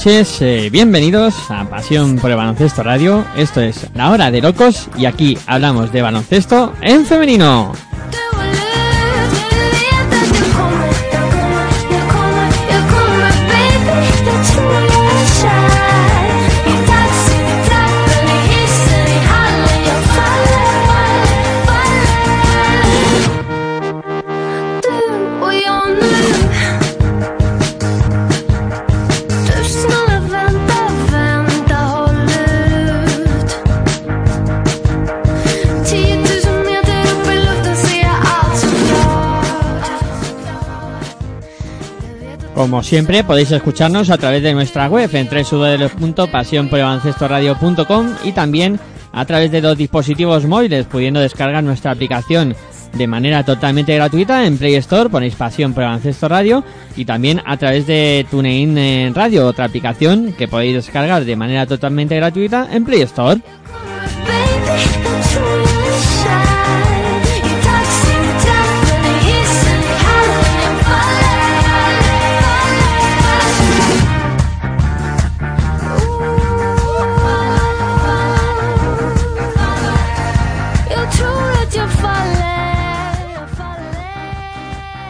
noches, 0.00 0.40
eh, 0.40 0.70
bienvenidos 0.72 1.34
a 1.50 1.68
Pasión 1.68 2.16
por 2.16 2.30
el 2.30 2.38
Baloncesto 2.38 2.82
Radio. 2.82 3.22
Esto 3.36 3.60
es 3.60 3.86
La 3.92 4.10
Hora 4.10 4.30
de 4.30 4.40
Locos 4.40 4.88
y 4.96 5.04
aquí 5.04 5.36
hablamos 5.46 5.92
de 5.92 6.00
baloncesto 6.00 6.72
en 6.80 7.04
femenino. 7.04 7.74
Como 42.60 42.82
siempre 42.82 43.24
podéis 43.24 43.50
escucharnos 43.52 44.10
a 44.10 44.18
través 44.18 44.42
de 44.42 44.52
nuestra 44.52 44.86
web 44.86 45.08
en 45.14 45.30
www.pasionporelbaloncestoradio.com 45.30 48.06
y 48.22 48.32
también 48.32 48.78
a 49.12 49.24
través 49.24 49.50
de 49.50 49.62
los 49.62 49.78
dispositivos 49.78 50.44
móviles 50.44 50.84
pudiendo 50.84 51.20
descargar 51.20 51.64
nuestra 51.64 51.92
aplicación 51.92 52.54
de 52.92 53.06
manera 53.06 53.44
totalmente 53.44 53.94
gratuita 53.94 54.44
en 54.44 54.58
Play 54.58 54.74
Store, 54.74 55.08
ponéis 55.08 55.36
Pasión 55.36 55.72
por 55.72 55.84
Baloncesto 55.84 56.28
Radio 56.28 56.62
y 56.96 57.06
también 57.06 57.40
a 57.46 57.56
través 57.56 57.86
de 57.86 58.26
TuneIn 58.30 58.76
eh, 58.76 59.10
Radio, 59.14 59.46
otra 59.46 59.64
aplicación 59.64 60.34
que 60.34 60.46
podéis 60.46 60.74
descargar 60.74 61.24
de 61.24 61.36
manera 61.36 61.64
totalmente 61.64 62.16
gratuita 62.16 62.68
en 62.70 62.84
Play 62.84 63.00
Store. 63.00 63.40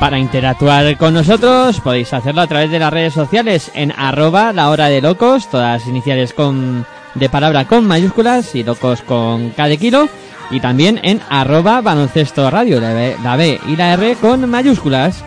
Para 0.00 0.18
interactuar 0.18 0.96
con 0.96 1.12
nosotros 1.12 1.78
podéis 1.80 2.14
hacerlo 2.14 2.40
a 2.40 2.46
través 2.46 2.70
de 2.70 2.78
las 2.78 2.90
redes 2.90 3.12
sociales 3.12 3.70
en 3.74 3.92
arroba 3.92 4.50
la 4.54 4.70
hora 4.70 4.88
de 4.88 5.02
locos, 5.02 5.50
todas 5.50 5.86
iniciales 5.86 6.32
con 6.32 6.86
de 7.14 7.28
palabra 7.28 7.66
con 7.66 7.86
mayúsculas 7.86 8.54
y 8.54 8.64
locos 8.64 9.02
con 9.02 9.52
de 9.54 9.76
kilo. 9.76 10.08
Y 10.50 10.60
también 10.60 10.98
en 11.02 11.20
arroba 11.28 11.82
baloncesto 11.82 12.50
radio, 12.50 12.80
la 12.80 13.36
B 13.36 13.60
y 13.68 13.76
la 13.76 13.92
R 13.92 14.16
con 14.16 14.48
mayúsculas. 14.48 15.22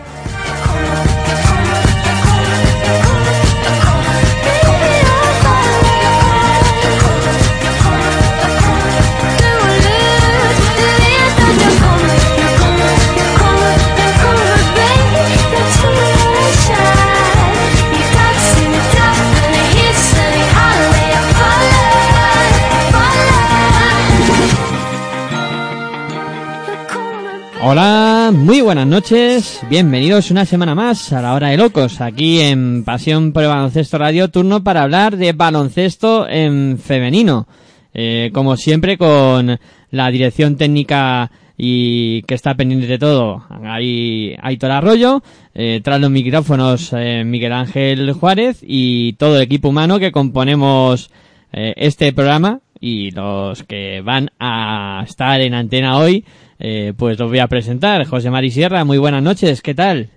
Hola, 27.66 28.30
muy 28.30 28.60
buenas 28.60 28.86
noches, 28.86 29.62
bienvenidos 29.70 30.30
una 30.30 30.44
semana 30.44 30.74
más 30.74 31.14
a 31.14 31.22
la 31.22 31.32
hora 31.32 31.48
de 31.48 31.56
locos, 31.56 32.02
aquí 32.02 32.38
en 32.40 32.84
Pasión 32.84 33.32
por 33.32 33.42
el 33.42 33.48
Baloncesto 33.48 33.96
Radio, 33.96 34.28
turno 34.28 34.62
para 34.62 34.82
hablar 34.82 35.16
de 35.16 35.32
baloncesto 35.32 36.28
en 36.28 36.76
femenino. 36.76 37.48
Eh, 37.94 38.30
como 38.34 38.58
siempre 38.58 38.98
con 38.98 39.58
la 39.90 40.10
dirección 40.10 40.58
técnica 40.58 41.30
y 41.56 42.20
que 42.24 42.34
está 42.34 42.54
pendiente 42.54 42.86
de 42.86 42.98
todo, 42.98 43.46
ahí 43.64 44.36
Aitor 44.42 44.70
Arroyo, 44.70 45.22
eh, 45.54 45.80
tras 45.82 46.02
los 46.02 46.10
micrófonos 46.10 46.92
eh, 46.92 47.22
Miguel 47.24 47.54
Ángel 47.54 48.12
Juárez 48.12 48.58
y 48.60 49.14
todo 49.14 49.36
el 49.36 49.42
equipo 49.42 49.70
humano 49.70 49.98
que 49.98 50.12
componemos 50.12 51.10
eh, 51.50 51.72
este 51.78 52.12
programa 52.12 52.60
y 52.86 53.12
los 53.12 53.62
que 53.62 54.02
van 54.02 54.30
a 54.38 55.02
estar 55.06 55.40
en 55.40 55.54
antena 55.54 55.96
hoy, 55.96 56.26
eh, 56.58 56.92
pues 56.94 57.18
los 57.18 57.30
voy 57.30 57.38
a 57.38 57.48
presentar. 57.48 58.04
José 58.04 58.30
Mari 58.30 58.50
Sierra, 58.50 58.84
muy 58.84 58.98
buenas 58.98 59.22
noches, 59.22 59.62
¿qué 59.62 59.74
tal? 59.74 60.10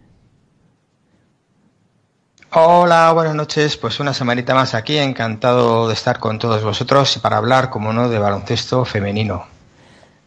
Hola, 2.51 3.13
buenas 3.13 3.35
noches. 3.35 3.77
Pues 3.77 4.01
una 4.01 4.13
semanita 4.13 4.53
más 4.53 4.75
aquí, 4.75 4.97
encantado 4.97 5.87
de 5.87 5.93
estar 5.93 6.19
con 6.19 6.39
todos 6.39 6.61
vosotros 6.61 7.15
y 7.15 7.19
para 7.21 7.37
hablar, 7.37 7.69
como 7.69 7.93
no, 7.93 8.09
de 8.09 8.19
baloncesto 8.19 8.83
femenino. 8.83 9.45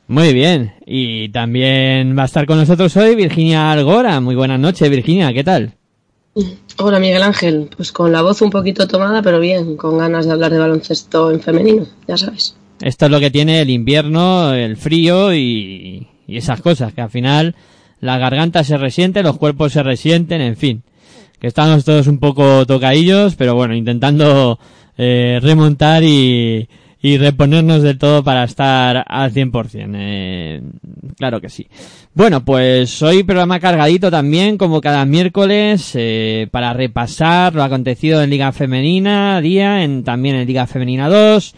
Muy 0.09 0.33
bien, 0.33 0.73
y 0.87 1.29
también 1.29 2.17
va 2.17 2.23
a 2.23 2.25
estar 2.25 2.47
con 2.47 2.57
nosotros 2.57 2.97
hoy 2.97 3.17
Virginia 3.17 3.71
Algora. 3.71 4.19
Muy 4.23 4.35
buenas 4.35 4.59
noches, 4.59 4.89
Virginia, 4.89 5.31
¿qué 5.35 5.45
tal? 5.45 5.75
Hola 6.79 6.99
Miguel 6.99 7.23
Ángel, 7.23 7.69
pues 7.77 7.93
con 7.93 8.13
la 8.13 8.23
voz 8.23 8.41
un 8.41 8.51
poquito 8.51 8.87
tomada, 8.87 9.21
pero 9.23 9.41
bien, 9.41 9.77
con 9.77 9.99
ganas 9.99 10.27
de 10.27 10.33
hablar 10.33 10.53
de 10.53 10.59
baloncesto 10.59 11.31
en 11.31 11.41
femenino, 11.41 11.87
ya 12.07 12.17
sabes. 12.17 12.57
Esto 12.81 13.07
es 13.07 13.11
lo 13.11 13.21
que 13.21 13.31
tiene 13.31 13.61
el 13.61 13.71
invierno, 13.71 14.55
el 14.55 14.77
frío 14.77 15.35
y, 15.35 16.07
y 16.27 16.37
esas 16.37 16.61
cosas, 16.61 16.95
que 16.95 17.01
al 17.01 17.11
final 17.11 17.57
la 18.01 18.19
garganta 18.19 18.65
se 18.65 18.79
resiente, 18.79 19.23
los 19.23 19.37
cuerpos 19.37 19.73
se 19.73 19.83
resienten, 19.83 20.41
en 20.41 20.57
fin. 20.57 20.83
Que 21.39 21.47
estamos 21.47 21.85
todos 21.85 22.07
un 22.07 22.19
poco 22.19 22.67
tocadillos, 22.67 23.35
pero 23.35 23.55
bueno, 23.55 23.75
intentando 23.75 24.59
eh, 24.97 25.39
remontar 25.43 26.03
y, 26.05 26.69
y 27.03 27.17
reponernos 27.17 27.83
del 27.83 27.99
todo 27.99 28.23
para 28.23 28.45
estar 28.45 29.05
al 29.07 29.33
100%. 29.33 29.95
Eh, 29.95 30.63
claro 31.17 31.41
que 31.41 31.49
sí. 31.49 31.67
Bueno, 32.15 32.45
pues 32.45 33.01
hoy 33.03 33.23
programa 33.23 33.61
cargadito 33.61 34.11
también, 34.11 34.59
como 34.59 34.81
cada 34.81 35.05
miércoles, 35.07 35.93
eh, 35.95 36.49
para 36.51 36.73
repasar 36.75 37.55
lo 37.55 37.63
acontecido 37.63 38.23
en 38.23 38.31
Liga 38.31 38.53
Femenina, 38.53 39.41
día, 39.41 39.83
en, 39.83 40.05
también 40.05 40.37
en 40.37 40.47
Liga 40.47 40.67
Femenina 40.67 41.09
2, 41.09 41.55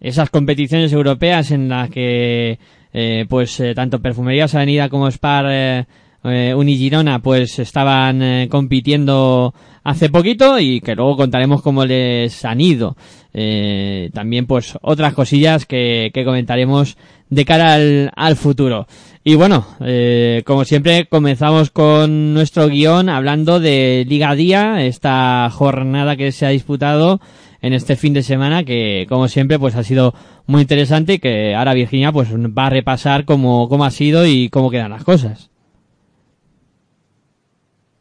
esas 0.00 0.30
competiciones 0.30 0.92
europeas 0.92 1.50
en 1.50 1.68
las 1.68 1.90
que, 1.90 2.58
eh, 2.92 3.26
pues, 3.28 3.58
eh, 3.58 3.74
tanto 3.74 4.00
Perfumerías 4.00 4.54
Avenida 4.54 4.88
como 4.88 5.08
Spar, 5.08 5.86
eh, 6.26 6.54
Unigirona 6.54 7.20
pues 7.20 7.58
estaban 7.58 8.22
eh, 8.22 8.48
compitiendo 8.50 9.54
hace 9.84 10.08
poquito 10.08 10.58
y 10.58 10.80
que 10.80 10.94
luego 10.94 11.16
contaremos 11.16 11.62
cómo 11.62 11.84
les 11.84 12.44
han 12.44 12.60
ido. 12.60 12.96
Eh, 13.32 14.10
también 14.14 14.46
pues 14.46 14.76
otras 14.82 15.14
cosillas 15.14 15.66
que, 15.66 16.10
que 16.12 16.24
comentaremos 16.24 16.96
de 17.28 17.44
cara 17.44 17.74
al, 17.74 18.10
al 18.16 18.36
futuro. 18.36 18.86
Y 19.22 19.34
bueno, 19.34 19.66
eh, 19.80 20.42
como 20.46 20.64
siempre 20.64 21.06
comenzamos 21.06 21.70
con 21.70 22.32
nuestro 22.32 22.68
guion 22.68 23.08
hablando 23.08 23.60
de 23.60 24.04
Liga 24.08 24.34
Día, 24.34 24.84
esta 24.84 25.50
jornada 25.50 26.16
que 26.16 26.32
se 26.32 26.46
ha 26.46 26.50
disputado 26.50 27.20
en 27.60 27.72
este 27.72 27.96
fin 27.96 28.12
de 28.12 28.22
semana 28.22 28.64
que 28.64 29.06
como 29.08 29.28
siempre 29.28 29.58
pues 29.58 29.74
ha 29.74 29.82
sido 29.82 30.14
muy 30.46 30.62
interesante 30.62 31.14
y 31.14 31.18
que 31.18 31.54
ahora 31.54 31.74
Virginia 31.74 32.12
pues 32.12 32.28
va 32.32 32.66
a 32.66 32.70
repasar 32.70 33.24
cómo, 33.24 33.68
cómo 33.68 33.84
ha 33.84 33.90
sido 33.90 34.26
y 34.26 34.48
cómo 34.48 34.70
quedan 34.70 34.90
las 34.92 35.04
cosas. 35.04 35.50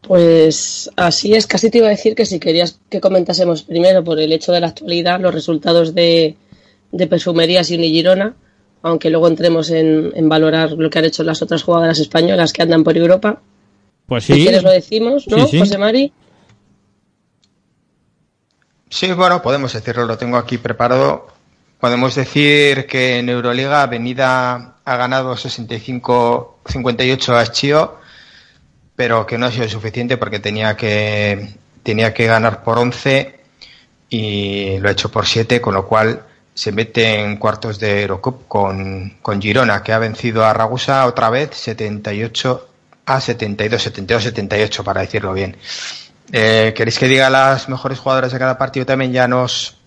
Pues 0.07 0.91
así 0.95 1.33
es, 1.33 1.47
casi 1.47 1.71
te 1.71 1.79
iba 1.79 1.87
a 1.87 1.91
decir 1.91 2.13
que 2.13 2.27
si 2.27 2.39
querías 2.39 2.79
que 2.89 3.01
comentásemos 3.01 3.63
primero 3.63 4.03
por 4.03 4.19
el 4.19 4.31
hecho 4.31 4.51
de 4.51 4.59
la 4.59 4.67
actualidad 4.67 5.19
los 5.19 5.33
resultados 5.33 5.95
de, 5.95 6.35
de 6.91 7.07
Perfumerías 7.07 7.71
y 7.71 7.75
Unigirona, 7.75 8.35
aunque 8.83 9.09
luego 9.09 9.27
entremos 9.27 9.71
en, 9.71 10.11
en 10.15 10.29
valorar 10.29 10.73
lo 10.73 10.89
que 10.91 10.99
han 10.99 11.05
hecho 11.05 11.23
las 11.23 11.41
otras 11.41 11.63
jugadoras 11.63 11.97
españolas 11.97 12.53
que 12.53 12.61
andan 12.61 12.83
por 12.83 12.95
Europa. 12.95 13.41
Pues 14.05 14.25
Si 14.25 14.33
sí, 14.33 14.43
quieres 14.43 14.61
lo 14.61 14.69
decimos, 14.69 15.27
¿no, 15.27 15.47
Sí, 15.47 15.51
sí. 15.51 15.59
José 15.59 15.79
Mari? 15.79 16.13
Sí, 18.89 19.11
bueno, 19.13 19.41
podemos 19.41 19.73
decirlo, 19.73 20.05
lo 20.05 20.17
tengo 20.19 20.37
aquí 20.37 20.59
preparado. 20.59 21.27
Podemos 21.79 22.13
decir 22.15 22.85
que 22.85 23.17
en 23.19 23.29
Euroliga 23.29 23.81
Avenida 23.81 24.75
ha 24.85 24.95
ganado 24.97 25.33
65-58 25.35 27.29
a 27.33 27.45
Schio, 27.45 27.95
pero 28.95 29.25
que 29.25 29.37
no 29.37 29.45
ha 29.45 29.51
sido 29.51 29.67
suficiente 29.67 30.17
porque 30.17 30.39
tenía 30.39 30.75
que, 30.77 31.55
tenía 31.83 32.13
que 32.13 32.25
ganar 32.25 32.63
por 32.63 32.77
11 32.77 33.39
y 34.09 34.77
lo 34.79 34.89
ha 34.89 34.91
hecho 34.91 35.11
por 35.11 35.25
7, 35.25 35.59
con 35.61 35.73
lo 35.73 35.87
cual 35.87 36.23
se 36.53 36.71
mete 36.71 37.19
en 37.19 37.37
cuartos 37.37 37.79
de 37.79 38.03
Eurocup 38.03 38.47
con, 38.47 39.17
con 39.21 39.41
Girona, 39.41 39.83
que 39.83 39.91
ha 39.91 39.99
vencido 39.99 40.45
a 40.45 40.53
Ragusa 40.53 41.05
otra 41.05 41.29
vez 41.29 41.49
78 41.53 42.69
a 43.05 43.21
72, 43.21 43.81
72, 43.81 44.23
78 44.23 44.83
para 44.83 45.01
decirlo 45.01 45.33
bien. 45.33 45.57
Eh, 46.31 46.73
¿Queréis 46.75 46.97
que 46.97 47.07
diga 47.07 47.29
las 47.29 47.69
mejores 47.69 47.99
jugadoras 47.99 48.31
de 48.31 48.39
cada 48.39 48.57
partido 48.57 48.85
también? 48.85 49.11
Ya 49.11 49.27
nos, 49.27 49.77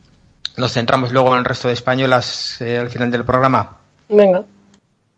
nos 0.57 0.73
centramos 0.73 1.11
luego 1.11 1.33
en 1.33 1.39
el 1.39 1.45
resto 1.45 1.69
de 1.69 1.75
españolas 1.75 2.61
eh, 2.61 2.79
al 2.79 2.91
final 2.91 3.11
del 3.11 3.25
programa. 3.25 3.79
Venga. 4.09 4.45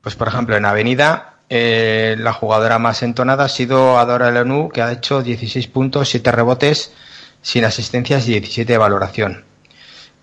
Pues 0.00 0.14
por 0.14 0.28
ejemplo, 0.28 0.56
en 0.56 0.64
Avenida, 0.64 1.39
eh, 1.50 2.14
la 2.16 2.32
jugadora 2.32 2.78
más 2.78 3.02
entonada 3.02 3.44
ha 3.44 3.48
sido 3.48 3.98
Adora 3.98 4.30
Leonu, 4.30 4.68
que 4.68 4.82
ha 4.82 4.92
hecho 4.92 5.20
16 5.20 5.66
puntos, 5.66 6.08
7 6.08 6.30
rebotes, 6.30 6.92
sin 7.42 7.64
asistencias 7.64 8.28
y 8.28 8.32
17 8.32 8.72
de 8.72 8.78
valoración. 8.78 9.44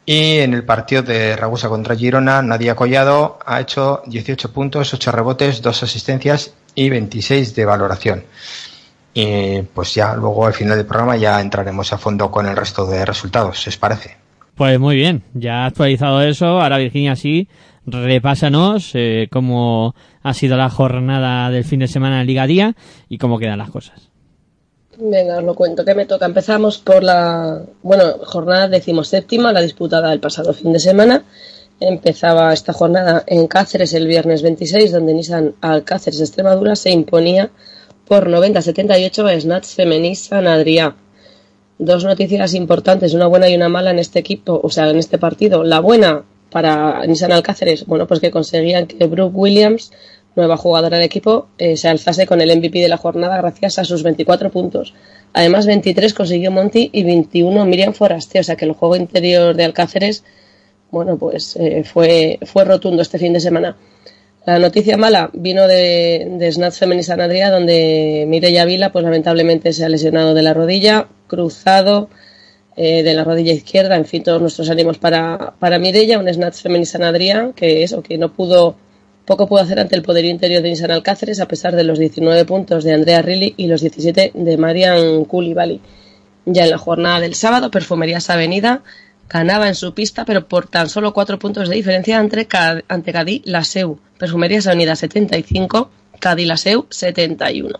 Y 0.05 0.37
en 0.37 0.53
el 0.53 0.63
partido 0.63 1.03
de 1.03 1.35
Ragusa 1.35 1.67
contra 1.67 1.97
Girona, 1.97 2.41
Nadia 2.41 2.75
Collado 2.75 3.39
ha 3.45 3.59
hecho 3.59 4.03
18 4.05 4.53
puntos, 4.53 4.93
8 4.93 5.11
rebotes, 5.11 5.61
2 5.61 5.83
asistencias 5.83 6.53
y 6.73 6.89
26 6.89 7.53
de 7.53 7.65
valoración. 7.65 8.23
Y 9.13 9.63
pues 9.63 9.95
ya 9.95 10.15
luego 10.15 10.45
al 10.45 10.53
final 10.53 10.77
del 10.77 10.85
programa 10.85 11.17
ya 11.17 11.41
entraremos 11.41 11.91
a 11.91 11.97
fondo 11.97 12.31
con 12.31 12.45
el 12.45 12.55
resto 12.55 12.85
de 12.85 13.03
resultados, 13.03 13.67
¿os 13.67 13.75
parece? 13.75 14.15
Pues 14.55 14.79
muy 14.79 14.95
bien, 14.95 15.23
ya 15.33 15.65
actualizado 15.65 16.21
eso, 16.21 16.61
ahora 16.61 16.77
Virginia 16.77 17.17
sí, 17.17 17.49
repásanos 17.87 18.91
eh, 18.93 19.27
cómo 19.31 19.95
ha 20.21 20.33
sido 20.33 20.57
la 20.57 20.69
jornada 20.69 21.49
del 21.49 21.63
fin 21.63 21.79
de 21.79 21.87
semana 21.87 22.21
en 22.21 22.27
Liga 22.27 22.45
Día 22.45 22.75
y 23.07 23.17
cómo 23.17 23.39
quedan 23.39 23.59
las 23.59 23.71
cosas. 23.71 24.09
Venga, 24.99 25.37
os 25.37 25.43
lo 25.43 25.55
cuento. 25.55 25.85
¿Qué 25.85 25.95
me 25.95 26.05
toca? 26.05 26.25
Empezamos 26.25 26.79
por 26.79 27.03
la, 27.03 27.61
bueno, 27.83 28.15
jornada 28.23 28.67
decimoséptima, 28.67 29.53
la 29.53 29.61
disputada 29.61 30.11
el 30.11 30.19
pasado 30.19 30.53
fin 30.53 30.73
de 30.73 30.79
semana. 30.79 31.23
Empezaba 31.79 32.51
esta 32.51 32.73
jornada 32.73 33.23
en 33.27 33.47
Cáceres 33.47 33.93
el 33.93 34.07
viernes 34.07 34.41
26, 34.41 34.91
donde 34.91 35.13
Nissan 35.13 35.53
Alcáceres 35.61 36.19
Extremadura 36.19 36.75
se 36.75 36.89
imponía 36.89 37.51
por 38.07 38.27
90-78 38.27 39.35
a 39.35 39.39
Snatch 39.39 39.75
Femení 39.75 40.15
San 40.15 40.47
Adrià. 40.47 40.95
Dos 41.77 42.03
noticias 42.03 42.55
importantes, 42.55 43.13
una 43.13 43.27
buena 43.27 43.47
y 43.49 43.55
una 43.55 43.69
mala 43.69 43.91
en 43.91 43.99
este 43.99 44.17
equipo, 44.17 44.59
o 44.63 44.69
sea, 44.71 44.89
en 44.89 44.97
este 44.97 45.19
partido. 45.19 45.63
La 45.63 45.79
buena 45.79 46.23
para 46.49 47.05
Nissan 47.05 47.31
Alcáceres, 47.31 47.85
bueno, 47.85 48.07
pues 48.07 48.19
que 48.19 48.31
conseguían 48.31 48.87
que 48.87 49.05
Brooke 49.05 49.35
Williams, 49.35 49.91
nueva 50.35 50.57
jugadora 50.57 50.97
del 50.97 51.05
equipo, 51.05 51.47
eh, 51.57 51.77
se 51.77 51.89
alzase 51.89 52.25
con 52.25 52.41
el 52.41 52.55
MVP 52.55 52.79
de 52.79 52.87
la 52.87 52.97
jornada 52.97 53.37
gracias 53.37 53.79
a 53.79 53.83
sus 53.83 54.03
24 54.03 54.51
puntos. 54.51 54.93
Además, 55.33 55.65
23 55.65 56.13
consiguió 56.13 56.51
Monty 56.51 56.89
y 56.93 57.03
21 57.03 57.65
Miriam 57.65 57.93
Foraste, 57.93 58.39
o 58.39 58.43
sea 58.43 58.55
que 58.55 58.65
el 58.65 58.73
juego 58.73 58.95
interior 58.95 59.55
de 59.55 59.65
Alcáceres, 59.65 60.23
bueno, 60.91 61.17
pues 61.17 61.55
eh, 61.57 61.83
fue, 61.83 62.39
fue 62.43 62.63
rotundo 62.63 63.01
este 63.01 63.19
fin 63.19 63.33
de 63.33 63.39
semana. 63.39 63.75
La 64.45 64.59
noticia 64.59 64.95
mala 64.95 65.29
vino 65.33 65.67
de, 65.67 66.25
de 66.39 66.51
Snatch 66.51 66.75
Femení 66.75 67.03
San 67.03 67.19
Adrià, 67.19 67.51
donde 67.51 68.25
Mireia 68.27 68.63
Vila, 68.63 68.93
pues 68.93 69.03
lamentablemente 69.03 69.73
se 69.73 69.83
ha 69.83 69.89
lesionado 69.89 70.33
de 70.33 70.41
la 70.41 70.53
rodilla, 70.53 71.09
cruzado 71.27 72.09
eh, 72.79 73.01
de 73.01 73.15
la 73.15 73.23
rodilla 73.23 73.53
izquierda, 73.53 73.95
en 73.95 74.05
fin, 74.05 74.21
todos 74.21 74.39
nuestros 74.39 74.69
ánimos 74.69 74.99
para, 74.99 75.55
para 75.59 75.79
Mireia, 75.79 76.19
un 76.19 76.31
Snatch 76.31 76.61
Femení 76.61 76.85
San 76.85 77.01
Adrià, 77.01 77.51
que 77.55 77.81
eso, 77.81 78.03
que 78.03 78.19
no 78.19 78.31
pudo, 78.31 78.75
poco 79.25 79.47
pudo 79.47 79.61
hacer 79.61 79.79
ante 79.79 79.95
el 79.95 80.03
poderío 80.03 80.29
interior 80.29 80.61
de 80.61 80.69
Nissan 80.69 80.91
Alcáceres, 80.91 81.39
a 81.39 81.47
pesar 81.47 81.75
de 81.75 81.83
los 81.83 81.97
19 81.97 82.45
puntos 82.45 82.83
de 82.83 82.93
Andrea 82.93 83.23
Rilly 83.23 83.55
y 83.57 83.65
los 83.65 83.81
17 83.81 84.31
de 84.35 84.57
Marian 84.57 85.25
Koulibaly. 85.25 85.81
Ya 86.45 86.65
en 86.65 86.69
la 86.69 86.77
jornada 86.77 87.19
del 87.19 87.33
sábado, 87.33 87.71
Perfumerías 87.71 88.29
Avenida 88.29 88.83
ganaba 89.27 89.67
en 89.67 89.73
su 89.73 89.95
pista, 89.95 90.23
pero 90.23 90.47
por 90.47 90.67
tan 90.67 90.87
solo 90.87 91.13
cuatro 91.13 91.39
puntos 91.39 91.69
de 91.69 91.75
diferencia 91.75 92.19
entre, 92.19 92.47
ante 92.87 93.11
Cadí 93.11 93.41
Laseu. 93.45 93.97
Perfumerías 94.19 94.67
Avenida 94.67 94.95
75, 94.95 95.89
Cadí 96.19 96.45
Laseu 96.45 96.85
71. 96.91 97.79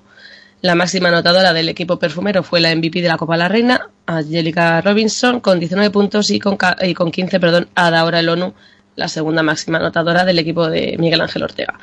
La 0.62 0.74
máxima 0.74 1.10
anotadora 1.10 1.54
del 1.54 1.70
equipo 1.70 2.00
perfumero 2.00 2.42
fue 2.42 2.60
la 2.60 2.76
MVP 2.76 3.02
de 3.02 3.08
la 3.08 3.18
Copa 3.18 3.38
la 3.38 3.48
Reina, 3.48 3.92
Angelica 4.08 4.82
Robinson, 4.82 5.40
con 5.40 5.60
19 5.60 5.92
puntos 5.92 6.32
y 6.32 6.40
con, 6.40 6.58
y 6.82 6.96
con 6.96 7.12
15, 7.12 7.40
perdón, 7.40 7.70
Adaora 7.76 8.22
Elonu, 8.22 8.54
la 8.96 9.08
segunda 9.08 9.44
máxima 9.44 9.78
anotadora 9.78 10.26
del 10.26 10.40
equipo 10.40 10.68
de 10.68 10.96
Miguel 10.98 11.22
Ángel 11.22 11.44
Ortega. 11.44 11.78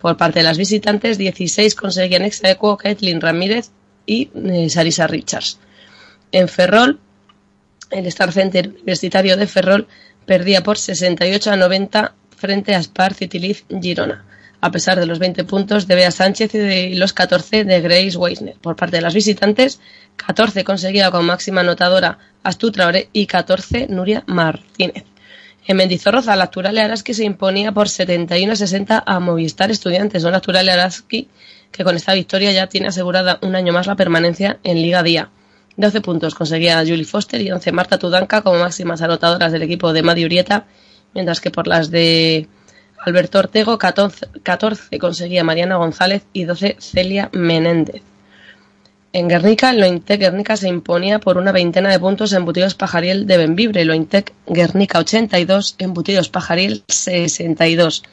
Por 0.00 0.16
parte 0.16 0.38
de 0.38 0.44
las 0.44 0.58
visitantes, 0.58 1.18
16 1.18 1.74
conseguían 1.74 2.22
exaequo 2.22 2.76
Kathleen 2.76 3.20
Ramírez 3.20 3.70
y 4.06 4.30
eh, 4.34 4.70
Sarisa 4.70 5.08
Richards. 5.08 5.58
En 6.30 6.48
Ferrol, 6.48 7.00
el 7.90 8.06
Star 8.06 8.32
Center 8.32 8.68
Universitario 8.68 9.36
de 9.36 9.48
Ferrol 9.48 9.88
perdía 10.24 10.62
por 10.62 10.78
68 10.78 11.50
a 11.50 11.56
90 11.56 12.14
frente 12.36 12.76
a 12.76 12.82
Spar 12.82 13.12
City 13.12 13.56
Girona, 13.82 14.24
a 14.60 14.70
pesar 14.70 15.00
de 15.00 15.06
los 15.06 15.18
20 15.18 15.44
puntos 15.44 15.86
de 15.86 15.94
Bea 15.94 16.10
Sánchez 16.10 16.54
y 16.54 16.58
de 16.58 16.94
los 16.96 17.12
14 17.12 17.64
de 17.64 17.80
Grace 17.80 18.16
Weisner. 18.16 18.56
Por 18.60 18.76
parte 18.76 18.96
de 18.96 19.02
las 19.02 19.14
visitantes, 19.14 19.80
14 20.16 20.64
conseguía 20.64 21.10
con 21.10 21.24
máxima 21.24 21.62
anotadora 21.62 22.18
Traoré 22.72 23.08
y 23.12 23.26
14 23.26 23.88
Nuria 23.88 24.24
Martínez. 24.26 25.04
En 25.66 25.76
Mendizorroza, 25.76 26.36
la 26.36 26.44
Acturale 26.44 26.80
Araski 26.80 27.14
se 27.14 27.24
imponía 27.24 27.72
por 27.72 27.88
71 27.88 28.52
a 28.52 28.56
60 28.56 29.04
a 29.06 29.20
Movistar 29.20 29.70
Estudiantes, 29.70 30.24
una 30.24 30.38
Acturale 30.38 30.72
Araski 30.72 31.28
que 31.70 31.84
con 31.84 31.96
esta 31.96 32.14
victoria 32.14 32.52
ya 32.52 32.66
tiene 32.66 32.88
asegurada 32.88 33.38
un 33.42 33.54
año 33.54 33.72
más 33.72 33.86
la 33.86 33.96
permanencia 33.96 34.58
en 34.64 34.82
Liga 34.82 35.02
Día. 35.02 35.30
12 35.76 36.00
puntos 36.00 36.34
conseguía 36.34 36.80
Julie 36.80 37.04
Foster 37.04 37.40
y 37.40 37.50
11 37.50 37.72
Marta 37.72 37.98
Tudanca 37.98 38.42
como 38.42 38.58
máximas 38.58 39.02
anotadoras 39.02 39.52
del 39.52 39.62
equipo 39.62 39.92
de 39.92 40.02
Madi 40.02 40.24
Urieta, 40.24 40.66
mientras 41.14 41.40
que 41.40 41.50
por 41.50 41.66
las 41.66 41.90
de 41.90 42.48
Alberto 43.04 43.38
Ortego 43.38 43.78
14, 43.78 44.26
14 44.42 44.98
conseguía 44.98 45.44
Mariana 45.44 45.76
González 45.76 46.22
y 46.32 46.44
12 46.44 46.76
Celia 46.78 47.30
Menéndez. 47.32 48.02
En 49.12 49.26
Guernica, 49.26 49.70
el 49.70 49.80
Lointec 49.80 50.20
Guernica 50.20 50.56
se 50.56 50.68
imponía 50.68 51.18
por 51.18 51.36
una 51.36 51.50
veintena 51.50 51.90
de 51.90 51.98
puntos 51.98 52.32
en 52.32 52.44
Butidos 52.44 52.76
Pajariel 52.76 53.26
de 53.26 53.38
Benvibre, 53.38 53.84
Lointec 53.84 54.32
Guernica 54.46 55.00
82, 55.00 55.74
en 55.78 55.94
Butidos 55.94 56.28
Pajariel 56.28 56.84
62. 56.86 58.04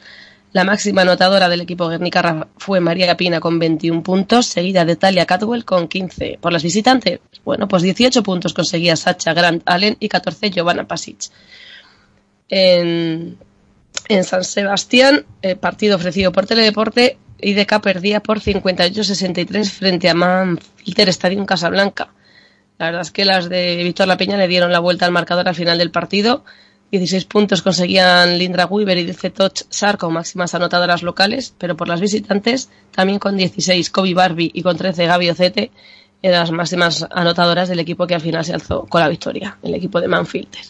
La 0.52 0.64
máxima 0.64 1.02
anotadora 1.02 1.48
del 1.48 1.60
equipo 1.60 1.88
Guernica 1.88 2.48
fue 2.56 2.80
María 2.80 3.16
Pina 3.16 3.38
con 3.38 3.60
21 3.60 4.02
puntos, 4.02 4.46
seguida 4.46 4.84
de 4.84 4.96
Talia 4.96 5.26
Catwell 5.26 5.64
con 5.64 5.86
15. 5.86 6.38
Por 6.40 6.52
las 6.52 6.64
visitantes, 6.64 7.20
bueno, 7.44 7.68
pues 7.68 7.82
18 7.82 8.22
puntos 8.24 8.52
conseguía 8.52 8.96
Sacha 8.96 9.34
Grant 9.34 9.62
Allen 9.66 9.96
y 10.00 10.08
14 10.08 10.50
Giovanna 10.50 10.88
Pasic. 10.88 11.30
En, 12.48 13.36
en 14.08 14.24
San 14.24 14.44
Sebastián, 14.44 15.26
el 15.42 15.56
partido 15.56 15.96
ofrecido 15.96 16.32
por 16.32 16.46
Teledeporte, 16.46 17.18
IDK 17.40 17.80
perdía 17.80 18.20
por 18.20 18.40
58-63 18.40 19.70
frente 19.70 20.08
a 20.08 20.14
Manfilter 20.14 21.08
Stadium 21.10 21.46
Casablanca. 21.46 22.08
La 22.78 22.86
verdad 22.86 23.02
es 23.02 23.10
que 23.10 23.24
las 23.24 23.48
de 23.48 23.82
Víctor 23.82 24.08
La 24.08 24.16
Peña 24.16 24.36
le 24.36 24.48
dieron 24.48 24.72
la 24.72 24.80
vuelta 24.80 25.06
al 25.06 25.12
marcador 25.12 25.48
al 25.48 25.54
final 25.54 25.78
del 25.78 25.90
partido. 25.90 26.44
16 26.90 27.26
puntos 27.26 27.62
conseguían 27.62 28.38
Lindra 28.38 28.66
Weaver 28.66 28.96
y 28.98 29.04
Dilce 29.04 29.30
Toch 29.30 29.66
Sar 29.68 29.98
como 29.98 30.12
máximas 30.12 30.54
anotadoras 30.54 31.02
locales, 31.02 31.54
pero 31.58 31.76
por 31.76 31.86
las 31.86 32.00
visitantes 32.00 32.70
también 32.92 33.18
con 33.18 33.36
16 33.36 33.90
Kobe 33.90 34.14
Barbie 34.14 34.50
y 34.54 34.62
con 34.62 34.76
13 34.76 35.06
Gaby 35.06 35.30
Ocete 35.30 35.70
eran 36.22 36.40
las 36.40 36.50
máximas 36.50 37.06
anotadoras 37.10 37.68
del 37.68 37.80
equipo 37.80 38.06
que 38.06 38.14
al 38.14 38.20
final 38.20 38.44
se 38.44 38.54
alzó 38.54 38.86
con 38.86 39.00
la 39.00 39.08
victoria, 39.08 39.58
el 39.62 39.74
equipo 39.74 40.00
de 40.00 40.08
Manfilter. 40.08 40.64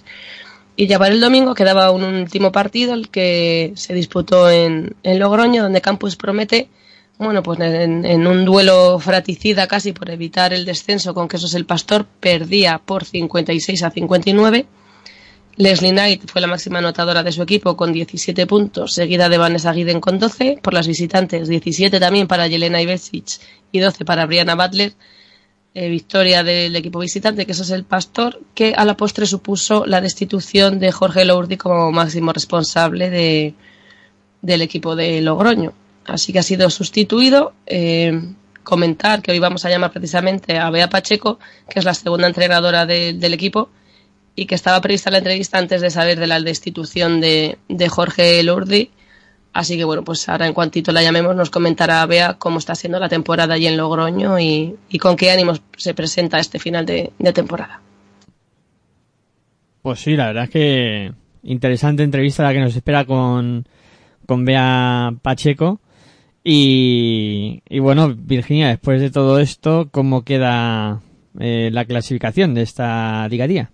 Y 0.81 0.87
ya 0.87 0.97
para 0.97 1.13
el 1.13 1.21
domingo 1.21 1.57
quedaba 1.57 1.91
un 1.91 2.05
último 2.05 2.53
partido, 2.53 2.95
el 2.95 3.09
que 3.09 3.73
se 3.75 3.95
disputó 3.95 4.49
en, 4.49 4.95
en 5.03 5.19
Logroño, 5.19 5.65
donde 5.65 5.81
Campus 5.81 6.15
promete, 6.15 6.69
bueno, 7.19 7.43
pues 7.43 7.59
en, 7.59 8.05
en 8.05 8.29
un 8.29 8.45
duelo 8.45 9.01
fraticida 9.01 9.67
casi 9.67 9.93
por 9.93 10.09
evitar 10.09 10.53
el 10.53 10.65
descenso 10.65 11.15
con 11.15 11.27
Quesos 11.27 11.55
el 11.55 11.67
Pastor, 11.67 12.07
perdía 12.21 12.79
por 12.79 13.05
56 13.05 13.83
a 13.83 13.91
59. 13.91 14.67
Leslie 15.57 15.91
Knight 15.91 16.31
fue 16.31 16.41
la 16.41 16.47
máxima 16.47 16.79
anotadora 16.79 17.25
de 17.25 17.33
su 17.33 17.43
equipo 17.43 17.77
con 17.77 17.93
17 17.93 18.47
puntos, 18.47 18.95
seguida 18.95 19.29
de 19.29 19.37
Vanessa 19.37 19.73
Guiden 19.73 20.01
con 20.01 20.21
12. 20.21 20.61
Por 20.63 20.75
las 20.75 20.87
visitantes, 20.87 21.49
17 21.49 21.99
también 21.99 22.29
para 22.29 22.47
Yelena 22.47 22.81
Iversic 22.81 23.41
y 23.73 23.81
12 23.81 24.05
para 24.05 24.27
Brianna 24.27 24.55
Butler. 24.55 24.93
Eh, 25.81 25.89
victoria 25.89 26.43
del 26.43 26.75
equipo 26.75 26.99
visitante, 26.99 27.47
que 27.47 27.53
eso 27.53 27.63
es 27.63 27.71
el 27.71 27.85
Pastor, 27.85 28.41
que 28.55 28.75
a 28.75 28.85
la 28.85 28.97
postre 28.97 29.27
supuso 29.27 29.87
la 29.87 30.01
destitución 30.01 30.81
de 30.81 30.91
Jorge 30.91 31.25
Lourdi 31.25 31.57
como 31.57 31.93
máximo 31.93 32.33
responsable 32.33 33.11
de, 33.11 33.55
del 34.43 34.61
equipo 34.63 34.97
de 34.97 35.21
Logroño. 35.21 35.73
Así 36.07 36.33
que 36.33 36.41
ha 36.41 36.43
sido 36.43 36.69
sustituido. 36.71 37.53
Eh, 37.67 38.13
comentar 38.65 39.23
que 39.23 39.31
hoy 39.31 39.39
vamos 39.39 39.65
a 39.65 39.71
llamar 39.71 39.93
precisamente 39.93 40.59
a 40.59 40.69
Bea 40.71 40.89
Pacheco, 40.91 41.39
que 41.71 41.79
es 41.79 41.85
la 41.85 41.95
segunda 41.95 42.27
entrenadora 42.27 42.85
de- 42.85 43.13
del 43.15 43.33
equipo, 43.35 43.71
y 44.35 44.47
que 44.47 44.55
estaba 44.57 44.81
prevista 44.81 45.11
la 45.13 45.19
entrevista 45.19 45.59
antes 45.59 45.81
de 45.81 45.91
saber 45.91 46.19
de 46.19 46.27
la 46.27 46.41
destitución 46.41 47.21
de, 47.21 47.57
de 47.69 47.89
Jorge 47.89 48.43
Lourdi. 48.43 48.91
Así 49.59 49.77
que 49.77 49.83
bueno, 49.83 50.05
pues 50.05 50.29
ahora 50.29 50.47
en 50.47 50.53
cuantito 50.53 50.93
la 50.93 51.03
llamemos 51.03 51.35
nos 51.35 51.51
comentará 51.51 52.07
Bea 52.07 52.35
cómo 52.35 52.61
está 52.61 52.77
siendo 52.77 53.01
la 53.01 53.09
temporada 53.09 53.55
allí 53.55 53.67
en 53.67 53.77
Logroño 53.77 54.39
y, 54.39 54.77
y 54.89 54.99
con 55.01 55.17
qué 55.17 55.33
ánimos 55.33 55.61
se 55.77 55.95
presenta 55.95 56.39
este 56.39 56.61
final 56.61 56.87
de, 56.87 57.11
de 57.19 57.33
temporada. 57.33 57.81
Pues 59.83 59.99
sí, 59.99 60.15
la 60.15 60.27
verdad 60.27 60.45
es 60.45 60.51
que 60.51 61.13
interesante 61.43 62.05
entrevista 62.05 62.45
la 62.45 62.53
que 62.53 62.61
nos 62.61 62.77
espera 62.77 63.05
con, 63.05 63.67
con 64.27 64.45
Bea 64.45 65.11
Pacheco. 65.23 65.81
Y, 66.45 67.61
y 67.69 67.81
bueno, 67.81 68.15
Virginia, 68.17 68.69
después 68.69 69.01
de 69.01 69.11
todo 69.11 69.41
esto, 69.41 69.89
¿cómo 69.91 70.23
queda 70.23 71.01
eh, 71.41 71.71
la 71.73 71.85
clasificación 71.85 72.55
de 72.55 72.63
esta 72.63 73.27
Liga 73.27 73.49
Día? 73.49 73.73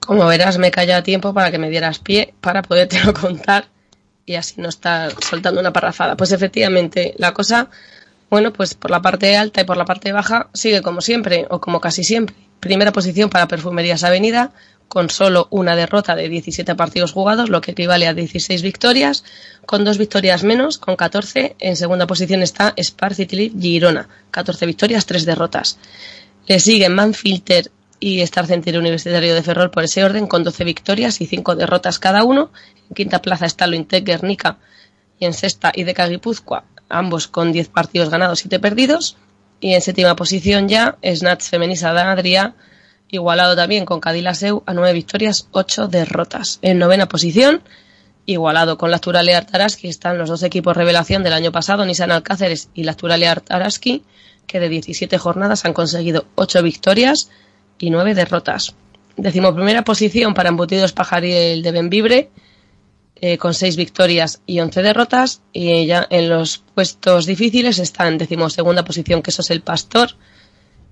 Como 0.00 0.26
verás, 0.26 0.58
me 0.58 0.70
calla 0.70 0.98
a 0.98 1.02
tiempo 1.02 1.32
para 1.32 1.50
que 1.50 1.56
me 1.56 1.70
dieras 1.70 1.98
pie 1.98 2.34
para 2.42 2.60
podértelo 2.60 3.14
contar 3.18 3.64
y 4.30 4.36
así 4.36 4.60
no 4.60 4.68
estar 4.68 5.12
soltando 5.22 5.60
una 5.60 5.72
parrafada. 5.72 6.16
Pues 6.16 6.30
efectivamente, 6.30 7.14
la 7.18 7.34
cosa, 7.34 7.68
bueno, 8.30 8.52
pues 8.52 8.74
por 8.74 8.92
la 8.92 9.02
parte 9.02 9.36
alta 9.36 9.60
y 9.60 9.64
por 9.64 9.76
la 9.76 9.84
parte 9.84 10.12
baja 10.12 10.48
sigue 10.54 10.82
como 10.82 11.00
siempre 11.00 11.46
o 11.50 11.60
como 11.60 11.80
casi 11.80 12.04
siempre. 12.04 12.36
Primera 12.60 12.92
posición 12.92 13.28
para 13.28 13.48
Perfumerías 13.48 14.04
Avenida, 14.04 14.52
con 14.86 15.10
solo 15.10 15.48
una 15.50 15.74
derrota 15.74 16.14
de 16.14 16.28
17 16.28 16.76
partidos 16.76 17.10
jugados, 17.10 17.48
lo 17.48 17.60
que 17.60 17.72
equivale 17.72 18.06
a 18.06 18.14
16 18.14 18.62
victorias, 18.62 19.24
con 19.66 19.84
dos 19.84 19.98
victorias 19.98 20.44
menos, 20.44 20.78
con 20.78 20.94
14. 20.94 21.56
En 21.58 21.74
segunda 21.74 22.06
posición 22.06 22.42
está 22.42 22.72
Spar 22.80 23.14
City 23.16 23.52
Girona, 23.58 24.08
14 24.30 24.64
victorias, 24.66 25.06
3 25.06 25.26
derrotas. 25.26 25.78
Le 26.46 26.60
siguen 26.60 26.94
Manfilter 26.94 27.72
y 27.98 28.20
Star 28.20 28.46
Center 28.46 28.78
Universitario 28.78 29.34
de 29.34 29.42
Ferrol 29.42 29.70
por 29.70 29.82
ese 29.82 30.04
orden, 30.04 30.28
con 30.28 30.44
12 30.44 30.62
victorias 30.64 31.20
y 31.20 31.26
5 31.26 31.56
derrotas 31.56 31.98
cada 31.98 32.22
uno. 32.22 32.50
En 32.90 32.94
quinta 32.94 33.22
plaza 33.22 33.46
está 33.46 33.66
Lointec 33.66 34.04
Guernica 34.04 34.58
y 35.18 35.24
en 35.26 35.32
sexta 35.32 35.72
Ideca 35.74 36.08
Guipúzcoa, 36.08 36.64
ambos 36.88 37.28
con 37.28 37.52
10 37.52 37.68
partidos 37.68 38.10
ganados 38.10 38.40
y 38.40 38.42
7 38.42 38.58
perdidos. 38.58 39.16
Y 39.60 39.74
en 39.74 39.80
séptima 39.80 40.16
posición 40.16 40.68
ya 40.68 40.98
Snatch 41.04 41.42
Femenisa 41.42 41.92
de 41.92 42.00
Adria, 42.00 42.54
igualado 43.10 43.54
también 43.54 43.84
con 43.84 44.00
Cadillaceu 44.00 44.62
a 44.66 44.74
9 44.74 44.92
victorias, 44.92 45.48
8 45.52 45.88
derrotas. 45.88 46.58
En 46.62 46.78
novena 46.78 47.06
posición, 47.06 47.62
igualado 48.26 48.78
con 48.78 48.90
la 48.90 48.96
Asturalia 48.96 49.38
Artaraski, 49.38 49.88
están 49.88 50.18
los 50.18 50.28
dos 50.28 50.42
equipos 50.42 50.76
revelación 50.76 51.22
del 51.22 51.34
año 51.34 51.52
pasado, 51.52 51.84
Nissan 51.84 52.10
Alcáceres 52.10 52.70
y 52.74 52.84
la 52.84 52.92
Asturalia 52.92 53.30
Artaraski, 53.30 54.02
que 54.46 54.58
de 54.58 54.68
17 54.68 55.16
jornadas 55.18 55.64
han 55.64 55.74
conseguido 55.74 56.24
8 56.34 56.62
victorias 56.62 57.30
y 57.78 57.90
9 57.90 58.14
derrotas. 58.14 58.74
Decimoprimera 59.16 59.82
posición 59.84 60.34
para 60.34 60.48
Embutidos 60.48 60.92
Pajariel 60.92 61.62
de 61.62 61.72
Benvibre, 61.72 62.30
eh, 63.22 63.36
con 63.36 63.52
6 63.52 63.76
victorias 63.76 64.40
y 64.46 64.60
11 64.60 64.82
derrotas. 64.82 65.42
Y 65.52 65.86
ya 65.86 66.06
en 66.08 66.28
los 66.28 66.58
puestos 66.74 67.26
difíciles 67.26 67.78
está 67.78 68.08
en 68.08 68.16
decimosegunda 68.16 68.84
posición, 68.84 69.20
que 69.20 69.30
eso 69.30 69.42
es 69.42 69.50
el 69.50 69.60
Pastor, 69.60 70.12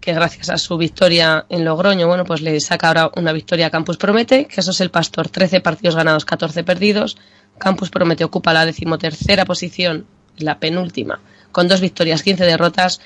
que 0.01 0.13
gracias 0.13 0.51
a 0.51 0.59
su 0.59 0.77
victoria 0.77 1.47
en 1.49 1.65
Logroño, 1.65 2.07
bueno, 2.07 2.25
pues 2.25 2.43
le 2.43 2.61
saca 2.61 2.89
ahora 2.89 3.11
una 3.17 3.33
victoria 3.33 3.67
a 3.67 3.71
Campus 3.71 3.97
Promete, 3.97 4.47
que 4.47 4.61
eso 4.61 4.73
es 4.73 4.81
el 4.81 4.91
Pastor, 4.91 5.29
13 5.29 5.61
partidos 5.61 5.97
ganados, 5.97 6.25
14 6.25 6.65
perdidos. 6.65 7.17
Campus 7.59 7.91
Promete 7.91 8.25
ocupa 8.25 8.53
la 8.53 8.67
decimotercera 8.67 9.45
posición, 9.45 10.07
la 10.37 10.61
penúltima, 10.61 11.21
con 11.51 11.67
dos 11.67 11.81
victorias, 11.81 12.23
15 12.23 12.45
derrotas. 12.45 13.01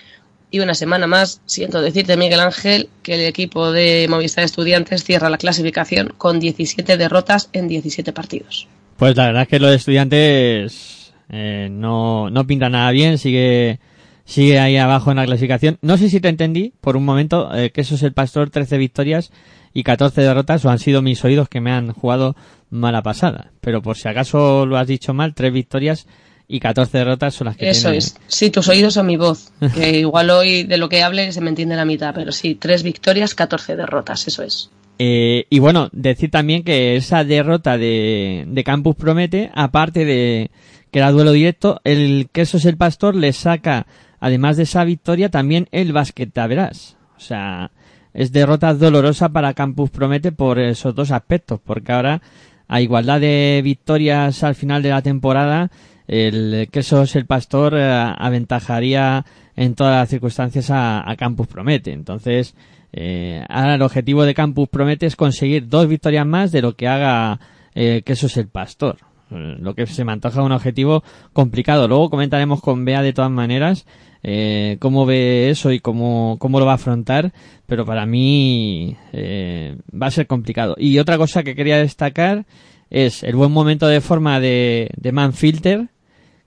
Y 0.51 0.61
una 0.61 0.75
semana 0.75 1.07
más, 1.07 1.41
siento 1.47 1.81
decirte, 1.81 2.17
Miguel 2.19 2.41
Ángel, 2.41 2.91
que 3.03 3.15
el 3.15 3.21
equipo 3.23 3.73
de 3.73 4.07
Movistar 4.11 4.45
Estudiantes 4.45 5.03
cierra 5.03 5.31
la 5.31 5.39
clasificación 5.39 6.13
con 6.19 6.41
17 6.41 6.99
derrotas 6.99 7.49
en 7.55 7.69
17 7.69 8.13
partidos. 8.13 8.69
Pues 9.03 9.17
la 9.17 9.27
verdad 9.27 9.43
es 9.43 9.49
que 9.49 9.59
lo 9.59 9.67
de 9.67 9.75
estudiantes 9.75 11.13
eh, 11.29 11.67
no, 11.69 12.31
no 12.31 12.47
pinta 12.47 12.69
nada 12.69 12.89
bien, 12.93 13.19
sigue, 13.19 13.81
sigue 14.25 14.61
ahí 14.61 14.77
abajo 14.77 15.11
en 15.11 15.17
la 15.17 15.25
clasificación. 15.25 15.77
No 15.83 15.99
sé 15.99 16.09
si 16.09 16.21
te 16.21 16.29
entendí 16.29 16.73
por 16.81 16.97
un 16.97 17.05
momento 17.05 17.53
eh, 17.53 17.73
que 17.73 17.81
eso 17.81 17.97
es 17.97 18.05
el 18.05 18.13
Pastor, 18.13 18.51
13 18.51 18.79
victorias 18.79 19.33
y 19.75 19.83
14 19.83 20.21
derrotas, 20.21 20.65
o 20.65 20.71
han 20.71 20.79
sido 20.79 21.03
mis 21.03 21.25
oídos 21.25 21.49
que 21.49 21.61
me 21.61 21.73
han 21.73 21.93
jugado 21.93 22.37
mala 22.71 23.03
pasada. 23.03 23.51
Pero 23.61 23.83
por 23.83 23.97
si 23.97 24.07
acaso 24.07 24.67
lo 24.67 24.77
has 24.77 24.87
dicho 24.87 25.13
mal, 25.13 25.35
3 25.35 25.53
victorias 25.53 26.07
y 26.47 26.61
14 26.61 26.99
derrotas 26.99 27.35
son 27.35 27.47
las 27.47 27.57
que 27.57 27.71
Eso 27.71 27.89
tiene. 27.89 27.99
es. 27.99 28.15
Sí, 28.29 28.51
tus 28.51 28.69
oídos 28.69 28.95
son 28.95 29.07
mi 29.07 29.17
voz. 29.17 29.51
Que 29.75 29.99
igual 29.99 30.31
hoy 30.31 30.63
de 30.63 30.77
lo 30.77 30.89
que 30.89 31.03
hable 31.03 31.33
se 31.33 31.41
me 31.41 31.49
entiende 31.49 31.75
la 31.75 31.85
mitad, 31.85 32.15
pero 32.15 32.31
sí, 32.31 32.55
tres 32.55 32.85
victorias, 32.85 33.35
14 33.35 33.75
derrotas, 33.75 34.29
eso 34.29 34.45
es. 34.45 34.71
Eh, 34.99 35.47
y 35.51 35.59
bueno, 35.59 35.89
decir 35.93 36.31
también 36.31 36.63
que 36.63 36.97
esa 36.97 37.25
derrota 37.25 37.79
de, 37.79 38.45
de 38.47 38.65
Campus 38.65 38.97
Promete, 38.97 39.51
aparte 39.55 40.05
de 40.05 40.51
que 40.91 40.99
era 40.99 41.11
duelo 41.11 41.33
directo, 41.33 41.81
el 41.85 42.29
queso 42.31 42.59
es 42.59 42.67
el 42.67 42.77
pastor 42.77 43.17
le 43.17 43.33
saca, 43.33 43.87
además 44.21 44.59
de 44.59 44.65
esa 44.65 44.85
victoria, 44.85 45.31
también 45.31 45.67
el 45.73 45.93
basquetaveras. 45.93 46.99
O 47.17 47.21
sea, 47.21 47.71
es 48.13 48.31
derrota 48.31 48.75
dolorosa 48.75 49.31
para 49.31 49.55
Campus 49.55 49.91
Promete 49.91 50.33
por 50.33 50.59
esos 50.59 50.95
dos 50.95 51.11
aspectos, 51.11 51.61
porque 51.65 51.93
ahora, 51.93 52.21
a 52.69 52.81
igualdad 52.83 53.21
de 53.21 53.63
victorias 53.65 54.45
al 54.45 54.55
final 54.55 54.83
de 54.83 54.91
la 54.91 55.03
temporada, 55.03 55.71
el 56.07 56.69
queso 56.71 57.03
es 57.03 57.17
el 57.17 57.25
pastor 57.25 57.75
eh, 57.75 57.91
aventajaría 58.19 59.25
en 59.57 59.75
todas 59.75 59.95
las 59.95 60.11
circunstancias 60.11 60.71
a 60.71 61.15
Campus 61.17 61.47
Promete. 61.47 61.93
Entonces, 61.93 62.55
eh, 62.93 63.45
ahora 63.49 63.75
el 63.77 63.83
objetivo 63.83 64.25
de 64.25 64.35
Campus 64.35 64.69
Promete 64.69 65.07
es 65.07 65.17
conseguir 65.17 65.69
dos 65.69 65.89
victorias 65.89 66.27
más 66.27 66.53
de 66.53 66.63
lo 66.63 66.77
que 66.77 66.89
haga 66.89 67.41
eh, 67.75 68.03
que 68.05 68.13
eso 68.13 68.27
es 68.27 68.37
el 68.37 68.49
pastor. 68.49 68.99
Eh, 69.31 69.57
Lo 69.59 69.75
que 69.75 69.87
se 69.87 70.05
me 70.05 70.13
antoja 70.13 70.43
un 70.43 70.53
objetivo 70.53 71.03
complicado. 71.33 71.89
Luego 71.89 72.11
comentaremos 72.11 72.61
con 72.61 72.85
Bea 72.85 73.03
de 73.03 73.13
todas 73.13 73.31
maneras 73.31 73.87
eh, 74.23 74.77
cómo 74.79 75.07
ve 75.07 75.51
eso 75.51 75.73
y 75.73 75.81
cómo, 75.81 76.37
cómo 76.39 76.61
lo 76.61 76.67
va 76.67 76.73
a 76.73 76.77
afrontar, 76.77 77.33
pero 77.67 77.85
para 77.87 78.07
mí 78.07 78.97
va 79.13 80.07
a 80.07 80.11
ser 80.11 80.27
complicado. 80.27 80.77
Y 80.79 80.99
otra 80.99 81.19
cosa 81.19 81.43
que 81.43 81.55
quería 81.55 81.79
destacar 81.79 82.45
es 82.91 83.23
el 83.23 83.37
buen 83.37 83.51
momento 83.51 83.89
de 83.89 84.03
forma 84.03 84.39
de, 84.39 84.91
de 84.97 85.13
Manfilter, 85.13 85.89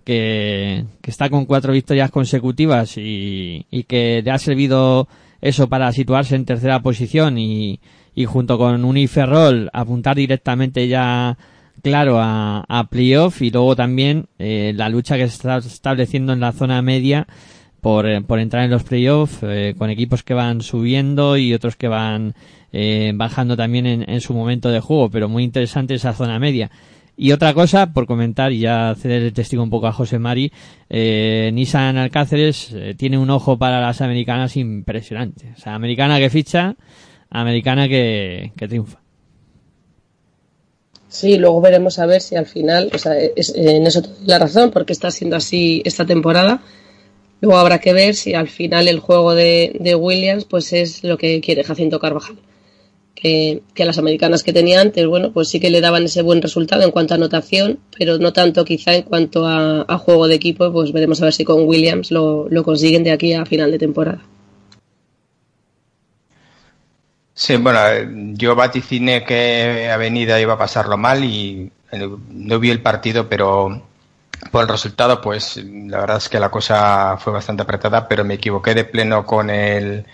que, 0.03 0.85
que 1.01 1.11
está 1.11 1.29
con 1.29 1.45
cuatro 1.45 1.73
victorias 1.73 2.11
consecutivas 2.11 2.97
y, 2.97 3.65
y 3.71 3.83
que 3.83 4.21
le 4.23 4.29
ha 4.29 4.37
servido 4.37 5.07
eso 5.45 5.69
para 5.69 5.91
situarse 5.91 6.35
en 6.35 6.43
tercera 6.43 6.81
posición 6.81 7.37
y, 7.37 7.79
y 8.15 8.25
junto 8.25 8.57
con 8.57 8.83
Uniferrol 8.83 9.69
apuntar 9.73 10.15
directamente 10.15 10.87
ya 10.87 11.37
claro 11.83 12.19
a, 12.19 12.65
a 12.67 12.89
playoff 12.89 13.43
y 13.43 13.51
luego 13.51 13.75
también 13.75 14.25
eh, 14.39 14.73
la 14.75 14.89
lucha 14.89 15.17
que 15.17 15.27
se 15.27 15.35
está 15.35 15.57
estableciendo 15.57 16.33
en 16.33 16.39
la 16.39 16.51
zona 16.51 16.81
media 16.81 17.27
por, 17.79 18.07
eh, 18.07 18.21
por 18.21 18.39
entrar 18.39 18.63
en 18.63 18.71
los 18.71 18.81
playoffs 18.81 19.37
eh, 19.43 19.75
con 19.77 19.91
equipos 19.91 20.23
que 20.23 20.33
van 20.33 20.61
subiendo 20.61 21.37
y 21.37 21.53
otros 21.53 21.75
que 21.75 21.89
van 21.89 22.33
eh, 22.73 23.11
bajando 23.13 23.55
también 23.55 23.85
en, 23.85 24.09
en 24.09 24.21
su 24.21 24.33
momento 24.33 24.71
de 24.71 24.79
juego 24.79 25.11
pero 25.11 25.29
muy 25.29 25.43
interesante 25.43 25.93
esa 25.93 26.13
zona 26.13 26.39
media 26.39 26.71
y 27.17 27.31
otra 27.31 27.53
cosa, 27.53 27.93
por 27.93 28.07
comentar 28.07 28.51
y 28.51 28.59
ya 28.59 28.93
ceder 28.97 29.23
el 29.23 29.33
testigo 29.33 29.63
un 29.63 29.69
poco 29.69 29.87
a 29.87 29.93
José 29.93 30.19
Mari, 30.19 30.51
eh, 30.89 31.49
Nissan 31.53 31.97
Alcáceres 31.97 32.71
eh, 32.73 32.93
tiene 32.97 33.17
un 33.17 33.29
ojo 33.29 33.57
para 33.57 33.79
las 33.81 34.01
americanas 34.01 34.57
impresionante. 34.57 35.53
O 35.55 35.59
sea, 35.59 35.75
americana 35.75 36.19
que 36.19 36.29
ficha, 36.29 36.75
americana 37.29 37.87
que, 37.87 38.51
que 38.57 38.67
triunfa. 38.67 38.99
Sí, 41.07 41.37
luego 41.37 41.61
veremos 41.61 41.97
a 41.99 42.05
ver 42.05 42.21
si 42.21 42.35
al 42.35 42.45
final, 42.45 42.89
o 42.93 42.97
sea, 42.97 43.17
es- 43.17 43.53
la 44.25 44.39
razón, 44.39 44.71
porque 44.71 44.91
está 44.93 45.11
siendo 45.11 45.35
así 45.37 45.81
esta 45.85 46.05
temporada. 46.05 46.61
Luego 47.41 47.57
habrá 47.57 47.79
que 47.79 47.93
ver 47.93 48.15
si 48.15 48.33
al 48.33 48.47
final 48.49 48.87
el 48.87 48.99
juego 48.99 49.33
de, 49.35 49.77
de 49.79 49.95
Williams 49.95 50.45
pues 50.45 50.73
es 50.73 51.03
lo 51.03 51.17
que 51.17 51.41
quiere 51.41 51.63
Jacinto 51.63 51.99
Carvajal. 51.99 52.37
Que, 53.15 53.63
que 53.73 53.85
las 53.85 53.97
americanas 53.97 54.43
que 54.43 54.51
tenía 54.51 54.81
antes, 54.81 55.07
bueno, 55.07 55.31
pues 55.31 55.47
sí 55.47 55.61
que 55.61 55.69
le 55.69 55.79
daban 55.79 56.03
ese 56.03 56.21
buen 56.21 56.41
resultado 56.41 56.83
en 56.83 56.91
cuanto 56.91 57.13
a 57.13 57.17
anotación, 57.17 57.79
pero 57.97 58.17
no 58.17 58.33
tanto 58.33 58.65
quizá 58.65 58.93
en 58.93 59.03
cuanto 59.03 59.47
a, 59.47 59.85
a 59.87 59.97
juego 59.97 60.27
de 60.27 60.35
equipo, 60.35 60.71
pues 60.71 60.91
veremos 60.91 61.21
a 61.21 61.25
ver 61.25 61.33
si 61.33 61.45
con 61.45 61.65
Williams 61.65 62.11
lo, 62.11 62.47
lo 62.49 62.63
consiguen 62.63 63.05
de 63.05 63.11
aquí 63.11 63.33
a 63.33 63.45
final 63.45 63.71
de 63.71 63.79
temporada. 63.79 64.21
Sí, 67.33 67.55
bueno, 67.57 67.79
eh, 67.87 68.07
yo 68.33 68.55
vaticiné 68.55 69.23
que 69.23 69.89
Avenida 69.89 70.39
iba 70.39 70.53
a 70.53 70.57
pasarlo 70.57 70.97
mal 70.97 71.23
y 71.23 71.71
eh, 71.91 72.09
no 72.29 72.59
vi 72.59 72.69
el 72.69 72.81
partido, 72.81 73.27
pero 73.27 73.81
por 74.51 74.63
el 74.63 74.69
resultado, 74.69 75.21
pues 75.21 75.57
la 75.57 75.99
verdad 75.99 76.17
es 76.17 76.29
que 76.29 76.39
la 76.39 76.49
cosa 76.49 77.17
fue 77.17 77.33
bastante 77.33 77.63
apretada, 77.63 78.07
pero 78.07 78.23
me 78.23 78.35
equivoqué 78.35 78.73
de 78.73 78.85
pleno 78.85 79.25
con 79.25 79.49
el, 79.49 80.05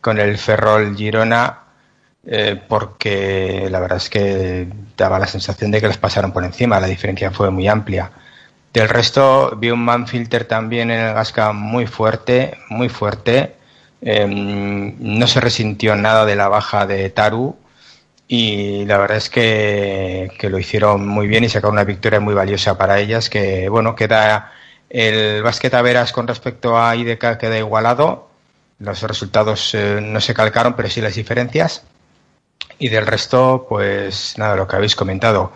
con 0.00 0.18
el 0.18 0.36
Ferrol 0.38 0.96
Girona, 0.96 1.65
eh, 2.26 2.60
porque 2.68 3.68
la 3.70 3.80
verdad 3.80 3.98
es 3.98 4.10
que 4.10 4.68
daba 4.96 5.18
la 5.18 5.26
sensación 5.26 5.70
de 5.70 5.80
que 5.80 5.88
les 5.88 5.98
pasaron 5.98 6.32
por 6.32 6.44
encima, 6.44 6.80
la 6.80 6.88
diferencia 6.88 7.30
fue 7.30 7.50
muy 7.50 7.68
amplia. 7.68 8.10
Del 8.72 8.88
resto, 8.88 9.56
vi 9.56 9.70
un 9.70 9.84
Manfilter 9.84 10.44
también 10.44 10.90
en 10.90 11.00
el 11.00 11.14
Gasca 11.14 11.52
muy 11.52 11.86
fuerte, 11.86 12.58
muy 12.68 12.88
fuerte. 12.88 13.54
Eh, 14.02 14.26
no 14.28 15.26
se 15.26 15.40
resintió 15.40 15.96
nada 15.96 16.26
de 16.26 16.36
la 16.36 16.48
baja 16.48 16.86
de 16.86 17.08
Taru 17.10 17.56
y 18.28 18.84
la 18.86 18.98
verdad 18.98 19.16
es 19.18 19.30
que, 19.30 20.30
que 20.38 20.50
lo 20.50 20.58
hicieron 20.58 21.06
muy 21.06 21.28
bien 21.28 21.44
y 21.44 21.48
sacaron 21.48 21.74
una 21.74 21.84
victoria 21.84 22.20
muy 22.20 22.34
valiosa 22.34 22.76
para 22.76 22.98
ellas 22.98 23.30
que 23.30 23.68
bueno 23.68 23.94
queda 23.94 24.52
el 24.90 25.42
básquet 25.42 25.72
a 25.74 25.82
veras 25.82 26.12
con 26.12 26.26
respecto 26.26 26.78
a 26.78 26.94
IDK 26.96 27.38
queda 27.38 27.58
igualado 27.58 28.28
los 28.80 29.02
resultados 29.02 29.74
eh, 29.74 30.00
no 30.02 30.20
se 30.20 30.34
calcaron 30.34 30.74
pero 30.74 30.90
sí 30.90 31.00
las 31.00 31.14
diferencias 31.14 31.84
y 32.78 32.88
del 32.88 33.06
resto 33.06 33.66
pues 33.68 34.34
nada 34.38 34.56
lo 34.56 34.66
que 34.66 34.76
habéis 34.76 34.96
comentado 34.96 35.52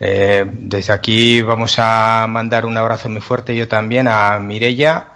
Eh, 0.00 0.44
desde 0.44 0.92
aquí 0.92 1.40
vamos 1.40 1.76
a 1.78 2.26
mandar 2.28 2.66
un 2.66 2.76
abrazo 2.76 3.08
muy 3.08 3.20
fuerte 3.20 3.54
yo 3.54 3.68
también 3.68 4.08
a 4.08 4.38
Mirella 4.40 5.14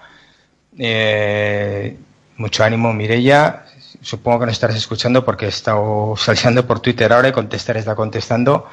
eh, 0.78 1.96
mucho 2.36 2.64
ánimo, 2.64 2.92
Mirella. 2.92 3.64
Supongo 4.00 4.40
que 4.40 4.46
nos 4.46 4.52
estarás 4.54 4.76
escuchando 4.76 5.24
porque 5.24 5.46
he 5.46 5.48
estado 5.48 6.14
salseando 6.16 6.66
por 6.66 6.80
Twitter 6.80 7.12
ahora 7.12 7.28
y 7.28 7.32
contestar 7.32 7.76
está 7.76 7.94
contestando. 7.94 8.66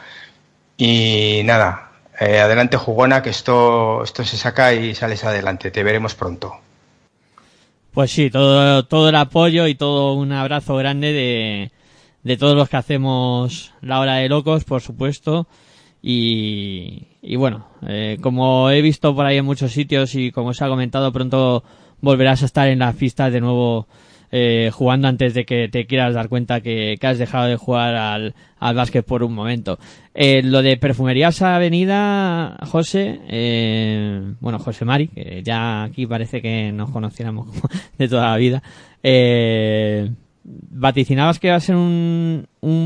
Y 0.78 1.42
nada, 1.46 1.92
eh, 2.20 2.40
adelante 2.40 2.78
jugona, 2.78 3.22
que 3.22 3.30
esto, 3.30 4.04
esto 4.04 4.24
se 4.24 4.38
saca 4.38 4.74
y 4.74 4.94
sales 4.96 5.24
adelante. 5.24 5.72
Te 5.72 5.84
veremos 5.84 6.16
pronto. 6.16 6.54
Pues 7.94 8.12
sí, 8.12 8.30
todo, 8.30 8.86
todo 8.86 9.10
el 9.10 9.16
apoyo 9.16 9.68
y 9.68 9.76
todo 9.76 10.14
un 10.14 10.34
abrazo 10.34 10.76
grande 10.76 11.14
de, 11.14 11.72
de 12.26 12.36
todos 12.36 12.58
los 12.58 12.68
que 12.68 12.76
hacemos 12.76 13.72
la 13.82 14.02
hora 14.02 14.16
de 14.16 14.28
locos, 14.28 14.66
por 14.66 14.82
supuesto. 14.82 15.48
Y, 16.02 17.08
y 17.22 17.38
bueno, 17.38 17.68
eh, 17.88 18.18
como 18.20 18.70
he 18.70 18.82
visto 18.82 19.16
por 19.16 19.26
ahí 19.26 19.38
en 19.38 19.46
muchos 19.46 19.72
sitios 19.72 20.16
y 20.16 20.32
como 20.32 20.54
se 20.54 20.66
ha 20.66 20.68
comentado, 20.68 21.14
pronto 21.14 21.64
volverás 22.02 22.42
a 22.44 22.48
estar 22.48 22.68
en 22.68 22.80
las 22.80 22.96
pistas 22.96 23.32
de 23.32 23.42
nuevo 23.42 23.88
eh, 24.32 24.70
jugando 24.74 25.08
antes 25.08 25.34
de 25.34 25.46
que 25.46 25.70
te 25.70 25.86
quieras 25.86 26.14
dar 26.14 26.28
cuenta 26.28 26.62
que, 26.62 26.98
has 27.02 27.18
dejado 27.18 27.46
de 27.46 27.58
jugar 27.58 27.96
al, 27.96 28.36
al 28.60 28.76
básquet 28.76 29.06
por 29.06 29.24
un 29.24 29.34
momento. 29.34 29.80
Eh, 30.14 30.42
lo 30.44 30.62
de 30.62 30.78
Perfumerías 30.78 31.42
Avenida, 31.42 32.58
José, 32.66 33.22
eh, 33.30 34.34
bueno, 34.40 34.60
José 34.60 34.84
Mari, 34.84 35.08
que 35.08 35.42
ya 35.44 35.84
aquí 35.84 36.06
parece 36.06 36.42
que 36.42 36.72
nos 36.72 36.90
conociéramos 36.90 37.48
de 37.98 38.08
toda 38.08 38.32
la 38.32 38.38
vida, 38.38 38.64
eh, 39.04 40.10
vaticinabas 40.46 41.40
que 41.40 41.48
iba 41.48 41.56
a 41.56 41.60
ser 41.60 41.76
un, 41.76 42.46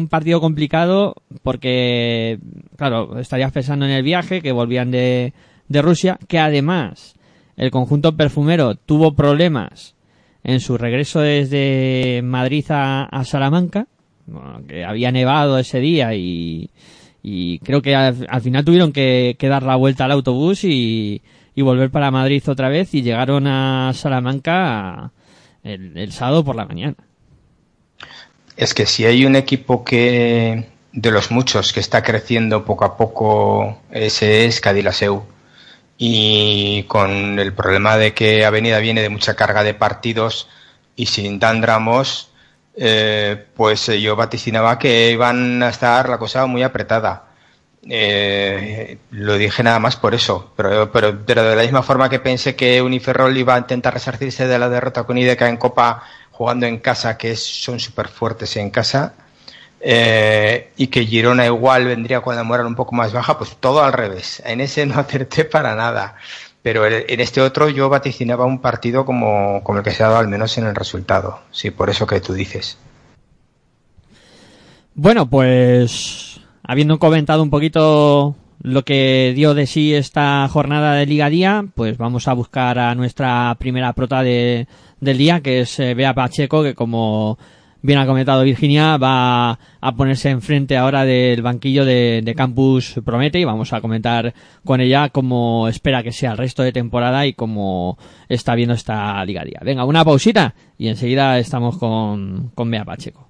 partido 0.10 0.39
complicado 0.39 1.15
porque, 1.43 2.39
claro, 2.78 3.19
estarías 3.19 3.52
pensando 3.52 3.86
en 3.86 3.91
el 3.91 4.04
viaje, 4.04 4.41
que 4.41 4.52
volvían 4.52 4.91
de, 4.91 5.34
Rusia, 5.69 6.17
que 6.28 6.39
además 6.39 7.15
el 7.58 7.72
conjunto 7.72 8.15
perfumero 8.15 8.76
tuvo 8.76 9.13
problemas 9.13 9.95
en 10.43 10.62
su 10.62 10.78
regreso 10.78 11.19
desde 11.19 12.22
Madrid 12.24 12.65
a, 12.69 13.24
Salamanca, 13.26 13.88
que 14.67 14.86
había 14.86 15.12
nevado 15.12 15.58
ese 15.60 15.80
día 15.80 16.13
y, 16.13 16.69
creo 17.63 17.82
que 17.82 17.95
al, 17.95 18.26
al 18.30 18.41
final 18.41 18.63
tuvieron 18.63 18.93
que, 18.93 19.36
dar 19.41 19.63
la 19.63 19.76
vuelta 19.76 20.06
al 20.06 20.12
autobús 20.12 20.63
y, 20.63 21.22
volver 21.58 21.91
para 21.91 22.10
Madrid 22.10 22.41
otra 22.48 22.69
vez 22.69 22.93
y 22.93 23.02
llegaron 23.02 23.45
a 23.45 23.91
Salamanca 23.93 25.12
el 25.62 26.10
sábado 26.13 26.45
por 26.45 26.56
la 26.56 26.65
mañana. 26.65 26.95
Es 28.60 28.74
que 28.74 28.86
si 28.86 29.06
hay 29.06 29.26
un 29.26 29.38
equipo 29.38 29.86
que 29.86 30.65
de 30.91 31.12
los 31.12 31.32
muchos 31.32 31.72
que 31.72 31.80
está 31.80 32.04
creciendo 32.04 32.65
poco 32.65 32.84
a 32.84 32.98
poco, 32.98 33.80
ese 33.89 34.48
es 34.48 34.60
Cadilaseu. 34.60 35.24
Y 35.98 36.84
con 36.84 37.39
el 37.39 37.54
problema 37.54 37.95
de 37.95 38.13
que 38.13 38.43
Avenida 38.43 38.80
viene 38.80 39.02
de 39.02 39.08
mucha 39.08 39.36
carga 39.36 39.63
de 39.63 39.76
partidos 39.76 40.50
y 40.98 41.06
sin 41.06 41.39
Dan 41.39 41.63
Ramos, 41.63 42.32
eh, 42.76 43.45
pues 43.56 43.86
yo 43.86 44.17
vaticinaba 44.17 44.78
que 44.78 45.10
iban 45.10 45.63
a 45.63 45.69
estar 45.69 46.10
la 46.10 46.17
cosa 46.17 46.45
muy 46.45 46.62
apretada. 46.62 47.28
Eh, 47.89 48.98
lo 49.12 49.38
dije 49.38 49.63
nada 49.63 49.80
más 49.80 49.95
por 49.95 50.13
eso, 50.13 50.52
pero, 50.58 50.91
pero, 50.91 51.17
pero 51.26 51.43
de 51.43 51.56
la 51.56 51.62
misma 51.62 51.82
forma 51.82 52.10
que 52.10 52.19
pensé 52.19 52.58
que 52.58 52.82
Uniferrol 52.82 53.38
iba 53.38 53.56
a 53.56 53.60
intentar 53.60 53.93
resarcirse 53.93 54.48
de 54.48 54.60
la 54.60 54.67
derrota 54.67 55.06
con 55.06 55.17
IDK 55.17 55.43
en 55.43 55.56
Copa 55.56 56.04
jugando 56.39 56.65
en 56.67 56.78
casa, 56.78 57.17
que 57.17 57.36
son 57.36 57.82
súper 57.82 58.08
fuertes 58.08 58.56
en 58.56 58.69
casa, 58.69 59.13
eh, 59.82 60.71
y 60.78 60.88
que 60.88 61.06
Girona 61.06 61.45
igual 61.45 61.84
vendría 61.84 62.21
con 62.21 62.34
la 62.34 62.45
moral 62.45 62.65
un 62.65 62.75
poco 62.75 62.95
más 62.95 63.12
baja, 63.12 63.38
pues 63.38 63.58
todo 63.60 63.84
al 63.84 63.91
revés. 63.91 64.41
En 64.45 64.62
ese 64.62 64.86
no 64.86 64.97
acerté 64.97 65.43
para 65.56 65.75
nada. 65.75 66.15
Pero 66.62 66.86
en 66.88 67.19
este 67.19 67.41
otro 67.41 67.67
yo 67.67 67.89
vaticinaba 67.89 68.45
un 68.45 68.60
partido 68.60 69.06
como, 69.06 69.62
como 69.65 69.80
el 69.80 69.84
que 69.84 69.91
se 69.91 70.02
ha 70.02 70.08
dado 70.08 70.19
al 70.19 70.30
menos 70.30 70.58
en 70.58 70.65
el 70.65 70.75
resultado. 70.75 71.41
Sí, 71.52 71.71
por 71.71 71.89
eso 71.89 72.08
que 72.08 72.21
tú 72.21 72.32
dices. 72.32 72.78
Bueno, 74.93 75.30
pues 75.30 76.39
habiendo 76.63 76.99
comentado 76.99 77.43
un 77.43 77.49
poquito 77.49 78.36
lo 78.62 78.84
que 78.86 79.34
dio 79.36 79.54
de 79.54 79.67
sí 79.67 79.93
esta 79.93 80.47
jornada 80.49 80.93
de 80.93 81.06
Liga 81.06 81.30
Día, 81.30 81.65
pues 81.75 81.97
vamos 81.97 82.30
a 82.30 82.34
buscar 82.34 82.80
a 82.80 82.95
nuestra 82.95 83.56
primera 83.58 83.93
prota 83.93 84.21
de, 84.21 84.67
del 85.00 85.18
día, 85.18 85.42
que 85.42 85.62
es 85.62 85.80
eh, 85.80 85.94
Bea 85.94 86.14
Pacheco, 86.14 86.64
que 86.64 86.76
como 86.76 87.38
bien 87.82 88.00
ha 88.00 88.06
comentado 88.06 88.44
Virginia, 88.44 88.98
va 88.98 89.52
a 89.52 89.96
ponerse 89.96 90.30
enfrente 90.30 90.78
ahora 90.78 91.06
del 91.06 91.42
banquillo 91.42 91.86
de, 91.86 92.34
Campus 92.36 93.00
Promete 93.06 93.40
y 93.40 93.46
vamos 93.46 93.74
a 93.74 93.82
comentar 93.82 94.34
con 94.66 94.82
ella 94.82 95.10
cómo 95.10 95.68
espera 95.68 96.04
que 96.04 96.12
sea 96.12 96.32
el 96.32 96.38
resto 96.38 96.64
de 96.64 96.72
temporada 96.72 97.26
y 97.26 97.34
cómo 97.34 97.98
está 98.28 98.56
viendo 98.56 98.76
esta 98.76 99.24
Liga 99.26 99.44
Día. 99.44 99.60
Venga, 99.64 99.86
una 99.86 100.06
pausita 100.06 100.56
y 100.78 100.88
enseguida 100.88 101.40
estamos 101.40 101.78
con, 101.78 102.52
con 102.54 102.70
Bea 102.70 102.86
Pacheco. 102.86 103.28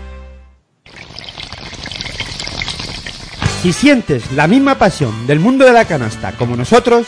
Si 3.61 3.73
sientes 3.73 4.31
la 4.31 4.47
misma 4.47 4.75
pasión 4.75 5.27
del 5.27 5.39
mundo 5.39 5.65
de 5.65 5.73
la 5.73 5.85
canasta 5.85 6.31
como 6.33 6.55
nosotros, 6.55 7.07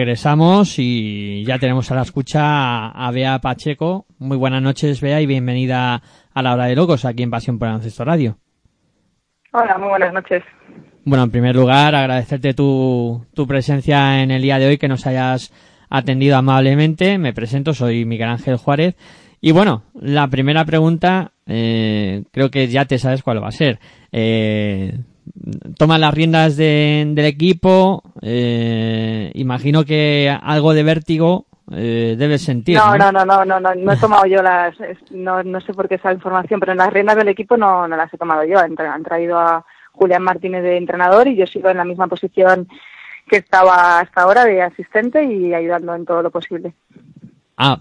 regresamos 0.06 0.78
y 0.78 1.44
ya 1.44 1.58
tenemos 1.58 1.90
a 1.90 1.96
la 1.96 2.02
escucha 2.02 2.90
a, 2.90 3.10
Bea 3.10 3.40
Pacheco. 3.40 4.06
Muy 4.20 4.36
buenas 4.36 4.62
noches, 4.62 5.00
Bea, 5.00 5.20
y 5.20 5.26
bienvenida 5.26 6.00
a 6.32 6.42
la 6.42 6.54
hora 6.54 6.66
de 6.66 6.76
locos 6.76 7.04
aquí 7.04 7.24
en 7.24 7.30
Pasión 7.32 7.58
por 7.58 7.66
Ancesto 7.66 8.04
Radio. 8.04 8.38
Hola, 9.52 9.76
muy 9.78 9.88
buenas 9.88 10.12
noches. 10.12 10.44
Bueno, 11.04 11.24
en 11.24 11.32
primer 11.32 11.56
lugar, 11.56 11.96
agradecerte 11.96 12.54
tu, 12.54 13.26
tu 13.34 13.48
presencia 13.48 14.22
en 14.22 14.30
el 14.30 14.42
día 14.42 14.60
de 14.60 14.68
hoy, 14.68 14.78
que 14.78 14.86
nos 14.86 15.08
hayas 15.08 15.52
atendido 15.90 16.36
amablemente. 16.36 17.18
Me 17.18 17.32
presento, 17.32 17.74
soy 17.74 18.04
Miguel 18.04 18.28
Ángel 18.28 18.58
Juárez. 18.58 18.94
Y 19.40 19.50
bueno, 19.50 19.82
la 19.92 20.28
primera 20.28 20.64
pregunta, 20.64 21.32
eh, 21.46 22.22
creo 22.30 22.52
que 22.52 22.68
ya 22.68 22.84
te 22.84 22.98
sabes 22.98 23.24
cuál 23.24 23.42
va 23.42 23.48
a 23.48 23.50
ser. 23.52 23.80
Eh, 24.12 25.00
tomas 25.78 26.00
las 26.00 26.14
riendas 26.14 26.56
de- 26.56 27.04
del 27.14 27.24
equipo, 27.26 28.02
eh, 28.22 29.30
imagino 29.34 29.84
que 29.84 30.34
algo 30.42 30.72
de 30.74 30.82
vértigo 30.82 31.46
eh, 31.72 32.14
debes 32.16 32.42
sentir. 32.42 32.76
No, 32.76 32.96
no, 32.96 33.10
no, 33.10 33.24
no, 33.24 33.44
no, 33.44 33.58
no, 33.58 33.74
no 33.74 33.92
he 33.92 33.96
tomado 34.00 34.24
yo 34.26 34.40
las, 34.42 34.74
no, 35.10 35.42
no 35.42 35.60
sé 35.60 35.74
por 35.74 35.88
qué 35.88 35.96
esa 35.96 36.12
información, 36.12 36.60
pero 36.60 36.72
en 36.72 36.78
las 36.78 36.92
riendas 36.92 37.16
del 37.16 37.28
equipo 37.28 37.56
no, 37.56 37.88
no 37.88 37.96
las 37.96 38.12
he 38.14 38.18
tomado 38.18 38.44
yo. 38.44 38.58
Han 38.58 39.02
traído 39.02 39.38
a 39.38 39.64
Julián 39.92 40.22
Martínez 40.22 40.62
de 40.62 40.76
entrenador 40.76 41.26
y 41.26 41.36
yo 41.36 41.46
sigo 41.46 41.68
en 41.68 41.78
la 41.78 41.84
misma 41.84 42.06
posición 42.06 42.68
que 43.28 43.38
estaba 43.38 43.98
hasta 43.98 44.22
ahora 44.22 44.44
de 44.44 44.62
asistente 44.62 45.24
y 45.24 45.52
ayudando 45.54 45.94
en 45.96 46.04
todo 46.04 46.22
lo 46.22 46.30
posible. 46.30 46.74
Ah, 47.56 47.80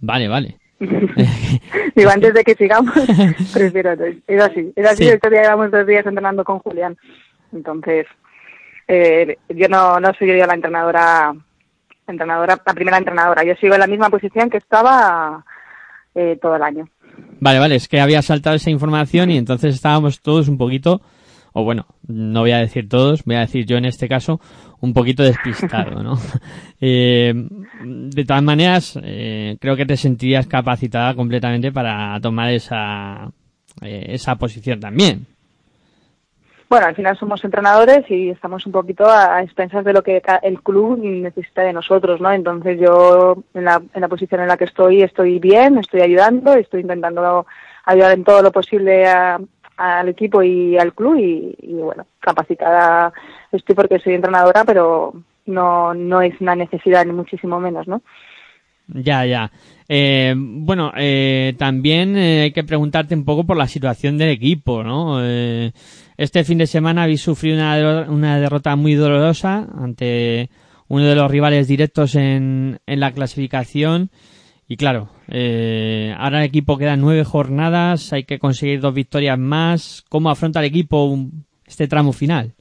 vale, 0.00 0.28
vale. 0.28 0.58
Digo, 1.94 2.10
antes 2.10 2.34
de 2.34 2.44
que 2.44 2.54
sigamos, 2.54 2.94
prefiero. 3.54 3.92
Es 4.26 4.42
así, 4.42 4.72
es 4.76 4.86
así. 4.86 5.04
Sí. 5.04 5.08
Estos 5.08 5.30
días 5.30 5.44
llevamos 5.44 5.70
dos 5.70 5.86
días 5.86 6.06
entrenando 6.06 6.44
con 6.44 6.58
Julián. 6.58 6.96
Entonces, 7.52 8.06
eh, 8.88 9.38
yo 9.48 9.68
no, 9.68 9.98
no 10.00 10.12
soy 10.14 10.28
yo 10.28 10.46
la 10.46 10.54
entrenadora, 10.54 11.34
entrenadora, 12.06 12.60
la 12.64 12.74
primera 12.74 12.98
entrenadora. 12.98 13.44
Yo 13.44 13.54
sigo 13.54 13.74
en 13.74 13.80
la 13.80 13.86
misma 13.86 14.10
posición 14.10 14.50
que 14.50 14.58
estaba 14.58 15.44
eh, 16.14 16.38
todo 16.40 16.56
el 16.56 16.62
año. 16.62 16.88
Vale, 17.40 17.58
vale, 17.58 17.76
es 17.76 17.88
que 17.88 18.00
había 18.00 18.22
saltado 18.22 18.56
esa 18.56 18.70
información 18.70 19.30
y 19.30 19.38
entonces 19.38 19.74
estábamos 19.74 20.20
todos 20.20 20.48
un 20.48 20.58
poquito, 20.58 21.00
o 21.58 21.64
bueno, 21.64 21.86
no 22.06 22.40
voy 22.40 22.52
a 22.52 22.58
decir 22.58 22.86
todos, 22.86 23.24
voy 23.24 23.36
a 23.36 23.40
decir 23.40 23.64
yo 23.64 23.78
en 23.78 23.86
este 23.86 24.08
caso, 24.08 24.40
un 24.80 24.92
poquito 24.92 25.22
despistado, 25.22 26.02
¿no? 26.02 26.18
Eh, 26.82 27.32
de 27.82 28.24
todas 28.26 28.42
maneras, 28.42 28.98
eh, 29.02 29.56
creo 29.58 29.74
que 29.76 29.86
te 29.86 29.96
sentirías 29.96 30.46
capacitada 30.46 31.14
completamente 31.14 31.72
para 31.72 32.20
tomar 32.20 32.52
esa, 32.52 33.30
eh, 33.80 34.04
esa 34.08 34.36
posición 34.36 34.78
también. 34.78 35.24
Bueno, 36.68 36.86
al 36.86 36.94
final 36.94 37.16
somos 37.16 37.42
entrenadores 37.44 38.04
y 38.10 38.28
estamos 38.28 38.66
un 38.66 38.72
poquito 38.72 39.06
a, 39.06 39.36
a 39.36 39.42
expensas 39.42 39.84
de 39.86 39.94
lo 39.94 40.02
que 40.02 40.20
el 40.42 40.60
club 40.62 40.98
necesita 40.98 41.62
de 41.62 41.72
nosotros, 41.72 42.20
¿no? 42.20 42.30
Entonces 42.30 42.78
yo 42.78 43.42
en 43.54 43.64
la, 43.64 43.80
en 43.94 44.00
la 44.02 44.08
posición 44.08 44.42
en 44.42 44.48
la 44.48 44.58
que 44.58 44.64
estoy 44.64 45.02
estoy 45.02 45.38
bien, 45.38 45.78
estoy 45.78 46.02
ayudando, 46.02 46.52
estoy 46.54 46.82
intentando 46.82 47.46
ayudar 47.86 48.12
en 48.12 48.24
todo 48.24 48.42
lo 48.42 48.50
posible 48.52 49.06
a- 49.06 49.40
al 49.76 50.08
equipo 50.08 50.42
y 50.42 50.78
al 50.78 50.94
club 50.94 51.16
y, 51.18 51.74
bueno, 51.74 52.06
capacitada 52.20 53.12
estoy 53.52 53.74
porque 53.74 53.98
soy 53.98 54.14
entrenadora, 54.14 54.64
pero 54.64 55.12
no, 55.46 55.94
no 55.94 56.22
es 56.22 56.40
una 56.40 56.56
necesidad 56.56 57.04
ni 57.04 57.12
muchísimo 57.12 57.60
menos, 57.60 57.86
¿no? 57.86 58.02
Ya, 58.88 59.24
ya. 59.26 59.50
Eh, 59.88 60.34
bueno, 60.36 60.92
eh, 60.96 61.54
también 61.58 62.16
eh, 62.16 62.42
hay 62.42 62.52
que 62.52 62.64
preguntarte 62.64 63.14
un 63.14 63.24
poco 63.24 63.44
por 63.44 63.56
la 63.56 63.66
situación 63.66 64.16
del 64.18 64.30
equipo, 64.30 64.82
¿no? 64.82 65.18
Eh, 65.22 65.72
este 66.16 66.44
fin 66.44 66.58
de 66.58 66.66
semana 66.66 67.02
habéis 67.02 67.20
sufrido 67.20 67.56
una, 67.56 68.06
una 68.08 68.38
derrota 68.38 68.74
muy 68.76 68.94
dolorosa 68.94 69.66
ante 69.78 70.50
uno 70.88 71.04
de 71.04 71.14
los 71.14 71.30
rivales 71.30 71.68
directos 71.68 72.14
en, 72.14 72.78
en 72.86 73.00
la 73.00 73.12
clasificación. 73.12 74.10
Y 74.68 74.76
claro, 74.76 75.08
eh, 75.28 76.14
ahora 76.18 76.38
el 76.40 76.46
equipo 76.46 76.76
quedan 76.76 77.00
nueve 77.00 77.24
jornadas, 77.24 78.12
hay 78.12 78.24
que 78.24 78.38
conseguir 78.38 78.80
dos 78.80 78.94
victorias 78.94 79.38
más. 79.38 80.04
¿Cómo 80.08 80.28
afronta 80.30 80.58
el 80.60 80.66
equipo 80.66 81.04
un- 81.04 81.44
este 81.66 81.86
tramo 81.86 82.12
final? 82.12 82.52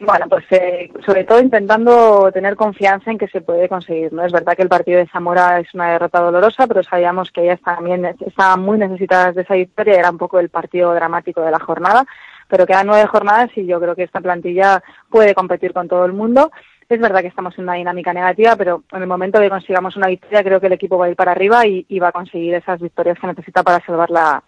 Bueno, 0.00 0.26
pues 0.28 0.44
eh, 0.50 0.90
sobre 1.06 1.24
todo 1.24 1.40
intentando 1.40 2.30
tener 2.32 2.56
confianza 2.56 3.10
en 3.10 3.18
que 3.18 3.28
se 3.28 3.40
puede 3.40 3.68
conseguir. 3.68 4.12
No 4.12 4.24
es 4.24 4.32
verdad 4.32 4.54
que 4.54 4.62
el 4.62 4.68
partido 4.68 4.98
de 4.98 5.06
Zamora 5.06 5.60
es 5.60 5.72
una 5.72 5.92
derrota 5.92 6.20
dolorosa, 6.20 6.66
pero 6.66 6.82
sabíamos 6.82 7.30
que 7.30 7.42
ellas 7.44 7.60
también 7.64 8.04
estaban 8.26 8.60
muy 8.60 8.76
necesitadas 8.78 9.34
de 9.34 9.42
esa 9.42 9.54
victoria. 9.54 9.94
Era 9.98 10.10
un 10.10 10.18
poco 10.18 10.40
el 10.40 10.48
partido 10.50 10.92
dramático 10.94 11.40
de 11.42 11.52
la 11.52 11.60
jornada, 11.60 12.04
pero 12.48 12.66
quedan 12.66 12.88
nueve 12.88 13.06
jornadas 13.06 13.50
y 13.56 13.66
yo 13.66 13.80
creo 13.80 13.94
que 13.94 14.02
esta 14.02 14.20
plantilla 14.20 14.82
puede 15.08 15.32
competir 15.34 15.72
con 15.72 15.88
todo 15.88 16.04
el 16.04 16.12
mundo. 16.12 16.50
Es 16.88 17.00
verdad 17.00 17.20
que 17.20 17.28
estamos 17.28 17.56
en 17.58 17.64
una 17.64 17.74
dinámica 17.74 18.12
negativa, 18.12 18.56
pero 18.56 18.84
en 18.92 19.02
el 19.02 19.08
momento 19.08 19.40
que 19.40 19.48
consigamos 19.48 19.96
una 19.96 20.08
victoria, 20.08 20.42
creo 20.42 20.60
que 20.60 20.66
el 20.66 20.74
equipo 20.74 20.98
va 20.98 21.06
a 21.06 21.10
ir 21.10 21.16
para 21.16 21.32
arriba 21.32 21.66
y, 21.66 21.86
y 21.88 21.98
va 21.98 22.08
a 22.08 22.12
conseguir 22.12 22.54
esas 22.54 22.80
victorias 22.80 23.18
que 23.18 23.26
necesita 23.26 23.62
para 23.62 23.84
salvar 23.84 24.10
la, 24.10 24.42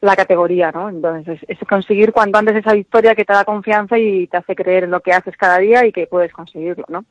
la 0.00 0.16
categoría, 0.16 0.70
¿no? 0.72 0.88
Entonces, 0.88 1.40
es, 1.42 1.58
es 1.60 1.68
conseguir 1.68 2.12
cuanto 2.12 2.38
antes 2.38 2.56
esa 2.56 2.72
victoria 2.72 3.14
que 3.14 3.24
te 3.24 3.32
da 3.32 3.44
confianza 3.44 3.98
y 3.98 4.26
te 4.26 4.36
hace 4.36 4.54
creer 4.54 4.84
en 4.84 4.90
lo 4.90 5.00
que 5.00 5.12
haces 5.12 5.36
cada 5.36 5.58
día 5.58 5.84
y 5.86 5.92
que 5.92 6.06
puedes 6.06 6.32
conseguirlo, 6.32 6.84
¿no? 6.88 7.04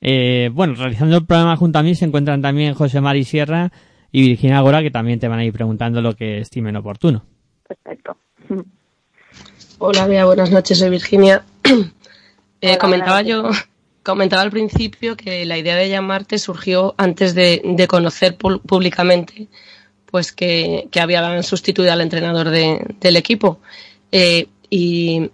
Eh, 0.00 0.50
bueno, 0.52 0.74
realizando 0.74 1.16
el 1.16 1.26
programa 1.26 1.56
junto 1.56 1.78
a 1.78 1.82
mí 1.82 1.94
se 1.94 2.06
encuentran 2.06 2.40
también 2.40 2.74
José 2.74 3.00
Mari 3.00 3.24
Sierra 3.24 3.70
y 4.10 4.22
Virginia 4.28 4.60
Gora, 4.60 4.82
que 4.82 4.90
también 4.90 5.20
te 5.20 5.28
van 5.28 5.38
a 5.38 5.44
ir 5.44 5.52
preguntando 5.52 6.00
lo 6.00 6.14
que 6.14 6.38
estimen 6.38 6.76
oportuno. 6.76 7.22
Perfecto. 7.66 8.16
Hola, 9.78 10.06
Bea, 10.06 10.24
buenas 10.24 10.50
noches, 10.50 10.78
soy 10.78 10.90
Virginia. 10.90 11.42
Eh, 12.62 12.72
Hola, 12.72 12.78
comentaba 12.78 13.22
yo, 13.22 13.44
comentaba 14.02 14.42
al 14.42 14.50
principio 14.50 15.16
que 15.16 15.44
la 15.44 15.58
idea 15.58 15.76
de 15.76 15.88
llamarte 15.88 16.38
surgió 16.38 16.94
antes 16.96 17.34
de, 17.34 17.62
de 17.64 17.86
conocer 17.86 18.36
públicamente 18.36 19.48
pues 20.10 20.32
que, 20.32 20.88
que 20.90 21.00
habían 21.00 21.42
sustituido 21.42 21.92
al 21.92 22.00
entrenador 22.00 22.50
de- 22.50 22.84
del 23.00 23.16
equipo. 23.16 23.60
Eh, 24.12 24.48
y, 24.68 25.30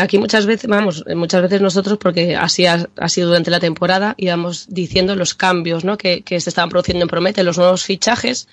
aquí 0.00 0.18
muchas 0.18 0.46
veces, 0.46 0.70
vamos, 0.70 1.04
muchas 1.14 1.42
veces 1.42 1.60
nosotros, 1.60 1.98
porque 1.98 2.36
así 2.36 2.66
ha, 2.66 2.86
sido 3.08 3.28
durante 3.28 3.50
la 3.50 3.58
temporada, 3.58 4.14
íbamos 4.16 4.66
diciendo 4.68 5.16
los 5.16 5.34
cambios 5.34 5.84
¿no? 5.84 5.98
que, 5.98 6.22
se 6.24 6.36
estaban 6.36 6.70
produciendo 6.70 7.02
en 7.02 7.08
Promete, 7.08 7.42
los 7.42 7.58
nuevos 7.58 7.84
fichajes, 7.84 8.46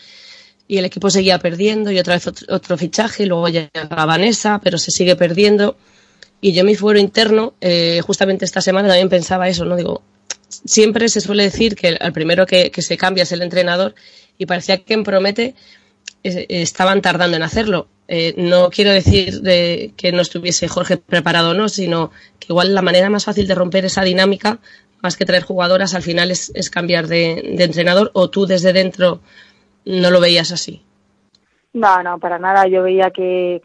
y 0.67 0.77
el 0.77 0.85
equipo 0.85 1.11
seguía 1.11 1.37
perdiendo 1.37 1.91
y 1.91 1.99
otra 1.99 2.15
vez 2.15 2.25
otro, 2.25 2.55
otro 2.55 2.77
fichaje, 2.77 3.23
y 3.23 3.25
luego 3.27 3.47
llega 3.49 3.69
Vanessa, 3.89 4.59
pero 4.63 4.79
se 4.79 4.89
sigue 4.89 5.15
perdiendo. 5.15 5.77
Y 6.43 6.51
yo 6.51 6.65
mi 6.65 6.75
fuero 6.75 6.99
interno, 6.99 7.53
eh, 7.61 8.01
justamente 8.05 8.43
esta 8.43 8.59
semana 8.59 8.89
también 8.89 9.07
pensaba 9.07 9.47
eso, 9.47 9.63
¿no? 9.63 9.77
Digo, 9.77 10.01
siempre 10.49 11.07
se 11.07 11.21
suele 11.21 11.43
decir 11.43 11.73
que 11.73 11.97
el 11.97 12.11
primero 12.11 12.45
que, 12.45 12.69
que 12.69 12.81
se 12.81 12.97
cambia 12.97 13.23
es 13.23 13.31
el 13.31 13.41
entrenador 13.41 13.95
y 14.37 14.45
parecía 14.45 14.79
que 14.79 14.93
en 14.93 15.05
Promete 15.05 15.55
eh, 16.21 16.45
estaban 16.49 17.01
tardando 17.01 17.37
en 17.37 17.43
hacerlo. 17.43 17.87
Eh, 18.09 18.33
no 18.35 18.69
quiero 18.71 18.91
decir 18.91 19.39
de 19.39 19.93
que 19.95 20.11
no 20.11 20.21
estuviese 20.21 20.67
Jorge 20.67 20.97
preparado 20.97 21.51
o 21.51 21.53
no, 21.53 21.69
sino 21.69 22.11
que 22.41 22.47
igual 22.49 22.75
la 22.75 22.81
manera 22.81 23.09
más 23.09 23.23
fácil 23.23 23.47
de 23.47 23.55
romper 23.55 23.85
esa 23.85 24.03
dinámica, 24.03 24.59
más 25.01 25.15
que 25.15 25.23
traer 25.23 25.43
jugadoras, 25.43 25.93
al 25.93 26.01
final 26.01 26.29
es, 26.29 26.51
es 26.55 26.69
cambiar 26.69 27.07
de, 27.07 27.53
de 27.55 27.63
entrenador 27.63 28.11
o 28.15 28.29
tú 28.29 28.45
desde 28.45 28.73
dentro 28.73 29.21
no 29.85 30.11
lo 30.11 30.19
veías 30.19 30.51
así. 30.51 30.81
No, 31.71 32.03
no, 32.03 32.19
para 32.19 32.37
nada. 32.37 32.67
Yo 32.67 32.83
veía 32.83 33.11
que, 33.11 33.61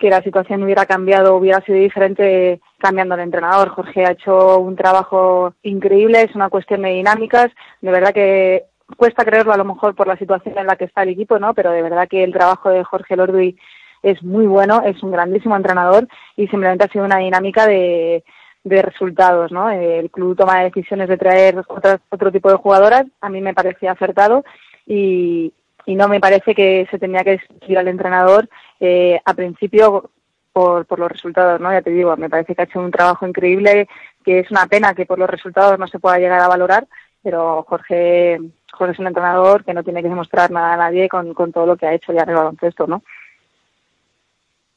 que 0.00 0.10
la 0.10 0.22
situación 0.22 0.62
hubiera 0.62 0.86
cambiado, 0.86 1.36
hubiera 1.36 1.60
sido 1.60 1.78
diferente 1.78 2.60
cambiando 2.78 3.16
de 3.16 3.22
entrenador. 3.22 3.68
Jorge 3.68 4.06
ha 4.06 4.12
hecho 4.12 4.58
un 4.58 4.74
trabajo 4.74 5.52
increíble, 5.62 6.22
es 6.22 6.34
una 6.34 6.48
cuestión 6.48 6.82
de 6.82 6.88
dinámicas. 6.88 7.50
De 7.82 7.90
verdad 7.92 8.14
que 8.14 8.64
cuesta 8.96 9.24
creerlo 9.24 9.52
a 9.52 9.58
lo 9.58 9.64
mejor 9.64 9.94
por 9.94 10.06
la 10.08 10.16
situación 10.16 10.56
en 10.58 10.66
la 10.66 10.76
que 10.76 10.86
está 10.86 11.02
el 11.02 11.10
equipo, 11.10 11.38
¿no? 11.38 11.52
Pero 11.54 11.70
de 11.70 11.82
verdad 11.82 12.08
que 12.08 12.24
el 12.24 12.32
trabajo 12.32 12.70
de 12.70 12.82
Jorge 12.82 13.14
Lorduy 13.14 13.56
es 14.02 14.22
muy 14.22 14.46
bueno, 14.46 14.82
es 14.84 15.02
un 15.02 15.12
grandísimo 15.12 15.54
entrenador 15.54 16.08
y 16.34 16.48
simplemente 16.48 16.84
ha 16.86 16.88
sido 16.92 17.04
una 17.04 17.18
dinámica 17.18 17.66
de, 17.66 18.24
de 18.64 18.82
resultados, 18.82 19.52
¿no? 19.52 19.68
El 19.70 20.10
club 20.10 20.34
toma 20.36 20.62
decisiones 20.62 21.08
de 21.10 21.18
traer 21.18 21.62
otras- 21.68 22.00
otro 22.08 22.32
tipo 22.32 22.50
de 22.50 22.56
jugadoras, 22.56 23.04
a 23.20 23.28
mí 23.28 23.42
me 23.42 23.52
parecía 23.52 23.92
acertado 23.92 24.42
y, 24.86 25.52
y 25.84 25.94
no 25.94 26.08
me 26.08 26.18
parece 26.18 26.54
que 26.54 26.88
se 26.90 26.98
tenía 26.98 27.22
que 27.22 27.38
decir 27.60 27.76
al 27.78 27.88
entrenador 27.88 28.48
eh, 28.80 29.20
a 29.24 29.34
principio 29.34 30.10
por, 30.52 30.86
por 30.86 30.98
los 30.98 31.10
resultados, 31.12 31.60
¿no? 31.60 31.70
Ya 31.72 31.82
te 31.82 31.90
digo, 31.90 32.16
me 32.16 32.28
parece 32.30 32.54
que 32.54 32.62
ha 32.62 32.64
hecho 32.64 32.80
un 32.80 32.90
trabajo 32.90 33.26
increíble, 33.26 33.88
que 34.24 34.40
es 34.40 34.50
una 34.50 34.66
pena 34.66 34.94
que 34.94 35.06
por 35.06 35.18
los 35.18 35.30
resultados 35.30 35.78
no 35.78 35.86
se 35.86 35.98
pueda 35.98 36.18
llegar 36.18 36.40
a 36.40 36.48
valorar, 36.48 36.88
pero 37.22 37.64
Jorge, 37.68 38.40
Jorge 38.72 38.92
es 38.94 38.98
un 38.98 39.06
entrenador 39.06 39.64
que 39.64 39.74
no 39.74 39.84
tiene 39.84 40.02
que 40.02 40.08
demostrar 40.08 40.50
nada 40.50 40.74
a 40.74 40.76
nadie 40.76 41.08
con, 41.08 41.34
con 41.34 41.52
todo 41.52 41.66
lo 41.66 41.76
que 41.76 41.86
ha 41.86 41.94
hecho 41.94 42.12
ya 42.12 42.22
en 42.22 42.30
el 42.30 42.34
baloncesto, 42.36 42.86
¿no? 42.86 43.02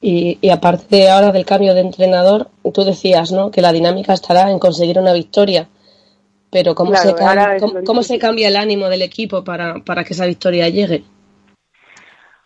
Y, 0.01 0.37
y 0.41 0.49
aparte 0.49 1.09
ahora 1.09 1.31
del 1.31 1.45
cambio 1.45 1.73
de 1.73 1.79
entrenador, 1.79 2.49
tú 2.73 2.83
decías, 2.83 3.31
¿no? 3.31 3.51
Que 3.51 3.61
la 3.61 3.71
dinámica 3.71 4.11
estará 4.13 4.51
en 4.51 4.59
conseguir 4.59 4.99
una 4.99 5.13
victoria. 5.13 5.69
Pero 6.51 6.75
¿cómo, 6.75 6.91
Claro, 6.91 7.09
se, 7.09 7.15
cam- 7.15 7.29
ahora 7.29 7.55
es 7.55 7.63
cómo, 7.85 8.03
se 8.03 8.19
cambia 8.19 8.49
el 8.49 8.57
ánimo 8.57 8.89
del 8.89 9.01
equipo 9.01 9.43
para, 9.45 9.75
para 9.85 10.03
que 10.03 10.13
esa 10.13 10.25
victoria 10.25 10.67
llegue? 10.67 11.03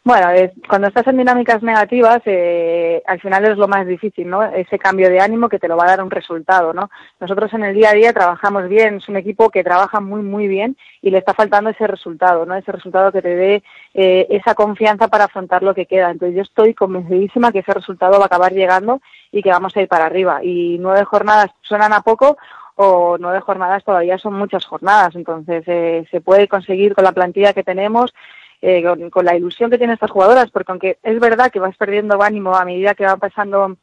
Bueno, 0.07 0.29
es- 0.29 0.51
cuando 0.69 0.87
estás 0.87 1.05
en 1.07 1.17
dinámicas 1.17 1.61
negativas, 1.61 2.21
eh, 2.23 3.03
al 3.05 3.19
final 3.19 3.43
es 3.43 3.57
lo 3.57 3.67
más 3.67 3.85
difícil, 3.85 4.29
¿no? 4.29 4.41
Ese 4.41 4.79
cambio 4.79 5.09
de 5.09 5.19
ánimo 5.19 5.49
que 5.49 5.59
te 5.59 5.67
lo 5.67 5.75
va 5.75 5.83
a 5.83 5.87
dar 5.89 6.01
un 6.01 6.09
resultado, 6.09 6.71
¿no? 6.71 6.89
Nosotros 7.19 7.53
en 7.53 7.65
el 7.65 7.75
día 7.75 7.89
a 7.89 7.93
día 7.93 8.13
trabajamos 8.13 8.69
bien, 8.69 8.95
es 8.95 9.09
un 9.09 9.17
equipo 9.17 9.49
que 9.49 9.65
trabaja 9.65 9.99
muy, 9.99 10.21
muy 10.21 10.47
bien 10.47 10.77
y 11.01 11.09
le 11.09 11.17
está 11.17 11.33
faltando 11.33 11.71
ese 11.71 11.87
resultado, 11.87 12.45
¿no? 12.45 12.55
Ese 12.55 12.71
resultado 12.71 13.11
que 13.11 13.21
te 13.21 13.35
dé 13.35 13.63
eh, 13.95 14.27
esa 14.29 14.55
confianza 14.55 15.09
para 15.09 15.25
afrontar 15.25 15.61
lo 15.61 15.75
que 15.75 15.85
queda. 15.87 16.09
Entonces 16.09 16.37
yo 16.37 16.43
estoy 16.43 16.73
convencidísima 16.73 17.51
que 17.51 17.59
ese 17.59 17.73
resultado 17.73 18.13
va 18.17 18.23
a 18.23 18.27
acabar 18.27 18.53
llegando 18.53 19.01
y 19.33 19.43
que 19.43 19.49
vamos 19.49 19.75
a 19.75 19.81
ir 19.81 19.89
para 19.89 20.05
arriba. 20.05 20.39
Y 20.41 20.77
nueve 20.79 21.03
jornadas 21.03 21.47
suenan 21.63 21.91
a 21.91 21.99
poco 21.99 22.37
o 22.75 23.17
nueve 23.19 23.41
jornadas 23.41 23.83
todavía 23.83 24.17
son 24.17 24.35
muchas 24.35 24.63
jornadas. 24.65 25.15
Entonces 25.15 25.65
eh, 25.67 26.07
se 26.09 26.21
puede 26.21 26.47
conseguir 26.47 26.95
con 26.95 27.03
la 27.03 27.11
plantilla 27.11 27.51
que 27.51 27.63
tenemos 27.65 28.13
eh, 28.61 28.83
con, 29.11 29.25
la 29.25 29.35
ilusión 29.35 29.69
que 29.69 29.77
tienen 29.77 29.93
estas 29.93 30.11
jugadoras, 30.11 30.49
porque 30.51 30.71
aunque 30.71 30.97
es 31.03 31.19
verdad 31.19 31.51
que 31.51 31.59
vas 31.59 31.75
perdiendo 31.77 32.21
ánimo 32.21 32.55
a 32.55 32.65
medida 32.65 32.95
que 32.95 33.05
va 33.05 33.17
pasando 33.17 33.77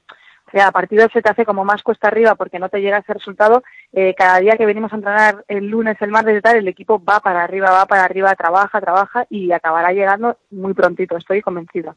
cada 0.54 0.70
partido 0.70 1.08
se 1.12 1.20
te 1.20 1.28
hace 1.28 1.44
como 1.44 1.64
más 1.64 1.82
cuesta 1.82 2.06
arriba 2.06 2.36
porque 2.36 2.60
no 2.60 2.68
te 2.68 2.80
llega 2.80 2.98
ese 2.98 3.12
resultado, 3.12 3.64
eh, 3.92 4.14
cada 4.16 4.38
día 4.38 4.56
que 4.56 4.66
venimos 4.66 4.92
a 4.92 4.96
entrenar 4.96 5.44
el 5.48 5.66
lunes, 5.66 5.96
el 6.00 6.10
martes 6.10 6.38
y 6.38 6.40
tal, 6.40 6.56
el 6.56 6.68
equipo 6.68 7.02
va 7.02 7.18
para 7.20 7.42
arriba, 7.42 7.70
va 7.70 7.86
para 7.86 8.04
arriba, 8.04 8.34
trabaja, 8.36 8.80
trabaja 8.80 9.26
y 9.28 9.50
acabará 9.50 9.92
llegando 9.92 10.38
muy 10.50 10.72
prontito, 10.72 11.16
estoy 11.16 11.42
convencida. 11.42 11.96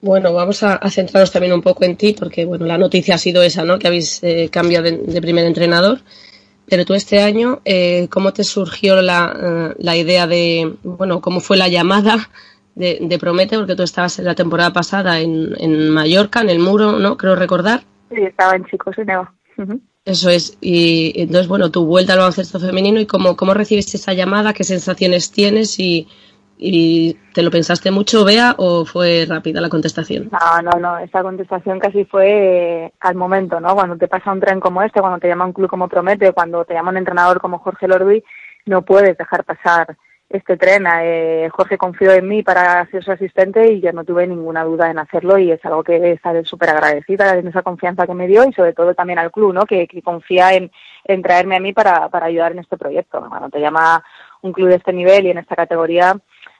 Bueno, 0.00 0.32
vamos 0.32 0.62
a, 0.62 0.74
a 0.74 0.90
centrarnos 0.90 1.32
también 1.32 1.54
un 1.54 1.62
poco 1.62 1.84
en 1.84 1.96
ti, 1.96 2.14
porque 2.18 2.44
bueno, 2.44 2.66
la 2.66 2.78
noticia 2.78 3.14
ha 3.14 3.18
sido 3.18 3.42
esa, 3.42 3.64
¿no? 3.64 3.78
Que 3.78 3.86
habéis 3.86 4.22
eh, 4.22 4.50
cambiado 4.52 4.84
de, 4.84 4.98
de 4.98 5.22
primer 5.22 5.46
entrenador. 5.46 6.00
Pero 6.68 6.84
tú 6.84 6.94
este 6.94 7.20
año, 7.20 7.60
eh, 7.64 8.08
¿cómo 8.10 8.32
te 8.32 8.44
surgió 8.44 9.00
la, 9.00 9.36
eh, 9.40 9.74
la 9.78 9.96
idea 9.96 10.26
de, 10.26 10.74
bueno, 10.82 11.20
cómo 11.20 11.40
fue 11.40 11.56
la 11.56 11.68
llamada 11.68 12.28
de, 12.74 12.98
de 13.00 13.18
Promete? 13.18 13.56
Porque 13.56 13.76
tú 13.76 13.82
estabas 13.82 14.18
en 14.18 14.24
la 14.24 14.34
temporada 14.34 14.72
pasada 14.72 15.20
en, 15.20 15.54
en 15.58 15.90
Mallorca, 15.90 16.40
en 16.40 16.50
el 16.50 16.58
Muro, 16.58 16.98
¿no? 16.98 17.16
Creo 17.16 17.36
recordar. 17.36 17.84
Sí, 18.10 18.22
estaba 18.22 18.56
en 18.56 18.64
chicos 18.64 18.98
en 18.98 19.10
Eva. 19.10 19.32
Ujú. 19.58 19.80
Eso 20.04 20.30
es. 20.30 20.56
Y 20.60 21.12
entonces, 21.20 21.48
bueno, 21.48 21.70
tu 21.70 21.84
vuelta 21.84 22.12
al 22.12 22.20
baloncesto 22.20 22.60
femenino 22.60 23.00
y 23.00 23.06
cómo, 23.06 23.36
cómo 23.36 23.54
recibiste 23.54 23.96
esa 23.96 24.12
llamada, 24.12 24.52
qué 24.52 24.62
sensaciones 24.62 25.32
tienes 25.32 25.78
y, 25.80 26.08
y 26.58 27.14
te 27.34 27.42
lo 27.42 27.50
pensaste 27.50 27.90
mucho, 27.90 28.24
Bea, 28.24 28.54
o 28.58 28.84
fue 28.84 29.26
rápida 29.28 29.60
la 29.60 29.68
contestación. 29.68 30.30
No, 30.32 30.62
no, 30.62 30.80
no, 30.80 30.98
esa 30.98 31.22
contestación 31.22 31.78
casi 31.78 32.04
fue 32.04 32.84
eh, 32.84 32.92
al 33.00 33.14
momento, 33.14 33.60
¿no? 33.60 33.74
Cuando 33.74 33.96
te 33.96 34.08
pasa 34.08 34.32
un 34.32 34.40
tren 34.40 34.60
como 34.60 34.82
este, 34.82 35.00
cuando 35.00 35.18
te 35.18 35.28
llama 35.28 35.46
un 35.46 35.52
club 35.52 35.68
como 35.68 35.88
Promete, 35.88 36.32
cuando 36.32 36.64
te 36.64 36.74
llama 36.74 36.90
un 36.90 36.96
entrenador 36.96 37.40
como 37.40 37.58
Jorge 37.58 37.88
Lorduy, 37.88 38.24
no 38.64 38.82
puedes 38.82 39.16
dejar 39.18 39.44
pasar 39.44 39.96
este 40.28 40.56
tren. 40.56 40.86
Eh, 41.02 41.48
Jorge 41.52 41.78
confió 41.78 42.12
en 42.12 42.26
mí 42.26 42.42
para 42.42 42.86
ser 42.90 43.04
su 43.04 43.12
asistente 43.12 43.72
y 43.72 43.80
yo 43.80 43.92
no 43.92 44.04
tuve 44.04 44.26
ninguna 44.26 44.64
duda 44.64 44.90
en 44.90 44.98
hacerlo 44.98 45.38
y 45.38 45.52
es 45.52 45.64
algo 45.64 45.84
que 45.84 46.12
estaré 46.12 46.44
súper 46.44 46.70
agradecida 46.70 47.36
en 47.36 47.48
esa 47.48 47.62
confianza 47.62 48.06
que 48.06 48.14
me 48.14 48.26
dio 48.26 48.48
y 48.48 48.52
sobre 48.52 48.72
todo 48.72 48.94
también 48.94 49.18
al 49.18 49.30
club, 49.30 49.52
¿no? 49.52 49.64
Que, 49.64 49.86
que 49.86 50.02
confía 50.02 50.54
en, 50.54 50.70
traerme 51.22 51.56
a 51.56 51.60
mí 51.60 51.72
para, 51.72 52.08
para 52.08 52.26
ayudar 52.26 52.52
en 52.52 52.60
este 52.60 52.76
proyecto. 52.76 53.24
Cuando 53.28 53.50
te 53.50 53.60
llama 53.60 54.02
un 54.42 54.52
club 54.52 54.68
de 54.68 54.76
este 54.76 54.92
nivel 54.92 55.26
y 55.26 55.30
en 55.30 55.38
esta 55.38 55.54
categoría, 55.54 56.16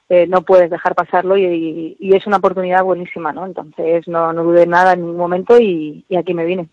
eh, 0.09 0.25
no 0.27 0.41
puedes 0.41 0.69
dejar 0.69 0.95
pasarlo 0.95 1.37
y, 1.37 1.43
y- 1.45 1.97
y 1.99 2.15
es 2.15 2.25
una 2.27 2.37
oportunidad 2.37 2.83
buenísima, 2.83 3.33
¿no? 3.33 3.45
Entonces 3.45 4.07
no, 4.07 4.31
no 4.33 4.43
dudé 4.43 4.65
nada 4.67 4.93
en 4.93 5.01
ningún 5.01 5.17
momento 5.17 5.59
y, 5.59 6.05
y 6.07 6.15
aquí 6.15 6.33
me 6.33 6.45
vine. 6.45 6.67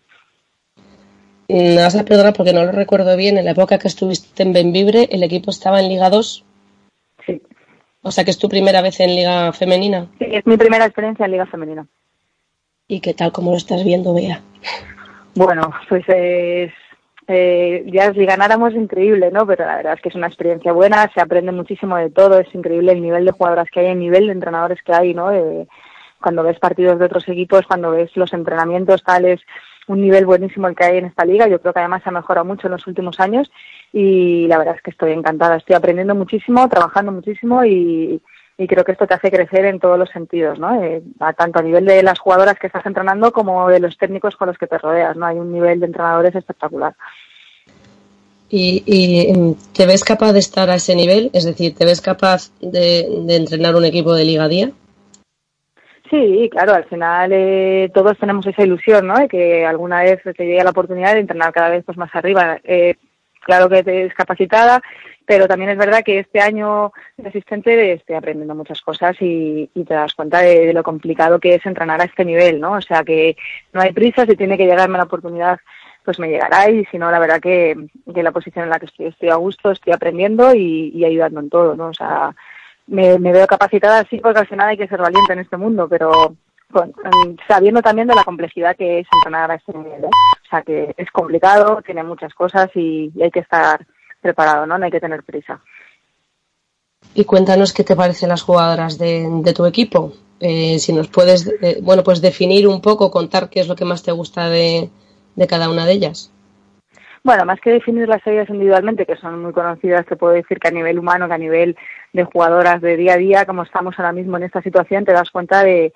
Me 1.47 1.75
vas 1.77 1.95
a 1.95 2.03
perdonar 2.05 2.33
porque 2.33 2.53
no 2.53 2.63
lo 2.65 2.71
recuerdo 2.71 3.15
bien. 3.15 3.37
En 3.37 3.45
la 3.45 3.51
época 3.51 3.77
que 3.77 3.87
estuviste 3.87 4.41
en 4.41 4.51
Benvibre, 4.53 5.07
el 5.11 5.21
equipo 5.23 5.51
estaba 5.51 5.79
en 5.79 5.89
Liga 5.89 6.09
2. 6.09 6.43
Sí. 7.25 7.41
O 8.01 8.11
sea 8.11 8.23
que 8.23 8.31
es 8.31 8.37
tu 8.39 8.49
primera 8.49 8.81
vez 8.81 8.99
en 8.99 9.15
Liga 9.15 9.51
Femenina. 9.53 10.07
Sí, 10.17 10.25
es 10.31 10.45
mi 10.47 10.57
primera 10.57 10.85
experiencia 10.85 11.25
en 11.25 11.31
Liga 11.33 11.45
Femenina. 11.45 11.85
¿Y 12.87 12.99
qué 12.99 13.13
tal? 13.13 13.31
¿Cómo 13.31 13.51
lo 13.51 13.57
estás 13.57 13.83
viendo, 13.83 14.13
Bea? 14.13 14.41
Bueno, 15.35 15.71
pues 15.89 16.03
es, 16.07 16.71
eh, 17.27 17.83
ya 17.87 18.13
si 18.13 18.25
ganáramos 18.25 18.73
increíble, 18.73 19.31
¿no? 19.31 19.45
Pero 19.47 19.65
la 19.65 19.77
verdad 19.77 19.93
es 19.93 20.01
que 20.01 20.09
es 20.09 20.15
una 20.15 20.27
experiencia 20.27 20.73
buena, 20.73 21.09
se 21.13 21.21
aprende 21.21 21.51
muchísimo 21.51 21.97
de 21.97 22.09
todo, 22.09 22.39
es 22.39 22.53
increíble 22.53 22.91
el 22.91 23.01
nivel 23.01 23.25
de 23.25 23.31
jugadoras 23.31 23.69
que 23.71 23.79
hay, 23.79 23.87
el 23.87 23.99
nivel 23.99 24.27
de 24.27 24.33
entrenadores 24.33 24.81
que 24.83 24.93
hay, 24.93 25.13
¿no? 25.13 25.31
Eh, 25.31 25.67
cuando 26.21 26.43
ves 26.43 26.59
partidos 26.59 26.99
de 26.99 27.05
otros 27.05 27.27
equipos, 27.27 27.65
cuando 27.67 27.91
ves 27.91 28.11
los 28.15 28.33
entrenamientos, 28.33 29.03
tal, 29.03 29.25
es 29.25 29.41
un 29.87 30.01
nivel 30.01 30.25
buenísimo 30.25 30.67
el 30.67 30.75
que 30.75 30.85
hay 30.85 30.97
en 30.97 31.05
esta 31.05 31.25
liga. 31.25 31.47
Yo 31.47 31.59
creo 31.61 31.73
que 31.73 31.79
además 31.79 32.03
se 32.03 32.09
ha 32.09 32.11
mejorado 32.11 32.45
mucho 32.45 32.67
en 32.67 32.71
los 32.71 32.87
últimos 32.87 33.19
años 33.19 33.51
y 33.93 34.47
la 34.47 34.57
verdad 34.57 34.75
es 34.75 34.81
que 34.81 34.91
estoy 34.91 35.11
encantada. 35.11 35.57
Estoy 35.57 35.75
aprendiendo 35.75 36.15
muchísimo, 36.15 36.67
trabajando 36.69 37.11
muchísimo 37.11 37.63
y, 37.63 38.21
y 38.57 38.67
creo 38.67 38.83
que 38.83 38.93
esto 38.93 39.05
te 39.07 39.13
hace 39.13 39.31
crecer 39.31 39.65
en 39.65 39.79
todos 39.79 39.99
los 39.99 40.09
sentidos, 40.09 40.59
¿no? 40.59 40.81
Eh, 40.81 41.01
a- 41.19 41.33
tanto 41.33 41.59
a 41.59 41.63
nivel 41.63 41.85
de 41.85 42.01
las 42.03 42.19
jugadoras 42.19 42.57
que 42.57 42.67
estás 42.67 42.85
entrenando 42.85 43.31
como 43.31 43.67
de 43.69 43.79
los 43.79 43.97
técnicos 43.97 44.35
con 44.35 44.47
los 44.47 44.57
que 44.57 44.67
te 44.67 44.77
rodeas, 44.77 45.15
¿no? 45.17 45.25
Hay 45.25 45.37
un 45.37 45.51
nivel 45.51 45.79
de 45.79 45.87
entrenadores 45.87 46.35
espectacular. 46.35 46.93
¿Y, 48.49 48.83
y, 48.85 49.33
mm, 49.33 49.55
te 49.73 49.85
ves 49.85 50.03
capaz 50.03 50.31
de 50.31 50.39
estar 50.39 50.69
a 50.69 50.75
ese 50.75 50.95
nivel? 50.95 51.29
Es 51.33 51.43
decir, 51.43 51.75
¿te 51.75 51.83
ves 51.85 51.99
capaz 51.99 52.51
de, 52.61 53.07
de 53.25 53.35
entrenar 53.35 53.75
un 53.75 53.85
equipo 53.85 54.13
de 54.13 54.23
Liga 54.23 54.47
Día? 54.47 54.71
Sí, 56.09 56.47
claro, 56.51 56.75
al 56.75 56.85
final 56.85 57.31
eh, 57.33 57.89
todos 57.93 58.17
tenemos 58.19 58.45
esa 58.45 58.61
ilusión, 58.63 59.07
¿no? 59.07 59.15
De 59.17 59.27
que 59.27 59.65
alguna 59.65 60.03
vez 60.03 60.21
te 60.23 60.45
llegue 60.45 60.63
la 60.63 60.69
oportunidad 60.69 61.13
de 61.13 61.21
entrenar 61.21 61.51
cada 61.51 61.69
vez 61.69 61.83
pues 61.83 61.97
más 61.97 62.13
arriba. 62.13 62.59
Eh, 62.63 62.95
claro 63.41 63.67
que 63.67 63.83
te 63.83 64.09
capacitada, 64.11 64.81
pero 65.25 65.47
también 65.47 65.71
es 65.71 65.77
verdad 65.77 66.03
que 66.03 66.19
este 66.19 66.39
año 66.39 66.91
de 67.17 67.29
asistente 67.29 67.93
estoy 67.93 68.15
aprendiendo 68.15 68.55
muchas 68.55 68.81
cosas 68.81 69.15
y, 69.21 69.69
y 69.73 69.83
te 69.83 69.93
das 69.93 70.13
cuenta 70.13 70.41
de, 70.41 70.73
lo 70.73 70.83
complicado 70.83 71.39
que 71.39 71.55
es 71.55 71.65
entrenar 71.65 72.01
a 72.01 72.05
este 72.05 72.25
nivel, 72.25 72.59
¿no? 72.59 72.73
O 72.73 72.81
sea 72.81 73.03
que 73.03 73.35
no 73.73 73.81
hay 73.81 73.91
prisa, 73.91 74.25
si 74.25 74.35
tiene 74.35 74.57
que 74.57 74.65
llegarme 74.65 74.97
la 74.97 75.05
oportunidad, 75.05 75.59
pues 76.03 76.19
me 76.19 76.29
llegará 76.29 76.69
y 76.69 76.85
si 76.85 76.97
no, 76.97 77.09
la 77.11 77.19
verdad 77.19 77.41
que, 77.41 77.75
que 78.13 78.23
la 78.23 78.31
posición 78.31 78.65
en 78.65 78.69
la 78.69 78.79
que 78.79 78.85
estoy 78.85 79.07
estoy 79.07 79.29
a 79.29 79.35
gusto, 79.35 79.71
estoy 79.71 79.93
aprendiendo 79.93 80.53
y, 80.53 80.91
y 80.93 81.03
ayudando 81.05 81.39
en 81.39 81.49
todo, 81.49 81.75
¿no? 81.75 81.87
O 81.87 81.93
sea, 81.93 82.35
me, 82.87 83.17
me 83.17 83.31
veo 83.31 83.47
capacitada 83.47 84.05
sí 84.09 84.19
porque 84.19 84.39
al 84.39 84.47
final 84.47 84.69
hay 84.69 84.77
que 84.77 84.87
ser 84.87 84.99
valiente 84.99 85.33
en 85.33 85.39
este 85.39 85.57
mundo, 85.57 85.87
pero 85.89 86.35
sabiendo 87.47 87.81
también 87.81 88.07
de 88.07 88.15
la 88.15 88.23
complejidad 88.23 88.75
que 88.75 88.99
es 88.99 89.07
entrenar 89.11 89.49
a 89.51 89.55
este 89.55 89.73
nivel. 89.73 90.03
¿eh? 90.03 90.09
O 90.45 90.49
sea 90.49 90.61
que 90.61 90.93
es 90.97 91.09
complicado, 91.11 91.81
tiene 91.83 92.03
muchas 92.03 92.33
cosas 92.33 92.69
y, 92.75 93.11
y 93.15 93.23
hay 93.23 93.31
que 93.31 93.39
estar 93.39 93.85
preparado, 94.25 94.65
¿no? 94.65 94.77
No 94.77 94.85
hay 94.85 94.91
que 94.91 94.99
tener 94.99 95.21
prisa. 95.23 95.59
Y 97.13 97.25
cuéntanos 97.25 97.73
qué 97.73 97.83
te 97.83 97.95
parecen 97.95 98.29
las 98.29 98.41
jugadoras 98.41 98.97
de, 98.97 99.27
de 99.45 99.53
tu 99.53 99.65
equipo. 99.67 100.13
Eh, 100.39 100.79
si 100.79 100.91
nos 100.93 101.07
puedes, 101.09 101.47
eh, 101.61 101.77
bueno, 101.81 102.01
pues 102.03 102.21
definir 102.21 102.67
un 102.67 102.81
poco, 102.81 103.11
contar 103.11 103.49
qué 103.49 103.59
es 103.59 103.67
lo 103.67 103.75
que 103.75 103.85
más 103.85 104.01
te 104.01 104.11
gusta 104.11 104.49
de, 104.49 104.89
de 105.35 105.47
cada 105.47 105.69
una 105.69 105.85
de 105.85 105.93
ellas. 105.93 106.31
Bueno, 107.23 107.45
más 107.45 107.59
que 107.59 107.71
definir 107.71 108.07
las 108.07 108.25
ellas 108.25 108.49
individualmente, 108.49 109.05
que 109.05 109.15
son 109.15 109.43
muy 109.43 109.53
conocidas, 109.53 110.05
te 110.07 110.15
puedo 110.15 110.33
decir 110.33 110.59
que 110.59 110.67
a 110.69 110.71
nivel 110.71 110.97
humano, 110.97 111.27
que 111.27 111.33
a 111.33 111.37
nivel 111.37 111.77
de 112.13 112.23
jugadoras 112.23 112.81
de 112.81 112.97
día 112.97 113.13
a 113.13 113.17
día, 113.17 113.45
como 113.45 113.63
estamos 113.63 113.95
ahora 113.97 114.11
mismo 114.11 114.37
en 114.37 114.43
esta 114.43 114.61
situación, 114.61 115.05
te 115.05 115.13
das 115.13 115.29
cuenta 115.29 115.63
de, 115.63 115.93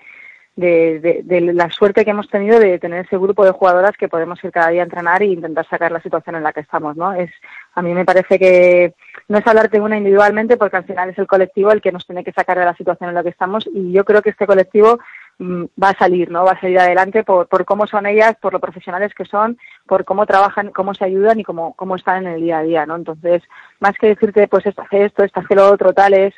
de, 0.59 0.99
de- 0.99 1.21
de 1.23 1.53
la 1.53 1.69
suerte 1.69 2.03
que 2.03 2.11
hemos 2.11 2.29
tenido 2.29 2.59
de 2.59 2.79
tener 2.79 3.05
ese 3.05 3.17
grupo 3.17 3.45
de 3.45 3.51
jugadoras 3.51 3.95
que 3.97 4.09
podemos 4.09 4.43
ir 4.43 4.51
cada 4.51 4.69
día 4.69 4.81
a 4.81 4.83
entrenar 4.85 5.21
e 5.21 5.27
intentar 5.27 5.65
sacar 5.67 5.91
la 5.91 6.01
situación 6.01 6.35
en 6.35 6.43
la 6.43 6.53
que 6.53 6.59
estamos, 6.61 6.95
¿no? 6.97 7.13
Es, 7.13 7.31
a 7.75 7.81
mí 7.81 7.93
me 7.93 8.05
parece 8.05 8.37
que 8.37 8.93
no 9.27 9.37
es 9.37 9.47
hablar 9.47 9.69
de 9.69 9.79
una 9.79 9.97
individualmente 9.97 10.57
porque 10.57 10.77
al 10.77 10.83
final 10.85 11.09
es 11.09 11.17
el 11.17 11.27
colectivo 11.27 11.71
el 11.71 11.81
que 11.81 11.91
nos 11.91 12.05
tiene 12.05 12.23
que 12.23 12.33
sacar 12.33 12.57
de 12.59 12.65
la 12.65 12.75
situación 12.75 13.09
en 13.09 13.15
la 13.15 13.23
que 13.23 13.29
estamos 13.29 13.69
y 13.73 13.91
yo 13.91 14.03
creo 14.03 14.21
que 14.21 14.31
este 14.31 14.45
colectivo 14.47 14.99
mm, 15.37 15.63
va 15.81 15.89
a 15.89 15.97
salir, 15.97 16.29
¿no? 16.29 16.43
Va 16.43 16.51
a 16.53 16.59
salir 16.59 16.77
adelante 16.79 17.23
por, 17.23 17.47
por 17.47 17.63
cómo 17.63 17.87
son 17.87 18.05
ellas, 18.05 18.35
por 18.41 18.51
lo 18.53 18.59
profesionales 18.59 19.13
que 19.13 19.25
son, 19.25 19.57
por 19.87 20.03
cómo 20.03 20.25
trabajan, 20.25 20.71
cómo 20.71 20.93
se 20.93 21.05
ayudan 21.05 21.39
y 21.39 21.43
cómo, 21.43 21.73
cómo 21.75 21.95
están 21.95 22.27
en 22.27 22.33
el 22.33 22.41
día 22.41 22.57
a 22.59 22.63
día, 22.63 22.85
¿no? 22.85 22.95
Entonces, 22.97 23.43
más 23.79 23.95
que 23.97 24.07
decirte, 24.07 24.47
pues 24.49 24.65
esto 24.65 24.81
hace 24.81 25.05
esto, 25.05 25.23
esto 25.23 25.39
hace 25.39 25.55
lo 25.55 25.71
otro, 25.71 25.93
tal, 25.93 26.13
es 26.15 26.33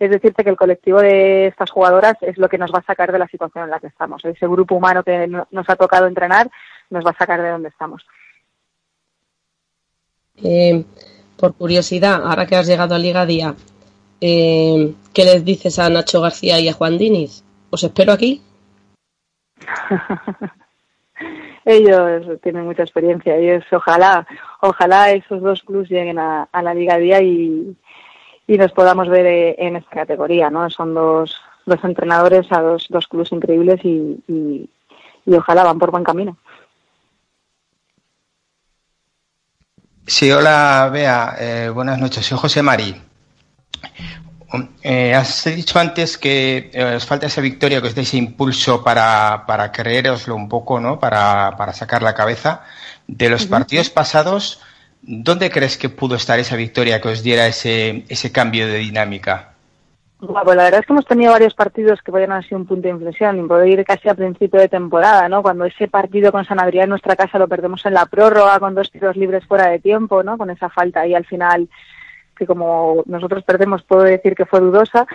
es 0.00 0.10
decirte 0.10 0.42
que 0.42 0.50
el 0.50 0.56
colectivo 0.56 1.00
de 1.00 1.46
estas 1.46 1.70
jugadoras 1.70 2.14
es 2.22 2.36
lo 2.38 2.48
que 2.48 2.58
nos 2.58 2.72
va 2.72 2.78
a 2.80 2.84
sacar 2.84 3.12
de 3.12 3.18
la 3.18 3.28
situación 3.28 3.64
en 3.64 3.70
la 3.70 3.78
que 3.78 3.86
estamos. 3.88 4.24
Ese 4.24 4.46
grupo 4.48 4.74
humano 4.74 5.04
que 5.04 5.26
no- 5.28 5.46
nos 5.50 5.68
ha 5.70 5.76
tocado 5.76 6.06
entrenar 6.06 6.50
nos 6.88 7.04
va 7.06 7.10
a 7.10 7.16
sacar 7.18 7.40
de 7.42 7.50
donde 7.50 7.68
estamos. 7.68 8.04
Eh, 10.42 10.84
por 11.36 11.54
curiosidad, 11.54 12.22
ahora 12.24 12.46
que 12.46 12.56
has 12.56 12.66
llegado 12.66 12.94
a 12.94 12.98
Liga 12.98 13.26
Día, 13.26 13.54
eh, 14.20 14.94
¿qué 15.12 15.24
les 15.24 15.44
dices 15.44 15.78
a 15.78 15.88
Nacho 15.90 16.20
García 16.20 16.58
y 16.58 16.68
a 16.68 16.72
Juan 16.72 16.96
Diniz? 16.98 17.42
¿Os 17.70 17.84
espero 17.84 18.12
aquí? 18.12 18.42
Ellos 21.64 22.40
tienen 22.42 22.64
mucha 22.64 22.82
experiencia. 22.82 23.36
Ellos, 23.36 23.64
ojalá, 23.70 24.26
ojalá 24.62 25.10
esos 25.12 25.42
dos 25.42 25.62
clubes 25.62 25.90
lleguen 25.90 26.18
a, 26.18 26.44
a 26.50 26.62
la 26.62 26.72
Liga 26.74 26.96
Día 26.96 27.20
y, 27.22 27.76
y 28.50 28.58
nos 28.58 28.72
podamos 28.72 29.08
ver 29.08 29.26
eh, 29.26 29.54
en 29.58 29.76
esta 29.76 29.90
categoría, 29.90 30.50
¿no? 30.50 30.68
Son 30.70 30.92
dos, 30.92 31.36
dos 31.66 31.78
entrenadores 31.84 32.50
a 32.50 32.60
dos, 32.60 32.88
dos 32.90 33.06
clubes 33.06 33.30
increíbles 33.30 33.78
y, 33.84 34.24
y, 34.26 34.68
y 35.24 35.34
ojalá 35.36 35.62
van 35.62 35.78
por 35.78 35.92
buen 35.92 36.02
camino. 36.02 36.36
Sí, 40.04 40.32
hola 40.32 40.90
Bea, 40.92 41.36
eh, 41.38 41.70
buenas 41.72 42.00
noches, 42.00 42.26
soy 42.26 42.38
José 42.38 42.60
Marí. 42.60 43.00
Um, 44.52 44.66
eh, 44.82 45.14
has 45.14 45.44
dicho 45.44 45.78
antes 45.78 46.18
que 46.18 46.72
eh, 46.74 46.96
os 46.96 47.06
falta 47.06 47.26
esa 47.26 47.40
victoria, 47.40 47.80
que 47.80 47.86
os 47.86 47.94
dé 47.94 48.02
ese 48.02 48.16
impulso 48.16 48.82
para, 48.82 49.44
para 49.46 49.70
creeroslo 49.70 50.34
un 50.34 50.48
poco, 50.48 50.80
¿no? 50.80 50.98
Para, 50.98 51.54
para 51.56 51.72
sacar 51.72 52.02
la 52.02 52.14
cabeza. 52.14 52.64
De 53.06 53.30
los 53.30 53.46
partidos 53.46 53.90
pasados, 53.90 54.60
¿dónde 55.02 55.50
crees 55.50 55.78
que 55.78 55.88
pudo 55.88 56.14
estar 56.14 56.38
esa 56.38 56.56
victoria 56.56 57.00
que 57.00 57.08
os 57.08 57.22
diera 57.22 57.46
ese, 57.46 58.04
ese 58.08 58.32
cambio 58.32 58.66
de 58.66 58.78
dinámica? 58.78 59.54
Bueno, 60.20 60.42
pues 60.44 60.56
la 60.56 60.64
verdad 60.64 60.80
es 60.80 60.86
que 60.86 60.92
hemos 60.92 61.06
tenido 61.06 61.32
varios 61.32 61.54
partidos 61.54 62.02
que 62.02 62.10
podrían 62.10 62.32
haber 62.32 62.44
sido 62.44 62.58
un 62.58 62.66
punto 62.66 62.82
de 62.82 62.90
inflexión 62.94 63.38
y 63.38 63.48
poder 63.48 63.68
ir 63.68 63.84
casi 63.86 64.08
a 64.10 64.14
principio 64.14 64.60
de 64.60 64.68
temporada, 64.68 65.28
¿no? 65.30 65.42
Cuando 65.42 65.64
ese 65.64 65.88
partido 65.88 66.30
con 66.30 66.44
San 66.44 66.60
Adrián 66.60 66.84
en 66.84 66.90
nuestra 66.90 67.16
casa 67.16 67.38
lo 67.38 67.48
perdemos 67.48 67.86
en 67.86 67.94
la 67.94 68.04
prórroga 68.04 68.60
con 68.60 68.74
dos 68.74 68.90
tiros 68.90 69.16
libres 69.16 69.46
fuera 69.46 69.68
de 69.68 69.78
tiempo, 69.78 70.22
¿no? 70.22 70.36
Con 70.36 70.50
esa 70.50 70.68
falta 70.68 71.00
ahí 71.00 71.14
al 71.14 71.24
final 71.24 71.68
que 72.36 72.46
como 72.46 73.02
nosotros 73.06 73.44
perdemos 73.44 73.82
puedo 73.82 74.02
decir 74.02 74.34
que 74.34 74.46
fue 74.46 74.60
dudosa. 74.60 75.06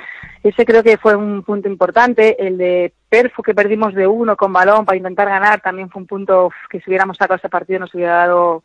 Ese 0.43 0.65
creo 0.65 0.83
que 0.83 0.97
fue 0.97 1.15
un 1.15 1.43
punto 1.43 1.67
importante. 1.67 2.43
El 2.43 2.57
de 2.57 2.93
Perfo 3.09 3.43
que 3.43 3.55
perdimos 3.55 3.93
de 3.93 4.07
uno 4.07 4.35
con 4.35 4.53
balón 4.53 4.85
para 4.85 4.97
intentar 4.97 5.27
ganar 5.27 5.61
también 5.61 5.89
fue 5.89 6.01
un 6.01 6.07
punto 6.07 6.51
que 6.69 6.79
si 6.79 6.89
hubiéramos 6.89 7.17
sacado 7.17 7.37
ese 7.37 7.49
partido 7.49 7.79
nos 7.79 7.93
hubiera 7.93 8.15
dado 8.17 8.63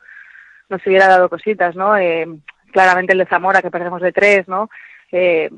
nos 0.70 0.87
hubiera 0.87 1.09
dado 1.09 1.28
cositas, 1.28 1.74
¿no? 1.76 1.96
Eh, 1.96 2.26
claramente 2.72 3.12
el 3.12 3.18
de 3.18 3.26
Zamora 3.26 3.62
que 3.62 3.70
perdemos 3.70 4.00
de 4.00 4.12
tres, 4.12 4.48
¿no? 4.48 4.70
Eh, 5.12 5.50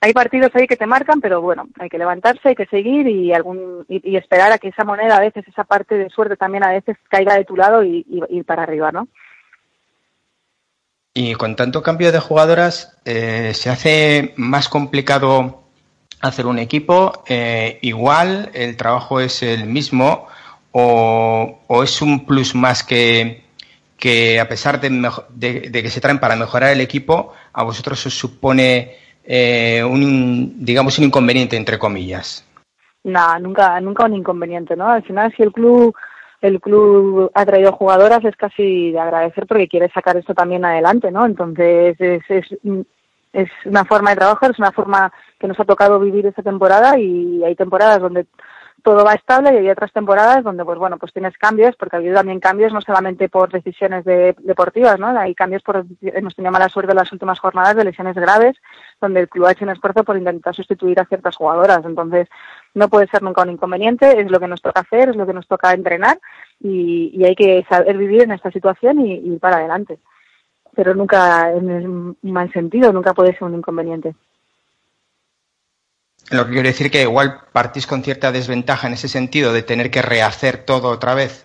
hay 0.00 0.12
partidos 0.12 0.50
ahí 0.54 0.66
que 0.66 0.76
te 0.76 0.86
marcan, 0.86 1.20
pero 1.20 1.40
bueno, 1.40 1.68
hay 1.78 1.88
que 1.88 1.98
levantarse, 1.98 2.50
hay 2.50 2.54
que 2.54 2.66
seguir 2.66 3.08
y 3.08 3.32
algún 3.32 3.84
y, 3.88 4.16
esperar 4.16 4.52
a 4.52 4.58
que 4.58 4.68
esa 4.68 4.84
moneda 4.84 5.16
a 5.16 5.20
veces, 5.20 5.46
esa 5.48 5.64
parte 5.64 5.96
de 5.96 6.10
suerte 6.10 6.36
también 6.36 6.64
a 6.64 6.70
veces 6.70 6.96
caiga 7.08 7.34
de 7.34 7.44
tu 7.44 7.56
lado 7.56 7.82
y, 7.82 8.06
ir 8.28 8.44
para 8.44 8.62
arriba, 8.62 8.92
¿no? 8.92 9.08
Y 11.14 11.34
con 11.34 11.56
tanto 11.56 11.82
cambio 11.82 12.12
de 12.12 12.20
jugadoras, 12.20 13.00
eh, 13.06 13.52
¿se 13.54 13.70
hace 13.70 14.34
más 14.36 14.68
complicado 14.68 15.62
hacer 16.20 16.46
un 16.46 16.58
equipo? 16.58 17.24
Eh, 17.26 17.78
igual, 17.80 18.50
el 18.52 18.76
trabajo 18.76 19.20
es 19.20 19.42
el 19.42 19.64
mismo 19.64 20.28
o 20.72 21.82
es 21.82 22.02
un 22.02 22.26
plus 22.26 22.54
más 22.54 22.84
que, 22.84 23.45
que 23.98 24.38
a 24.40 24.48
pesar 24.48 24.80
de, 24.80 24.90
de- 25.30 25.82
que 25.82 25.90
se 25.90 26.00
traen 26.00 26.18
para 26.20 26.36
mejorar 26.36 26.72
el 26.72 26.80
equipo, 26.80 27.32
a 27.52 27.62
vosotros 27.64 28.04
os 28.06 28.14
supone 28.14 28.96
eh, 29.24 29.82
un, 29.84 30.64
digamos, 30.64 30.98
un 30.98 31.06
inconveniente, 31.06 31.56
entre 31.56 31.78
comillas. 31.78 32.44
Nada, 33.04 33.38
nunca, 33.38 33.80
nunca 33.80 34.04
un 34.04 34.14
inconveniente, 34.14 34.76
¿no? 34.76 34.88
Al 34.88 35.02
final, 35.02 35.32
si 35.36 35.42
el 35.42 35.52
club, 35.52 35.94
el 36.40 36.60
club 36.60 37.30
ha 37.34 37.46
traído 37.46 37.72
jugadoras, 37.72 38.24
es 38.24 38.36
casi 38.36 38.90
de 38.92 38.98
agradecer 39.00 39.46
porque 39.46 39.68
quiere 39.68 39.88
sacar 39.90 40.16
esto 40.16 40.34
también 40.34 40.64
adelante, 40.64 41.10
¿no? 41.10 41.24
Entonces, 41.24 41.96
es, 42.00 42.22
es, 42.28 42.46
es 43.32 43.48
una 43.64 43.84
forma 43.84 44.10
de 44.10 44.16
trabajar, 44.16 44.50
es 44.50 44.58
una 44.58 44.72
forma 44.72 45.12
que 45.38 45.46
nos 45.46 45.58
ha 45.60 45.64
tocado 45.64 46.00
vivir 46.00 46.26
esta 46.26 46.42
temporada 46.42 46.98
y 46.98 47.42
hay 47.44 47.54
temporadas 47.54 48.00
donde 48.00 48.26
todo 48.86 49.04
va 49.04 49.14
estable 49.14 49.52
y 49.52 49.56
hay 49.56 49.68
otras 49.68 49.92
temporadas 49.92 50.44
donde, 50.44 50.64
pues 50.64 50.78
bueno, 50.78 50.96
pues 50.96 51.12
tienes 51.12 51.36
cambios, 51.36 51.74
porque 51.74 51.96
ha 51.96 51.98
habido 51.98 52.14
también 52.14 52.38
cambios 52.38 52.72
no 52.72 52.80
solamente 52.80 53.28
por 53.28 53.50
decisiones 53.50 54.04
de- 54.04 54.36
deportivas, 54.38 54.96
¿no? 55.00 55.08
Hay 55.08 55.34
cambios 55.34 55.60
por, 55.64 55.84
hemos 56.02 56.36
tenido 56.36 56.52
mala 56.52 56.68
suerte 56.68 56.92
en 56.92 56.98
las 56.98 57.10
últimas 57.10 57.40
jornadas 57.40 57.74
de 57.74 57.82
lesiones 57.82 58.14
graves, 58.14 58.54
donde 59.00 59.22
el 59.22 59.28
club 59.28 59.46
ha 59.46 59.50
hecho 59.50 59.64
un 59.64 59.72
esfuerzo 59.72 60.04
por 60.04 60.16
intentar 60.16 60.54
sustituir 60.54 61.00
a 61.00 61.04
ciertas 61.04 61.34
jugadoras. 61.34 61.84
Entonces, 61.84 62.28
no 62.74 62.88
puede 62.88 63.08
ser 63.08 63.24
nunca 63.24 63.42
un 63.42 63.50
inconveniente, 63.50 64.20
es 64.20 64.30
lo 64.30 64.38
que 64.38 64.46
nos 64.46 64.62
toca 64.62 64.82
hacer, 64.82 65.08
es 65.08 65.16
lo 65.16 65.26
que 65.26 65.34
nos 65.34 65.48
toca 65.48 65.72
entrenar 65.72 66.20
y, 66.60 67.10
y 67.12 67.24
hay 67.24 67.34
que 67.34 67.66
saber 67.68 67.96
vivir 67.98 68.22
en 68.22 68.30
esta 68.30 68.52
situación 68.52 69.00
y, 69.00 69.14
y 69.14 69.36
para 69.40 69.56
adelante. 69.56 69.98
Pero 70.76 70.94
nunca 70.94 71.50
en 71.50 71.70
el 71.70 72.16
mal 72.32 72.52
sentido, 72.52 72.92
nunca 72.92 73.14
puede 73.14 73.32
ser 73.32 73.42
un 73.42 73.56
inconveniente. 73.56 74.14
Lo 76.30 76.44
que 76.44 76.52
quiero 76.52 76.68
decir 76.68 76.90
que 76.90 77.02
igual 77.02 77.40
partís 77.52 77.86
con 77.86 78.02
cierta 78.02 78.32
desventaja 78.32 78.88
en 78.88 78.94
ese 78.94 79.08
sentido 79.08 79.52
de 79.52 79.62
tener 79.62 79.90
que 79.90 80.02
rehacer 80.02 80.64
todo 80.64 80.90
otra 80.90 81.14
vez. 81.14 81.44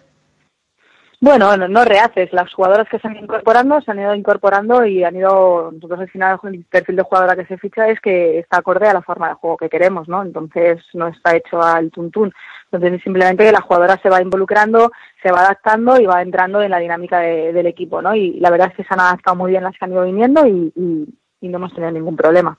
Bueno, 1.24 1.56
no, 1.56 1.68
no 1.68 1.86
rehaces. 1.86 2.34
Las 2.34 2.52
jugadoras 2.52 2.90
que 2.90 2.98
se 2.98 3.08
han 3.08 3.14
ido 3.14 3.26
incorporando 3.26 3.80
se 3.82 3.92
han 3.92 4.00
ido 4.00 4.16
incorporando 4.16 4.84
y 4.88 5.04
han 5.04 5.16
ido. 5.16 5.72
Nosotros 5.72 6.00
al 6.00 6.10
final 6.10 6.40
el 6.46 6.66
perfil 6.66 6.96
de 6.96 7.04
jugadora 7.04 7.36
que 7.36 7.46
se 7.46 7.60
ficha 7.60 7.88
es 7.90 8.00
que 8.00 8.40
está 8.40 8.58
acorde 8.58 8.88
a 8.88 8.94
la 8.94 9.04
forma 9.04 9.30
de 9.30 9.36
juego 9.36 9.56
que 9.56 9.70
queremos, 9.70 10.08
¿no? 10.08 10.24
Entonces 10.24 10.80
no 10.94 11.10
está 11.10 11.36
hecho 11.36 11.62
al 11.62 11.92
tuntún. 11.92 12.34
Entonces 12.72 12.94
es 12.94 13.04
simplemente 13.04 13.46
que 13.46 13.52
la 13.52 13.62
jugadora 13.62 14.00
se 14.02 14.10
va 14.10 14.20
involucrando, 14.20 14.92
se 15.22 15.32
va 15.32 15.42
adaptando 15.42 16.02
y 16.02 16.08
va 16.08 16.24
entrando 16.24 16.60
en 16.64 16.72
la 16.72 16.80
dinámica 16.80 17.20
de- 17.20 17.54
del 17.54 17.68
equipo, 17.68 18.02
¿no? 18.02 18.16
Y 18.16 18.40
la 18.40 18.50
verdad 18.50 18.70
es 18.72 18.78
que 18.78 18.84
se 18.84 18.92
han 18.92 19.02
adaptado 19.02 19.36
muy 19.38 19.52
bien 19.52 19.64
las 19.64 19.78
que 19.78 19.86
han 19.86 19.94
ido 19.94 20.04
viniendo 20.06 20.48
y 20.48 20.74
no 21.48 21.58
hemos 21.58 21.72
tenido 21.76 21.92
ningún 21.92 22.16
problema. 22.16 22.58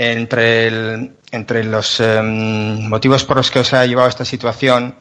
Entre, 0.00 1.64
los 1.64 1.98
em, 1.98 2.88
motivos 2.88 3.24
por 3.24 3.36
los 3.36 3.50
que 3.50 3.58
os 3.58 3.74
ha 3.74 3.84
llevado 3.84 4.08
esta 4.08 4.24
situación, 4.24 4.94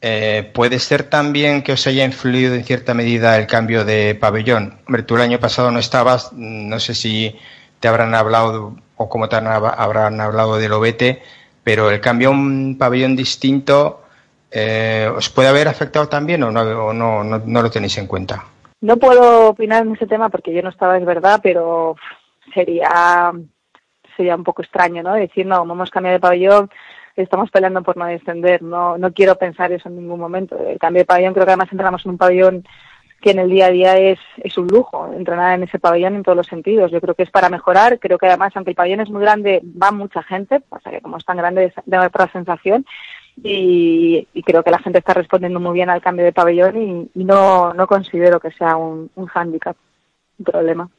eh, 0.00 0.48
puede 0.54 0.78
ser 0.78 1.02
también 1.02 1.62
que 1.62 1.72
os 1.72 1.84
haya 1.88 2.04
influido 2.04 2.54
en 2.54 2.62
cierta 2.62 2.94
medida 2.94 3.36
el 3.36 3.48
cambio 3.48 3.84
de 3.84 4.14
pabellón. 4.14 4.78
Hombre, 4.86 5.02
tú 5.02 5.16
el 5.16 5.22
año 5.22 5.40
pasado 5.40 5.72
no 5.72 5.80
estabas, 5.80 6.32
no 6.32 6.78
sé 6.78 6.94
si 6.94 7.36
te 7.80 7.88
habrán 7.88 8.14
hablado 8.14 8.76
o 8.94 9.08
cómo 9.08 9.28
te 9.28 9.34
habrán 9.34 10.20
hablado 10.20 10.58
del 10.58 10.74
Obete, 10.74 11.22
pero 11.64 11.90
el 11.90 12.00
cambio 12.00 12.28
a 12.28 12.30
un 12.30 12.78
pabellón 12.78 13.16
distinto 13.16 14.04
eh, 14.52 15.10
os 15.12 15.28
puede 15.28 15.48
haber 15.48 15.66
afectado 15.66 16.08
también 16.08 16.44
o 16.44 16.52
no, 16.52 16.92
no 16.92 17.62
lo 17.62 17.70
tenéis 17.72 17.98
en 17.98 18.06
cuenta. 18.06 18.44
No 18.80 18.96
puedo 18.96 19.48
opinar 19.48 19.84
en 19.84 19.96
ese 19.96 20.06
tema 20.06 20.28
porque 20.28 20.54
yo 20.54 20.62
no 20.62 20.68
estaba, 20.68 20.96
es 20.96 21.04
verdad, 21.04 21.40
pero 21.42 21.96
sería 22.54 23.32
sería 24.20 24.36
un 24.36 24.44
poco 24.44 24.60
extraño, 24.60 25.02
¿no? 25.02 25.14
Decir, 25.14 25.46
no, 25.46 25.60
como 25.60 25.72
hemos 25.72 25.90
cambiado 25.90 26.16
de 26.16 26.20
pabellón, 26.20 26.70
estamos 27.16 27.50
peleando 27.50 27.82
por 27.82 27.96
no 27.96 28.04
descender. 28.04 28.60
No, 28.60 28.98
no 28.98 29.14
quiero 29.14 29.36
pensar 29.36 29.72
eso 29.72 29.88
en 29.88 29.96
ningún 29.96 30.20
momento. 30.20 30.58
El 30.58 30.78
cambio 30.78 31.00
de 31.00 31.06
pabellón, 31.06 31.32
creo 31.32 31.46
que 31.46 31.52
además 31.52 31.72
entramos 31.72 32.04
en 32.04 32.10
un 32.10 32.18
pabellón 32.18 32.64
que 33.22 33.30
en 33.30 33.38
el 33.38 33.48
día 33.48 33.66
a 33.66 33.70
día 33.70 33.96
es, 33.96 34.18
es 34.38 34.58
un 34.58 34.66
lujo, 34.66 35.10
entrenar 35.14 35.54
en 35.54 35.62
ese 35.62 35.78
pabellón 35.78 36.16
en 36.16 36.22
todos 36.22 36.36
los 36.36 36.46
sentidos. 36.46 36.90
Yo 36.90 37.00
creo 37.00 37.14
que 37.14 37.22
es 37.22 37.30
para 37.30 37.48
mejorar. 37.48 37.98
Creo 37.98 38.18
que 38.18 38.26
además, 38.26 38.52
aunque 38.54 38.72
el 38.72 38.76
pabellón 38.76 39.00
es 39.00 39.08
muy 39.08 39.22
grande, 39.22 39.62
va 39.64 39.90
mucha 39.90 40.22
gente, 40.22 40.60
pasa 40.60 40.90
que 40.90 41.00
como 41.00 41.16
es 41.16 41.24
tan 41.24 41.38
grande, 41.38 41.72
da 41.86 42.06
otra 42.06 42.30
sensación. 42.30 42.84
Y, 43.42 44.28
creo 44.44 44.62
que 44.62 44.70
la 44.70 44.80
gente 44.80 44.98
está 44.98 45.14
respondiendo 45.14 45.60
muy 45.60 45.72
bien 45.72 45.88
al 45.88 46.02
cambio 46.02 46.26
de 46.26 46.32
pabellón 46.32 46.76
y, 46.76 47.20
y 47.20 47.24
no, 47.24 47.72
no 47.72 47.86
considero 47.86 48.38
que 48.38 48.50
sea 48.50 48.76
un, 48.76 49.10
un 49.14 49.26
hándicap, 49.26 49.76
un 50.38 50.44
problema. 50.44 50.90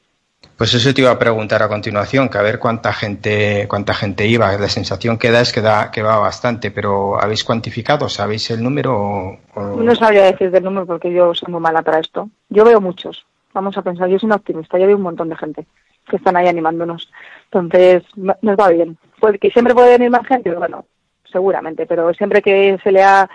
Pues 0.58 0.74
eso 0.74 0.94
te 0.94 1.02
iba 1.02 1.12
a 1.12 1.18
preguntar 1.20 1.64
a 1.64 1.68
continuación, 1.68 2.30
que 2.30 2.38
a 2.38 2.42
ver 2.44 2.60
cuánta 2.60 2.94
gente, 2.94 3.66
cuánta 3.68 3.94
gente 3.94 4.28
iba. 4.28 4.52
La 4.58 4.70
sensación 4.70 5.18
que 5.18 5.32
da 5.32 5.42
es 5.42 5.52
que 5.52 5.62
da, 5.62 5.90
que 5.92 6.02
va 6.04 6.18
bastante, 6.20 6.70
pero 6.72 7.20
¿habéis 7.20 7.44
cuantificado? 7.44 8.10
¿Sabéis 8.10 8.50
el 8.52 8.62
número? 8.62 8.96
o- 8.96 9.38
o- 9.56 9.62
No 9.82 9.96
sabría 9.96 10.24
decir 10.26 10.52
del 10.52 10.64
número 10.64 10.86
porque 10.86 11.12
yo 11.12 11.34
soy 11.34 11.52
muy 11.52 11.62
mala 11.62 11.82
para 11.82 12.00
esto. 12.00 12.30
Yo 12.50 12.64
veo 12.64 12.80
muchos. 12.82 13.26
Vamos 13.54 13.78
a 13.78 13.82
pensar, 13.82 14.08
yo 14.08 14.18
soy 14.20 14.28
una 14.28 14.36
optimista, 14.36 14.78
yo 14.78 14.88
veo 14.88 14.96
un 14.98 15.02
montón 15.04 15.30
de 15.30 15.36
gente 15.36 15.66
que 16.10 16.16
están 16.18 16.36
ahí 16.38 16.48
animándonos. 16.48 17.10
Entonces, 17.46 18.04
no- 18.16 18.36
nos 18.42 18.56
va 18.58 18.70
bien. 18.70 18.98
Que 19.40 19.52
siempre 19.52 19.74
puede 19.76 19.92
venir 19.98 20.10
más 20.10 20.26
gente, 20.28 20.52
bueno, 20.56 20.86
seguramente, 21.32 21.86
pero 21.86 22.14
siempre 22.14 22.42
que 22.42 22.78
se 22.84 22.92
le 22.92 23.04
ha 23.04 23.30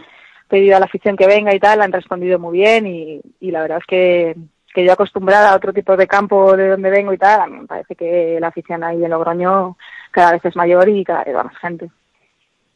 pedido 0.48 0.76
a 0.76 0.80
la 0.80 0.86
afición 0.86 1.16
que 1.16 1.26
venga 1.26 1.54
y 1.54 1.60
tal, 1.60 1.82
han 1.82 1.92
respondido 1.92 2.38
muy 2.38 2.58
bien 2.58 2.86
y, 2.86 3.20
y 3.40 3.50
la 3.50 3.62
verdad 3.62 3.78
es 3.78 3.86
que, 3.86 4.36
que 4.76 4.84
yo 4.84 4.92
acostumbrada 4.92 5.52
a 5.52 5.56
otro 5.56 5.72
tipo 5.72 5.96
de 5.96 6.06
campo 6.06 6.54
de 6.54 6.68
donde 6.68 6.90
vengo 6.90 7.10
y 7.14 7.16
tal, 7.18 7.40
a 7.40 7.46
mí 7.46 7.60
me 7.60 7.66
parece 7.66 7.94
que 7.96 8.36
la 8.38 8.48
afición 8.48 8.84
ahí 8.84 9.02
en 9.02 9.10
Logroño 9.10 9.78
cada 10.10 10.32
vez 10.32 10.44
es 10.44 10.54
mayor 10.54 10.86
y 10.90 11.02
cada 11.02 11.24
vez 11.24 11.34
va 11.34 11.44
más 11.44 11.56
gente. 11.58 11.88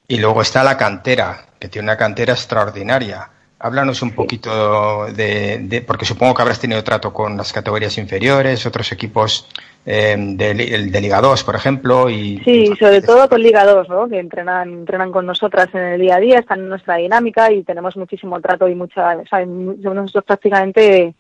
Y 0.08 0.18
luego 0.18 0.40
está 0.40 0.64
la 0.64 0.78
cantera, 0.78 1.36
que 1.58 1.68
tiene 1.68 1.84
una 1.88 1.98
cantera 1.98 2.32
extraordinaria. 2.32 3.28
Háblanos 3.58 4.00
un 4.00 4.12
poquito 4.14 5.04
de, 5.12 5.58
de- 5.58 5.82
porque 5.82 6.06
supongo 6.06 6.32
que 6.32 6.40
habrás 6.40 6.58
tenido 6.58 6.82
trato 6.82 7.12
con 7.12 7.36
las 7.36 7.52
categorías 7.52 7.98
inferiores, 7.98 8.64
otros 8.64 8.90
equipos 8.92 9.46
eh, 9.84 10.16
de, 10.18 10.54
de 10.54 11.00
Liga 11.02 11.20
2, 11.20 11.44
por 11.44 11.54
ejemplo. 11.54 12.08
Y, 12.08 12.38
Sí, 12.42 12.72
sobre 12.80 13.02
todo 13.02 13.28
con 13.28 13.42
Liga 13.42 13.66
2, 13.66 13.88
¿no? 13.90 14.08
que 14.08 14.18
entrenan, 14.18 14.70
entrenan 14.70 15.12
con 15.12 15.26
nosotras 15.26 15.68
en 15.74 15.80
el 15.80 16.00
día 16.00 16.16
a 16.16 16.20
día, 16.20 16.38
están 16.38 16.60
en 16.60 16.70
nuestra 16.70 16.96
dinámica 16.96 17.52
y 17.52 17.62
tenemos 17.62 17.94
muchísimo 17.98 18.40
trato 18.40 18.66
y 18.66 18.74
mucha, 18.74 19.18
o 19.18 19.26
sea, 19.26 19.44
nosotros 19.44 20.24
prácticamente 20.24 21.14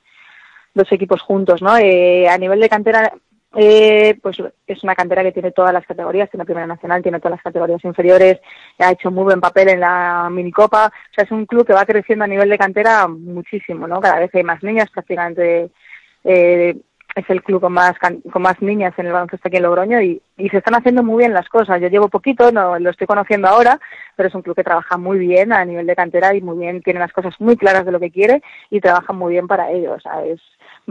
dos 0.74 0.90
equipos 0.92 1.22
juntos. 1.22 1.62
¿no? 1.62 1.76
Eh, 1.76 2.28
a 2.28 2.38
nivel 2.38 2.60
de 2.60 2.68
cantera, 2.68 3.12
eh, 3.56 4.16
pues 4.22 4.38
es 4.66 4.84
una 4.84 4.94
cantera 4.94 5.22
que 5.22 5.32
tiene 5.32 5.50
todas 5.50 5.72
las 5.72 5.84
categorías, 5.84 6.30
tiene 6.30 6.44
Primera 6.44 6.66
Nacional, 6.66 7.02
tiene 7.02 7.18
todas 7.18 7.32
las 7.32 7.42
categorías 7.42 7.84
inferiores, 7.84 8.40
ha 8.78 8.92
hecho 8.92 9.10
muy 9.10 9.24
buen 9.24 9.40
papel 9.40 9.70
en 9.70 9.80
la 9.80 10.28
minicopa, 10.30 10.86
o 10.86 11.14
sea, 11.14 11.24
es 11.24 11.30
un 11.32 11.46
club 11.46 11.66
que 11.66 11.72
va 11.72 11.84
creciendo 11.84 12.24
a 12.24 12.28
nivel 12.28 12.48
de 12.48 12.58
cantera 12.58 13.08
muchísimo, 13.08 13.88
¿no? 13.88 14.00
Cada 14.00 14.20
vez 14.20 14.30
hay 14.34 14.44
más 14.44 14.62
niñas, 14.62 14.88
prácticamente 14.90 15.70
eh, 16.22 16.76
es 17.16 17.28
el 17.28 17.42
club 17.42 17.60
con 17.60 17.72
más 17.72 17.94
con 17.98 18.42
más 18.42 18.62
niñas 18.62 18.94
en 18.96 19.06
el 19.06 19.12
baloncesto 19.12 19.48
aquí 19.48 19.56
en 19.56 19.64
Logroño 19.64 20.00
y, 20.00 20.22
y 20.36 20.48
se 20.48 20.58
están 20.58 20.76
haciendo 20.76 21.02
muy 21.02 21.18
bien 21.18 21.34
las 21.34 21.48
cosas. 21.48 21.80
Yo 21.80 21.88
llevo 21.88 22.08
poquito, 22.08 22.52
no 22.52 22.78
lo 22.78 22.90
estoy 22.90 23.08
conociendo 23.08 23.48
ahora, 23.48 23.80
pero 24.14 24.28
es 24.28 24.34
un 24.34 24.42
club 24.42 24.54
que 24.54 24.62
trabaja 24.62 24.96
muy 24.96 25.18
bien 25.18 25.52
a 25.52 25.64
nivel 25.64 25.88
de 25.88 25.96
cantera 25.96 26.36
y 26.36 26.40
muy 26.40 26.58
bien, 26.58 26.82
tiene 26.82 27.00
las 27.00 27.12
cosas 27.12 27.34
muy 27.40 27.56
claras 27.56 27.84
de 27.84 27.90
lo 27.90 27.98
que 27.98 28.12
quiere 28.12 28.42
y 28.70 28.80
trabaja 28.80 29.12
muy 29.12 29.32
bien 29.32 29.48
para 29.48 29.70
ello. 29.72 29.94
O 29.94 30.00
sea, 30.00 30.24
es, 30.24 30.40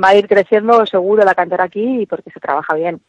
va 0.03 0.09
a 0.09 0.15
ir 0.15 0.27
creciendo 0.27 0.85
seguro 0.85 1.23
la 1.23 1.35
cantera 1.35 1.65
aquí 1.65 2.05
porque 2.09 2.31
se 2.31 2.39
trabaja 2.39 2.75
bien. 2.75 3.01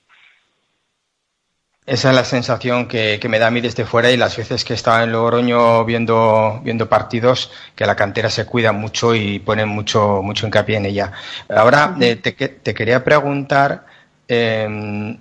Esa 1.86 2.10
es 2.10 2.14
la 2.14 2.24
sensación 2.24 2.86
que, 2.86 3.18
que 3.20 3.28
me 3.28 3.38
da 3.38 3.48
a 3.48 3.50
mí 3.50 3.60
desde 3.60 3.84
fuera 3.84 4.10
y 4.10 4.16
las 4.16 4.36
veces 4.36 4.64
que 4.64 4.74
estaba 4.74 5.02
en 5.02 5.10
Logroño 5.10 5.84
viendo, 5.84 6.60
viendo 6.62 6.88
partidos, 6.88 7.50
que 7.74 7.86
la 7.86 7.96
cantera 7.96 8.30
se 8.30 8.46
cuida 8.46 8.70
mucho 8.70 9.14
y 9.14 9.40
ponen 9.40 9.68
mucho, 9.68 10.20
mucho 10.22 10.46
hincapié 10.46 10.76
en 10.76 10.86
ella. 10.86 11.12
Ahora 11.48 11.96
eh, 12.00 12.16
te, 12.16 12.32
te 12.32 12.74
quería 12.74 13.02
preguntar, 13.02 13.86
eh, 14.28 15.16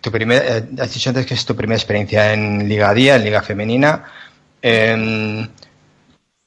tu 0.00 0.10
primer, 0.10 0.42
eh, 0.44 0.82
has 0.82 0.92
dicho 0.92 1.10
antes 1.10 1.26
que 1.26 1.34
es 1.34 1.44
tu 1.44 1.54
primera 1.54 1.76
experiencia 1.76 2.32
en 2.32 2.68
Liga 2.68 2.92
Día, 2.92 3.16
en 3.16 3.24
Liga 3.24 3.42
Femenina. 3.42 4.04
Eh, 4.62 5.48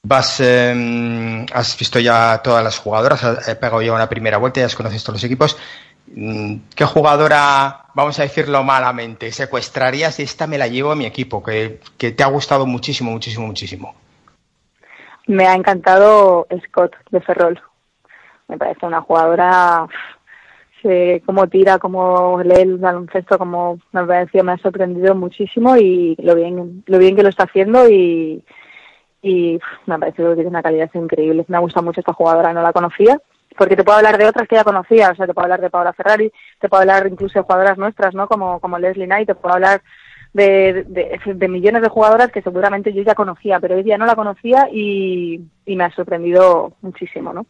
vas, 0.06 0.42
eh, 0.42 1.46
has 1.54 1.78
visto 1.80 2.00
ya 2.00 2.42
todas 2.44 2.64
las 2.64 2.78
jugadoras, 2.78 3.24
has 3.24 3.56
pegado 3.56 3.82
ya 3.82 3.94
una 3.94 4.10
primera 4.10 4.38
vuelta, 4.38 4.60
ya 4.60 4.76
conocido 4.76 5.02
todos 5.04 5.16
los 5.16 5.24
equipos. 5.24 5.58
Mm, 6.08 6.58
¿Qué 6.76 6.86
jugadora, 6.86 7.86
vamos 7.94 8.20
a 8.20 8.24
decirlo 8.24 8.64
malamente, 8.64 9.32
secuestrarías 9.32 10.20
esta 10.20 10.46
me 10.46 10.58
la 10.58 10.68
llevo 10.68 10.92
a 10.92 10.96
mi 10.96 11.06
equipo, 11.06 11.42
que, 11.42 11.80
que 11.98 12.12
te 12.12 12.24
ha 12.24 12.28
gustado 12.28 12.66
muchísimo, 12.66 13.12
muchísimo, 13.12 13.48
muchísimo? 13.48 13.96
Me 15.26 15.48
ha 15.48 15.56
encantado 15.56 16.48
Scott 16.66 16.96
de 17.10 17.22
Ferrol. 17.22 17.62
Me 18.50 18.58
parece 18.58 18.86
una 18.86 19.00
jugadora, 19.00 19.88
cómo 21.26 21.48
tira, 21.48 21.80
cómo 21.80 22.42
lee 22.44 22.62
el 22.62 22.78
baloncesto, 22.78 23.38
como 23.38 23.80
me 23.94 24.02
ha 24.02 24.06
parecido, 24.06 24.44
me 24.44 24.52
ha 24.52 24.58
sorprendido 24.58 25.16
muchísimo 25.16 25.78
y 25.78 26.18
lo 26.22 26.36
bien, 26.36 26.84
lo 26.86 26.98
bien 26.98 27.16
que 27.16 27.24
lo 27.24 27.30
está 27.30 27.46
haciendo 27.46 27.90
y, 27.90 28.44
y 29.24 29.60
me 29.88 29.96
ha 29.96 29.98
parecido 29.98 30.30
que 30.30 30.36
tiene 30.36 30.50
una 30.50 30.62
calidad 30.62 30.92
increíble. 30.94 31.46
Me 31.48 31.58
ha 31.58 31.62
gustado 31.62 31.86
mucho 31.86 32.02
esta 32.02 32.14
jugadora, 32.14 32.54
no 32.54 32.62
la 32.62 32.74
conocía. 32.74 33.20
Porque 33.58 33.76
te 33.76 33.84
puedo 33.84 33.98
hablar 33.98 34.18
de 34.18 34.26
otras 34.26 34.48
que 34.48 34.56
ya 34.56 34.64
conocía, 34.64 35.12
o 35.12 35.16
sea, 35.16 35.28
te 35.28 35.34
puedo 35.34 35.46
hablar 35.46 35.62
de 35.62 35.70
Paola 35.70 35.94
Ferrari, 35.94 36.32
te 36.60 36.70
puedo 36.70 36.82
hablar 36.82 37.06
incluso 37.08 37.38
de 37.38 37.44
jugadoras 37.44 37.78
nuestras, 37.78 38.16
¿no? 38.16 38.28
Como, 38.28 38.60
como 38.60 38.80
Leslie 38.80 39.06
Knight, 39.06 39.28
te 39.28 39.36
puedo 39.36 39.54
hablar 39.54 39.84
de, 40.34 40.86
millones 41.48 41.84
de 41.84 41.90
jugadoras 41.90 42.32
que 42.32 42.42
seguramente 42.42 42.92
yo 42.94 43.04
ya 43.04 43.14
conocía, 43.14 43.60
pero 43.60 43.78
ella 43.78 43.98
no 43.98 44.08
la 44.08 44.16
conocía 44.16 44.68
y, 44.72 45.40
y 45.66 45.76
me 45.76 45.84
ha 45.84 45.92
sorprendido 45.92 46.74
muchísimo, 46.82 47.32
¿no? 47.32 47.46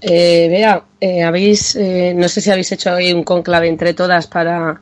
Eh, 0.00 0.48
Bea, 0.50 0.84
eh, 1.00 1.22
habéis, 1.22 1.76
eh, 1.76 2.14
no 2.14 2.28
sé 2.28 2.40
si 2.40 2.50
habéis 2.50 2.72
hecho 2.72 2.94
hoy 2.94 3.12
un 3.12 3.24
conclave 3.24 3.68
entre 3.68 3.94
todas 3.94 4.26
para, 4.26 4.80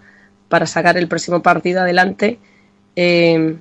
para 0.49 0.67
sacar 0.67 0.97
el 0.97 1.09
próximo 1.09 1.43
partido 1.43 1.81
adelante. 1.81 2.39
Eh, 2.97 3.57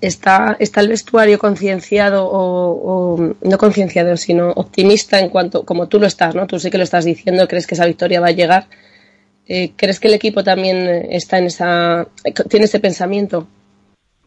¿está, 0.00 0.56
¿Está 0.58 0.80
el 0.80 0.88
vestuario 0.88 1.38
concienciado 1.38 2.28
o, 2.30 3.34
no 3.42 3.58
concienciado, 3.58 4.16
sino 4.16 4.50
optimista 4.50 5.18
en 5.18 5.30
cuanto, 5.30 5.64
como 5.64 5.88
tú 5.88 5.98
lo 5.98 6.06
estás, 6.06 6.34
¿no? 6.34 6.46
Tú 6.46 6.58
sí 6.58 6.70
que 6.70 6.78
lo 6.78 6.84
estás 6.84 7.04
diciendo, 7.04 7.48
crees 7.48 7.66
que 7.66 7.74
esa 7.74 7.86
victoria 7.86 8.20
va 8.20 8.28
a 8.28 8.32
llegar. 8.32 8.64
Eh, 9.46 9.72
¿Crees 9.76 10.00
que 10.00 10.08
el 10.08 10.14
equipo 10.14 10.42
también 10.42 10.86
está 11.10 11.38
en 11.38 11.44
esa, 11.44 12.06
tiene 12.48 12.66
ese 12.66 12.80
pensamiento? 12.80 13.46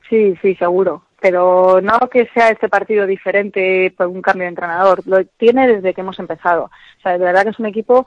Sí, 0.10 0.36
sí, 0.42 0.56
seguro. 0.56 1.04
Pero 1.20 1.82
no 1.82 2.00
que 2.12 2.28
sea 2.34 2.50
este 2.50 2.70
partido 2.70 3.08
diferente 3.08 3.92
por 3.98 4.08
un 4.08 4.22
cambio 4.22 4.44
de 4.44 4.50
entrenador. 4.50 5.02
Lo 5.08 5.26
tiene 5.26 5.68
desde 5.68 5.94
que 5.94 6.02
hemos 6.02 6.20
empezado. 6.20 6.66
O 6.66 7.02
sea, 7.02 7.14
de 7.14 7.26
verdad 7.26 7.44
que 7.44 7.50
es 7.50 7.60
un 7.60 7.66
equipo 7.66 8.06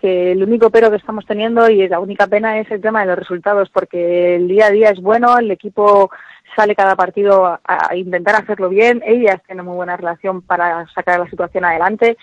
que 0.00 0.32
el 0.32 0.42
único 0.42 0.70
pero 0.70 0.90
que 0.90 0.96
estamos 0.96 1.26
teniendo 1.26 1.68
y 1.68 1.86
la 1.86 2.00
única 2.00 2.26
pena 2.26 2.58
es 2.58 2.70
el 2.70 2.80
tema 2.80 3.00
de 3.00 3.06
los 3.06 3.18
resultados, 3.18 3.68
porque 3.68 4.36
el 4.36 4.48
día 4.48 4.66
a 4.66 4.70
día 4.70 4.90
es 4.90 5.00
bueno, 5.00 5.38
el 5.38 5.50
equipo 5.50 6.10
sale 6.56 6.74
cada 6.74 6.96
partido 6.96 7.58
a, 7.64 7.94
intentar 7.94 8.34
hacerlo 8.34 8.68
bien, 8.68 9.02
ellas 9.04 9.40
tienen 9.46 9.64
muy 9.64 9.76
buena 9.76 9.96
relación 9.96 10.42
para 10.42 10.86
sacar 10.88 11.20
la 11.20 11.28
situación 11.28 11.64
adelante. 11.64 12.16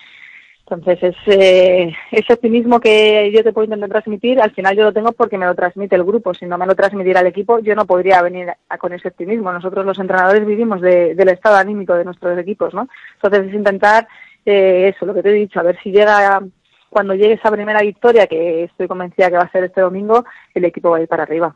Entonces, 0.69 1.01
es, 1.01 1.15
eh, 1.27 1.93
ese 2.11 2.33
optimismo 2.33 2.81
que 2.81 3.31
yo 3.33 3.41
te 3.41 3.53
puedo 3.53 3.63
intentar 3.65 3.89
transmitir, 3.89 4.41
al 4.41 4.51
final 4.51 4.75
yo 4.75 4.83
lo 4.83 4.91
tengo 4.91 5.13
porque 5.13 5.37
me 5.37 5.45
lo 5.45 5.55
transmite 5.55 5.95
el 5.95 6.03
grupo. 6.03 6.33
Si 6.33 6.45
no 6.45 6.57
me 6.57 6.65
lo 6.65 6.75
transmitiera 6.75 7.21
el 7.21 7.27
equipo, 7.27 7.59
yo 7.59 7.73
no 7.73 7.85
podría 7.85 8.21
venir 8.21 8.49
a- 8.67 8.77
con 8.77 8.91
ese 8.91 9.07
optimismo. 9.07 9.53
Nosotros 9.53 9.85
los 9.85 9.97
entrenadores 9.97 10.45
vivimos 10.45 10.81
de- 10.81 11.15
del 11.15 11.29
estado 11.29 11.55
anímico 11.55 11.93
de 11.93 12.03
nuestros 12.03 12.37
equipos, 12.37 12.73
¿no? 12.73 12.89
Entonces, 13.15 13.47
es 13.47 13.53
intentar 13.53 14.07
eh, 14.49 14.93
eso, 14.95 15.05
lo 15.05 15.13
que 15.13 15.21
te 15.21 15.29
he 15.29 15.33
dicho, 15.33 15.59
a 15.59 15.63
ver 15.63 15.77
si 15.83 15.91
llega, 15.91 16.41
cuando 16.89 17.13
llegue 17.13 17.33
esa 17.33 17.51
primera 17.51 17.81
victoria, 17.81 18.27
que 18.27 18.63
estoy 18.65 18.87
convencida 18.87 19.29
que 19.29 19.37
va 19.37 19.43
a 19.43 19.51
ser 19.51 19.65
este 19.65 19.81
domingo, 19.81 20.25
el 20.53 20.65
equipo 20.65 20.89
va 20.91 20.97
a 20.97 21.01
ir 21.01 21.07
para 21.07 21.23
arriba. 21.23 21.55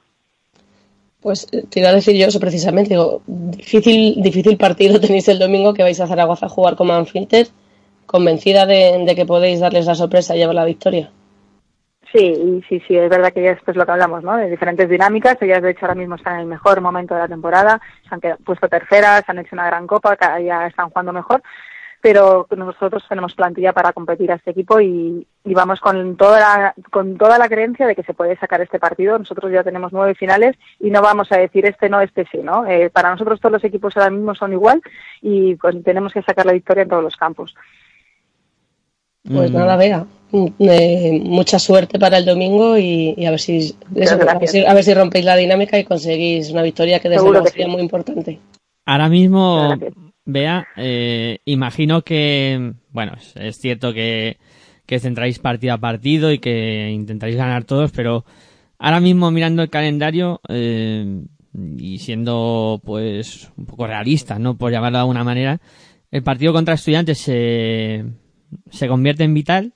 Pues 1.22 1.48
eh, 1.52 1.64
te 1.70 1.80
iba 1.80 1.90
a 1.90 1.94
decir 1.94 2.16
yo 2.16 2.28
eso 2.28 2.40
precisamente. 2.40 2.90
Digo, 2.92 3.22
difícil, 3.28 4.22
difícil 4.22 4.58
partido 4.58 5.00
tenéis 5.02 5.28
el 5.28 5.40
domingo 5.40 5.74
que 5.74 5.84
vais 5.84 6.00
a 6.00 6.08
Zaragoza 6.08 6.48
a 6.48 6.50
jugar 6.50 6.76
con 6.76 6.88
Manfilter. 6.88 7.48
Convencida 8.06 8.66
de, 8.66 9.04
de 9.06 9.16
que 9.16 9.26
podéis 9.26 9.60
darles 9.60 9.86
la 9.86 9.96
sorpresa 9.96 10.36
y 10.36 10.40
llevar 10.40 10.56
la 10.56 10.66
victoria. 10.66 11.12
Sí, 12.12 12.20
y 12.20 12.62
sí, 12.68 12.82
sí, 12.86 12.98
es 12.98 13.10
verdad 13.10 13.32
que 13.32 13.42
ya 13.42 13.52
esto 13.52 13.72
es 13.72 13.78
lo 13.78 13.86
que 13.86 13.92
hablamos, 13.94 14.22
¿no? 14.22 14.36
De 14.36 14.50
diferentes 14.50 14.90
dinámicas. 14.90 15.38
Ellas, 15.42 15.62
de 15.62 15.70
hecho, 15.72 15.86
ahora 15.86 15.96
mismo 15.96 16.16
están 16.16 16.34
en 16.36 16.42
el 16.42 16.48
mejor 16.48 16.82
momento 16.82 17.14
de 17.14 17.22
la 17.22 17.28
temporada. 17.30 17.80
Se 18.10 18.14
han 18.14 18.20
quedado- 18.20 18.40
puesto 18.44 18.68
terceras, 18.68 19.24
han 19.28 19.40
hecho 19.40 19.52
una 19.54 19.68
gran 19.68 19.88
copa, 19.88 20.18
cada 20.18 20.38
día 20.38 20.68
están 20.68 20.90
jugando 20.90 21.14
mejor. 21.14 21.42
Pero 22.02 22.48
nosotros 22.58 23.04
tenemos 23.08 23.36
plantilla 23.36 23.74
para 23.74 23.94
competir 23.94 24.32
a 24.32 24.36
este 24.36 24.52
equipo 24.52 24.80
y, 24.82 25.26
y 25.46 25.54
vamos 25.54 25.80
con 25.80 26.18
toda, 26.18 26.40
la, 26.40 26.74
con 26.90 27.18
toda 27.18 27.38
la 27.38 27.48
creencia 27.48 27.86
de 27.86 27.96
que 27.96 28.04
se 28.04 28.14
puede 28.16 28.36
sacar 28.38 28.60
este 28.62 28.80
partido. 28.80 29.20
Nosotros 29.20 29.52
ya 29.52 29.64
tenemos 29.64 29.94
nueve 29.94 30.16
finales 30.16 30.56
y 30.80 30.90
no 30.90 31.02
vamos 31.02 31.32
a 31.32 31.38
decir 31.38 31.66
este 31.66 31.90
no, 31.90 32.02
este 32.02 32.26
sí, 32.32 32.40
¿no? 32.44 32.66
Eh, 32.66 32.90
para 32.90 33.12
nosotros 33.12 33.40
todos 33.40 33.54
los 33.54 33.64
equipos 33.64 33.96
ahora 33.96 34.10
mismo 34.10 34.34
son 34.34 34.52
igual 34.54 34.82
y 35.22 35.56
pues 35.56 35.76
tenemos 35.84 36.12
que 36.12 36.24
sacar 36.24 36.46
la 36.46 36.54
victoria 36.54 36.84
en 36.84 36.90
todos 36.90 37.04
los 37.04 37.16
campos. 37.16 37.54
Pues 39.24 39.52
Mm. 39.52 39.54
nada, 39.54 39.76
Bea. 39.78 40.06
mm, 40.32 40.48
eh, 40.60 41.22
mucha 41.24 41.60
suerte 41.60 42.00
para 42.00 42.18
el 42.18 42.26
domingo 42.26 42.78
y, 42.78 43.14
y 43.16 43.26
a 43.26 43.30
ver 43.32 43.40
si 43.40 43.76
eso, 43.96 44.16
a, 44.16 44.38
ver 44.40 44.48
si, 44.48 44.66
a 44.66 44.74
ver 44.74 44.84
si 44.84 44.94
rompéis 44.96 45.26
la 45.26 45.36
dinámica 45.36 45.78
y 45.78 45.84
conseguís 45.84 46.50
una 46.50 46.64
victoria 46.64 47.00
que 47.00 47.10
desde 47.10 47.30
luego 47.30 47.46
sería 47.46 47.66
sí. 47.68 47.72
muy 47.72 47.82
importante. 47.82 48.40
Ahora 48.86 49.10
mismo, 49.10 49.76
Bea, 50.26 50.68
eh, 50.78 51.40
imagino 51.46 52.04
que, 52.04 52.74
bueno, 52.90 53.14
es, 53.36 53.58
cierto 53.58 53.94
que, 53.94 54.38
centráis 55.00 55.40
partido 55.40 55.74
a 55.74 55.78
partido 55.78 56.32
y 56.32 56.40
que 56.40 56.92
intentaréis 56.92 57.38
ganar 57.38 57.64
todos, 57.64 57.92
pero 57.92 58.26
ahora 58.78 59.00
mismo 59.00 59.32
mirando 59.32 59.64
el 59.64 59.70
calendario 59.70 60.42
eh, 60.50 61.24
y 61.78 61.98
siendo 62.00 62.82
pues 62.84 63.52
un 63.58 63.66
poco 63.66 63.88
realista, 63.88 64.38
¿no? 64.38 64.58
Por 64.58 64.72
llamarlo 64.72 64.98
de 64.98 65.02
alguna 65.02 65.24
manera, 65.24 65.62
el 66.12 66.24
partido 66.24 66.52
contra 66.52 66.74
estudiantes 66.74 67.20
se, 67.20 68.04
se 68.70 68.88
convierte 68.88 69.24
en 69.24 69.34
vital 69.34 69.74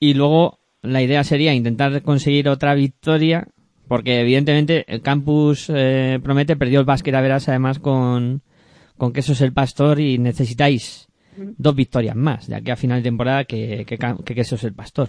y 0.00 0.14
luego 0.14 0.58
la 0.82 1.02
idea 1.02 1.22
sería 1.22 1.54
intentar 1.54 2.02
conseguir 2.02 2.48
otra 2.48 2.74
victoria 2.74 3.46
porque 3.86 4.20
evidentemente 4.20 4.84
el 4.88 5.02
campus 5.02 5.70
eh, 5.72 6.18
promete 6.22 6.56
perdió 6.56 6.80
el 6.80 6.86
básquet 6.86 7.14
a 7.14 7.20
veras 7.20 7.48
además 7.48 7.78
con, 7.78 8.42
con 9.00 9.14
que 9.14 9.20
eso 9.20 9.32
es 9.32 9.40
el 9.40 9.54
pastor 9.54 9.98
y 9.98 10.18
necesitáis 10.18 11.08
dos 11.34 11.74
victorias 11.74 12.14
más 12.14 12.48
de 12.48 12.56
aquí 12.56 12.70
a 12.70 12.76
final 12.76 12.98
de 12.98 13.08
temporada 13.08 13.44
que, 13.44 13.86
que, 13.86 14.40
eso 14.40 14.56
es 14.56 14.64
el 14.64 14.74
pastor. 14.74 15.08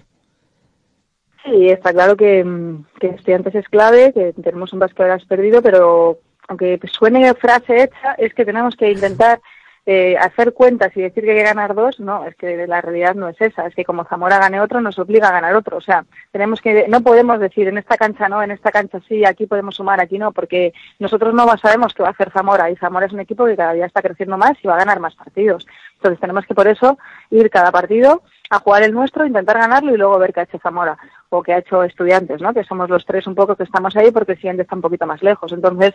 Sí, 1.43 1.67
está 1.67 1.91
claro 1.91 2.15
que, 2.15 2.41
mm, 2.41 2.85
que 3.01 3.07
estudiantes 3.07 3.53
es 3.53 3.67
clave, 3.67 4.13
que 4.13 4.31
tenemos 4.41 4.71
un 4.71 4.79
básquet 4.79 5.27
perdido, 5.27 5.61
pero 5.61 6.19
aunque 6.47 6.79
suene 6.89 7.33
frase 7.33 7.83
hecha, 7.83 8.13
es 8.17 8.33
que 8.33 8.45
tenemos 8.45 8.77
que 8.77 8.89
intentar 8.93 9.41
eh, 9.85 10.15
hacer 10.17 10.53
cuentas 10.53 10.95
y 10.95 11.01
decir 11.01 11.23
que 11.23 11.31
hay 11.31 11.37
que 11.37 11.43
ganar 11.43 11.73
dos, 11.73 11.99
no, 11.99 12.25
es 12.25 12.35
que 12.35 12.67
la 12.67 12.81
realidad 12.81 13.15
no 13.15 13.29
es 13.29 13.41
esa, 13.41 13.65
es 13.65 13.73
que 13.73 13.83
como 13.83 14.05
Zamora 14.05 14.37
gane 14.37 14.61
otro 14.61 14.79
nos 14.79 14.99
obliga 14.99 15.29
a 15.29 15.31
ganar 15.31 15.55
otro, 15.55 15.77
o 15.77 15.81
sea, 15.81 16.05
tenemos 16.31 16.61
que, 16.61 16.85
no 16.87 17.01
podemos 17.01 17.39
decir 17.39 17.67
en 17.67 17.79
esta 17.79 17.97
cancha 17.97 18.29
no, 18.29 18.43
en 18.43 18.51
esta 18.51 18.71
cancha 18.71 18.99
sí, 19.07 19.25
aquí 19.25 19.47
podemos 19.47 19.75
sumar, 19.75 19.99
aquí 19.99 20.19
no, 20.19 20.31
porque 20.33 20.71
nosotros 20.99 21.33
no 21.33 21.47
sabemos 21.57 21.93
qué 21.95 22.03
va 22.03 22.09
a 22.09 22.11
hacer 22.11 22.31
Zamora 22.31 22.69
y 22.69 22.75
Zamora 22.75 23.07
es 23.07 23.13
un 23.13 23.21
equipo 23.21 23.45
que 23.45 23.57
cada 23.57 23.73
día 23.73 23.87
está 23.87 24.03
creciendo 24.03 24.37
más 24.37 24.53
y 24.61 24.67
va 24.67 24.75
a 24.75 24.79
ganar 24.79 24.99
más 24.99 25.15
partidos, 25.15 25.65
entonces 25.95 26.19
tenemos 26.19 26.45
que 26.45 26.53
por 26.53 26.67
eso 26.67 26.99
ir 27.31 27.49
cada 27.49 27.71
partido 27.71 28.21
a 28.51 28.59
jugar 28.59 28.83
el 28.83 28.91
nuestro, 28.91 29.25
intentar 29.25 29.57
ganarlo 29.57 29.93
y 29.93 29.97
luego 29.97 30.19
ver 30.19 30.33
qué 30.33 30.41
ha 30.41 30.43
hecho 30.43 30.59
Zamora 30.59 30.97
o 31.29 31.41
qué 31.41 31.53
ha 31.53 31.59
hecho 31.59 31.83
Estudiantes, 31.83 32.41
¿no? 32.41 32.53
Que 32.53 32.65
somos 32.65 32.89
los 32.89 33.05
tres 33.05 33.25
un 33.25 33.33
poco 33.33 33.55
que 33.55 33.63
estamos 33.63 33.95
ahí 33.95 34.11
porque 34.11 34.33
el 34.33 34.37
siguiente 34.37 34.63
está 34.63 34.75
un 34.75 34.81
poquito 34.81 35.07
más 35.07 35.23
lejos. 35.23 35.53
Entonces, 35.53 35.93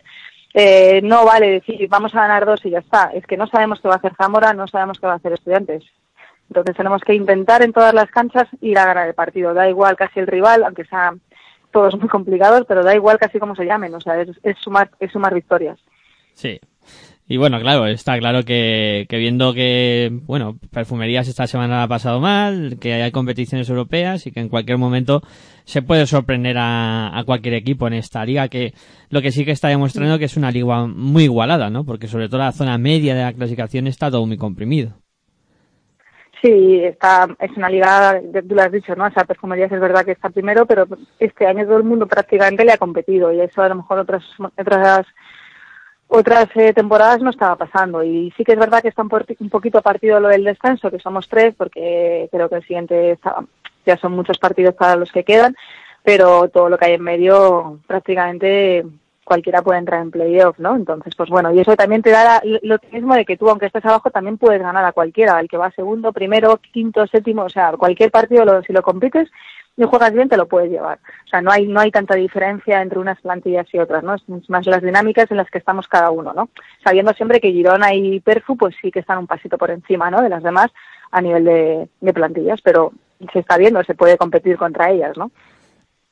eh, 0.55 1.01
no 1.03 1.25
vale 1.25 1.51
decir 1.51 1.89
vamos 1.89 2.15
a 2.15 2.21
ganar 2.21 2.47
dos 2.47 2.65
y 2.65 2.71
ya 2.71 2.79
está. 2.79 3.11
Es 3.15 3.27
que 3.27 3.37
no 3.37 3.47
sabemos 3.47 3.81
qué 3.81 3.89
va 3.89 3.95
a 3.95 3.99
hacer 3.99 4.15
Zamora, 4.17 4.53
no 4.53 4.67
sabemos 4.67 4.99
qué 4.99 5.07
va 5.07 5.15
a 5.15 5.17
hacer 5.17 5.33
Estudiantes. 5.33 5.85
Entonces 6.49 6.77
tenemos 6.77 7.03
que 7.03 7.15
intentar 7.15 7.63
en 7.63 7.73
todas 7.73 7.93
las 7.93 8.11
canchas 8.11 8.49
ir 8.61 8.79
a 8.79 8.87
ganar 8.87 9.09
el 9.09 9.15
partido. 9.15 9.53
Da 9.53 9.69
igual 9.69 9.97
casi 9.97 10.21
el 10.21 10.27
rival, 10.27 10.65
aunque 10.65 10.85
sean 10.85 11.21
todos 11.73 11.99
muy 11.99 12.09
complicados, 12.09 12.65
pero 12.69 12.85
da 12.85 12.95
igual 12.95 13.19
casi 13.19 13.39
cómo 13.39 13.57
se 13.57 13.65
llamen. 13.65 13.95
O 13.95 14.01
sea, 14.01 14.21
es, 14.21 14.31
es 14.43 14.57
sumar, 14.59 14.91
es 15.01 15.11
sumar 15.11 15.35
victorias. 15.35 15.79
Sí. 16.35 16.61
Y 17.29 17.39
bueno, 17.39 17.59
claro, 17.59 17.87
está 17.87 18.17
claro 18.19 18.45
que, 18.45 19.07
que 19.09 19.17
viendo 19.17 19.53
que, 19.53 20.11
bueno, 20.27 20.59
Perfumerías 20.73 21.27
esta 21.27 21.49
semana 21.49 21.83
ha 21.83 21.89
pasado 21.89 22.21
mal, 22.21 22.79
que 22.81 22.95
hay 22.95 23.11
competiciones 23.11 23.69
europeas 23.69 24.29
y 24.29 24.33
que 24.33 24.39
en 24.39 24.49
cualquier 24.49 24.79
momento 24.79 25.23
se 25.65 25.83
puede 25.83 26.07
sorprender 26.07 26.57
a, 26.57 27.19
a 27.19 27.25
cualquier 27.25 27.55
equipo 27.55 27.89
en 27.89 27.95
esta 27.95 28.25
liga, 28.25 28.47
que 28.47 28.75
lo 29.11 29.23
que 29.23 29.33
sí 29.33 29.45
que 29.45 29.51
está 29.51 29.67
demostrando 29.67 30.21
que 30.21 30.27
es 30.27 30.37
una 30.37 30.53
liga 30.53 30.87
muy 30.87 31.25
igualada, 31.25 31.69
¿no? 31.69 31.85
Porque 31.85 32.07
sobre 32.07 32.29
todo 32.29 32.39
la 32.39 32.53
zona 32.53 32.79
media 32.79 33.17
de 33.17 33.23
la 33.23 33.33
clasificación 33.33 33.89
está 33.89 34.09
todo 34.09 34.25
muy 34.25 34.37
comprimido. 34.37 34.93
Sí, 36.43 36.81
está, 36.85 37.27
es 37.41 37.51
una 37.57 37.69
liga, 37.69 38.21
tú 38.49 38.55
lo 38.55 38.63
has 38.63 38.71
dicho, 38.71 38.95
¿no? 38.95 39.07
O 39.07 39.11
sea, 39.11 39.25
Perfumerías 39.25 39.73
es 39.73 39.81
verdad 39.81 40.05
que 40.05 40.13
está 40.13 40.31
primero, 40.31 40.65
pero 40.65 40.87
este 41.19 41.45
año 41.45 41.65
todo 41.65 41.79
el 41.79 41.85
mundo 41.85 42.07
prácticamente 42.07 42.65
le 42.65 42.73
ha 42.73 42.79
competido 42.79 43.33
y 43.33 43.41
eso 43.41 43.63
a 43.63 43.69
lo 43.69 43.77
mejor 43.77 43.99
otras, 43.99 44.23
otras 44.57 45.07
otras 46.09 46.49
eh, 46.55 46.73
temporadas 46.73 47.21
no 47.21 47.31
estaba 47.31 47.57
pasando 47.57 48.03
y 48.05 48.33
sí 48.37 48.45
que 48.45 48.53
es 48.53 48.59
verdad 48.59 48.81
que 48.83 48.89
está 48.89 49.03
un, 49.03 49.11
un 49.41 49.51
poquito 49.51 49.83
partido 49.83 50.21
lo 50.21 50.29
del 50.29 50.45
descanso, 50.45 50.91
que 50.91 50.99
somos 51.01 51.29
tres, 51.29 51.55
porque 51.57 52.29
creo 52.31 52.49
que 52.49 52.57
el 52.57 52.63
siguiente 52.63 53.13
está- 53.13 53.45
ya 53.85 53.97
son 53.97 54.13
muchos 54.13 54.39
partidos 54.39 54.75
para 54.75 54.97
los 54.97 55.11
que 55.13 55.25
quedan, 55.25 55.57
pero 56.03 56.49
todo 56.49 56.69
lo 56.69 56.79
que 56.79 56.87
hay 56.87 56.93
en 56.95 57.03
medio 57.03 57.81
prácticamente 57.87 58.85
cualquiera 59.25 59.61
puede 59.63 59.81
entrar 59.81 60.01
en 60.03 60.13
playoff, 60.13 60.57
¿no? 60.61 60.77
Entonces, 60.77 61.13
pues 61.17 61.29
bueno, 61.29 61.53
y 61.53 61.59
eso 61.59 61.75
también 61.75 62.01
te 62.01 62.11
da 62.11 62.41
lo 62.63 62.79
mismo 62.93 63.13
de 63.17 63.25
que 63.25 63.37
tú, 63.37 63.51
aunque 63.51 63.67
estés 63.67 63.85
abajo, 63.85 64.09
también 64.11 64.39
puedes 64.39 64.63
ganar 64.63 64.85
a 64.85 64.93
cualquiera, 64.93 65.37
al 65.37 65.49
que 65.49 65.57
va 65.57 65.73
segundo, 65.73 66.13
primero, 66.13 66.59
quinto, 66.73 67.05
séptimo, 67.09 67.43
o 67.43 67.49
sea, 67.51 67.73
cualquier 67.73 68.13
partido, 68.13 68.45
lo- 68.45 68.63
si 68.63 68.73
lo 68.73 68.83
compites 68.83 69.29
y 69.77 69.85
juegas 69.85 70.13
bien, 70.13 70.29
te 70.29 70.37
lo 70.37 70.49
puedes 70.49 70.71
llevar. 70.71 70.99
O 71.27 71.29
sea, 71.29 71.43
no 71.43 71.51
hay, 71.51 71.67
no 71.67 71.81
hay 71.81 71.91
tanta 71.91 72.15
diferencia 72.15 72.81
entre 72.81 72.99
unas 72.99 73.21
plantillas 73.21 73.67
y 73.73 73.79
otras, 73.79 74.03
¿no? 74.03 74.15
Es 74.15 74.49
más 74.49 74.67
las 74.67 74.83
dinámicas 74.83 75.31
en 75.31 75.37
las 75.37 75.51
que 75.51 75.59
estamos 75.59 75.87
cada 75.87 76.11
uno, 76.11 76.33
¿no? 76.33 76.49
Sabiendo 76.83 77.13
siempre 77.13 77.41
que 77.41 77.53
Girona 77.53 77.95
y 77.95 78.21
Perfu, 78.21 78.57
pues 78.57 78.75
sí 78.81 78.91
que 78.91 79.01
están 79.01 79.19
un 79.19 79.27
pasito 79.27 79.59
por 79.59 79.71
encima, 79.71 80.11
¿no? 80.11 80.23
De 80.23 80.31
las 80.31 80.43
demás 80.43 80.71
a 81.11 81.21
nivel 81.21 81.45
de, 81.45 81.89
de 82.01 82.13
plantillas, 82.15 82.61
pero 82.63 82.93
se 83.33 83.41
está 83.41 83.59
viendo, 83.59 83.83
se 83.85 83.95
puede 83.95 84.17
competir 84.17 84.57
contra 84.57 84.91
ellas, 84.91 85.17
¿no? 85.17 85.31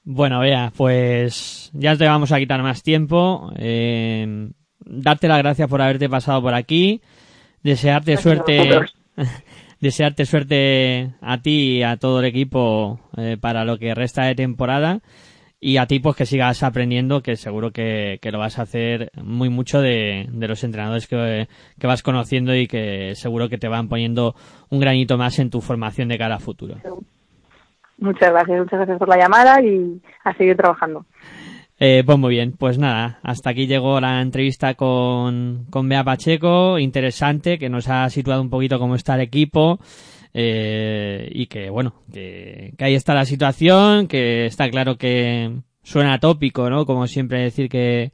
Bueno, 0.04 0.40
vea, 0.40 0.70
pues 0.76 1.70
ya 1.72 1.96
te 1.96 2.06
vamos 2.06 2.30
a 2.32 2.38
quitar 2.38 2.62
más 2.62 2.82
tiempo. 2.82 3.50
Eh, 3.56 4.50
darte 4.84 5.28
las 5.28 5.38
gracias 5.38 5.68
por 5.68 5.80
haberte 5.80 6.10
pasado 6.10 6.42
por 6.42 6.52
aquí. 6.52 7.00
Desearte 7.62 8.12
Gracias 8.12 8.22
suerte. 8.22 8.80
desearte 9.84 10.24
suerte 10.24 11.10
a 11.20 11.42
ti 11.42 11.76
y 11.76 11.82
a 11.82 11.98
todo 11.98 12.20
el 12.20 12.24
equipo 12.24 12.98
eh, 13.18 13.36
para 13.38 13.66
lo 13.66 13.78
que 13.78 13.94
resta 13.94 14.24
de 14.24 14.34
temporada. 14.34 15.00
Y 15.60 15.76
a 15.76 15.86
ti, 15.86 16.00
pues 16.00 16.16
que 16.16 16.26
sigas 16.26 16.62
aprendiendo, 16.62 17.22
que 17.22 17.36
seguro 17.36 17.70
que, 17.70 18.18
que 18.20 18.32
lo 18.32 18.38
vas 18.38 18.58
a 18.58 18.62
hacer 18.62 19.10
muy 19.22 19.50
mucho 19.50 19.80
de, 19.80 20.26
de 20.30 20.48
los 20.48 20.64
entrenadores 20.64 21.06
que, 21.06 21.48
que 21.78 21.86
vas 21.86 22.02
conociendo 22.02 22.54
y 22.54 22.66
que 22.66 23.14
seguro 23.14 23.48
que 23.48 23.58
te 23.58 23.68
van 23.68 23.88
poniendo 23.88 24.34
un 24.70 24.80
granito 24.80 25.18
más 25.18 25.38
en 25.38 25.50
tu 25.50 25.60
formación 25.60 26.08
de 26.08 26.18
cara 26.18 26.36
a 26.36 26.40
futuro. 26.40 26.76
Muchas 27.98 28.30
gracias, 28.30 28.58
muchas 28.58 28.78
gracias 28.78 28.98
por 28.98 29.08
la 29.08 29.18
llamada 29.18 29.62
y 29.62 30.00
a 30.24 30.34
seguir 30.34 30.56
trabajando. 30.56 31.06
Eh, 31.78 32.04
pues 32.06 32.18
muy 32.18 32.30
bien, 32.30 32.52
pues 32.52 32.78
nada, 32.78 33.18
hasta 33.24 33.50
aquí 33.50 33.66
llegó 33.66 34.00
la 34.00 34.20
entrevista 34.20 34.74
con, 34.74 35.66
con 35.70 35.88
Bea 35.88 36.04
Pacheco, 36.04 36.78
interesante, 36.78 37.58
que 37.58 37.68
nos 37.68 37.88
ha 37.88 38.08
situado 38.10 38.40
un 38.42 38.48
poquito 38.48 38.78
cómo 38.78 38.94
está 38.94 39.16
el 39.16 39.22
equipo 39.22 39.80
eh, 40.32 41.28
y 41.32 41.46
que 41.46 41.70
bueno, 41.70 41.94
que, 42.12 42.74
que 42.78 42.84
ahí 42.84 42.94
está 42.94 43.12
la 43.12 43.24
situación, 43.24 44.06
que 44.06 44.46
está 44.46 44.70
claro 44.70 44.96
que 44.96 45.50
suena 45.82 46.20
tópico, 46.20 46.70
¿no? 46.70 46.86
Como 46.86 47.08
siempre 47.08 47.42
decir 47.42 47.68
que, 47.68 48.12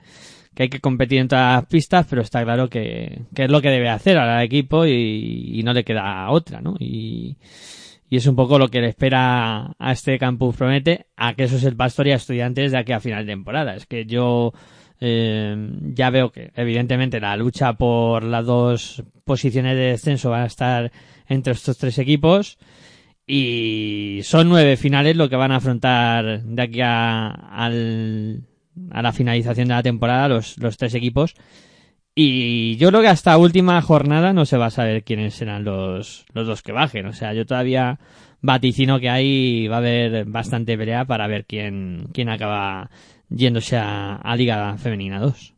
que 0.54 0.62
hay 0.64 0.68
que 0.70 0.80
competir 0.80 1.18
en 1.18 1.28
todas 1.28 1.56
las 1.56 1.66
pistas, 1.66 2.06
pero 2.08 2.22
está 2.22 2.42
claro 2.42 2.70
que, 2.70 3.24
que 3.34 3.44
es 3.44 3.50
lo 3.50 3.60
que 3.60 3.68
debe 3.68 3.90
hacer 3.90 4.16
el 4.16 4.40
equipo 4.42 4.86
y, 4.86 5.50
y 5.60 5.62
no 5.64 5.74
le 5.74 5.84
queda 5.84 6.30
otra, 6.30 6.62
¿no? 6.62 6.76
Y, 6.78 7.36
y 8.10 8.16
es 8.16 8.26
un 8.26 8.36
poco 8.36 8.58
lo 8.58 8.68
que 8.68 8.80
le 8.80 8.88
espera 8.88 9.72
a 9.78 9.92
este 9.92 10.18
Campus 10.18 10.56
Promete, 10.56 11.06
a 11.16 11.34
que 11.34 11.44
eso 11.44 11.56
es 11.56 11.64
el 11.64 11.76
Pastor 11.76 12.08
y 12.08 12.12
a 12.12 12.16
estudiantes 12.16 12.72
de 12.72 12.78
aquí 12.78 12.92
a 12.92 13.00
final 13.00 13.24
de 13.24 13.32
temporada. 13.32 13.76
Es 13.76 13.86
que 13.86 14.04
yo 14.04 14.52
eh, 15.00 15.56
ya 15.94 16.10
veo 16.10 16.30
que, 16.32 16.50
evidentemente, 16.56 17.20
la 17.20 17.36
lucha 17.36 17.74
por 17.74 18.24
las 18.24 18.44
dos 18.44 19.04
posiciones 19.24 19.76
de 19.76 19.92
descenso 19.92 20.30
va 20.30 20.42
a 20.42 20.46
estar 20.46 20.90
entre 21.28 21.52
estos 21.52 21.78
tres 21.78 21.98
equipos. 21.98 22.58
Y 23.26 24.20
son 24.24 24.48
nueve 24.48 24.76
finales 24.76 25.14
lo 25.14 25.28
que 25.28 25.36
van 25.36 25.52
a 25.52 25.56
afrontar 25.56 26.42
de 26.42 26.62
aquí 26.62 26.80
a, 26.80 27.28
al- 27.28 28.42
a 28.90 29.02
la 29.02 29.12
finalización 29.12 29.68
de 29.68 29.74
la 29.74 29.84
temporada 29.84 30.28
los 30.28 30.76
tres 30.76 30.94
equipos. 30.94 31.34
Y 32.22 32.76
yo 32.76 32.90
creo 32.90 33.00
que 33.00 33.08
hasta 33.08 33.38
última 33.38 33.80
jornada 33.80 34.34
no 34.34 34.44
se 34.44 34.58
va 34.58 34.66
a 34.66 34.70
saber 34.70 35.04
quiénes 35.04 35.32
serán 35.32 35.64
los, 35.64 36.26
los 36.34 36.46
dos 36.46 36.60
que 36.60 36.70
bajen. 36.70 37.06
O 37.06 37.14
sea, 37.14 37.32
yo 37.32 37.46
todavía 37.46 37.98
vaticino 38.42 39.00
que 39.00 39.08
ahí 39.08 39.68
va 39.68 39.76
a 39.76 39.78
haber 39.78 40.26
bastante 40.26 40.76
pelea 40.76 41.06
para 41.06 41.26
ver 41.28 41.46
quién, 41.46 42.08
quién 42.12 42.28
acaba 42.28 42.90
yéndose 43.30 43.78
a, 43.78 44.16
a 44.16 44.36
Liga 44.36 44.76
Femenina 44.76 45.18
2. 45.18 45.54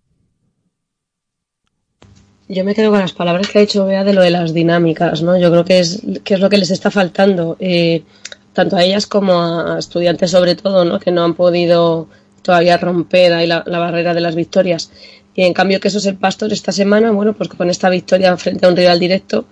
Yo 2.47 2.65
me 2.65 2.77
quedo 2.77 2.91
con 2.91 3.01
las 3.01 3.13
palabras 3.13 3.49
que 3.49 3.59
ha 3.59 3.63
dicho 3.63 3.85
Bea 3.85 4.05
de 4.05 4.13
lo 4.13 4.23
de 4.23 4.31
las 4.31 4.55
dinámicas, 4.55 5.21
¿no? 5.21 5.37
Yo 5.37 5.51
creo 5.51 5.65
que 5.65 5.81
es, 5.81 6.01
que 6.23 6.35
es 6.35 6.41
lo 6.41 6.49
que 6.49 6.59
les 6.59 6.71
está 6.71 6.93
faltando, 6.93 7.57
eh, 7.59 8.05
tanto 8.53 8.77
a 8.77 8.85
ellas 8.85 9.09
como 9.09 9.43
a 9.43 9.81
estudiantes 9.81 10.31
sobre 10.31 10.55
todo, 10.55 10.85
¿no? 10.85 11.01
Que 11.01 11.11
no 11.11 11.25
han 11.25 11.35
podido 11.35 12.07
todavía 12.43 12.77
romper 12.77 13.33
ahí 13.33 13.49
la, 13.49 13.65
la 13.67 13.81
barrera 13.81 14.15
de 14.15 14.21
las 14.21 14.37
victorias. 14.37 14.93
Y 15.35 15.43
en 15.43 15.55
cambio 15.55 15.81
que 15.81 15.89
eso 15.89 15.99
es 15.99 16.07
el 16.07 16.17
Pastor 16.17 16.53
esta 16.53 16.73
semana, 16.73 17.11
bueno, 17.11 17.33
pues 17.33 17.49
con 17.49 17.71
esta 17.71 17.89
victoria 17.89 18.37
frente 18.37 18.67
a 18.67 18.69
un 18.69 18.77
rival 18.77 18.99
directo, 18.99 19.47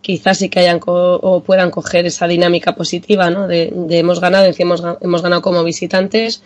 quizás 0.00 0.38
sí 0.38 0.48
que 0.48 0.60
hayan 0.60 0.78
co- 0.78 1.16
o 1.16 1.42
puedan 1.42 1.70
coger 1.70 2.06
esa 2.06 2.26
dinámica 2.26 2.74
positiva, 2.74 3.28
¿no? 3.30 3.46
De, 3.46 3.72
hemos 3.90 4.20
ganado, 4.20 4.46
encima 4.46 4.76
hemos, 4.76 4.96
hemos 5.02 5.22
ganado 5.22 5.42
como 5.42 5.62
visitantes, 5.64 6.42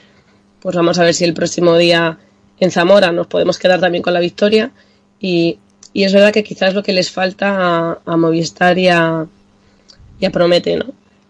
pues 0.61 0.75
vamos 0.75 0.99
a 0.99 1.05
ver 1.05 1.15
si 1.15 1.25
el 1.25 1.35
próximo 1.35 1.77
día 1.77 2.19
en 2.59 2.71
Zamora 2.71 3.13
nos 3.13 3.27
podemos 3.29 3.59
quedar 3.59 3.81
también 3.81 4.03
con 4.03 4.13
la 4.13 4.21
victoria 4.21 4.73
y, 5.21 5.59
y 5.93 6.05
es 6.05 6.13
verdad 6.13 6.33
que 6.33 6.43
quizás 6.45 6.75
lo 6.75 6.83
que 6.83 6.93
les 6.93 7.11
falta 7.11 7.57
a, 7.59 7.99
a 8.05 8.17
Movistar 8.17 8.77
y 8.79 8.89
a, 8.89 9.27
y 10.19 10.27
a 10.27 10.31
Promete, 10.31 10.77
¿no? 10.77 10.87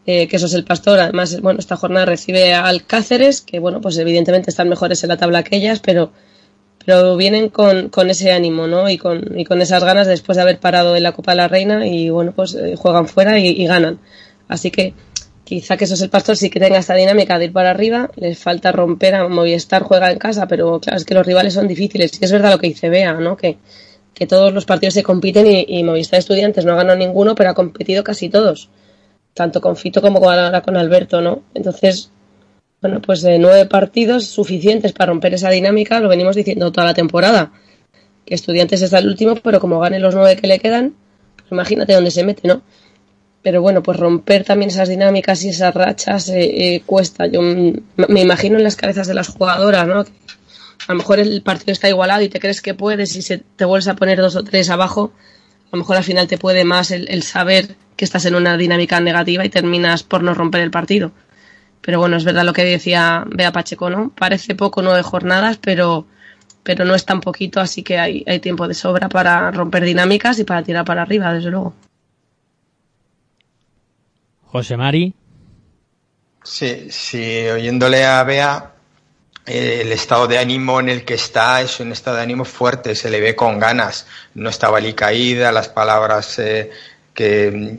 Eh, 0.06 0.26
que 0.28 0.36
eso 0.36 0.46
es 0.46 0.54
el 0.54 0.64
pastor. 0.64 0.98
Además, 0.98 1.40
bueno, 1.42 1.60
esta 1.60 1.76
jornada 1.76 2.06
recibe 2.06 2.54
al 2.54 2.84
Cáceres, 2.86 3.42
que 3.42 3.58
bueno, 3.58 3.80
pues 3.82 3.98
evidentemente 3.98 4.50
están 4.50 4.68
mejores 4.68 5.02
en 5.04 5.08
la 5.08 5.16
tabla 5.18 5.42
que 5.44 5.56
ellas, 5.56 5.80
pero, 5.80 6.10
pero 6.84 7.16
vienen 7.16 7.48
con, 7.50 7.88
con 7.90 8.10
ese 8.10 8.32
ánimo, 8.32 8.66
¿no? 8.66 8.88
Y 8.88 8.96
con, 8.98 9.38
y 9.38 9.44
con 9.44 9.60
esas 9.60 9.84
ganas 9.84 10.06
después 10.06 10.36
de 10.36 10.42
haber 10.42 10.58
parado 10.58 10.96
en 10.96 11.02
la 11.02 11.12
Copa 11.12 11.32
de 11.32 11.36
la 11.36 11.48
Reina 11.48 11.86
y 11.86 12.10
bueno, 12.10 12.32
pues 12.34 12.54
eh, 12.54 12.74
juegan 12.76 13.06
fuera 13.06 13.38
y, 13.38 13.66
ganan. 13.66 13.98
Así 14.48 14.70
que 14.70 14.94
quizá 15.44 15.76
que 15.76 15.84
eso 15.84 15.94
es 15.94 16.00
el 16.00 16.10
pastor 16.10 16.36
sí 16.36 16.48
que 16.48 16.60
tenga 16.60 16.78
esta 16.78 16.94
dinámica 16.94 17.38
de 17.38 17.46
ir 17.46 17.52
para 17.52 17.70
arriba, 17.70 18.10
les 18.16 18.38
falta 18.38 18.72
romper 18.72 19.14
a 19.14 19.28
Movistar 19.28 19.82
juega 19.82 20.10
en 20.10 20.18
casa, 20.18 20.46
pero 20.48 20.80
claro, 20.80 20.96
es 20.96 21.04
que 21.04 21.14
los 21.14 21.26
rivales 21.26 21.54
son 21.54 21.68
difíciles. 21.68 22.12
Y 22.20 22.24
es 22.24 22.32
verdad 22.32 22.52
lo 22.52 22.58
que 22.58 22.68
dice 22.68 22.88
Bea, 22.88 23.12
¿no? 23.14 23.36
Que, 23.36 23.58
que 24.14 24.26
todos 24.26 24.52
los 24.52 24.64
partidos 24.64 24.94
se 24.94 25.02
compiten 25.02 25.46
y, 25.46 25.84
Movistar 25.84 26.18
Estudiantes 26.18 26.64
no 26.64 26.72
ha 26.72 26.76
ganado 26.76 26.98
ninguno, 26.98 27.34
pero 27.34 27.50
ha 27.50 27.54
competido 27.54 28.02
casi 28.04 28.28
todos, 28.28 28.70
tanto 29.34 29.60
con 29.60 29.76
Fito 29.76 30.00
como 30.00 30.20
con- 30.20 30.60
con 30.62 30.76
Alberto, 30.76 31.20
¿no? 31.20 31.42
Entonces, 31.54 32.10
bueno, 32.80 33.00
pues 33.02 33.20
de 33.22 33.38
nueve 33.38 33.66
partidos 33.66 34.26
suficientes 34.26 34.92
para 34.92 35.10
romper 35.10 35.34
esa 35.34 35.50
dinámica, 35.50 36.00
lo 36.00 36.08
venimos 36.08 36.34
diciendo 36.36 36.72
toda 36.72 36.86
la 36.86 36.94
temporada, 36.94 37.52
que 38.24 38.34
Estudiantes 38.34 38.80
está 38.82 38.98
el 38.98 39.08
último, 39.08 39.36
pero 39.36 39.60
como 39.60 39.80
gane 39.80 39.98
los 39.98 40.14
nueve 40.14 40.36
que 40.36 40.46
le 40.46 40.58
quedan, 40.58 40.94
pues 41.36 41.52
imagínate 41.52 41.92
dónde 41.92 42.10
se 42.10 42.24
mete, 42.24 42.48
¿no? 42.48 42.62
Pero 43.42 43.62
bueno, 43.62 43.82
pues 43.82 43.98
romper 43.98 44.44
también 44.44 44.70
esas 44.70 44.88
dinámicas 44.88 45.44
y 45.44 45.50
esas 45.50 45.74
rachas 45.74 46.28
eh, 46.28 46.74
eh, 46.74 46.82
cuesta. 46.84 47.26
Yo 47.26 47.40
me 47.42 48.20
imagino 48.20 48.58
en 48.58 48.64
las 48.64 48.76
cabezas 48.76 49.06
de 49.06 49.14
las 49.14 49.28
jugadoras, 49.28 49.86
¿no? 49.86 50.04
Que 50.04 50.12
a 50.88 50.92
lo 50.92 50.98
mejor 50.98 51.20
el 51.20 51.42
partido 51.42 51.72
está 51.72 51.88
igualado 51.88 52.22
y 52.22 52.28
te 52.28 52.40
crees 52.40 52.60
que 52.60 52.74
puedes 52.74 53.16
y 53.16 53.22
se 53.22 53.38
te 53.38 53.64
vuelves 53.64 53.88
a 53.88 53.96
poner 53.96 54.20
dos 54.20 54.36
o 54.36 54.44
tres 54.44 54.68
abajo. 54.68 55.12
A 55.66 55.76
lo 55.76 55.78
mejor 55.78 55.96
al 55.96 56.04
final 56.04 56.26
te 56.26 56.36
puede 56.36 56.64
más 56.64 56.90
el 56.90 57.22
saber 57.22 57.76
que 57.96 58.04
estás 58.04 58.26
en 58.26 58.34
una 58.34 58.56
dinámica 58.56 59.00
negativa 59.00 59.44
y 59.44 59.48
terminas 59.48 60.02
por 60.02 60.22
no 60.22 60.34
romper 60.34 60.62
el 60.62 60.70
partido. 60.70 61.12
Pero 61.80 61.98
bueno, 61.98 62.16
es 62.16 62.24
verdad 62.24 62.44
lo 62.44 62.52
que 62.52 62.64
decía 62.64 63.24
Bea 63.26 63.52
Pacheco, 63.52 63.90
¿no? 63.90 64.10
Parece 64.10 64.54
poco 64.54 64.82
nueve 64.82 65.02
jornadas, 65.02 65.58
pero, 65.58 66.06
pero 66.62 66.84
no 66.84 66.94
es 66.94 67.04
tan 67.04 67.20
poquito, 67.20 67.60
así 67.60 67.82
que 67.82 67.98
hay, 67.98 68.24
hay 68.26 68.40
tiempo 68.40 68.68
de 68.68 68.74
sobra 68.74 69.08
para 69.08 69.50
romper 69.50 69.84
dinámicas 69.84 70.38
y 70.38 70.44
para 70.44 70.62
tirar 70.62 70.84
para 70.84 71.02
arriba, 71.02 71.32
desde 71.32 71.50
luego. 71.50 71.74
José 74.46 74.76
Mari. 74.76 75.14
Sí, 76.42 76.88
sí, 76.90 77.46
oyéndole 77.48 78.04
a 78.04 78.24
Bea, 78.24 78.72
eh, 79.46 79.80
el 79.82 79.92
estado 79.92 80.26
de 80.26 80.38
ánimo 80.38 80.80
en 80.80 80.88
el 80.88 81.04
que 81.04 81.14
está 81.14 81.60
es 81.60 81.80
un 81.80 81.92
estado 81.92 82.16
de 82.16 82.22
ánimo 82.22 82.44
fuerte, 82.44 82.94
se 82.94 83.10
le 83.10 83.20
ve 83.20 83.34
con 83.34 83.58
ganas, 83.58 84.06
no 84.34 84.48
estaba 84.48 84.80
caída, 84.94 85.52
las 85.52 85.68
palabras 85.68 86.38
eh, 86.38 86.70
que 87.14 87.78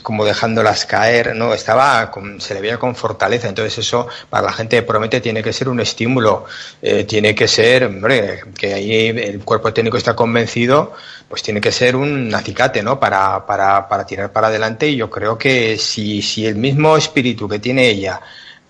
como 0.00 0.24
dejándolas 0.24 0.86
caer, 0.86 1.36
no, 1.36 1.52
estaba 1.52 2.10
con- 2.10 2.40
se 2.40 2.54
le 2.54 2.60
veía 2.62 2.78
con 2.78 2.96
fortaleza, 2.96 3.48
entonces 3.48 3.76
eso 3.78 4.08
para 4.30 4.46
la 4.46 4.52
gente 4.52 4.76
de 4.76 4.82
Promete 4.82 5.20
tiene 5.20 5.42
que 5.42 5.52
ser 5.52 5.68
un 5.68 5.80
estímulo, 5.80 6.46
eh, 6.80 7.04
tiene 7.04 7.34
que 7.34 7.46
ser, 7.46 7.84
hombre, 7.84 8.40
que 8.58 8.72
ahí 8.72 9.08
el 9.08 9.40
cuerpo 9.44 9.72
técnico 9.72 9.98
está 9.98 10.16
convencido, 10.16 10.94
pues 11.28 11.42
tiene 11.42 11.60
que 11.60 11.72
ser 11.72 11.94
un 11.96 12.34
acicate, 12.34 12.82
¿no? 12.82 12.98
Para, 12.98 13.44
para, 13.46 13.86
para 13.88 14.06
tirar 14.06 14.32
para 14.32 14.46
adelante 14.48 14.88
y 14.88 14.96
yo 14.96 15.10
creo 15.10 15.36
que 15.36 15.76
si, 15.78 16.22
si 16.22 16.46
el 16.46 16.54
mismo 16.56 16.96
espíritu 16.96 17.48
que 17.48 17.58
tiene 17.58 17.88
ella 17.88 18.20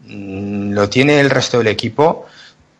mm, 0.00 0.72
lo 0.72 0.88
tiene 0.88 1.20
el 1.20 1.30
resto 1.30 1.58
del 1.58 1.68
equipo, 1.68 2.26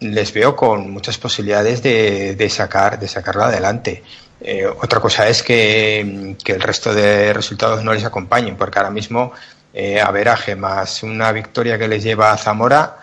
les 0.01 0.33
veo 0.33 0.57
con 0.57 0.91
muchas 0.91 1.17
posibilidades 1.19 1.83
de, 1.83 2.35
de 2.35 2.51
sacar, 2.51 2.99
de 2.99 3.07
sacarlo 3.09 3.45
adelante. 3.45 4.03
Eh, 4.45 4.67
otra 4.67 4.99
cosa 4.99 5.29
es 5.29 5.43
que, 5.43 6.01
el 6.01 6.61
resto 6.61 6.93
de 6.93 7.33
resultados 7.33 7.85
no 7.85 7.95
les 7.95 8.05
acompañen, 8.05 8.57
porque 8.57 8.79
ahora 8.79 8.91
mismo 8.91 9.33
eh, 9.73 10.01
averaje 10.01 10.57
más 10.57 11.03
una 11.05 11.31
victoria 11.31 11.79
que 11.79 11.87
les 11.87 12.03
lleva 12.03 12.33
a 12.33 12.37
Zamora, 12.37 12.99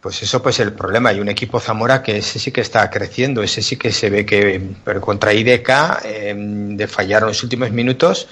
pues 0.00 0.22
eso 0.22 0.42
pues 0.42 0.60
el 0.60 0.72
problema. 0.74 1.10
Hay 1.10 1.20
un 1.20 1.28
equipo 1.28 1.58
Zamora 1.58 2.02
que 2.02 2.18
ese 2.18 2.38
sí 2.38 2.52
que 2.52 2.60
está 2.60 2.90
creciendo, 2.90 3.42
ese 3.42 3.62
sí 3.62 3.76
que 3.76 3.92
se 3.92 4.10
ve 4.10 4.26
que 4.26 4.60
pero 4.84 5.00
contra 5.00 5.32
IDK 5.32 5.70
eh, 6.04 6.34
de 6.36 6.86
fallar 6.86 7.22
en 7.22 7.28
los 7.28 7.42
últimos 7.42 7.70
minutos, 7.70 8.28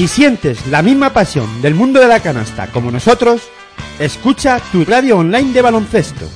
Si 0.00 0.08
sientes 0.08 0.66
la 0.68 0.80
misma 0.80 1.12
pasión 1.12 1.60
del 1.60 1.74
mundo 1.74 2.00
de 2.00 2.08
la 2.08 2.20
canasta 2.20 2.68
como 2.68 2.90
nosotros, 2.90 3.42
escucha 3.98 4.58
tu 4.72 4.82
radio 4.86 5.18
online 5.18 5.52
de 5.52 5.60
baloncesto. 5.60 6.26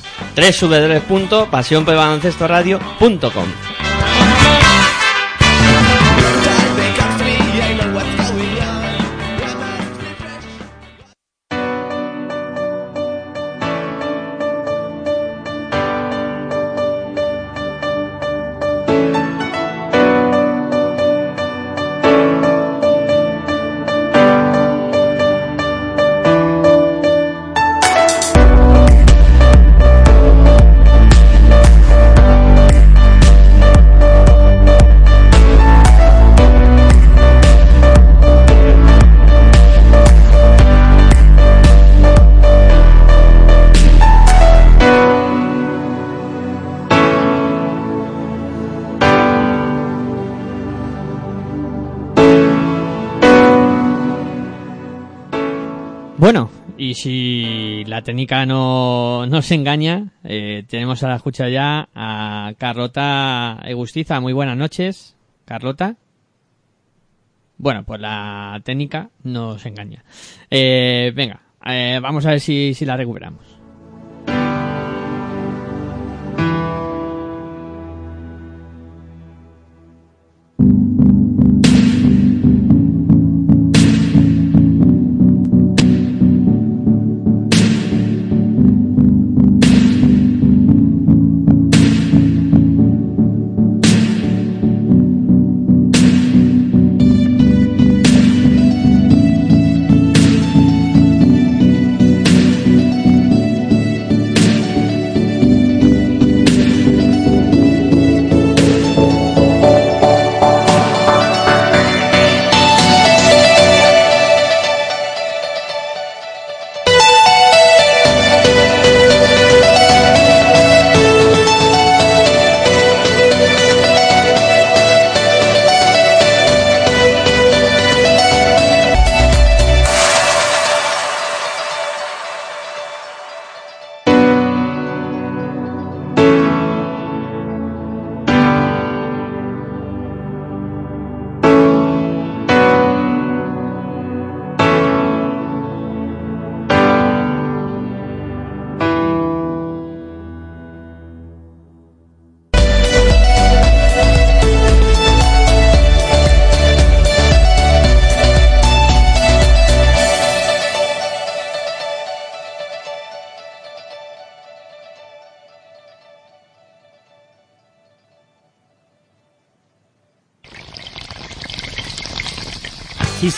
La 57.95 58.03
técnica 58.03 58.45
no 58.45 59.24
nos 59.28 59.53
engaña, 59.53 60.09
eh, 60.24 60.64
tenemos 60.66 61.05
a 61.05 61.09
la 61.11 61.14
escucha 61.14 61.49
ya 61.49 61.88
a 61.95 62.53
Carlota 62.59 63.61
Egustiza. 63.64 64.18
Muy 64.18 64.32
buenas 64.32 64.57
noches, 64.57 65.16
Carlota. 65.45 65.95
Bueno, 67.57 67.84
pues 67.84 68.01
la 68.01 68.61
técnica 68.64 69.11
nos 69.22 69.64
engaña. 69.64 70.03
Eh, 70.51 71.12
venga, 71.14 71.42
eh, 71.64 72.01
vamos 72.03 72.26
a 72.26 72.30
ver 72.30 72.40
si, 72.40 72.74
si 72.74 72.84
la 72.84 72.97
recuperamos. 72.97 73.64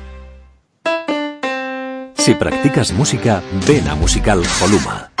Si 2.21 2.35
practicas 2.35 2.93
música, 2.93 3.41
ven 3.65 3.87
a 3.87 3.95
Musical 3.95 4.43
Holuma. 4.61 5.20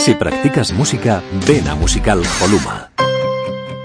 Si 0.00 0.14
practicas 0.14 0.72
música, 0.72 1.22
ven 1.46 1.68
a 1.68 1.74
Musical 1.74 2.22
Holuma. 2.42 3.09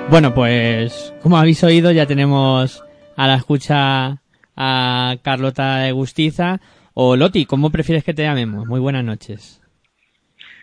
Bueno, 0.09 0.33
pues 0.33 1.13
como 1.21 1.37
habéis 1.37 1.63
oído, 1.63 1.91
ya 1.91 2.05
tenemos 2.05 2.83
a 3.15 3.27
la 3.27 3.35
escucha 3.35 4.17
a 4.55 5.15
Carlota 5.21 5.77
de 5.79 5.91
Gustiza. 5.91 6.59
O 6.93 7.15
Loti, 7.15 7.45
¿cómo 7.45 7.69
prefieres 7.69 8.03
que 8.03 8.13
te 8.13 8.23
llamemos? 8.23 8.65
Muy 8.67 8.79
buenas 8.79 9.03
noches. 9.03 9.61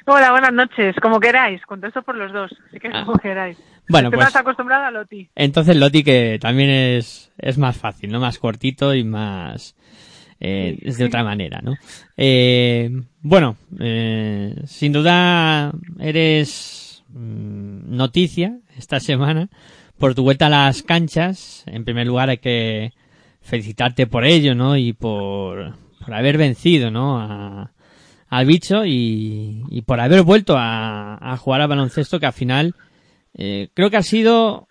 Hola, 0.07 0.33
buenas 0.33 0.53
noches. 0.53 0.97
Como 1.01 1.21
queráis. 1.21 1.61
Contesto 1.67 2.03
por 2.03 2.17
los 2.17 2.33
dos. 2.33 2.51
Así 2.69 2.81
que 2.81 2.89
Ah. 2.93 3.05
como 3.05 3.19
queráis. 3.19 3.57
Bueno, 3.89 4.09
Estoy 4.09 4.17
pues 4.19 4.27
más 4.35 4.37
acostumbrada 4.37 4.89
a 4.89 4.91
Loti. 4.91 5.29
entonces 5.35 5.77
Loti 5.77 6.03
que 6.03 6.39
también 6.41 6.71
es, 6.71 7.31
es 7.39 7.59
más 7.59 7.77
fácil, 7.77 8.11
¿no? 8.11 8.19
Más 8.21 8.39
cortito 8.39 8.95
y 8.95 9.05
más... 9.05 9.77
eh, 10.41 10.79
es 10.83 10.97
de 10.99 11.05
otra 11.05 11.23
manera, 11.23 11.61
¿no? 11.63 11.75
Eh, 12.17 12.91
bueno, 13.21 13.57
eh, 13.79 14.55
sin 14.65 14.93
duda 14.93 15.71
eres 16.01 17.05
mm, 17.11 17.95
noticia 17.95 18.59
esta 18.77 19.01
semana 19.01 19.49
por 19.99 20.15
tu 20.15 20.23
vuelta 20.23 20.47
a 20.47 20.51
las 20.51 20.83
canchas. 20.83 21.65
En 21.67 21.85
primer 21.85 22.07
lugar 22.07 22.31
hay 22.31 22.39
que 22.39 22.93
felicitarte 23.43 24.07
por 24.07 24.25
ello, 24.25 24.55
¿no? 24.55 24.77
Y 24.77 24.93
por, 24.93 25.75
por 26.05 26.15
haber 26.15 26.39
vencido, 26.39 26.91
¿no? 26.91 27.19
A, 27.19 27.73
al 28.29 28.47
bicho 28.47 28.85
y, 28.85 29.63
y 29.71 29.83
por 29.83 30.01
haber 30.01 30.23
vuelto 30.23 30.57
a, 30.59 31.37
jugar 31.39 31.61
al 31.61 31.69
baloncesto 31.69 32.19
que 32.19 32.27
al 32.27 32.33
final 32.33 32.75
eh, 33.35 33.69
creo 33.75 33.91
que 33.91 33.97
ha 33.97 34.03
sido 34.03 34.67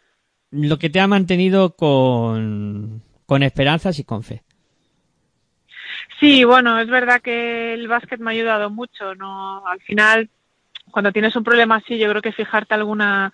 lo 0.52 0.78
que 0.78 0.90
te 0.90 1.00
ha 1.00 1.08
mantenido 1.08 1.76
con, 1.76 3.02
con 3.26 3.44
esperanzas 3.44 4.00
y 4.00 4.04
con 4.04 4.24
fe. 4.24 4.44
Sí, 6.20 6.44
bueno, 6.44 6.80
es 6.80 6.88
verdad 6.88 7.22
que 7.22 7.74
el 7.74 7.88
básquet 7.88 8.20
me 8.20 8.32
ha 8.32 8.34
ayudado 8.34 8.70
mucho, 8.70 9.16
¿no? 9.16 9.66
Al 9.66 9.80
final, 9.82 10.30
cuando 10.92 11.12
tienes 11.12 11.36
un 11.36 11.44
problema 11.44 11.78
así, 11.78 11.98
yo 11.98 12.10
creo 12.10 12.22
que 12.22 12.32
fijarte 12.32 12.74
alguna 12.74 13.34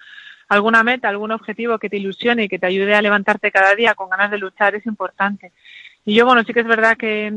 alguna 0.49 0.83
meta, 0.83 1.07
algún 1.09 1.31
objetivo 1.31 1.79
que 1.79 1.89
te 1.89 1.97
ilusione 1.97 2.43
y 2.43 2.49
que 2.49 2.59
te 2.59 2.67
ayude 2.67 2.95
a 2.95 3.01
levantarte 3.01 3.51
cada 3.51 3.73
día 3.75 3.95
con 3.95 4.09
ganas 4.09 4.31
de 4.31 4.39
luchar 4.39 4.75
es 4.75 4.85
importante. 4.85 5.51
Y 6.05 6.15
yo, 6.15 6.25
bueno, 6.25 6.43
sí 6.43 6.53
que 6.53 6.61
es 6.61 6.67
verdad 6.67 6.97
que, 6.97 7.31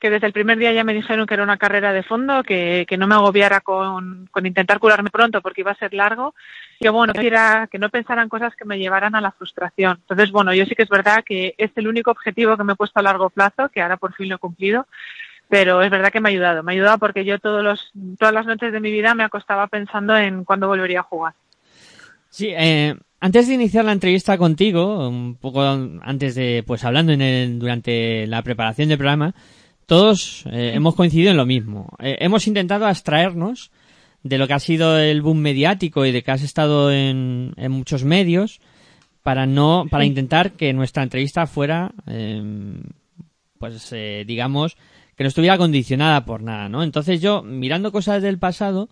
que 0.00 0.08
desde 0.10 0.26
el 0.26 0.32
primer 0.32 0.56
día 0.56 0.72
ya 0.72 0.82
me 0.82 0.94
dijeron 0.94 1.26
que 1.26 1.34
era 1.34 1.42
una 1.42 1.58
carrera 1.58 1.92
de 1.92 2.02
fondo, 2.02 2.42
que, 2.42 2.86
que 2.88 2.96
no 2.96 3.06
me 3.06 3.14
agobiara 3.16 3.60
con, 3.60 4.26
con 4.30 4.46
intentar 4.46 4.78
curarme 4.78 5.10
pronto 5.10 5.42
porque 5.42 5.60
iba 5.60 5.72
a 5.72 5.74
ser 5.76 5.92
largo, 5.92 6.34
y 6.78 6.84
que, 6.84 6.88
bueno, 6.88 7.12
que, 7.12 7.26
era- 7.26 7.66
que 7.70 7.78
no 7.78 7.90
pensaran 7.90 8.30
cosas 8.30 8.56
que 8.56 8.64
me 8.64 8.78
llevaran 8.78 9.14
a 9.14 9.20
la 9.20 9.32
frustración. 9.32 9.98
Entonces, 10.00 10.30
bueno, 10.30 10.54
yo 10.54 10.64
sí 10.64 10.74
que 10.74 10.84
es 10.84 10.88
verdad 10.88 11.22
que 11.24 11.54
es 11.58 11.70
el 11.76 11.88
único 11.88 12.10
objetivo 12.10 12.56
que 12.56 12.64
me 12.64 12.72
he 12.72 12.76
puesto 12.76 12.98
a 13.00 13.02
largo 13.02 13.28
plazo, 13.28 13.68
que 13.68 13.82
ahora 13.82 13.98
por 13.98 14.14
fin 14.14 14.30
lo 14.30 14.36
he 14.36 14.38
cumplido, 14.38 14.86
pero 15.48 15.82
es 15.82 15.90
verdad 15.90 16.10
que 16.10 16.20
me 16.20 16.30
ha 16.30 16.32
ayudado. 16.32 16.62
Me 16.62 16.72
ha 16.72 16.74
ayudado 16.76 16.98
porque 16.98 17.24
yo 17.26 17.38
todos 17.38 17.62
los, 17.62 17.90
todas 18.18 18.32
las 18.32 18.46
noches 18.46 18.72
de 18.72 18.80
mi 18.80 18.90
vida 18.90 19.14
me 19.14 19.24
acostaba 19.24 19.66
pensando 19.66 20.16
en 20.16 20.44
cuándo 20.44 20.68
volvería 20.68 21.00
a 21.00 21.02
jugar. 21.02 21.34
Sí, 22.30 22.48
eh, 22.56 22.94
antes 23.20 23.48
de 23.48 23.54
iniciar 23.54 23.84
la 23.84 23.92
entrevista 23.92 24.38
contigo, 24.38 25.08
un 25.08 25.34
poco 25.36 25.62
antes 25.62 26.34
de, 26.34 26.62
pues 26.66 26.84
hablando 26.84 27.12
en 27.12 27.20
el- 27.22 27.58
durante 27.58 28.26
la 28.26 28.42
preparación 28.42 28.88
del 28.88 28.98
programa, 28.98 29.34
todos 29.86 30.44
eh, 30.46 30.72
hemos 30.74 30.94
coincidido 30.94 31.30
en 31.32 31.36
lo 31.36 31.46
mismo. 31.46 31.88
Eh, 31.98 32.16
hemos 32.20 32.46
intentado 32.46 32.86
abstraernos 32.86 33.70
de 34.22 34.38
lo 34.38 34.46
que 34.46 34.54
ha 34.54 34.60
sido 34.60 34.98
el 34.98 35.22
boom 35.22 35.38
mediático 35.38 36.06
y 36.06 36.12
de 36.12 36.22
que 36.22 36.30
has 36.30 36.42
estado 36.42 36.92
en, 36.92 37.52
en 37.56 37.72
muchos 37.72 38.04
medios 38.04 38.60
para 39.22 39.46
no, 39.46 39.86
para 39.90 40.04
intentar 40.04 40.52
que 40.52 40.72
nuestra 40.72 41.02
entrevista 41.02 41.46
fuera, 41.46 41.92
eh, 42.06 42.42
pues 43.58 43.90
eh, 43.92 44.24
digamos, 44.26 44.76
que 45.16 45.24
no 45.24 45.28
estuviera 45.28 45.58
condicionada 45.58 46.24
por 46.24 46.42
nada, 46.42 46.68
¿no? 46.68 46.82
Entonces 46.82 47.20
yo, 47.20 47.42
mirando 47.42 47.92
cosas 47.92 48.22
del 48.22 48.38
pasado, 48.38 48.88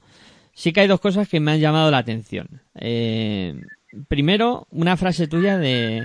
sí 0.58 0.72
que 0.72 0.80
hay 0.80 0.88
dos 0.88 0.98
cosas 0.98 1.28
que 1.28 1.38
me 1.38 1.52
han 1.52 1.60
llamado 1.60 1.88
la 1.88 1.98
atención. 1.98 2.48
Eh, 2.74 3.54
primero, 4.08 4.66
una 4.72 4.96
frase 4.96 5.28
tuya 5.28 5.56
de 5.56 6.04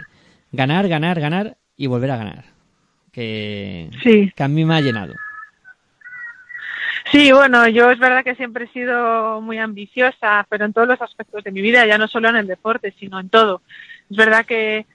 ganar, 0.51 0.87
ganar, 0.87 1.19
ganar 1.19 1.57
y 1.75 1.87
volver 1.87 2.11
a 2.11 2.17
ganar. 2.17 2.45
Que, 3.11 3.89
Sí. 4.03 4.31
que 4.35 4.43
a 4.43 4.47
mí 4.47 4.63
me 4.63 4.75
ha 4.75 4.81
llenado. 4.81 5.15
Sí, 7.11 7.31
bueno, 7.31 7.67
yo 7.67 7.89
es 7.89 7.97
verdad 7.97 8.23
que 8.23 8.35
siempre 8.35 8.65
he 8.65 8.67
sido 8.73 9.41
muy 9.41 9.57
ambiciosa, 9.57 10.45
pero 10.49 10.65
en 10.65 10.73
todos 10.73 10.87
los 10.87 11.01
aspectos 11.01 11.43
de 11.43 11.51
mi 11.51 11.61
vida, 11.61 11.85
ya 11.87 11.97
no 11.97 12.07
solo 12.07 12.29
en 12.29 12.35
el 12.35 12.47
deporte, 12.47 12.93
sino 12.99 13.19
en 13.19 13.29
todo. 13.29 13.61
Es 14.09 14.15
verdad 14.17 14.45
que, 14.45 14.85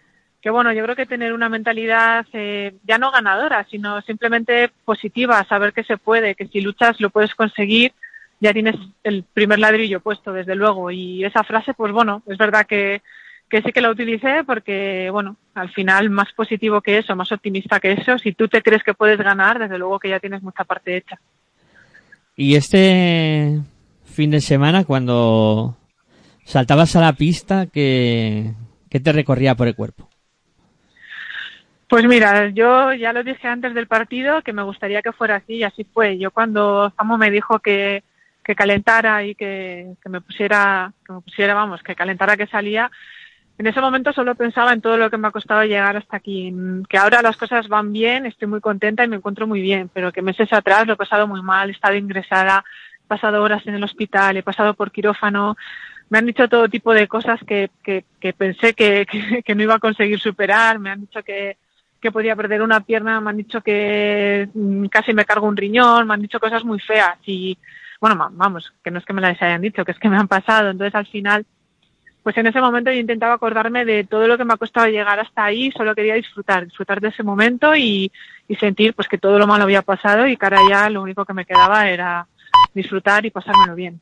que 0.41 0.51
bueno, 0.51 0.73
yo 0.73 0.85
creo 0.85 0.95
que 0.97 1.07
tener 1.07 1.33
una 1.33 1.49
mentalidad 1.49 2.25
eh, 2.33 2.75
ya 2.85 2.99
no 2.99 3.11
ganadora, 3.11 3.67
sino 3.69 4.01
simplemente 4.03 4.71
positiva, 4.85 5.45
saber 5.49 5.73
que 5.73 5.83
se 5.83 5.97
puede, 5.97 6.37
que 6.37 6.47
si 6.47 6.61
luchas 6.61 7.01
lo 7.01 7.11
puedes 7.11 7.35
conseguir 7.35 7.93
ya 8.41 8.53
tienes 8.53 8.77
el 9.03 9.25
primer 9.25 9.59
ladrillo 9.59 10.01
puesto, 10.01 10.33
desde 10.33 10.55
luego. 10.55 10.91
Y 10.91 11.25
esa 11.25 11.45
frase, 11.45 11.75
pues 11.75 11.93
bueno, 11.93 12.23
es 12.27 12.39
verdad 12.39 12.67
que, 12.67 13.03
que 13.49 13.63
sí 13.63 13.73
que 13.73 13.81
la 13.81 13.91
utilicé 13.91 14.45
porque, 14.45 15.09
bueno, 15.11 15.37
al 15.55 15.71
final 15.71 16.11
más 16.11 16.33
positivo 16.33 16.81
que 16.81 16.99
eso, 16.99 17.17
más 17.17 17.33
optimista 17.33 17.81
que 17.81 17.93
eso, 17.93 18.19
si 18.19 18.33
tú 18.33 18.49
te 18.49 18.63
crees 18.63 18.83
que 18.83 18.95
puedes 18.95 19.19
ganar, 19.19 19.59
desde 19.59 19.79
luego 19.79 19.99
que 19.99 20.11
ya 20.11 20.21
tienes 20.21 20.43
mucha 20.43 20.65
parte 20.65 20.97
hecha. 20.97 21.19
Y 22.37 22.55
este 22.55 23.61
fin 24.05 24.31
de 24.31 24.41
semana, 24.41 24.85
cuando 24.85 25.77
saltabas 26.45 26.95
a 26.95 27.01
la 27.01 27.13
pista, 27.15 27.67
¿qué, 27.67 28.53
qué 28.89 29.01
te 29.01 29.13
recorría 29.13 29.57
por 29.57 29.67
el 29.67 29.75
cuerpo? 29.75 30.09
Pues 31.89 32.05
mira, 32.07 32.51
yo 32.51 32.93
ya 32.93 33.15
lo 33.15 33.25
dije 33.25 33.49
antes 33.49 33.75
del 33.75 33.87
partido 33.87 34.43
que 34.43 34.53
me 34.53 34.63
gustaría 34.63 35.01
que 35.01 35.13
fuera 35.13 35.37
así 35.37 35.55
y 35.55 35.63
así 35.65 35.85
fue. 35.85 36.19
Yo 36.19 36.31
cuando 36.31 36.93
Famo 36.95 37.17
me 37.17 37.31
dijo 37.31 37.61
que, 37.61 38.05
que 38.49 38.57
calentara 38.57 39.23
y 39.25 39.35
que, 39.35 39.93
que 40.03 40.09
me 40.09 40.23
pusiera, 40.23 40.91
que 41.07 41.13
me 41.13 41.21
pusiera, 41.21 41.53
vamos, 41.53 41.83
que 41.83 41.95
calentara 41.95 42.35
que 42.35 42.47
salía, 42.47 42.91
en 43.59 43.67
ese 43.67 43.83
momento 43.83 44.11
solo 44.15 44.35
pensaba 44.37 44.73
en 44.73 44.81
todo 44.81 44.97
lo 44.97 45.11
que 45.11 45.19
me 45.19 45.29
ha 45.29 45.33
costado 45.33 45.65
llegar 45.65 45.99
hasta 45.99 46.17
aquí, 46.17 46.51
que 46.89 46.97
ahora 46.97 47.21
las 47.21 47.37
cosas 47.37 47.69
van 47.69 47.93
bien, 47.93 48.25
estoy 48.25 48.49
muy 48.49 48.63
contenta 48.63 49.05
y 49.05 49.09
me 49.09 49.17
encuentro 49.17 49.47
muy 49.47 49.61
bien, 49.61 49.91
pero 49.93 50.13
que 50.13 50.23
meses 50.23 50.51
atrás 50.51 50.87
lo 50.87 50.95
he 50.95 50.97
pasado 50.97 51.27
muy 51.27 51.43
mal, 51.43 51.69
he 51.69 51.73
estado 51.73 51.95
ingresada, 51.95 52.65
he 53.05 53.07
pasado 53.07 53.43
horas 53.43 53.67
en 53.67 53.75
el 53.75 53.85
hospital, 53.85 54.39
he 54.39 54.43
pasado 54.43 54.73
por 54.73 54.91
quirófano, 54.91 55.59
me 56.09 56.17
han 56.17 56.25
dicho 56.25 56.49
todo 56.49 56.71
tipo 56.71 56.95
de 56.95 57.07
cosas 57.07 57.39
que, 57.47 57.69
que, 57.85 58.07
que 58.19 58.33
pensé 58.33 58.73
que, 58.73 59.07
que, 59.45 59.55
no 59.55 59.63
iba 59.63 59.75
a 59.75 59.79
conseguir 59.79 60.19
superar, 60.21 60.79
me 60.79 60.89
han 60.89 61.03
dicho 61.03 61.23
que, 61.23 61.59
que 62.01 62.11
podía 62.11 62.35
perder 62.35 62.63
una 62.63 62.81
pierna, 62.81 63.21
me 63.21 63.29
han 63.29 63.37
dicho 63.37 63.61
que 63.61 64.49
mm, 64.55 64.87
casi 64.87 65.13
me 65.13 65.27
cargo 65.27 65.47
un 65.47 65.57
riñón, 65.59 66.07
me 66.07 66.15
han 66.15 66.23
dicho 66.23 66.41
cosas 66.41 66.65
muy 66.65 66.81
feas 66.81 67.19
y, 67.27 67.59
bueno, 68.01 68.31
vamos, 68.33 68.73
que 68.83 68.91
no 68.91 68.99
es 68.99 69.05
que 69.05 69.13
me 69.13 69.21
las 69.21 69.41
hayan 69.43 69.61
dicho, 69.61 69.85
que 69.85 69.93
es 69.93 69.99
que 69.99 70.09
me 70.09 70.17
han 70.17 70.29
pasado. 70.29 70.71
Entonces, 70.71 70.95
al 70.95 71.07
final, 71.07 71.47
pues 72.23 72.37
en 72.37 72.47
ese 72.47 72.61
momento 72.61 72.91
yo 72.91 72.99
intentaba 72.99 73.35
acordarme 73.35 73.85
de 73.85 74.05
todo 74.05 74.27
lo 74.27 74.37
que 74.37 74.45
me 74.45 74.55
ha 74.55 74.59
costado 74.59 74.87
llegar 74.87 75.19
hasta 75.19 75.45
ahí, 75.45 75.71
solo 75.73 75.95
quería 75.95 76.15
disfrutar, 76.15 76.65
disfrutar 76.65 77.01
de 77.01 77.09
ese 77.09 77.23
momento 77.23 77.75
y, 77.75 78.13
y 78.47 78.57
sentir 78.57 78.95
pues 78.95 79.09
que 79.09 79.19
todo 79.19 79.39
lo 79.39 79.47
malo 79.47 79.65
había 79.65 79.83
pasado 79.83 80.27
y 80.27 80.37
ahora 80.41 80.59
ya 80.69 80.91
lo 80.91 81.03
único 81.03 81.25
que 81.25 81.35
me 81.35 81.45
quedaba 81.45 81.89
era 81.89 82.27
disfrutar 82.75 83.25
y 83.25 83.31
pasármelo 83.31 83.75
bien. 83.75 84.01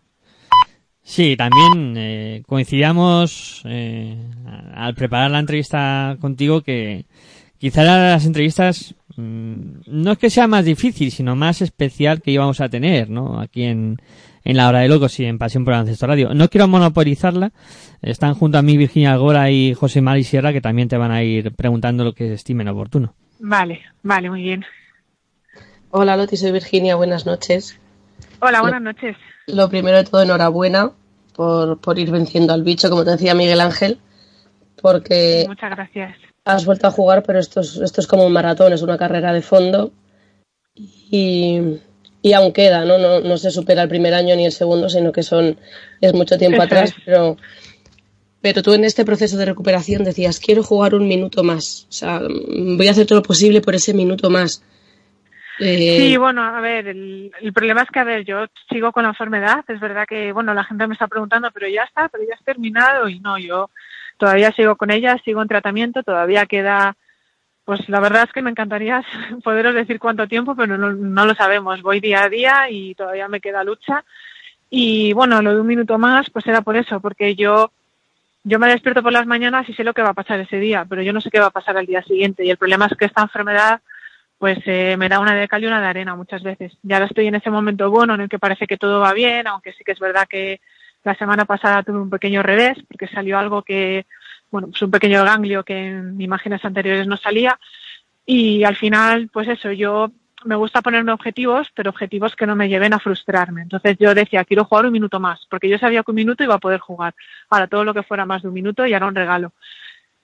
Sí, 1.03 1.37
también 1.37 1.95
eh, 1.97 2.43
coincidíamos 2.47 3.63
eh, 3.65 4.17
al 4.75 4.95
preparar 4.97 5.31
la 5.31 5.39
entrevista 5.39 6.17
contigo 6.21 6.63
que 6.63 7.05
quizá 7.59 7.85
las 7.85 8.27
entrevistas 8.27 8.97
no 9.17 10.13
es 10.13 10.19
que 10.19 10.31
sea 10.31 10.47
más 10.47 10.65
difícil, 10.65 11.11
sino 11.11 11.37
más 11.37 11.63
especial 11.63 12.21
que 12.23 12.31
íbamos 12.31 12.61
a 12.61 12.69
tener, 12.69 13.11
¿no? 13.11 13.41
Aquí 13.41 13.65
en, 13.65 13.99
en 14.45 14.57
la 14.57 14.69
hora 14.69 14.81
de 14.81 14.89
locos 14.89 15.19
y 15.19 15.25
en 15.25 15.39
Pasión 15.39 15.65
por 15.65 15.75
el 15.75 15.81
Ancestro 15.81 16.09
Radio. 16.09 16.33
No 16.35 16.49
quiero 16.49 16.69
monopolizarla. 16.69 17.53
Están 18.01 18.35
junto 18.35 18.59
a 18.59 18.63
mí 18.63 18.77
Virginia 18.77 19.13
Algora 19.13 19.51
y 19.51 19.75
José 19.75 20.01
Mari 20.01 20.23
Sierra 20.23 20.53
que 20.53 20.61
también 20.61 20.89
te 20.89 20.97
van 20.97 21.11
a 21.11 21.23
ir 21.23 21.53
preguntando 21.55 22.05
lo 22.05 22.15
que 22.15 22.33
estimen 22.33 22.69
oportuno. 22.69 23.15
Vale, 23.41 23.83
vale, 24.03 24.31
muy 24.31 24.43
bien. 24.43 24.65
Hola 25.91 26.17
Loti, 26.17 26.37
soy 26.37 26.53
Virginia, 26.53 26.95
buenas 26.95 27.27
noches. 27.27 27.79
Hola, 28.41 28.61
buenas 28.61 28.83
noches. 28.83 29.17
Lo 29.47 29.69
primero 29.69 29.97
de 29.97 30.05
todo, 30.05 30.23
enhorabuena 30.23 30.93
por, 31.35 31.81
por 31.81 31.99
ir 31.99 32.11
venciendo 32.11 32.53
al 32.53 32.63
bicho, 32.63 32.91
como 32.91 33.05
te 33.05 33.11
decía 33.11 33.35
Miguel 33.35 33.61
Ángel, 33.61 33.99
porque 34.81 35.45
Muchas 35.49 35.71
gracias. 35.71 36.26
Has 36.47 36.65
vuelto 36.65 36.87
a 36.87 36.93
jugar, 36.93 37.25
pero 37.25 37.41
esto 37.41 37.61
es, 37.61 37.77
esto 37.77 38.01
es 38.01 38.07
como 38.07 38.25
un 38.25 38.33
maratón, 38.33 38.73
es 38.73 38.83
una 38.83 38.97
carrera 38.97 39.33
de 39.33 39.43
fondo 39.43 39.93
y, 40.75 41.61
y 42.23 42.33
aún 42.33 42.53
queda, 42.53 42.85
¿no? 42.85 42.99
¿no? 42.99 43.21
No 43.21 43.37
se 43.37 43.51
supera 43.51 43.83
el 43.83 43.89
primer 43.89 44.15
año 44.15 44.37
ni 44.37 44.47
el 44.47 44.53
segundo, 44.53 44.89
sino 44.89 45.11
que 45.11 45.25
son 45.25 45.59
es 46.01 46.15
mucho 46.15 46.39
tiempo 46.39 46.63
atrás, 46.63 46.95
pero 47.05 47.37
pero 48.41 48.63
tú 48.63 48.75
en 48.75 48.85
este 48.85 49.05
proceso 49.05 49.37
de 49.37 49.47
recuperación 49.47 50.05
decías, 50.05 50.39
quiero 50.39 50.63
jugar 50.63 50.95
un 50.95 51.09
minuto 51.09 51.43
más, 51.43 51.87
o 51.89 51.93
sea, 51.93 52.21
voy 52.21 52.87
a 52.87 52.93
hacer 52.93 53.07
todo 53.07 53.19
lo 53.19 53.25
posible 53.25 53.61
por 53.61 53.75
ese 53.75 53.93
minuto 53.93 54.31
más. 54.31 54.63
Eh, 55.59 55.97
Sí, 55.99 56.17
bueno, 56.17 56.43
a 56.45 56.61
ver, 56.61 56.87
el, 56.87 57.33
el 57.41 57.53
problema 57.53 57.83
es 57.83 57.89
que, 57.91 57.99
a 57.99 58.05
ver, 58.05 58.25
yo 58.25 58.45
sigo 58.71 58.93
con 58.93 59.03
la 59.03 59.09
enfermedad. 59.09 59.65
Es 59.67 59.81
verdad 59.81 60.05
que, 60.07 60.31
bueno, 60.31 60.53
la 60.55 60.65
gente 60.65 60.87
me 60.87 60.93
está 60.93 61.09
preguntando, 61.09 61.51
pero 61.51 61.67
ya 61.67 61.83
está, 61.83 62.09
pero 62.09 62.25
ya 62.29 62.35
has 62.35 62.45
terminado. 62.45 63.09
Y 63.09 63.21
no, 63.21 63.39
yo 63.39 63.71
todavía 64.17 64.53
sigo 64.53 64.77
con 64.77 64.91
ella, 64.91 65.19
sigo 65.25 65.43
en 65.43 65.49
tratamiento, 65.49 66.03
todavía 66.03 66.47
queda. 66.47 66.97
Pues 67.65 67.89
la 67.89 68.01
verdad 68.01 68.25
es 68.25 68.33
que 68.33 68.43
me 68.43 68.51
encantaría 68.51 69.05
poderos 69.45 69.75
decir 69.75 69.99
cuánto 69.99 70.29
tiempo, 70.29 70.55
pero 70.55 70.79
no, 70.79 71.27
lo 71.27 71.35
sabemos. 71.35 71.83
Voy 71.83 72.01
día 72.01 72.25
a 72.25 72.29
día 72.29 72.71
y 72.71 72.95
todavía 72.95 73.29
me 73.29 73.41
queda 73.41 73.65
lucha. 73.65 74.05
Y 74.71 75.13
bueno, 75.13 75.43
lo 75.43 75.55
de 75.55 75.61
un 75.61 75.67
minuto 75.67 75.99
más, 75.99 76.31
pues 76.31 76.47
era 76.47 76.63
por 76.63 76.77
eso, 76.77 77.01
porque 77.01 77.35
yo 77.35 77.71
yo 78.45 78.61
me 78.61 78.69
despierto 78.69 79.03
por 79.03 79.13
las 79.13 79.27
mañanas 79.27 79.69
y 79.69 79.75
sé 79.75 79.83
lo 79.83 79.93
que 79.93 80.03
va 80.03 80.11
a 80.11 80.15
pasar 80.15 80.39
ese 80.39 80.61
día, 80.61 80.87
pero 80.89 81.03
yo 81.03 81.13
no 81.13 81.21
sé 81.21 81.31
qué 81.31 81.41
va 81.41 81.47
a 81.47 81.51
pasar 81.51 81.77
al 81.77 81.87
día 81.87 82.03
siguiente. 82.03 82.45
Y 82.45 82.51
el 82.51 82.57
problema 82.57 82.87
es 82.87 82.97
que 82.97 83.07
esta 83.07 83.23
enfermedad 83.23 83.81
pues 84.39 84.59
eh, 84.67 84.97
me 84.99 85.09
da 85.09 85.19
una 85.19 85.35
de 85.35 85.49
cal 85.49 85.63
y 85.63 85.67
una 85.67 85.81
de 85.81 85.87
arena 85.87 86.15
muchas 86.15 86.43
veces. 86.43 86.73
Ya 86.83 86.97
ahora 86.97 87.07
estoy 87.07 87.27
en 87.27 87.35
ese 87.35 87.51
momento 87.51 87.91
bueno 87.91 88.15
en 88.15 88.21
el 88.23 88.29
que 88.29 88.39
parece 88.39 88.67
que 88.67 88.77
todo 88.77 89.01
va 89.01 89.13
bien, 89.13 89.47
aunque 89.47 89.73
sí 89.73 89.83
que 89.83 89.93
es 89.93 89.99
verdad 89.99 90.29
que 90.29 90.61
la 91.07 91.15
semana 91.15 91.45
pasada 91.45 91.85
tuve 91.85 92.01
un 92.01 92.11
pequeño 92.11 92.43
revés 92.43 92.79
porque 92.89 93.07
salió 93.07 93.39
algo 93.39 93.63
que, 93.63 94.07
bueno, 94.51 94.69
pues 94.69 94.83
un 94.83 94.91
pequeño 94.91 95.25
ganglio 95.25 95.63
que 95.65 95.91
en 95.91 96.21
imágenes 96.21 96.65
anteriores 96.65 97.07
no 97.07 97.17
salía 97.17 97.59
y 98.27 98.65
al 98.65 98.75
final, 98.75 99.31
pues 99.33 99.47
eso, 99.47 99.71
yo 99.71 100.11
me 100.45 100.57
gusta 100.57 100.83
ponerme 100.83 101.13
objetivos, 101.13 101.71
pero 101.75 101.91
objetivos 101.91 102.35
que 102.35 102.47
no 102.47 102.57
me 102.57 102.69
lleven 102.69 102.93
a 102.93 102.99
frustrarme. 102.99 103.63
Entonces 103.63 103.97
yo 104.01 104.15
decía, 104.15 104.45
quiero 104.45 104.65
jugar 104.65 104.87
un 104.87 104.93
minuto 104.93 105.21
más, 105.21 105.47
porque 105.49 105.69
yo 105.69 105.79
sabía 105.79 106.03
que 106.03 106.11
un 106.11 106.17
minuto 106.17 106.43
iba 106.43 106.57
a 106.57 106.59
poder 106.59 106.81
jugar. 106.81 107.15
Ahora 107.51 107.69
todo 107.69 107.85
lo 107.85 107.95
que 107.95 108.03
fuera 108.03 108.27
más 108.27 108.43
de 108.43 108.49
un 108.49 108.55
minuto 108.55 108.85
ya 108.85 108.97
era 108.97 109.07
un 109.07 109.15
regalo 109.15 109.53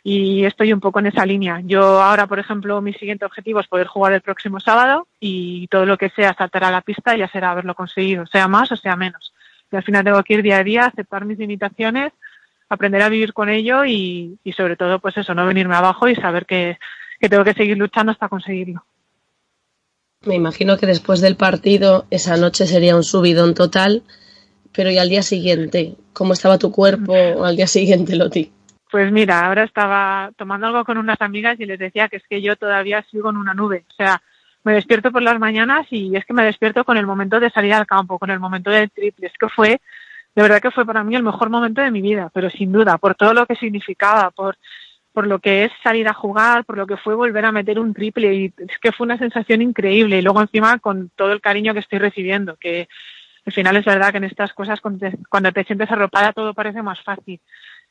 y 0.04 0.44
estoy 0.44 0.72
un 0.72 0.80
poco 0.80 0.98
en 0.98 1.06
esa 1.06 1.24
línea. 1.24 1.60
Yo 1.62 2.02
ahora, 2.02 2.26
por 2.26 2.40
ejemplo, 2.40 2.80
mi 2.80 2.92
siguiente 2.92 3.24
objetivo 3.24 3.60
es 3.60 3.68
poder 3.68 3.86
jugar 3.86 4.12
el 4.12 4.20
próximo 4.20 4.58
sábado 4.58 5.06
y 5.20 5.68
todo 5.68 5.86
lo 5.86 5.96
que 5.96 6.10
sea 6.10 6.34
saltar 6.34 6.64
a 6.64 6.72
la 6.72 6.80
pista 6.80 7.16
ya 7.16 7.28
será 7.28 7.52
haberlo 7.52 7.74
conseguido, 7.74 8.26
sea 8.26 8.48
más 8.48 8.72
o 8.72 8.76
sea 8.76 8.96
menos. 8.96 9.32
Y 9.72 9.76
al 9.76 9.82
final 9.82 10.04
tengo 10.04 10.22
que 10.22 10.34
ir 10.34 10.42
día 10.42 10.58
a 10.58 10.64
día, 10.64 10.84
aceptar 10.84 11.24
mis 11.24 11.38
limitaciones, 11.38 12.12
aprender 12.68 13.02
a 13.02 13.08
vivir 13.08 13.32
con 13.32 13.48
ello 13.48 13.84
y, 13.84 14.38
y 14.44 14.52
sobre 14.52 14.76
todo, 14.76 14.98
pues 15.00 15.16
eso, 15.16 15.34
no 15.34 15.46
venirme 15.46 15.74
abajo 15.74 16.08
y 16.08 16.14
saber 16.14 16.46
que, 16.46 16.78
que 17.18 17.28
tengo 17.28 17.44
que 17.44 17.54
seguir 17.54 17.78
luchando 17.78 18.12
hasta 18.12 18.28
conseguirlo. 18.28 18.84
Me 20.24 20.34
imagino 20.36 20.76
que 20.76 20.86
después 20.86 21.20
del 21.20 21.36
partido 21.36 22.06
esa 22.10 22.36
noche 22.36 22.66
sería 22.66 22.94
un 22.94 23.02
subidón 23.02 23.54
total, 23.54 24.02
pero 24.72 24.90
¿y 24.90 24.98
al 24.98 25.08
día 25.08 25.22
siguiente? 25.22 25.96
¿Cómo 26.12 26.32
estaba 26.32 26.58
tu 26.58 26.70
cuerpo 26.70 27.14
al 27.44 27.56
día 27.56 27.66
siguiente, 27.66 28.14
Loti? 28.14 28.52
Pues 28.90 29.10
mira, 29.10 29.46
ahora 29.46 29.64
estaba 29.64 30.30
tomando 30.36 30.66
algo 30.66 30.84
con 30.84 30.98
unas 30.98 31.20
amigas 31.20 31.58
y 31.58 31.66
les 31.66 31.78
decía 31.78 32.08
que 32.08 32.18
es 32.18 32.22
que 32.28 32.42
yo 32.42 32.56
todavía 32.56 33.04
sigo 33.10 33.30
en 33.30 33.36
una 33.36 33.54
nube. 33.54 33.84
O 33.90 33.94
sea, 33.94 34.22
me 34.64 34.74
despierto 34.74 35.10
por 35.10 35.22
las 35.22 35.38
mañanas 35.38 35.86
y 35.90 36.14
es 36.16 36.24
que 36.24 36.32
me 36.32 36.44
despierto 36.44 36.84
con 36.84 36.96
el 36.96 37.06
momento 37.06 37.40
de 37.40 37.50
salir 37.50 37.74
al 37.74 37.86
campo, 37.86 38.18
con 38.18 38.30
el 38.30 38.38
momento 38.38 38.70
del 38.70 38.90
triple. 38.90 39.26
Es 39.26 39.32
que 39.38 39.48
fue, 39.48 39.80
de 40.34 40.42
verdad 40.42 40.60
que 40.60 40.70
fue 40.70 40.86
para 40.86 41.02
mí 41.02 41.16
el 41.16 41.22
mejor 41.22 41.50
momento 41.50 41.80
de 41.80 41.90
mi 41.90 42.00
vida, 42.00 42.30
pero 42.32 42.48
sin 42.50 42.72
duda, 42.72 42.98
por 42.98 43.14
todo 43.14 43.34
lo 43.34 43.46
que 43.46 43.56
significaba, 43.56 44.30
por, 44.30 44.56
por 45.12 45.26
lo 45.26 45.40
que 45.40 45.64
es 45.64 45.72
salir 45.82 46.06
a 46.08 46.14
jugar, 46.14 46.64
por 46.64 46.76
lo 46.76 46.86
que 46.86 46.96
fue 46.96 47.14
volver 47.14 47.44
a 47.44 47.52
meter 47.52 47.78
un 47.78 47.92
triple. 47.92 48.34
Y 48.34 48.54
es 48.56 48.78
que 48.78 48.92
fue 48.92 49.04
una 49.04 49.18
sensación 49.18 49.62
increíble. 49.62 50.18
Y 50.18 50.22
luego 50.22 50.40
encima 50.40 50.78
con 50.78 51.10
todo 51.16 51.32
el 51.32 51.40
cariño 51.40 51.74
que 51.74 51.80
estoy 51.80 51.98
recibiendo, 51.98 52.56
que 52.56 52.88
al 53.44 53.52
final 53.52 53.76
es 53.76 53.84
verdad 53.84 54.12
que 54.12 54.18
en 54.18 54.24
estas 54.24 54.52
cosas 54.52 54.80
cuando 54.80 55.10
te, 55.10 55.18
cuando 55.28 55.50
te 55.50 55.64
sientes 55.64 55.90
arropada 55.90 56.32
todo 56.32 56.54
parece 56.54 56.82
más 56.82 57.02
fácil. 57.02 57.40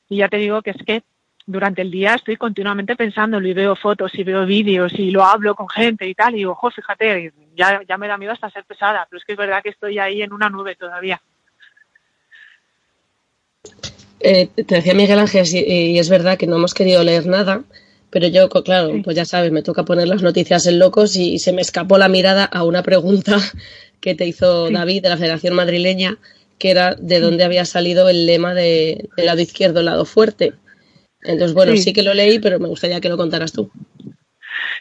Y 0.08 0.18
ya 0.18 0.30
te 0.30 0.38
digo 0.38 0.62
que 0.62 0.72
es 0.72 0.84
que 0.86 1.04
durante 1.52 1.82
el 1.82 1.92
día 1.92 2.16
estoy 2.16 2.38
continuamente 2.38 2.96
pensándolo 2.96 3.48
y 3.48 3.54
veo 3.54 3.76
fotos 3.76 4.14
y 4.16 4.24
veo 4.24 4.46
vídeos 4.46 4.94
y 4.98 5.12
lo 5.12 5.24
hablo 5.24 5.56
con 5.56 5.70
gente 5.70 6.08
y 6.08 6.16
tal. 6.16 6.34
Y 6.34 6.38
digo, 6.40 6.52
ojo, 6.52 6.72
fíjate, 6.72 7.34
ya, 7.56 7.82
ya 7.88 7.98
me 7.98 8.08
da 8.08 8.18
miedo 8.18 8.34
hasta 8.34 8.50
ser 8.50 8.66
pesada, 8.66 9.08
pero 9.10 9.20
es 9.20 9.26
que 9.26 9.34
es 9.34 9.38
verdad 9.38 9.62
que 9.62 9.70
estoy 9.70 10.00
ahí 10.00 10.22
en 10.22 10.34
una 10.34 10.50
nube 10.50 10.76
todavía. 10.76 11.22
Eh, 14.20 14.48
te 14.48 14.76
decía 14.76 14.94
Miguel 14.94 15.20
Ángel, 15.20 15.46
y, 15.52 15.92
y 15.92 16.00
es 16.00 16.10
verdad 16.10 16.38
que 16.38 16.48
no 16.48 16.58
hemos 16.58 16.74
querido 16.74 17.04
leer 17.04 17.26
nada, 17.26 17.64
pero 18.12 18.28
yo, 18.28 18.50
claro, 18.50 18.94
pues 19.04 19.16
ya 19.16 19.26
sabes, 19.26 19.52
me 19.52 19.64
toca 19.64 19.86
poner 19.86 20.08
las 20.08 20.22
noticias 20.22 20.68
en 20.68 20.80
locos 20.80 21.16
y 21.16 21.40
se 21.40 21.54
me 21.54 21.62
escapó 21.62 21.98
la 21.98 22.10
mirada 22.10 22.44
a 22.44 22.64
una 22.64 22.84
pregunta 22.84 23.38
que 24.02 24.16
te 24.16 24.28
hizo 24.28 24.70
David 24.70 25.04
de 25.04 25.10
la 25.10 25.18
Federación 25.18 25.56
Madrileña, 25.56 26.18
que 26.60 26.72
era 26.72 26.96
de 26.96 27.20
dónde 27.20 27.46
había 27.46 27.66
salido 27.66 28.10
el 28.10 28.26
lema 28.26 28.54
de, 28.54 29.10
del 29.16 29.26
lado 29.26 29.42
izquierdo, 29.42 29.80
el 29.80 29.86
lado 29.86 30.06
fuerte. 30.06 30.54
Entonces, 31.24 31.54
bueno, 31.54 31.74
Sí. 31.74 31.80
sí 31.80 31.94
que 31.94 32.04
lo 32.04 32.14
leí, 32.14 32.40
pero 32.40 32.60
me 32.60 32.68
gustaría 32.68 33.00
que 33.02 33.10
lo 33.10 33.18
contaras 33.18 33.52
tú. 33.52 33.72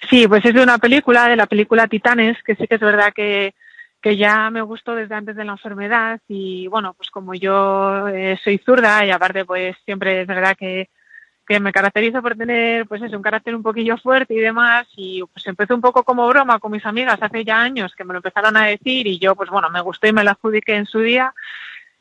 Sí, 0.08 0.26
pues 0.26 0.44
es 0.44 0.54
de 0.54 0.62
una 0.62 0.78
película, 0.78 1.28
de 1.28 1.36
la 1.36 1.46
película 1.46 1.86
Titanes, 1.86 2.42
que 2.42 2.56
sí 2.56 2.66
que 2.66 2.74
es 2.76 2.80
verdad 2.80 3.12
que, 3.14 3.54
que 4.00 4.16
ya 4.16 4.50
me 4.50 4.62
gustó 4.62 4.94
desde 4.94 5.14
antes 5.14 5.36
de 5.36 5.44
la 5.44 5.52
enfermedad 5.52 6.20
y 6.26 6.66
bueno, 6.68 6.94
pues 6.94 7.10
como 7.10 7.34
yo 7.34 8.08
eh, 8.08 8.38
soy 8.42 8.58
zurda 8.58 9.04
y 9.04 9.10
aparte 9.10 9.44
pues 9.44 9.76
siempre 9.84 10.22
es 10.22 10.26
verdad 10.26 10.56
que, 10.58 10.88
que 11.46 11.60
me 11.60 11.72
caracterizo 11.72 12.22
por 12.22 12.34
tener, 12.36 12.86
pues 12.86 13.02
eso, 13.02 13.16
un 13.16 13.22
carácter 13.22 13.54
un 13.54 13.62
poquillo 13.62 13.96
fuerte 13.98 14.34
y 14.34 14.38
demás, 14.38 14.86
y 14.96 15.22
pues 15.32 15.46
empezó 15.46 15.74
un 15.74 15.80
poco 15.80 16.02
como 16.02 16.26
broma 16.28 16.58
con 16.58 16.72
mis 16.72 16.86
amigas 16.86 17.18
hace 17.20 17.44
ya 17.44 17.60
años 17.60 17.92
que 17.94 18.04
me 18.04 18.14
lo 18.14 18.18
empezaron 18.18 18.56
a 18.56 18.66
decir 18.66 19.06
y 19.06 19.18
yo, 19.18 19.36
pues 19.36 19.50
bueno, 19.50 19.68
me 19.70 19.80
gustó 19.80 20.06
y 20.06 20.12
me 20.12 20.24
lo 20.24 20.30
adjudiqué 20.30 20.76
en 20.76 20.86
su 20.86 21.00
día, 21.00 21.34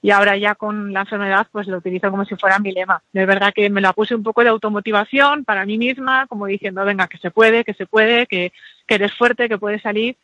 y 0.02 0.12
ahora 0.12 0.38
ya 0.38 0.56
con 0.56 0.94
la 0.94 1.02
enfermedad, 1.02 1.48
pues 1.52 1.68
lo 1.68 1.78
utilizo 1.78 2.10
como 2.10 2.26
si 2.26 2.36
fuera 2.36 2.60
mi 2.60 2.72
lema. 2.72 3.02
Es 3.14 3.28
verdad 3.28 3.54
que 3.54 3.70
me 3.70 3.82
la 3.82 3.94
puse 3.94 4.16
un 4.16 4.24
poco 4.24 4.44
de 4.44 4.50
automotivación 4.50 5.46
para 5.46 5.66
mí 5.66 5.78
misma, 5.78 6.28
como 6.28 6.46
diciendo, 6.46 6.86
venga, 6.86 7.08
que 7.08 7.18
se 7.18 7.32
puede, 7.32 7.64
que 7.64 7.74
se 7.74 7.86
puede, 7.86 8.26
que, 8.28 8.54
que 8.88 8.96
eres 8.96 9.14
fuerte, 9.14 9.50
que 9.50 9.58
puedes 9.58 9.82
salir, 9.82 10.16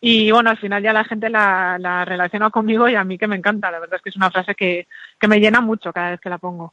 y 0.00 0.30
bueno, 0.30 0.50
al 0.50 0.58
final 0.58 0.82
ya 0.82 0.92
la 0.92 1.04
gente 1.04 1.28
la, 1.28 1.76
la 1.78 2.04
relaciona 2.04 2.50
conmigo 2.50 2.88
y 2.88 2.94
a 2.94 3.04
mí 3.04 3.18
que 3.18 3.26
me 3.26 3.36
encanta. 3.36 3.70
La 3.70 3.80
verdad 3.80 3.96
es 3.96 4.02
que 4.02 4.10
es 4.10 4.16
una 4.16 4.30
frase 4.30 4.54
que, 4.54 4.86
que 5.18 5.28
me 5.28 5.40
llena 5.40 5.60
mucho 5.60 5.92
cada 5.92 6.10
vez 6.10 6.20
que 6.20 6.30
la 6.30 6.38
pongo. 6.38 6.72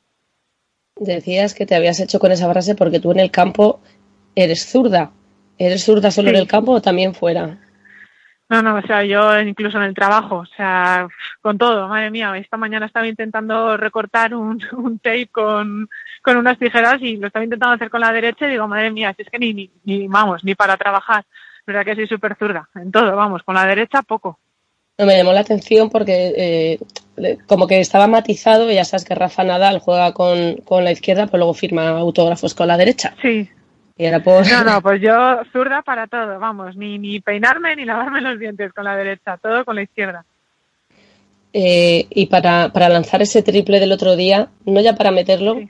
Decías 0.96 1.54
que 1.54 1.66
te 1.66 1.76
habías 1.76 2.00
hecho 2.00 2.20
con 2.20 2.32
esa 2.32 2.50
frase 2.50 2.76
porque 2.76 3.00
tú 3.00 3.12
en 3.12 3.20
el 3.20 3.32
campo 3.32 3.82
eres 4.36 4.66
zurda. 4.66 5.12
¿Eres 5.58 5.86
zurda 5.86 6.12
solo 6.12 6.30
en 6.30 6.36
el 6.36 6.48
campo 6.48 6.74
o 6.74 6.82
también 6.82 7.16
fuera? 7.16 7.58
No, 8.48 8.62
no, 8.62 8.76
o 8.76 8.82
sea, 8.84 9.04
yo 9.04 9.40
incluso 9.42 9.78
en 9.78 9.86
el 9.86 9.96
trabajo, 9.96 10.38
o 10.38 10.46
sea, 10.46 11.08
con 11.42 11.58
todo, 11.58 11.88
madre 11.88 12.12
mía, 12.12 12.38
esta 12.38 12.58
mañana 12.58 12.86
estaba 12.86 13.08
intentando 13.08 13.76
recortar 13.76 14.36
un, 14.36 14.62
un 14.74 15.00
tape 15.00 15.30
con, 15.32 15.90
con 16.22 16.38
unas 16.38 16.60
tijeras 16.60 17.02
y 17.02 17.18
lo 17.18 17.28
estaba 17.28 17.44
intentando 17.44 17.76
hacer 17.76 17.90
con 17.90 18.02
la 18.02 18.14
derecha 18.14 18.46
y 18.46 18.52
digo, 18.52 18.68
madre 18.68 18.92
mía, 18.92 19.14
si 19.16 19.24
es 19.24 19.30
que 19.30 19.40
ni, 19.40 19.54
ni, 19.54 19.72
ni 19.84 20.08
vamos, 20.08 20.44
ni 20.44 20.54
para 20.54 20.78
trabajar. 20.78 21.26
verdad 21.66 21.86
que 21.86 21.96
soy 21.96 22.08
súper 22.08 22.36
zurda, 22.38 22.70
en 22.76 22.92
todo, 22.92 23.16
vamos, 23.16 23.42
con 23.42 23.56
la 23.56 23.66
derecha 23.66 24.04
poco. 24.04 24.38
No, 24.98 25.06
me 25.06 25.18
llamó 25.18 25.34
la 25.34 25.42
atención 25.42 25.90
porque 25.90 26.80
eh, 27.18 27.38
como 27.48 27.68
que 27.68 27.80
estaba 27.80 28.08
matizado, 28.08 28.72
ya 28.72 28.86
sabes 28.86 29.06
que 29.06 29.16
Rafa 29.16 29.44
Nadal 29.44 29.80
juega 29.80 30.14
con, 30.14 30.58
con 30.58 30.84
la 30.84 30.92
izquierda, 30.92 31.26
pero 31.26 31.40
luego 31.40 31.54
firma 31.54 31.90
autógrafos 31.90 32.54
con 32.54 32.68
la 32.68 32.78
derecha. 32.78 33.16
Sí. 33.22 33.50
Y 33.98 34.06
era 34.06 34.22
por... 34.24 34.50
No, 34.50 34.64
no, 34.64 34.82
pues 34.84 35.02
yo 35.02 35.42
zurda 35.52 35.82
para 35.82 36.08
todo, 36.08 36.40
vamos, 36.40 36.76
ni, 36.76 37.00
ni 37.00 37.20
peinarme 37.20 37.76
ni 37.76 37.86
lavarme 37.86 38.22
los 38.22 38.40
dientes 38.40 38.74
con 38.74 38.84
la 38.84 38.96
derecha, 38.96 39.38
todo 39.38 39.64
con 39.66 39.76
la 39.76 39.84
izquierda. 39.84 40.26
Eh, 41.54 42.08
y 42.10 42.26
para, 42.26 42.74
para 42.74 42.90
lanzar 42.90 43.22
ese 43.22 43.42
triple 43.42 43.80
del 43.80 43.94
otro 43.94 44.16
día, 44.16 44.50
no 44.66 44.82
ya 44.82 44.96
para 44.96 45.12
meterlo, 45.12 45.62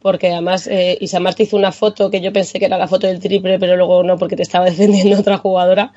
porque 0.00 0.30
además 0.30 0.68
eh, 0.68 0.98
Isamar 1.00 1.34
te 1.34 1.42
hizo 1.42 1.56
una 1.56 1.72
foto 1.72 2.10
que 2.10 2.20
yo 2.20 2.32
pensé 2.32 2.60
que 2.60 2.66
era 2.66 2.78
la 2.78 2.86
foto 2.86 3.08
del 3.08 3.20
triple, 3.20 3.58
pero 3.58 3.76
luego 3.76 4.04
no, 4.04 4.16
porque 4.18 4.36
te 4.36 4.42
estaba 4.42 4.64
defendiendo 4.70 5.18
otra 5.18 5.38
jugadora, 5.38 5.92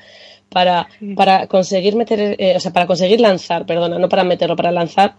para, 0.48 0.88
para 1.16 1.46
conseguir 1.48 1.96
meter, 1.96 2.36
eh, 2.38 2.54
o 2.56 2.60
sea, 2.60 2.72
para 2.72 2.86
conseguir 2.86 3.20
lanzar, 3.20 3.66
perdona, 3.66 3.98
no 3.98 4.08
para 4.08 4.24
meterlo, 4.24 4.56
para 4.56 4.70
lanzar, 4.72 5.14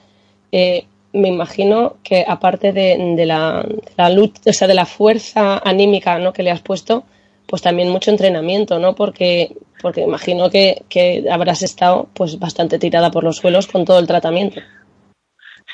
eh, 0.52 0.86
me 1.14 1.30
imagino 1.30 1.98
que 2.04 2.26
aparte 2.28 2.74
de, 2.74 3.26
la, 3.26 3.64
de 3.64 4.16
lucha, 4.16 4.42
o 4.46 4.54
sea, 4.54 4.68
de 4.68 4.74
la 4.74 4.86
fuerza 4.86 5.58
anímica 5.58 6.20
¿no? 6.20 6.34
que 6.34 6.44
le 6.44 6.52
has 6.52 6.62
puesto, 6.62 7.04
pues 7.48 7.62
también 7.62 7.90
mucho 7.90 8.12
entrenamiento, 8.12 8.78
¿no? 8.80 8.94
Porque, 8.94 9.56
porque 9.82 10.02
imagino 10.02 10.50
que, 10.50 10.84
que 10.90 11.26
habrás 11.32 11.64
estado 11.64 12.10
pues 12.14 12.40
bastante 12.40 12.78
tirada 12.78 13.10
por 13.10 13.24
los 13.24 13.38
suelos 13.38 13.68
con 13.68 13.86
todo 13.86 14.00
el 14.00 14.08
tratamiento. 14.08 14.62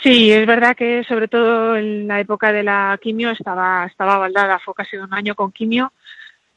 Sí, 0.02 0.32
es 0.32 0.46
verdad 0.46 0.76
que 0.76 1.04
sobre 1.06 1.28
todo 1.28 1.78
en 1.78 2.08
la 2.08 2.20
época 2.20 2.52
de 2.52 2.64
la 2.64 3.00
quimio 3.02 3.32
estaba, 3.32 3.86
estaba 3.86 4.18
baldada, 4.18 4.60
fue 4.60 4.74
casi 4.74 4.98
un 4.98 5.14
año 5.14 5.34
con 5.34 5.52
quimio, 5.52 5.94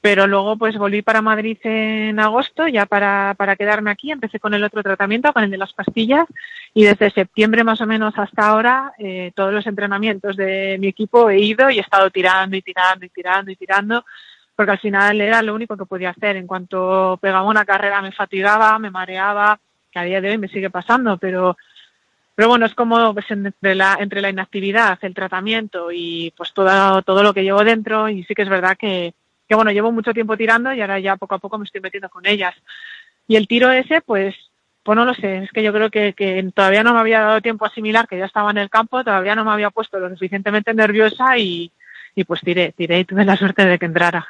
pero 0.07 0.29
luego 0.29 0.57
pues 0.57 0.79
volví 0.79 1.03
para 1.03 1.21
Madrid 1.21 1.59
en 1.65 2.21
agosto 2.21 2.69
ya 2.69 2.87
para, 2.87 3.35
para 3.37 3.57
quedarme 3.57 3.91
aquí, 3.91 4.13
empecé 4.13 4.39
con 4.39 4.55
el 4.55 4.63
otro 4.63 4.81
tratamiento, 4.81 5.33
con 5.33 5.43
el 5.43 5.51
de 5.51 5.57
las 5.57 5.73
pastillas, 5.73 6.29
y 6.73 6.85
desde 6.85 7.11
septiembre 7.11 7.65
más 7.65 7.81
o 7.81 7.87
menos 7.87 8.15
hasta 8.17 8.47
ahora 8.47 8.93
eh, 9.01 9.33
todos 9.35 9.53
los 9.53 9.67
entrenamientos 9.67 10.37
de 10.37 10.77
mi 10.79 10.87
equipo 10.87 11.29
he 11.29 11.41
ido 11.41 11.71
y 11.71 11.79
he 11.79 11.81
estado 11.81 12.09
tirando 12.11 12.55
y 12.55 12.63
tirando 12.63 13.05
y 13.05 13.09
tirando 13.09 13.51
y 13.51 13.57
tirando, 13.57 14.05
porque 14.55 14.71
al 14.71 14.79
final 14.79 15.21
era 15.21 15.43
lo 15.43 15.57
único 15.57 15.77
que 15.77 15.87
podía 15.87 16.11
hacer. 16.11 16.37
En 16.37 16.47
cuanto 16.47 17.19
pegaba 17.21 17.43
una 17.43 17.65
carrera 17.65 18.01
me 18.01 18.13
fatigaba, 18.13 18.79
me 18.79 18.93
mareaba, 18.93 19.59
que 19.91 19.99
a 19.99 20.05
día 20.05 20.21
de 20.21 20.31
hoy 20.31 20.39
me 20.39 20.47
sigue 20.47 20.71
pasando, 20.71 21.19
pero 21.19 21.57
pero 22.37 22.49
bueno, 22.49 22.67
es 22.67 22.75
como 22.75 23.13
pues, 23.13 23.29
entre, 23.29 23.75
la, 23.75 23.97
entre 23.99 24.21
la 24.21 24.31
inactividad, 24.31 25.01
el 25.03 25.15
tratamiento 25.15 25.91
y 25.91 26.33
pues 26.37 26.53
todo, 26.53 27.03
todo 27.03 27.25
lo 27.25 27.35
que 27.35 27.43
llevo 27.43 27.65
dentro. 27.65 28.09
Y 28.09 28.23
sí 28.23 28.35
que 28.35 28.43
es 28.43 28.49
verdad 28.49 28.77
que, 28.79 29.15
que 29.49 29.55
bueno, 29.55 29.71
llevo 29.71 29.93
mucho 29.93 30.13
tiempo 30.13 30.37
tirando 30.37 30.73
y 30.73 30.81
ahora 30.81 30.99
ya 30.99 31.17
poco 31.17 31.35
a 31.37 31.39
poco 31.39 31.59
me 31.59 31.65
estoy 31.65 31.81
metiendo 31.81 32.09
con 32.09 32.27
ellas. 32.27 32.55
Y 33.29 33.37
el 33.37 33.49
tiro 33.49 33.71
ese, 33.71 34.01
pues, 34.01 34.35
pues 34.83 34.97
no 34.97 35.05
lo 35.05 35.15
sé, 35.15 35.39
es 35.39 35.51
que 35.51 35.63
yo 35.63 35.73
creo 35.73 35.91
que, 35.91 36.13
que 36.13 36.49
todavía 36.55 36.83
no 36.85 36.95
me 36.95 37.01
había 37.01 37.21
dado 37.21 37.41
tiempo 37.41 37.65
a 37.65 37.69
asimilar 37.69 38.07
que 38.07 38.19
ya 38.19 38.27
estaba 38.27 38.51
en 38.51 38.59
el 38.59 38.71
campo, 38.71 39.03
todavía 39.03 39.35
no 39.35 39.45
me 39.45 39.51
había 39.51 39.71
puesto 39.71 39.99
lo 39.99 40.09
suficientemente 40.11 40.73
nerviosa 40.75 41.37
y, 41.39 41.73
y 42.15 42.25
pues 42.25 42.41
tiré, 42.41 42.73
tiré 42.73 43.01
y 43.01 43.05
tuve 43.05 43.25
la 43.25 43.37
suerte 43.37 43.65
de 43.65 43.79
que 43.79 43.87
entrara. 43.87 44.27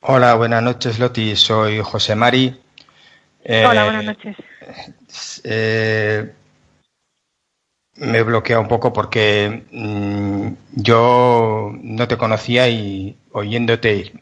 Hola, 0.00 0.34
buenas 0.34 0.62
noches, 0.62 0.98
Loti. 0.98 1.34
Soy 1.36 1.80
José 1.80 2.14
Mari. 2.14 2.54
Eh, 3.44 3.66
Hola, 3.66 3.84
buenas 3.84 4.04
noches. 4.04 4.36
eh, 5.44 6.32
me 7.96 8.18
he 8.18 8.22
bloqueado 8.22 8.62
un 8.62 8.68
poco 8.68 8.92
porque 8.92 9.64
mm, 9.72 10.48
yo 10.76 11.72
no 11.82 12.08
te 12.08 12.16
conocía 12.16 12.68
y 12.68 13.16
oyéndote 13.38 14.12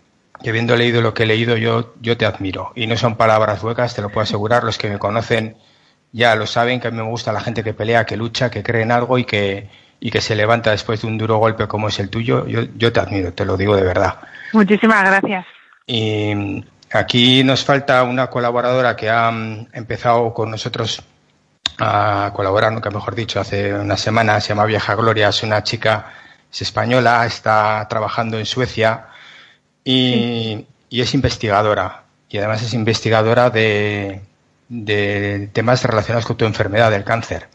y 0.43 0.49
habiendo 0.49 0.77
leído 0.77 1.03
lo 1.03 1.15
que 1.15 1.25
he 1.25 1.27
leído, 1.27 1.57
yo, 1.57 1.95
yo 2.01 2.17
te 2.17 2.27
admiro. 2.27 2.73
Y 2.75 2.87
no 2.87 2.97
son 2.97 3.17
palabras 3.17 3.63
huecas, 3.63 3.95
te 3.95 4.03
lo 4.03 4.11
puedo 4.11 4.23
asegurar. 4.23 4.65
Los 4.65 4.79
que 4.79 4.89
me 4.89 4.99
conocen 4.99 5.57
ya 6.13 6.35
lo 6.35 6.47
saben, 6.47 6.81
que 6.81 6.89
a 6.89 6.91
mí 6.91 6.97
me 6.97 7.03
gusta 7.03 7.33
la 7.33 7.41
gente 7.41 7.65
que 7.65 7.75
pelea, 7.75 8.07
que 8.07 8.17
lucha, 8.17 8.51
que 8.51 8.63
cree 8.63 8.83
en 8.83 8.93
algo 8.93 9.19
y 9.19 9.25
que, 9.25 9.69
y 10.01 10.11
que 10.11 10.21
se 10.21 10.35
levanta 10.35 10.71
después 10.71 11.03
de 11.03 11.09
un 11.09 11.19
duro 11.19 11.39
golpe 11.39 11.67
como 11.67 11.89
es 11.89 11.99
el 11.99 12.11
tuyo. 12.11 12.47
Yo, 12.47 12.63
yo 12.77 12.93
te 12.93 13.01
admiro, 13.01 13.33
te 13.33 13.45
lo 13.45 13.57
digo 13.57 13.77
de 13.77 13.83
verdad. 13.83 14.21
Muchísimas 14.53 15.05
gracias. 15.05 15.47
Y 15.87 16.65
aquí 16.93 17.45
nos 17.45 17.65
falta 17.65 18.03
una 18.03 18.29
colaboradora 18.29 18.97
que 18.97 19.11
ha 19.11 19.31
mm, 19.31 19.69
empezado 19.73 20.33
con 20.33 20.51
nosotros 20.51 21.03
a 21.79 22.33
colaborar, 22.35 22.73
nunca 22.73 22.91
mejor 22.91 23.15
dicho, 23.15 23.41
hace 23.41 23.75
una 23.75 23.97
semana, 23.97 24.41
se 24.41 24.51
llama 24.51 24.65
Vieja 24.65 24.95
Gloria, 24.95 25.29
es 25.29 25.43
una 25.43 25.63
chica, 25.63 26.13
es 26.53 26.63
española, 26.63 27.27
está 27.27 27.87
trabajando 27.89 28.39
en 28.39 28.47
Suecia 28.47 29.07
y, 29.85 30.67
y 30.89 31.01
es 31.01 31.15
investigadora. 31.15 32.05
Y 32.29 32.39
además 32.39 32.63
es 32.63 32.75
investigadora 32.75 33.51
de, 33.51 34.21
de 34.69 35.49
temas 35.53 35.85
relacionados 35.85 36.27
con 36.27 36.37
tu 36.37 36.45
enfermedad, 36.45 36.91
del 36.91 37.05
cáncer. 37.05 37.49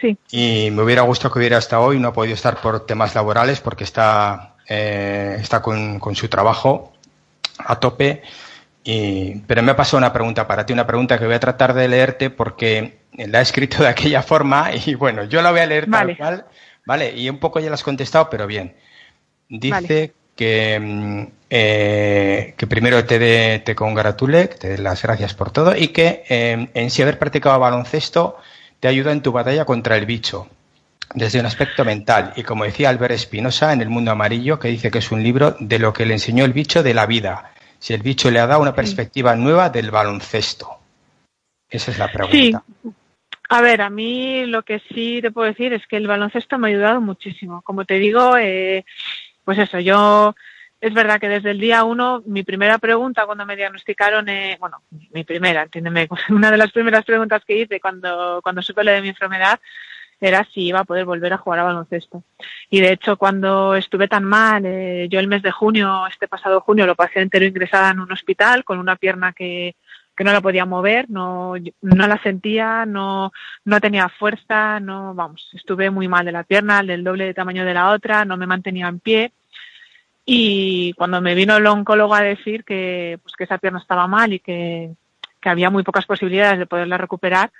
Sí. 0.00 0.16
Y 0.30 0.70
me 0.70 0.82
hubiera 0.82 1.02
gustado 1.02 1.32
que 1.32 1.40
hubiera 1.40 1.58
estado 1.58 1.82
hoy, 1.82 1.98
no 1.98 2.08
ha 2.08 2.12
podido 2.12 2.34
estar 2.34 2.60
por 2.60 2.86
temas 2.86 3.14
laborales 3.14 3.60
porque 3.60 3.84
está, 3.84 4.54
eh, 4.68 5.36
está 5.40 5.60
con, 5.60 5.98
con 5.98 6.14
su 6.14 6.28
trabajo 6.28 6.92
a 7.58 7.80
tope. 7.80 8.22
Y, 8.84 9.40
pero 9.46 9.62
me 9.62 9.72
ha 9.72 9.76
pasado 9.76 9.98
una 9.98 10.12
pregunta 10.12 10.46
para 10.46 10.64
ti, 10.64 10.72
una 10.72 10.86
pregunta 10.86 11.18
que 11.18 11.26
voy 11.26 11.34
a 11.34 11.40
tratar 11.40 11.74
de 11.74 11.88
leerte 11.88 12.30
porque 12.30 12.98
la 13.12 13.40
he 13.40 13.42
escrito 13.42 13.82
de 13.82 13.88
aquella 13.88 14.22
forma 14.22 14.70
y 14.72 14.94
bueno, 14.94 15.24
yo 15.24 15.42
la 15.42 15.50
voy 15.50 15.60
a 15.60 15.66
leer 15.66 15.86
Vale. 15.86 16.14
tal 16.14 16.16
cual, 16.16 16.46
¿vale? 16.88 17.14
Y 17.14 17.28
un 17.28 17.38
poco 17.38 17.60
ya 17.60 17.68
la 17.68 17.74
has 17.74 17.82
contestado, 17.82 18.30
pero 18.30 18.46
bien. 18.46 18.74
Dice 19.50 19.70
Vale. 19.70 20.12
que, 20.34 20.80
mm, 20.80 21.22
eh, 21.50 22.54
que 22.56 22.66
primero 22.66 23.04
te, 23.04 23.18
de- 23.18 23.58
te 23.62 23.74
congratule, 23.74 24.48
que 24.48 24.54
te 24.56 24.68
dé 24.70 24.78
las 24.78 25.02
gracias 25.02 25.34
por 25.34 25.50
todo 25.50 25.76
y 25.76 25.88
que 25.88 26.24
eh, 26.30 26.68
en 26.72 26.90
sí 26.90 27.02
haber 27.02 27.18
practicado 27.18 27.58
baloncesto 27.58 28.38
te 28.80 28.88
ayuda 28.88 29.12
en 29.12 29.20
tu 29.22 29.32
batalla 29.32 29.66
contra 29.66 29.96
el 29.98 30.06
bicho 30.06 30.48
desde 31.14 31.40
un 31.40 31.46
aspecto 31.46 31.84
mental. 31.84 32.32
Y 32.36 32.42
como 32.42 32.64
decía 32.64 32.88
Albert 32.88 33.12
Espinosa 33.14 33.74
en 33.74 33.82
El 33.82 33.90
Mundo 33.90 34.10
Amarillo, 34.10 34.58
que 34.58 34.68
dice 34.68 34.90
que 34.90 34.98
es 34.98 35.10
un 35.12 35.22
libro 35.22 35.56
de 35.60 35.78
lo 35.78 35.92
que 35.92 36.06
le 36.06 36.14
enseñó 36.14 36.46
el 36.46 36.54
bicho 36.54 36.82
de 36.82 36.94
la 36.94 37.04
vida. 37.04 37.52
Si 37.78 37.92
el 37.92 38.00
bicho 38.02 38.30
le 38.30 38.40
ha 38.40 38.46
dado 38.46 38.62
una 38.62 38.74
perspectiva 38.74 39.36
nueva 39.36 39.68
del 39.68 39.90
baloncesto. 39.90 40.78
Esa 41.68 41.90
es 41.90 41.98
la 41.98 42.06
Sí. 42.06 42.12
A 43.48 43.62
ver, 43.62 43.80
a 43.80 43.88
mí 43.88 44.44
lo 44.46 44.62
que 44.62 44.80
sí 44.92 45.20
te 45.22 45.30
puedo 45.30 45.46
decir 45.48 45.72
es 45.72 45.86
que 45.86 45.96
el 45.96 46.06
baloncesto 46.06 46.58
me 46.58 46.68
ha 46.68 46.70
ayudado 46.70 47.00
muchísimo. 47.00 47.62
Como 47.62 47.86
te 47.86 47.94
digo, 47.94 48.36
eh, 48.36 48.84
pues 49.44 49.58
eso, 49.58 49.80
yo 49.80 50.34
es 50.80 50.92
verdad 50.92 51.18
que 51.18 51.28
desde 51.28 51.52
el 51.52 51.58
día 51.58 51.82
uno, 51.84 52.22
mi 52.26 52.42
primera 52.42 52.78
pregunta 52.78 53.24
cuando 53.24 53.46
me 53.46 53.56
diagnosticaron, 53.56 54.28
eh, 54.28 54.58
bueno, 54.60 54.82
mi 55.12 55.24
primera, 55.24 55.62
entiéndeme, 55.62 56.08
una 56.28 56.50
de 56.50 56.58
las 56.58 56.72
primeras 56.72 57.04
preguntas 57.06 57.42
que 57.46 57.56
hice 57.56 57.80
cuando, 57.80 58.40
cuando 58.42 58.60
supe 58.60 58.84
lo 58.84 58.92
de 58.92 59.02
mi 59.02 59.08
enfermedad 59.08 59.58
era 60.20 60.44
si 60.52 60.66
iba 60.66 60.80
a 60.80 60.84
poder 60.84 61.04
volver 61.04 61.32
a 61.32 61.38
jugar 61.38 61.60
a 61.60 61.64
baloncesto. 61.64 62.24
Y 62.68 62.80
de 62.80 62.92
hecho, 62.92 63.16
cuando 63.16 63.76
estuve 63.76 64.08
tan 64.08 64.24
mal, 64.24 64.64
eh, 64.66 65.06
yo 65.08 65.20
el 65.20 65.28
mes 65.28 65.42
de 65.42 65.52
junio, 65.52 66.06
este 66.06 66.28
pasado 66.28 66.60
junio, 66.60 66.86
lo 66.86 66.96
pasé 66.96 67.20
entero 67.20 67.46
ingresada 67.46 67.92
en 67.92 68.00
un 68.00 68.12
hospital 68.12 68.64
con 68.64 68.78
una 68.78 68.96
pierna 68.96 69.32
que, 69.32 69.76
que 70.18 70.24
no 70.24 70.32
la 70.32 70.40
podía 70.40 70.66
mover, 70.66 71.08
no, 71.08 71.54
no 71.80 72.06
la 72.08 72.20
sentía, 72.20 72.84
no, 72.84 73.30
no 73.64 73.80
tenía 73.80 74.08
fuerza, 74.08 74.80
no, 74.80 75.14
vamos, 75.14 75.48
estuve 75.54 75.90
muy 75.90 76.08
mal 76.08 76.26
de 76.26 76.32
la 76.32 76.42
pierna, 76.42 76.82
del 76.82 77.04
doble 77.04 77.24
de 77.24 77.34
tamaño 77.34 77.64
de 77.64 77.72
la 77.72 77.90
otra, 77.90 78.24
no 78.24 78.36
me 78.36 78.48
mantenía 78.48 78.88
en 78.88 78.98
pie. 78.98 79.32
Y 80.24 80.92
cuando 80.94 81.20
me 81.20 81.36
vino 81.36 81.56
el 81.56 81.66
oncólogo 81.68 82.16
a 82.16 82.22
decir 82.22 82.64
que, 82.64 83.20
pues, 83.22 83.36
que 83.36 83.44
esa 83.44 83.58
pierna 83.58 83.78
estaba 83.78 84.08
mal 84.08 84.32
y 84.32 84.40
que, 84.40 84.90
que 85.40 85.48
había 85.48 85.70
muy 85.70 85.84
pocas 85.84 86.04
posibilidades 86.04 86.58
de 86.58 86.66
poderla 86.66 86.98
recuperar, 86.98 87.52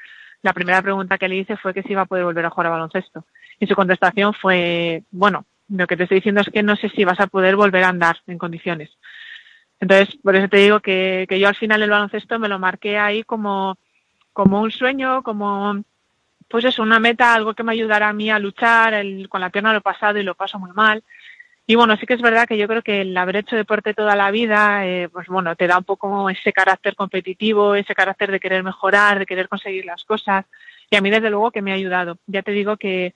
la 0.42 0.52
primera 0.52 0.82
pregunta 0.82 1.16
que 1.16 1.28
le 1.28 1.36
hice 1.36 1.56
fue 1.56 1.72
que 1.72 1.84
si 1.84 1.92
iba 1.92 2.02
a 2.02 2.06
poder 2.06 2.24
volver 2.24 2.44
a 2.44 2.50
jugar 2.50 2.66
a 2.66 2.70
baloncesto. 2.70 3.24
Y 3.60 3.68
su 3.68 3.76
contestación 3.76 4.34
fue, 4.34 5.04
bueno, 5.12 5.44
Lo 5.68 5.86
que 5.86 5.96
te 5.96 6.04
estoy 6.04 6.16
diciendo 6.18 6.40
es 6.40 6.48
que 6.48 6.62
no 6.62 6.76
sé 6.76 6.88
si 6.88 7.04
vas 7.04 7.20
a 7.20 7.26
poder 7.26 7.54
volver 7.54 7.84
a 7.84 7.88
andar 7.88 8.16
en 8.26 8.38
condiciones. 8.38 8.90
Entonces, 9.80 10.16
por 10.22 10.34
eso 10.36 10.48
te 10.48 10.58
digo 10.58 10.80
que, 10.80 11.26
que 11.28 11.38
yo 11.38 11.48
al 11.48 11.56
final 11.56 11.82
el 11.82 11.90
baloncesto 11.90 12.38
me 12.38 12.48
lo 12.48 12.58
marqué 12.58 12.98
ahí 12.98 13.22
como, 13.22 13.78
como 14.32 14.60
un 14.60 14.70
sueño, 14.70 15.22
como 15.22 15.82
pues 16.48 16.64
eso, 16.64 16.82
una 16.82 16.98
meta, 16.98 17.34
algo 17.34 17.54
que 17.54 17.62
me 17.62 17.72
ayudará 17.72 18.08
a 18.08 18.12
mí 18.12 18.30
a 18.30 18.38
luchar, 18.38 18.94
el, 18.94 19.28
con 19.28 19.40
la 19.40 19.50
pierna 19.50 19.72
lo 19.72 19.78
he 19.78 19.82
pasado 19.82 20.18
y 20.18 20.22
lo 20.22 20.34
paso 20.34 20.58
muy 20.58 20.70
mal. 20.72 21.04
Y 21.66 21.74
bueno, 21.74 21.96
sí 21.98 22.06
que 22.06 22.14
es 22.14 22.22
verdad 22.22 22.48
que 22.48 22.56
yo 22.56 22.66
creo 22.66 22.82
que 22.82 23.02
el 23.02 23.16
haber 23.16 23.36
hecho 23.36 23.54
deporte 23.54 23.92
toda 23.92 24.16
la 24.16 24.30
vida, 24.30 24.86
eh, 24.86 25.10
pues 25.10 25.26
bueno, 25.28 25.54
te 25.54 25.66
da 25.66 25.76
un 25.76 25.84
poco 25.84 26.30
ese 26.30 26.50
carácter 26.50 26.96
competitivo, 26.96 27.74
ese 27.74 27.94
carácter 27.94 28.30
de 28.30 28.40
querer 28.40 28.62
mejorar, 28.62 29.18
de 29.18 29.26
querer 29.26 29.48
conseguir 29.48 29.84
las 29.84 30.02
cosas. 30.04 30.46
Y 30.90 30.96
a 30.96 31.02
mí 31.02 31.10
desde 31.10 31.28
luego 31.28 31.50
que 31.50 31.60
me 31.60 31.72
ha 31.72 31.74
ayudado. 31.74 32.16
Ya 32.26 32.42
te 32.42 32.52
digo 32.52 32.78
que, 32.78 33.14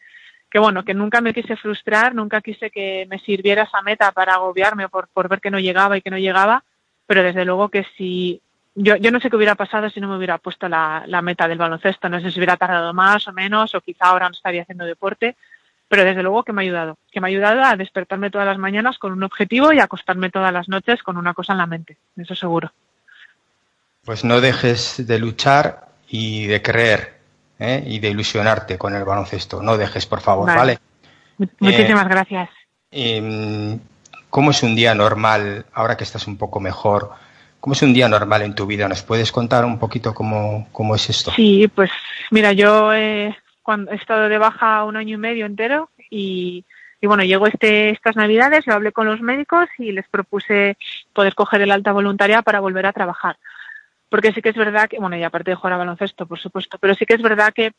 que 0.52 0.58
bueno, 0.58 0.84
que 0.84 0.92
nunca 0.92 1.22
me 1.22 1.32
quise 1.32 1.56
frustrar, 1.56 2.14
nunca 2.14 2.42
quise 2.42 2.70
que 2.70 3.06
me 3.08 3.18
sirviera 3.18 3.62
esa 3.62 3.80
meta 3.80 4.12
para 4.12 4.34
agobiarme 4.34 4.90
por, 4.90 5.08
por 5.08 5.26
ver 5.26 5.40
que 5.40 5.50
no 5.50 5.58
llegaba 5.58 5.96
y 5.96 6.02
que 6.02 6.10
no 6.10 6.18
llegaba, 6.18 6.62
pero 7.06 7.22
desde 7.22 7.46
luego 7.46 7.70
que 7.70 7.86
si 7.96 8.42
yo, 8.74 8.96
yo 8.96 9.10
no 9.10 9.18
sé 9.18 9.30
qué 9.30 9.36
hubiera 9.36 9.54
pasado 9.54 9.88
si 9.88 9.98
no 9.98 10.08
me 10.08 10.18
hubiera 10.18 10.36
puesto 10.36 10.68
la, 10.68 11.04
la 11.06 11.22
meta 11.22 11.48
del 11.48 11.56
baloncesto, 11.56 12.10
no 12.10 12.20
sé 12.20 12.30
si 12.30 12.38
hubiera 12.38 12.58
tardado 12.58 12.92
más 12.92 13.26
o 13.28 13.32
menos, 13.32 13.74
o 13.74 13.80
quizá 13.80 14.04
ahora 14.08 14.28
no 14.28 14.34
estaría 14.34 14.60
haciendo 14.60 14.84
deporte, 14.84 15.36
pero 15.88 16.04
desde 16.04 16.22
luego 16.22 16.42
que 16.42 16.52
me 16.52 16.60
ha 16.60 16.64
ayudado, 16.64 16.98
que 17.10 17.22
me 17.22 17.28
ha 17.28 17.30
ayudado 17.30 17.64
a 17.64 17.74
despertarme 17.76 18.30
todas 18.30 18.46
las 18.46 18.58
mañanas 18.58 18.98
con 18.98 19.12
un 19.12 19.22
objetivo 19.22 19.72
y 19.72 19.78
a 19.78 19.84
acostarme 19.84 20.28
todas 20.28 20.52
las 20.52 20.68
noches 20.68 21.02
con 21.02 21.16
una 21.16 21.32
cosa 21.32 21.52
en 21.54 21.58
la 21.58 21.66
mente, 21.66 21.96
eso 22.18 22.34
seguro. 22.34 22.70
Pues 24.04 24.22
no 24.22 24.42
dejes 24.42 25.06
de 25.06 25.18
luchar 25.18 25.88
y 26.08 26.46
de 26.46 26.60
creer 26.60 27.21
¿eh? 27.62 27.82
y 27.86 27.98
de 28.00 28.10
ilusionarte 28.10 28.76
con 28.78 28.94
el 28.94 29.04
baloncesto. 29.04 29.62
No 29.62 29.76
dejes, 29.76 30.06
por 30.06 30.20
favor, 30.20 30.46
Vale. 30.48 30.58
¿vale? 30.58 30.78
Mu- 31.38 31.46
Muchísimas 31.60 32.08
gracias. 32.08 32.50
Em, 32.90 33.78
¿Cómo 34.30 34.50
es 34.50 34.62
un 34.62 34.74
día 34.74 34.94
normal, 34.94 35.66
ahora 35.74 35.96
que 35.96 36.04
estás 36.04 36.26
un 36.26 36.36
poco 36.38 36.58
mejor? 36.60 37.10
¿Cómo 37.60 37.74
es 37.74 37.82
un 37.82 37.92
día 37.94 38.08
normal 38.08 38.42
en 38.42 38.54
tu 38.54 38.66
vida? 38.66 38.88
¿Nos 38.88 39.02
puedes 39.02 39.30
contar 39.30 39.64
un 39.64 39.78
poquito 39.78 40.14
cómo, 40.14 40.68
cómo 40.72 40.94
es 40.94 41.08
esto? 41.10 41.30
Sí, 41.32 41.70
pues 41.74 41.90
mira, 42.30 42.52
yo 42.52 42.92
eh, 42.94 43.36
cuando 43.62 43.92
he 43.92 43.96
estado 43.96 44.28
de 44.28 44.38
baja 44.38 44.84
un 44.84 44.96
año 44.96 45.14
y 45.14 45.18
medio 45.18 45.46
entero 45.46 45.90
y, 46.10 46.64
y 47.00 47.06
bueno, 47.06 47.22
llegó 47.24 47.46
este, 47.46 47.90
estas 47.90 48.16
navidades, 48.16 48.64
yo 48.64 48.72
hablé 48.72 48.90
con 48.92 49.06
los 49.06 49.20
médicos 49.20 49.68
y 49.78 49.92
les 49.92 50.08
propuse 50.08 50.76
poder 51.12 51.34
coger 51.34 51.60
el 51.60 51.70
alta 51.70 51.92
voluntaria 51.92 52.42
para 52.42 52.60
volver 52.60 52.86
a 52.86 52.92
trabajar. 52.92 53.36
Porque 54.12 54.34
sí 54.34 54.42
que 54.42 54.50
es 54.50 54.56
verdad 54.56 54.90
que, 54.90 54.98
bueno, 54.98 55.16
y 55.16 55.22
aparte 55.22 55.52
de 55.52 55.54
jugar 55.54 55.72
a 55.72 55.78
baloncesto, 55.78 56.26
por 56.26 56.38
supuesto, 56.38 56.76
pero 56.78 56.94
sí 56.94 57.06
que 57.06 57.14
es 57.14 57.22
verdad 57.22 57.54
que 57.54 57.72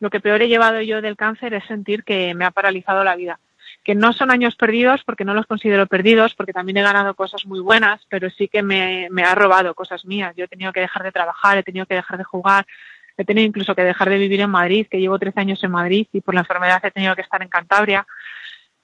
lo 0.00 0.10
que 0.10 0.20
peor 0.20 0.42
he 0.42 0.48
llevado 0.48 0.82
yo 0.82 1.00
del 1.00 1.16
cáncer 1.16 1.54
es 1.54 1.64
sentir 1.64 2.04
que 2.04 2.34
me 2.34 2.44
ha 2.44 2.50
paralizado 2.50 3.02
la 3.04 3.16
vida. 3.16 3.40
Que 3.84 3.94
no 3.94 4.12
son 4.12 4.30
años 4.30 4.54
perdidos, 4.54 5.02
porque 5.06 5.24
no 5.24 5.32
los 5.32 5.46
considero 5.46 5.86
perdidos, 5.86 6.34
porque 6.34 6.52
también 6.52 6.76
he 6.76 6.82
ganado 6.82 7.14
cosas 7.14 7.46
muy 7.46 7.60
buenas, 7.60 8.02
pero 8.10 8.28
sí 8.28 8.48
que 8.48 8.62
me, 8.62 9.08
me 9.10 9.22
ha 9.22 9.34
robado 9.34 9.74
cosas 9.74 10.04
mías. 10.04 10.34
Yo 10.36 10.44
he 10.44 10.48
tenido 10.48 10.74
que 10.74 10.80
dejar 10.80 11.04
de 11.04 11.10
trabajar, 11.10 11.56
he 11.56 11.62
tenido 11.62 11.86
que 11.86 11.94
dejar 11.94 12.18
de 12.18 12.24
jugar, 12.24 12.66
he 13.16 13.24
tenido 13.24 13.46
incluso 13.46 13.74
que 13.74 13.82
dejar 13.82 14.10
de 14.10 14.18
vivir 14.18 14.42
en 14.42 14.50
Madrid, 14.50 14.88
que 14.90 15.00
llevo 15.00 15.18
13 15.18 15.40
años 15.40 15.64
en 15.64 15.70
Madrid 15.70 16.06
y 16.12 16.20
por 16.20 16.34
la 16.34 16.40
enfermedad 16.40 16.84
he 16.84 16.90
tenido 16.90 17.16
que 17.16 17.22
estar 17.22 17.40
en 17.40 17.48
Cantabria. 17.48 18.06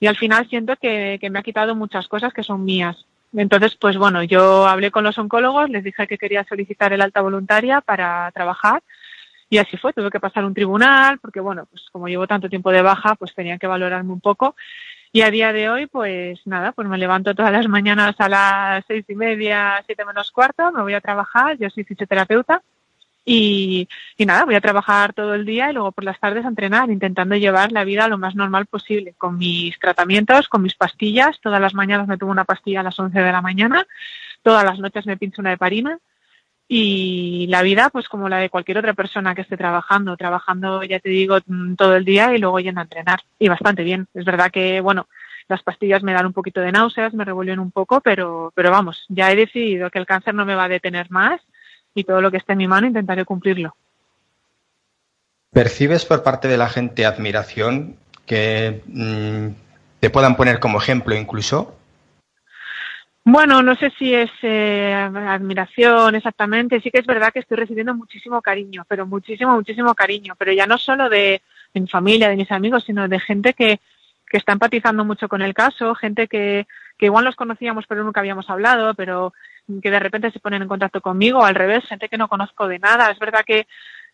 Y 0.00 0.06
al 0.06 0.16
final 0.16 0.48
siento 0.48 0.74
que, 0.76 1.18
que 1.20 1.28
me 1.28 1.38
ha 1.38 1.42
quitado 1.42 1.74
muchas 1.74 2.08
cosas 2.08 2.32
que 2.32 2.42
son 2.42 2.64
mías. 2.64 3.04
Entonces, 3.36 3.76
pues 3.76 3.96
bueno, 3.96 4.22
yo 4.22 4.66
hablé 4.66 4.90
con 4.90 5.04
los 5.04 5.18
oncólogos, 5.18 5.68
les 5.68 5.82
dije 5.82 6.06
que 6.06 6.18
quería 6.18 6.44
solicitar 6.44 6.92
el 6.92 7.02
alta 7.02 7.20
voluntaria 7.20 7.80
para 7.80 8.30
trabajar 8.32 8.82
y 9.50 9.58
así 9.58 9.76
fue, 9.76 9.92
tuve 9.92 10.10
que 10.10 10.20
pasar 10.20 10.44
un 10.44 10.54
tribunal 10.54 11.18
porque 11.18 11.40
bueno, 11.40 11.66
pues 11.66 11.84
como 11.90 12.08
llevo 12.08 12.26
tanto 12.26 12.48
tiempo 12.48 12.70
de 12.70 12.82
baja, 12.82 13.14
pues 13.16 13.34
tenían 13.34 13.58
que 13.58 13.66
valorarme 13.66 14.12
un 14.12 14.20
poco 14.20 14.54
y 15.12 15.22
a 15.22 15.30
día 15.30 15.52
de 15.52 15.68
hoy, 15.68 15.86
pues 15.86 16.40
nada, 16.44 16.72
pues 16.72 16.88
me 16.88 16.98
levanto 16.98 17.34
todas 17.34 17.52
las 17.52 17.68
mañanas 17.68 18.16
a 18.18 18.28
las 18.28 18.84
seis 18.86 19.04
y 19.08 19.14
media, 19.14 19.82
siete 19.86 20.04
menos 20.04 20.30
cuarto, 20.30 20.72
me 20.72 20.82
voy 20.82 20.94
a 20.94 21.00
trabajar, 21.00 21.56
yo 21.58 21.70
soy 21.70 21.84
fisioterapeuta 21.84 22.62
y, 23.24 23.88
y 24.16 24.26
nada, 24.26 24.44
voy 24.44 24.54
a 24.54 24.60
trabajar 24.60 25.14
todo 25.14 25.34
el 25.34 25.46
día 25.46 25.70
y 25.70 25.72
luego 25.72 25.92
por 25.92 26.04
las 26.04 26.20
tardes 26.20 26.44
a 26.44 26.48
entrenar, 26.48 26.90
intentando 26.90 27.36
llevar 27.36 27.72
la 27.72 27.84
vida 27.84 28.08
lo 28.08 28.18
más 28.18 28.34
normal 28.34 28.66
posible, 28.66 29.14
con 29.16 29.38
mis 29.38 29.78
tratamientos, 29.78 30.48
con 30.48 30.62
mis 30.62 30.74
pastillas. 30.74 31.40
Todas 31.40 31.60
las 31.60 31.74
mañanas 31.74 32.06
me 32.06 32.18
tomo 32.18 32.32
una 32.32 32.44
pastilla 32.44 32.80
a 32.80 32.84
las 32.84 32.98
11 32.98 33.18
de 33.18 33.32
la 33.32 33.40
mañana, 33.40 33.86
todas 34.42 34.64
las 34.64 34.78
noches 34.78 35.06
me 35.06 35.16
pincho 35.16 35.40
una 35.40 35.52
heparina 35.52 35.98
y 36.68 37.46
la 37.48 37.62
vida, 37.62 37.90
pues 37.90 38.08
como 38.08 38.28
la 38.28 38.38
de 38.38 38.50
cualquier 38.50 38.78
otra 38.78 38.94
persona 38.94 39.34
que 39.34 39.42
esté 39.42 39.56
trabajando, 39.56 40.16
trabajando, 40.16 40.82
ya 40.82 40.98
te 40.98 41.10
digo, 41.10 41.38
mm, 41.46 41.74
todo 41.74 41.96
el 41.96 42.04
día 42.04 42.34
y 42.34 42.38
luego 42.38 42.60
yendo 42.60 42.80
a 42.80 42.84
entrenar. 42.84 43.20
Y 43.38 43.48
bastante 43.48 43.82
bien. 43.84 44.06
Es 44.14 44.24
verdad 44.24 44.50
que, 44.50 44.80
bueno, 44.80 45.06
las 45.48 45.62
pastillas 45.62 46.02
me 46.02 46.12
dan 46.12 46.26
un 46.26 46.32
poquito 46.32 46.60
de 46.60 46.72
náuseas, 46.72 47.14
me 47.14 47.24
revuelven 47.24 47.58
un 47.58 47.70
poco, 47.70 48.00
pero, 48.00 48.52
pero 48.54 48.70
vamos, 48.70 49.04
ya 49.08 49.30
he 49.30 49.36
decidido 49.36 49.90
que 49.90 49.98
el 49.98 50.06
cáncer 50.06 50.34
no 50.34 50.46
me 50.46 50.54
va 50.54 50.64
a 50.64 50.68
detener 50.68 51.10
más 51.10 51.40
y 51.94 52.04
todo 52.04 52.20
lo 52.20 52.30
que 52.30 52.38
esté 52.38 52.52
en 52.52 52.58
mi 52.58 52.68
mano 52.68 52.86
intentaré 52.86 53.24
cumplirlo. 53.24 53.74
¿Percibes 55.52 56.04
por 56.04 56.22
parte 56.22 56.48
de 56.48 56.56
la 56.56 56.68
gente 56.68 57.06
admiración 57.06 57.96
que 58.26 58.82
mm, 58.86 59.48
te 60.00 60.10
puedan 60.10 60.36
poner 60.36 60.58
como 60.58 60.78
ejemplo 60.78 61.14
incluso? 61.14 61.76
Bueno, 63.26 63.62
no 63.62 63.74
sé 63.76 63.90
si 63.98 64.12
es 64.12 64.30
eh, 64.42 64.92
admiración 64.92 66.14
exactamente. 66.14 66.80
Sí 66.80 66.90
que 66.90 66.98
es 66.98 67.06
verdad 67.06 67.32
que 67.32 67.38
estoy 67.38 67.56
recibiendo 67.56 67.94
muchísimo 67.94 68.42
cariño, 68.42 68.84
pero 68.86 69.06
muchísimo, 69.06 69.54
muchísimo 69.54 69.94
cariño. 69.94 70.34
Pero 70.36 70.52
ya 70.52 70.66
no 70.66 70.76
solo 70.76 71.08
de, 71.08 71.40
de 71.72 71.80
mi 71.80 71.88
familia, 71.88 72.28
de 72.28 72.36
mis 72.36 72.50
amigos, 72.50 72.84
sino 72.84 73.08
de 73.08 73.20
gente 73.20 73.54
que, 73.54 73.80
que 74.34 74.38
está 74.38 74.52
empatizando 74.52 75.04
mucho 75.04 75.28
con 75.28 75.42
el 75.42 75.54
caso, 75.54 75.94
gente 75.94 76.28
que, 76.28 76.66
que 76.98 77.06
igual 77.06 77.24
los 77.24 77.36
conocíamos 77.36 77.86
pero 77.86 78.04
nunca 78.04 78.20
habíamos 78.20 78.50
hablado, 78.50 78.94
pero 78.94 79.32
que 79.82 79.90
de 79.90 79.98
repente 80.00 80.30
se 80.30 80.40
ponen 80.40 80.62
en 80.62 80.68
contacto 80.68 81.00
conmigo, 81.00 81.44
al 81.44 81.54
revés, 81.54 81.84
gente 81.86 82.08
que 82.08 82.18
no 82.18 82.28
conozco 82.28 82.68
de 82.68 82.78
nada. 82.78 83.10
Es 83.10 83.18
verdad 83.18 83.44
que, 83.46 83.66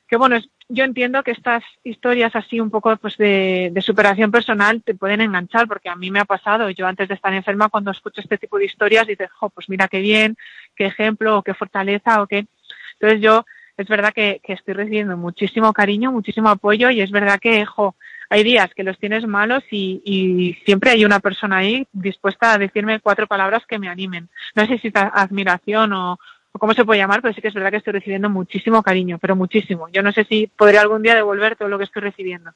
que 0.09 0.16
bueno, 0.16 0.36
es- 0.36 0.48
yo 0.68 0.85
entiendo 0.85 1.22
que 1.24 1.32
estas 1.32 1.64
historias 1.85 2.35
así 2.36 2.60
un 2.60 2.70
poco 2.70 2.97
pues 2.97 3.16
de, 3.16 3.70
de 3.72 3.81
superación 3.82 4.31
personal 4.31 4.82
te 4.85 4.94
pueden 4.94 5.20
enganchar, 5.20 5.66
porque 5.68 5.89
a 5.89 5.97
mí 5.97 6.10
me 6.10 6.20
ha 6.20 6.24
pasado. 6.24 6.70
Yo 6.70 6.86
antes 6.86 7.09
de 7.09 7.14
estar 7.14 7.32
enferma, 7.35 7.68
cuando 7.70 7.90
escucho 7.90 8.20
este 8.20 8.39
tipo 8.39 8.59
de 8.59 8.66
historias, 8.66 9.06
dices, 9.06 9.31
jo, 9.32 9.51
pues 9.51 9.68
mira 9.68 9.89
qué 9.89 10.01
bien, 10.01 10.36
qué 10.77 10.86
ejemplo, 10.86 11.39
o 11.39 11.43
qué 11.43 11.55
fortaleza, 11.55 12.22
o 12.22 12.27
qué. 12.27 12.47
Entonces 12.94 13.20
yo, 13.20 13.44
es 13.77 13.89
verdad 13.89 14.12
que, 14.14 14.40
que 14.44 14.52
estoy 14.55 14.74
recibiendo 14.74 15.16
muchísimo 15.16 15.72
cariño, 15.72 16.12
muchísimo 16.12 16.48
apoyo, 16.51 16.90
y 16.90 17.01
es 17.01 17.10
verdad 17.10 17.39
que, 17.40 17.64
jo, 17.66 17.97
hay 18.31 18.44
días 18.44 18.70
que 18.74 18.85
los 18.85 18.97
tienes 18.98 19.27
malos 19.27 19.62
y, 19.70 20.01
y 20.05 20.55
siempre 20.65 20.93
hay 20.93 21.05
una 21.05 21.20
persona 21.20 21.59
ahí 21.59 21.86
dispuesta 21.93 22.52
a 22.55 22.59
decirme 22.59 23.01
cuatro 23.01 23.27
palabras 23.27 23.65
que 23.66 23.78
me 23.78 23.89
animen. 23.89 24.28
No 24.55 24.66
sé 24.66 24.78
si 24.78 24.89
es 24.89 24.94
admiración 24.97 25.93
o, 25.93 26.12
o 26.52 26.59
cómo 26.59 26.73
se 26.73 26.85
puede 26.85 27.01
llamar, 27.01 27.20
pero 27.23 27.35
sí 27.35 27.43
que 27.43 27.48
es 27.48 27.55
verdad 27.55 27.70
que 27.73 27.78
estoy 27.78 27.93
recibiendo 27.93 28.31
muchísimo 28.31 28.82
cariño, 28.82 29.19
pero 29.19 29.35
muchísimo. 29.36 29.89
Yo 29.93 30.02
no 30.02 30.12
sé 30.12 30.24
si 30.24 30.47
podré 30.47 30.78
algún 30.78 31.02
día 31.02 31.15
devolver 31.16 31.57
todo 31.57 31.69
lo 31.69 31.77
que 31.77 31.85
estoy 31.85 32.02
recibiendo. 32.02 32.52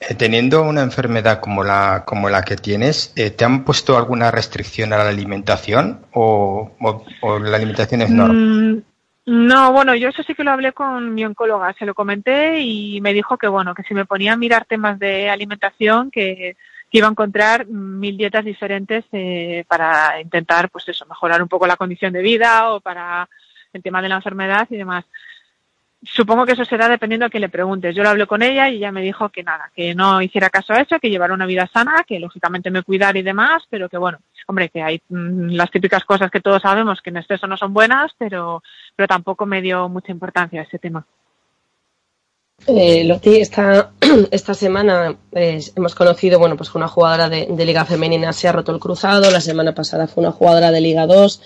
Eh, 0.00 0.14
Teniendo 0.14 0.62
una 0.62 0.82
enfermedad 0.82 1.40
como 1.40 1.62
la, 1.64 2.04
como 2.06 2.28
la 2.28 2.42
que 2.42 2.56
tienes, 2.56 3.12
eh, 3.16 3.30
¿te 3.30 3.44
han 3.44 3.64
puesto 3.64 3.96
alguna 3.96 4.30
restricción 4.30 4.92
a 4.92 4.98
la 4.98 5.08
alimentación 5.08 6.06
o, 6.12 6.72
o- 6.80 7.04
o 7.20 7.38
la 7.38 7.56
alimentación 7.56 8.02
es 8.02 8.10
normal? 8.10 8.84
No, 9.24 9.72
bueno, 9.72 9.94
yo 9.94 10.08
eso 10.08 10.22
sí 10.24 10.34
que 10.34 10.42
lo 10.42 10.50
hablé 10.50 10.72
con 10.72 11.14
mi 11.14 11.24
oncóloga, 11.24 11.72
se 11.74 11.86
lo 11.86 11.94
comenté 11.94 12.60
y 12.60 13.00
me 13.00 13.12
dijo 13.12 13.38
que 13.38 13.46
bueno, 13.46 13.72
que 13.72 13.84
si 13.84 13.94
me 13.94 14.04
ponía 14.04 14.32
a 14.32 14.36
mirar 14.36 14.64
temas 14.64 14.98
de 14.98 15.30
alimentación, 15.30 16.10
que, 16.10 16.56
que 16.90 16.98
iba 16.98 17.06
a 17.06 17.10
encontrar 17.10 17.66
mil 17.66 18.16
dietas 18.16 18.44
diferentes 18.44 19.04
eh, 19.12 19.64
para 19.68 20.20
intentar, 20.20 20.70
pues 20.70 20.88
eso, 20.88 21.06
mejorar 21.06 21.40
un 21.40 21.48
poco 21.48 21.66
la 21.66 21.76
condición 21.76 22.12
de 22.12 22.20
vida 22.20 22.72
o 22.72 22.80
para 22.80 23.28
el 23.72 23.82
tema 23.82 24.02
de 24.02 24.08
la 24.08 24.16
enfermedad 24.16 24.66
y 24.70 24.76
demás. 24.76 25.04
Supongo 26.02 26.44
que 26.44 26.52
eso 26.52 26.64
será 26.64 26.88
dependiendo 26.88 27.24
a 27.24 27.30
quién 27.30 27.42
le 27.42 27.48
preguntes. 27.48 27.94
Yo 27.94 28.02
lo 28.02 28.08
hablé 28.08 28.26
con 28.26 28.42
ella 28.42 28.68
y 28.68 28.76
ella 28.76 28.90
me 28.90 29.02
dijo 29.02 29.28
que 29.28 29.44
nada, 29.44 29.70
que 29.74 29.94
no 29.94 30.20
hiciera 30.20 30.50
caso 30.50 30.72
a 30.72 30.80
eso, 30.80 30.98
que 30.98 31.10
llevara 31.10 31.32
una 31.32 31.46
vida 31.46 31.70
sana, 31.72 32.04
que 32.06 32.18
lógicamente 32.18 32.70
me 32.72 32.82
cuidara 32.82 33.18
y 33.18 33.22
demás, 33.22 33.62
pero 33.70 33.88
que 33.88 33.96
bueno, 33.96 34.18
hombre, 34.46 34.68
que 34.68 34.82
hay 34.82 35.00
mm, 35.08 35.50
las 35.50 35.70
típicas 35.70 36.04
cosas 36.04 36.30
que 36.30 36.40
todos 36.40 36.62
sabemos 36.62 37.00
que 37.02 37.10
en 37.10 37.18
exceso 37.18 37.46
no 37.46 37.56
son 37.56 37.72
buenas, 37.72 38.12
pero, 38.18 38.62
pero 38.96 39.06
tampoco 39.08 39.46
me 39.46 39.60
dio 39.62 39.88
mucha 39.88 40.12
importancia 40.12 40.60
a 40.60 40.64
ese 40.64 40.78
tema. 40.78 41.06
Eh, 42.66 43.04
Loti, 43.04 43.40
esta, 43.40 43.92
esta 44.30 44.54
semana 44.54 45.16
eh, 45.32 45.60
hemos 45.74 45.94
conocido, 45.94 46.38
bueno, 46.38 46.56
pues 46.56 46.70
que 46.70 46.78
una 46.78 46.88
jugadora 46.88 47.28
de, 47.28 47.46
Liga 47.64 47.84
Femenina 47.84 48.32
se 48.32 48.48
ha 48.48 48.52
roto 48.52 48.72
el 48.72 48.80
cruzado, 48.80 49.30
la 49.30 49.40
semana 49.40 49.74
pasada 49.74 50.06
fue 50.06 50.22
una 50.22 50.32
jugadora 50.32 50.70
de 50.70 50.80
Liga 50.80 51.06
2. 51.06 51.42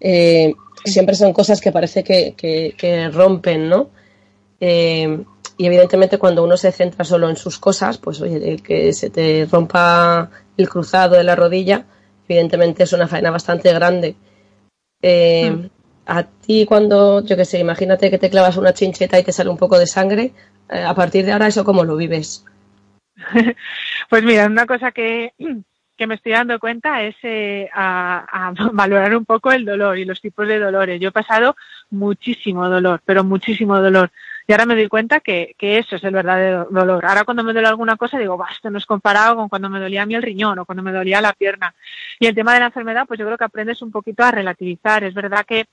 Eh, 0.00 0.54
siempre 0.84 1.14
son 1.14 1.32
cosas 1.32 1.60
que 1.60 1.70
parece 1.70 2.02
que, 2.02 2.34
que- 2.36 2.74
que 2.76 3.08
rompen, 3.08 3.68
¿no? 3.68 3.90
Eh, 4.58 5.24
y 5.58 5.66
evidentemente 5.66 6.18
cuando 6.18 6.42
uno 6.42 6.56
se 6.56 6.72
centra 6.72 7.04
solo 7.04 7.28
en 7.28 7.36
sus 7.36 7.58
cosas, 7.58 7.98
pues 7.98 8.20
oye, 8.20 8.52
el 8.52 8.62
que 8.62 8.92
se 8.92 9.10
te 9.10 9.46
rompa 9.50 10.30
el 10.56 10.68
cruzado 10.68 11.16
de 11.16 11.24
la 11.24 11.36
rodilla, 11.36 11.84
evidentemente 12.28 12.82
es 12.84 12.92
una 12.92 13.08
faena 13.08 13.30
bastante 13.30 13.72
grande. 13.72 14.16
Eh, 15.00 15.68
A 16.06 16.24
ti 16.24 16.66
cuando, 16.66 17.24
yo 17.24 17.36
qué 17.36 17.44
sé, 17.44 17.60
imagínate 17.60 18.10
que 18.10 18.18
te 18.18 18.30
clavas 18.30 18.56
una 18.56 18.72
chincheta 18.72 19.18
y 19.18 19.24
te 19.24 19.32
sale 19.32 19.50
un 19.50 19.56
poco 19.56 19.78
de 19.78 19.86
sangre, 19.86 20.32
eh, 20.68 20.82
a 20.82 20.94
partir 20.94 21.24
de 21.24 21.32
ahora 21.32 21.46
eso 21.46 21.64
cómo 21.64 21.84
lo 21.84 21.96
vives. 21.96 22.44
Pues 24.08 24.24
mira, 24.24 24.46
una 24.46 24.66
cosa 24.66 24.90
que, 24.90 25.32
que 25.96 26.06
me 26.06 26.16
estoy 26.16 26.32
dando 26.32 26.58
cuenta 26.58 27.02
es 27.02 27.14
eh, 27.22 27.68
a, 27.72 28.48
a 28.48 28.52
valorar 28.72 29.16
un 29.16 29.24
poco 29.24 29.52
el 29.52 29.64
dolor 29.64 29.98
y 29.98 30.04
los 30.04 30.20
tipos 30.20 30.46
de 30.48 30.58
dolores. 30.58 31.00
Yo 31.00 31.10
he 31.10 31.12
pasado 31.12 31.56
muchísimo 31.90 32.68
dolor, 32.68 33.00
pero 33.04 33.22
muchísimo 33.22 33.80
dolor. 33.80 34.10
Y 34.52 34.54
ahora 34.54 34.66
me 34.66 34.74
doy 34.74 34.86
cuenta 34.88 35.20
que, 35.20 35.56
eso 35.58 35.96
es 35.96 36.04
el 36.04 36.12
verdadero 36.12 36.68
dolor. 36.70 37.06
Ahora 37.06 37.24
cuando 37.24 37.42
me 37.42 37.54
duele 37.54 37.68
alguna 37.68 37.96
cosa 37.96 38.18
digo, 38.18 38.36
"Bah, 38.36 38.50
esto 38.52 38.68
no 38.68 38.76
es 38.76 38.84
comparado 38.84 39.34
con 39.34 39.48
cuando 39.48 39.70
me 39.70 39.80
dolía 39.80 40.02
a 40.02 40.06
mí 40.06 40.14
el 40.14 40.22
riñón 40.22 40.58
o 40.58 40.66
cuando 40.66 40.82
me 40.82 40.92
dolía 40.92 41.22
la 41.22 41.32
pierna. 41.32 41.74
Y 42.20 42.26
el 42.26 42.34
tema 42.34 42.52
de 42.52 42.60
la 42.60 42.66
enfermedad, 42.66 43.06
pues 43.08 43.18
yo 43.18 43.24
creo 43.24 43.38
que 43.38 43.44
aprendes 43.44 43.80
un 43.80 43.90
poquito 43.90 44.22
a 44.22 44.30
relativizar. 44.30 45.04
Es 45.04 45.14
verdad 45.14 45.46
que 45.46 45.64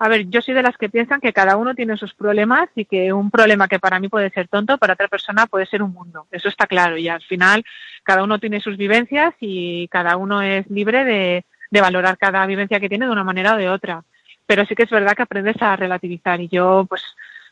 a 0.00 0.08
ver, 0.08 0.28
yo 0.28 0.42
soy 0.42 0.54
de 0.54 0.62
las 0.64 0.76
que 0.76 0.88
piensan 0.88 1.20
que 1.20 1.32
cada 1.32 1.56
uno 1.56 1.76
tiene 1.76 1.96
sus 1.96 2.12
problemas 2.12 2.68
y 2.74 2.84
que 2.84 3.12
un 3.12 3.30
problema 3.30 3.68
que 3.68 3.78
para 3.78 4.00
mí 4.00 4.08
puede 4.08 4.30
ser 4.30 4.48
tonto, 4.48 4.76
para 4.76 4.94
otra 4.94 5.06
persona 5.06 5.46
puede 5.46 5.66
ser 5.66 5.80
un 5.80 5.92
mundo. 5.92 6.26
Eso 6.32 6.48
está 6.48 6.66
claro. 6.66 6.96
Y 6.96 7.08
al 7.08 7.22
final, 7.22 7.62
cada 8.02 8.24
uno 8.24 8.40
tiene 8.40 8.60
sus 8.60 8.76
vivencias 8.76 9.34
y 9.38 9.86
cada 9.86 10.16
uno 10.16 10.42
es 10.42 10.68
libre 10.68 11.04
de, 11.04 11.44
de 11.70 11.80
valorar 11.80 12.18
cada 12.18 12.44
vivencia 12.46 12.80
que 12.80 12.88
tiene 12.88 13.06
de 13.06 13.12
una 13.12 13.22
manera 13.22 13.54
o 13.54 13.56
de 13.56 13.68
otra. 13.68 14.02
Pero 14.46 14.66
sí 14.66 14.74
que 14.74 14.82
es 14.82 14.90
verdad 14.90 15.14
que 15.14 15.22
aprendes 15.22 15.62
a 15.62 15.76
relativizar. 15.76 16.40
Y 16.40 16.48
yo, 16.48 16.86
pues, 16.88 17.04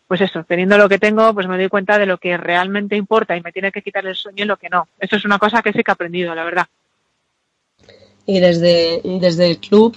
pues 0.09 0.22
eso, 0.22 0.43
teniendo 0.43 0.78
lo 0.78 0.89
que 0.89 0.98
tengo, 0.98 1.35
pues 1.35 1.47
me 1.47 1.59
doy 1.59 1.68
cuenta 1.68 1.98
de 1.98 2.06
lo 2.06 2.16
que 2.16 2.39
realmente 2.39 2.97
importa 2.97 3.36
y 3.36 3.43
me 3.43 3.52
tiene 3.52 3.70
que 3.70 3.82
quitar 3.82 4.06
el 4.06 4.16
sueño 4.16 4.44
y 4.44 4.47
lo 4.47 4.56
que 4.56 4.70
no. 4.70 4.89
Eso 4.98 5.16
es 5.16 5.24
una 5.26 5.39
cosa 5.39 5.60
que 5.60 5.70
sí 5.72 5.85
que 5.85 5.90
he 5.90 5.93
aprendido, 5.93 6.35
la 6.35 6.44
verdad. 6.44 6.66
Y 8.24 8.40
desde, 8.40 9.02
desde 9.05 9.51
el 9.51 9.59
club, 9.59 9.94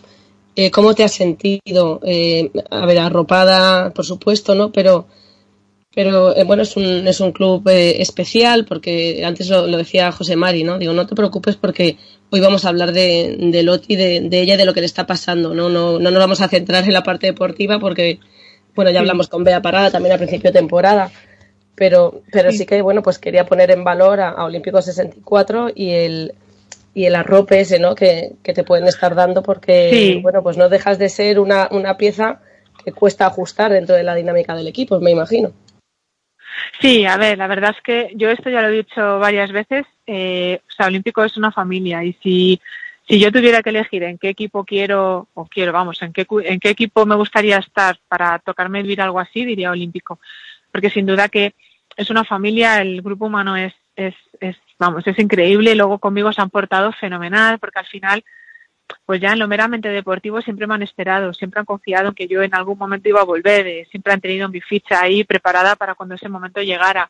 eh, 0.58 0.70
¿cómo 0.70 0.94
te 0.94 1.06
has 1.06 1.14
sentido? 1.14 2.02
Eh, 2.04 2.52
a 2.70 2.86
ver, 2.86 3.00
arropada, 3.00 3.92
por 3.92 4.06
supuesto, 4.06 4.54
¿no? 4.54 4.74
Pero, 4.74 5.08
pero 5.96 6.36
eh, 6.36 6.44
bueno, 6.44 6.64
es 6.64 6.76
un, 6.76 7.08
es 7.08 7.22
un 7.22 7.32
club 7.32 7.66
eh, 7.70 8.02
especial 8.02 8.66
porque 8.66 9.24
antes 9.26 9.50
lo, 9.50 9.66
decía 9.66 10.12
José 10.12 10.36
Mari, 10.36 10.66
¿no? 10.66 10.78
Digo, 10.78 10.92
no 10.92 11.08
te 11.08 11.16
preocupes 11.16 11.56
porque 11.56 11.98
hoy 12.32 12.42
vamos 12.42 12.66
a 12.66 12.70
hablar 12.70 12.92
de, 12.92 13.38
de 13.40 13.64
Loti, 13.64 13.96
de, 13.96 14.20
de 14.20 14.42
ella 14.42 14.58
de 14.58 14.66
lo 14.66 14.74
que 14.74 14.82
le 14.82 14.88
está 14.88 15.08
pasando, 15.08 15.54
¿no? 15.54 15.70
No, 15.70 16.00
no 16.00 16.12
nos 16.12 16.20
vamos 16.20 16.42
a 16.42 16.50
centrar 16.50 16.84
en 16.84 16.94
la 16.94 17.04
parte 17.04 17.28
deportiva 17.28 17.80
porque, 17.80 18.20
bueno, 18.76 18.92
ya 18.92 19.00
hablamos 19.00 19.28
con 19.28 19.44
Bea 19.44 19.62
Parada 19.62 19.92
también 19.92 20.14
al 20.14 20.20
principio 20.20 20.52
de 20.52 20.60
temporada, 20.60 21.12
pero, 21.76 22.22
pero 22.32 22.52
sí 22.52 22.66
que, 22.66 22.82
bueno, 22.82 23.02
pues 23.02 23.20
quería 23.20 23.46
poner 23.46 23.72
en 23.72 23.84
valor 23.84 24.20
a, 24.20 24.30
a 24.30 24.44
Olímpico 24.46 24.82
64 24.82 25.72
y 25.74 25.92
el, 25.92 26.34
y 26.94 27.06
el 27.06 27.16
arrope 27.16 27.60
ese, 27.62 27.80
¿no? 27.80 27.96
Que, 27.96 28.34
que 28.44 28.54
te 28.54 28.64
pueden 28.64 28.88
estar 28.88 29.16
dando 29.16 29.42
porque, 29.44 29.90
Sí. 29.92 30.20
bueno, 30.22 30.44
pues 30.44 30.58
no 30.58 30.70
dejas 30.70 31.00
de 31.00 31.10
ser 31.10 31.40
una, 31.40 31.68
una 31.72 31.98
pieza 31.98 32.42
que 32.84 32.92
cuesta 32.92 33.26
ajustar 33.26 33.72
dentro 33.72 33.96
de 33.96 34.04
la 34.04 34.16
dinámica 34.16 34.56
del 34.56 34.68
equipo, 34.68 35.00
me 35.00 35.12
imagino. 35.12 35.52
Sí, 36.80 37.06
a 37.06 37.18
ver, 37.18 37.38
la 37.38 37.48
verdad 37.48 37.74
es 37.76 37.82
que 37.84 38.12
yo 38.16 38.30
esto 38.30 38.50
ya 38.50 38.62
lo 38.62 38.70
he 38.70 38.78
dicho 38.78 39.20
varias 39.20 39.52
veces. 39.52 39.86
Eh, 40.08 40.60
o 40.68 40.72
sea, 40.72 40.88
Olímpico 40.88 41.24
es 41.24 41.38
una 41.38 41.52
familia 41.52 42.04
y 42.04 42.14
si, 42.24 42.60
si 43.12 43.20
yo 43.20 43.30
tuviera 43.30 43.62
que 43.62 43.72
elegir 43.72 44.04
en 44.04 44.18
qué 44.18 44.30
equipo 44.30 44.64
quiero, 44.64 45.28
o 45.34 45.46
quiero, 45.46 45.74
vamos, 45.74 46.02
en 46.02 46.14
qué, 46.14 46.26
en 46.46 46.62
qué 46.62 46.70
equipo 46.70 47.06
me 47.06 47.16
gustaría 47.16 47.58
estar 47.58 48.00
para 48.08 48.40
tocarme 48.40 48.82
vivir 48.82 49.02
algo 49.02 49.20
así, 49.20 49.44
diría 49.44 49.72
Olímpico. 49.72 50.22
Porque 50.72 50.90
sin 50.90 51.06
duda 51.06 51.28
que 51.28 51.54
es 51.98 52.10
una 52.10 52.24
familia, 52.24 52.82
el 52.82 53.02
grupo 53.02 53.26
humano 53.26 53.58
es, 53.58 53.74
es, 53.98 54.16
es 54.40 54.56
vamos, 54.80 55.06
es 55.06 55.20
increíble 55.20 55.76
luego 55.76 56.00
conmigo 56.00 56.32
se 56.32 56.42
han 56.42 56.50
portado 56.50 56.94
fenomenal 56.94 57.60
porque 57.60 57.80
al 57.80 57.86
final 57.86 58.24
pues 59.06 59.20
ya 59.20 59.34
en 59.34 59.40
lo 59.40 59.48
meramente 59.48 59.90
deportivo 59.90 60.42
siempre 60.42 60.68
me 60.68 60.76
han 60.76 60.84
esperado, 60.84 61.34
siempre 61.34 61.60
han 61.60 61.66
confiado 61.66 62.10
en 62.10 62.16
que 62.16 62.30
yo 62.30 62.42
en 62.42 62.56
algún 62.56 62.78
momento 62.78 63.10
iba 63.10 63.20
a 63.20 63.26
volver, 63.26 63.68
eh, 63.68 63.88
siempre 63.92 64.14
han 64.14 64.22
tenido 64.22 64.48
mi 64.48 64.62
ficha 64.62 65.02
ahí 65.02 65.26
preparada 65.26 65.76
para 65.76 65.96
cuando 65.96 66.16
ese 66.16 66.30
momento 66.30 66.62
llegara. 66.62 67.10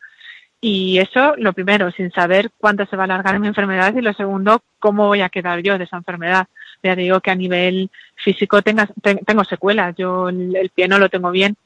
Y 0.63 0.99
eso, 0.99 1.35
lo 1.37 1.53
primero, 1.53 1.91
sin 1.91 2.11
saber 2.11 2.51
cuánto 2.57 2.85
se 2.85 2.95
va 2.95 3.03
a 3.03 3.05
alargar 3.05 3.39
mi 3.39 3.47
enfermedad 3.47 3.95
y 3.95 4.01
lo 4.01 4.13
segundo, 4.13 4.61
cómo 4.77 5.07
voy 5.07 5.21
a 5.21 5.29
quedar 5.29 5.59
yo 5.61 5.77
de 5.79 5.85
esa 5.85 5.97
enfermedad. 5.97 6.47
Ya 6.83 6.95
digo 6.95 7.19
que 7.19 7.31
a 7.31 7.35
nivel 7.35 7.89
físico 8.15 8.61
tengo 8.61 9.43
secuelas, 9.43 9.95
yo 9.97 10.29
el, 10.29 10.55
el 10.55 10.69
pie 10.69 10.87
no 10.87 10.99
lo 10.99 11.09
tengo 11.09 11.31
bien. 11.31 11.57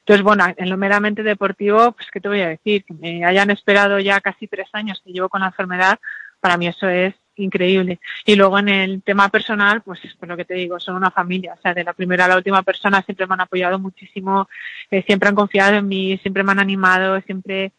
Entonces, 0.00 0.24
bueno, 0.24 0.44
en 0.56 0.68
lo 0.68 0.76
meramente 0.76 1.22
deportivo, 1.22 1.92
pues, 1.92 2.10
¿qué 2.10 2.20
te 2.20 2.28
voy 2.28 2.40
a 2.40 2.48
decir? 2.48 2.84
Que 2.84 2.94
me 2.94 3.24
hayan 3.24 3.50
esperado 3.50 4.00
ya 4.00 4.20
casi 4.20 4.48
tres 4.48 4.68
años 4.72 5.00
que 5.04 5.12
llevo 5.12 5.28
con 5.28 5.42
la 5.42 5.48
enfermedad, 5.48 6.00
para 6.40 6.56
mí 6.56 6.66
eso 6.66 6.88
es 6.88 7.14
increíble. 7.36 8.00
Y 8.24 8.34
luego 8.34 8.58
en 8.58 8.68
el 8.68 9.02
tema 9.02 9.28
personal, 9.28 9.82
pues 9.82 10.00
por 10.18 10.28
lo 10.28 10.36
que 10.36 10.44
te 10.44 10.54
digo, 10.54 10.80
son 10.80 10.96
una 10.96 11.10
familia. 11.10 11.54
O 11.56 11.60
sea, 11.60 11.74
de 11.74 11.84
la 11.84 11.92
primera 11.92 12.24
a 12.24 12.28
la 12.28 12.36
última 12.36 12.62
persona 12.62 13.02
siempre 13.02 13.26
me 13.26 13.34
han 13.34 13.42
apoyado 13.42 13.78
muchísimo, 13.78 14.48
eh, 14.90 15.02
siempre 15.06 15.28
han 15.28 15.34
confiado 15.34 15.76
en 15.76 15.88
mí, 15.88 16.18
siempre 16.18 16.42
me 16.42 16.52
han 16.52 16.60
animado, 16.60 17.20
siempre, 17.22 17.72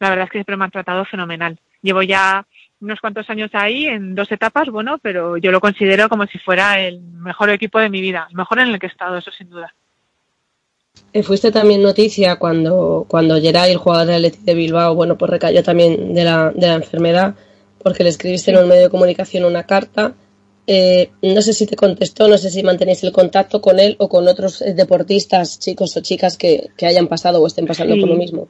la 0.00 0.10
verdad 0.10 0.24
es 0.24 0.30
que 0.30 0.38
siempre 0.38 0.56
me 0.56 0.64
han 0.64 0.70
tratado 0.70 1.04
fenomenal. 1.04 1.58
Llevo 1.82 2.02
ya 2.02 2.46
unos 2.80 3.00
cuantos 3.00 3.28
años 3.30 3.50
ahí 3.54 3.86
en 3.86 4.14
dos 4.14 4.30
etapas, 4.30 4.68
bueno, 4.68 4.98
pero 4.98 5.36
yo 5.38 5.50
lo 5.50 5.60
considero 5.60 6.08
como 6.08 6.26
si 6.26 6.38
fuera 6.38 6.80
el 6.80 7.00
mejor 7.00 7.50
equipo 7.50 7.78
de 7.78 7.88
mi 7.88 8.00
vida, 8.00 8.26
el 8.28 8.36
mejor 8.36 8.58
en 8.58 8.68
el 8.68 8.78
que 8.78 8.86
he 8.86 8.90
estado, 8.90 9.16
eso 9.16 9.30
sin 9.30 9.48
duda. 9.48 9.74
Eh, 11.12 11.22
fuiste 11.22 11.50
también 11.52 11.82
noticia 11.82 12.36
cuando, 12.36 13.06
cuando 13.08 13.40
Geray, 13.40 13.72
el 13.72 13.78
jugador 13.78 14.06
del 14.06 14.16
Athletic 14.16 14.40
de 14.42 14.54
Bilbao, 14.54 14.94
bueno, 14.94 15.16
pues 15.16 15.30
recayó 15.30 15.62
también 15.62 16.14
de 16.14 16.24
la, 16.24 16.50
de 16.54 16.66
la 16.66 16.74
enfermedad, 16.74 17.34
porque 17.82 18.02
le 18.02 18.10
escribiste 18.10 18.50
en 18.50 18.58
un 18.58 18.68
medio 18.68 18.84
de 18.84 18.90
comunicación 18.90 19.44
una 19.44 19.64
carta. 19.64 20.14
Eh, 20.66 21.10
no 21.22 21.40
sé 21.42 21.52
si 21.52 21.66
te 21.66 21.76
contestó, 21.76 22.28
no 22.28 22.36
sé 22.38 22.50
si 22.50 22.62
mantenéis 22.62 23.04
el 23.04 23.12
contacto 23.12 23.60
con 23.60 23.78
él 23.78 23.94
o 23.98 24.08
con 24.08 24.26
otros 24.26 24.60
eh, 24.62 24.74
deportistas, 24.74 25.58
chicos 25.60 25.96
o 25.96 26.00
chicas 26.00 26.36
que, 26.36 26.70
que 26.76 26.86
hayan 26.86 27.06
pasado 27.06 27.40
o 27.40 27.46
estén 27.46 27.66
pasando 27.66 27.94
Sí. 27.94 28.00
por 28.00 28.10
lo 28.10 28.16
mismo. 28.16 28.48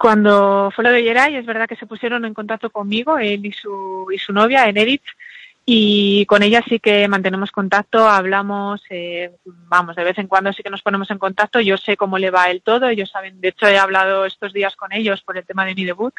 Cuando 0.00 0.70
fue 0.74 0.82
lo 0.82 0.92
de 0.92 1.02
Geray, 1.02 1.36
es 1.36 1.44
verdad 1.44 1.68
que 1.68 1.76
se 1.76 1.84
pusieron 1.84 2.24
en 2.24 2.32
contacto 2.32 2.70
conmigo, 2.70 3.18
él 3.18 3.44
y 3.44 3.52
su, 3.52 4.06
y 4.10 4.16
su 4.16 4.32
novia, 4.32 4.66
Enedith, 4.66 5.04
y 5.66 6.24
con 6.24 6.42
ella 6.42 6.64
sí 6.66 6.80
que 6.80 7.06
mantenemos 7.06 7.50
contacto, 7.50 8.08
hablamos, 8.08 8.82
eh, 8.88 9.30
vamos, 9.44 9.96
de 9.96 10.04
vez 10.04 10.16
en 10.16 10.26
cuando 10.26 10.54
sí 10.54 10.62
que 10.62 10.70
nos 10.70 10.80
ponemos 10.80 11.10
en 11.10 11.18
contacto, 11.18 11.60
yo 11.60 11.76
sé 11.76 11.98
cómo 11.98 12.16
le 12.16 12.30
va 12.30 12.50
él 12.50 12.62
todo, 12.62 12.88
ellos 12.88 13.10
saben, 13.10 13.42
de 13.42 13.48
hecho 13.48 13.68
he 13.68 13.78
hablado 13.78 14.24
estos 14.24 14.54
días 14.54 14.74
con 14.74 14.90
ellos 14.94 15.20
por 15.20 15.36
el 15.36 15.44
tema 15.44 15.66
de 15.66 15.74
mi 15.74 15.84
debut, 15.84 16.14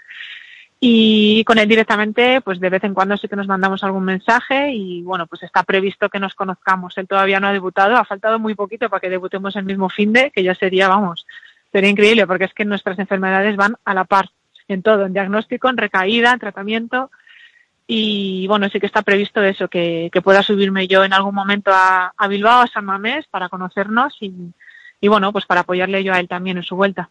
y 0.79 1.43
con 1.45 1.57
él 1.57 1.67
directamente, 1.67 2.39
pues 2.41 2.59
de 2.59 2.69
vez 2.69 2.83
en 2.83 2.93
cuando 2.93 3.17
sí 3.17 3.27
que 3.27 3.35
nos 3.35 3.47
mandamos 3.47 3.83
algún 3.83 4.03
mensaje 4.03 4.73
y 4.73 5.01
bueno, 5.01 5.25
pues 5.25 5.41
está 5.41 5.63
previsto 5.63 6.09
que 6.09 6.19
nos 6.19 6.33
conozcamos. 6.33 6.97
Él 6.97 7.07
todavía 7.07 7.39
no 7.39 7.47
ha 7.47 7.53
debutado, 7.53 7.97
ha 7.97 8.05
faltado 8.05 8.39
muy 8.39 8.55
poquito 8.55 8.89
para 8.89 8.99
que 8.99 9.09
debutemos 9.09 9.55
el 9.55 9.65
mismo 9.65 9.89
fin 9.89 10.13
de, 10.13 10.31
que 10.31 10.41
ya 10.43 10.55
sería, 10.55 10.87
vamos, 10.87 11.27
sería 11.71 11.89
increíble 11.89 12.27
porque 12.27 12.45
es 12.45 12.53
que 12.53 12.65
nuestras 12.65 12.99
enfermedades 12.99 13.55
van 13.55 13.75
a 13.85 13.93
la 13.93 14.05
par 14.05 14.29
en 14.67 14.81
todo, 14.81 15.05
en 15.05 15.13
diagnóstico, 15.13 15.69
en 15.69 15.77
recaída, 15.77 16.31
en 16.31 16.39
tratamiento 16.39 17.11
y 17.93 18.47
bueno, 18.47 18.69
sí 18.69 18.79
que 18.79 18.85
está 18.85 19.01
previsto 19.01 19.43
eso, 19.43 19.67
que, 19.67 20.09
que 20.13 20.21
pueda 20.21 20.43
subirme 20.43 20.87
yo 20.87 21.03
en 21.03 21.11
algún 21.11 21.35
momento 21.35 21.71
a, 21.73 22.13
a 22.15 22.27
Bilbao, 22.29 22.61
a 22.61 22.67
San 22.67 22.85
Mamés, 22.85 23.25
para 23.29 23.49
conocernos 23.49 24.15
y, 24.21 24.31
y 25.01 25.07
bueno, 25.09 25.33
pues 25.33 25.45
para 25.45 25.61
apoyarle 25.61 26.01
yo 26.01 26.13
a 26.13 26.19
él 26.21 26.29
también 26.29 26.55
en 26.55 26.63
su 26.63 26.77
vuelta. 26.77 27.09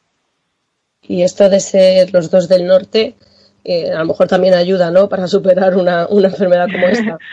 Y 1.03 1.23
esto 1.23 1.51
de 1.51 1.61
ser 1.61 2.13
los 2.15 2.31
dos 2.31 2.49
del 2.49 2.67
norte, 2.67 3.15
eh, 3.65 3.91
a 3.93 3.99
lo 3.99 4.07
mejor 4.07 4.29
también 4.29 4.55
ayuda, 4.55 4.91
¿no? 4.91 5.09
Para 5.09 5.27
superar 5.27 5.77
una, 5.77 6.07
una 6.09 6.29
enfermedad 6.29 6.69
como 6.73 6.87
esta. 6.87 7.19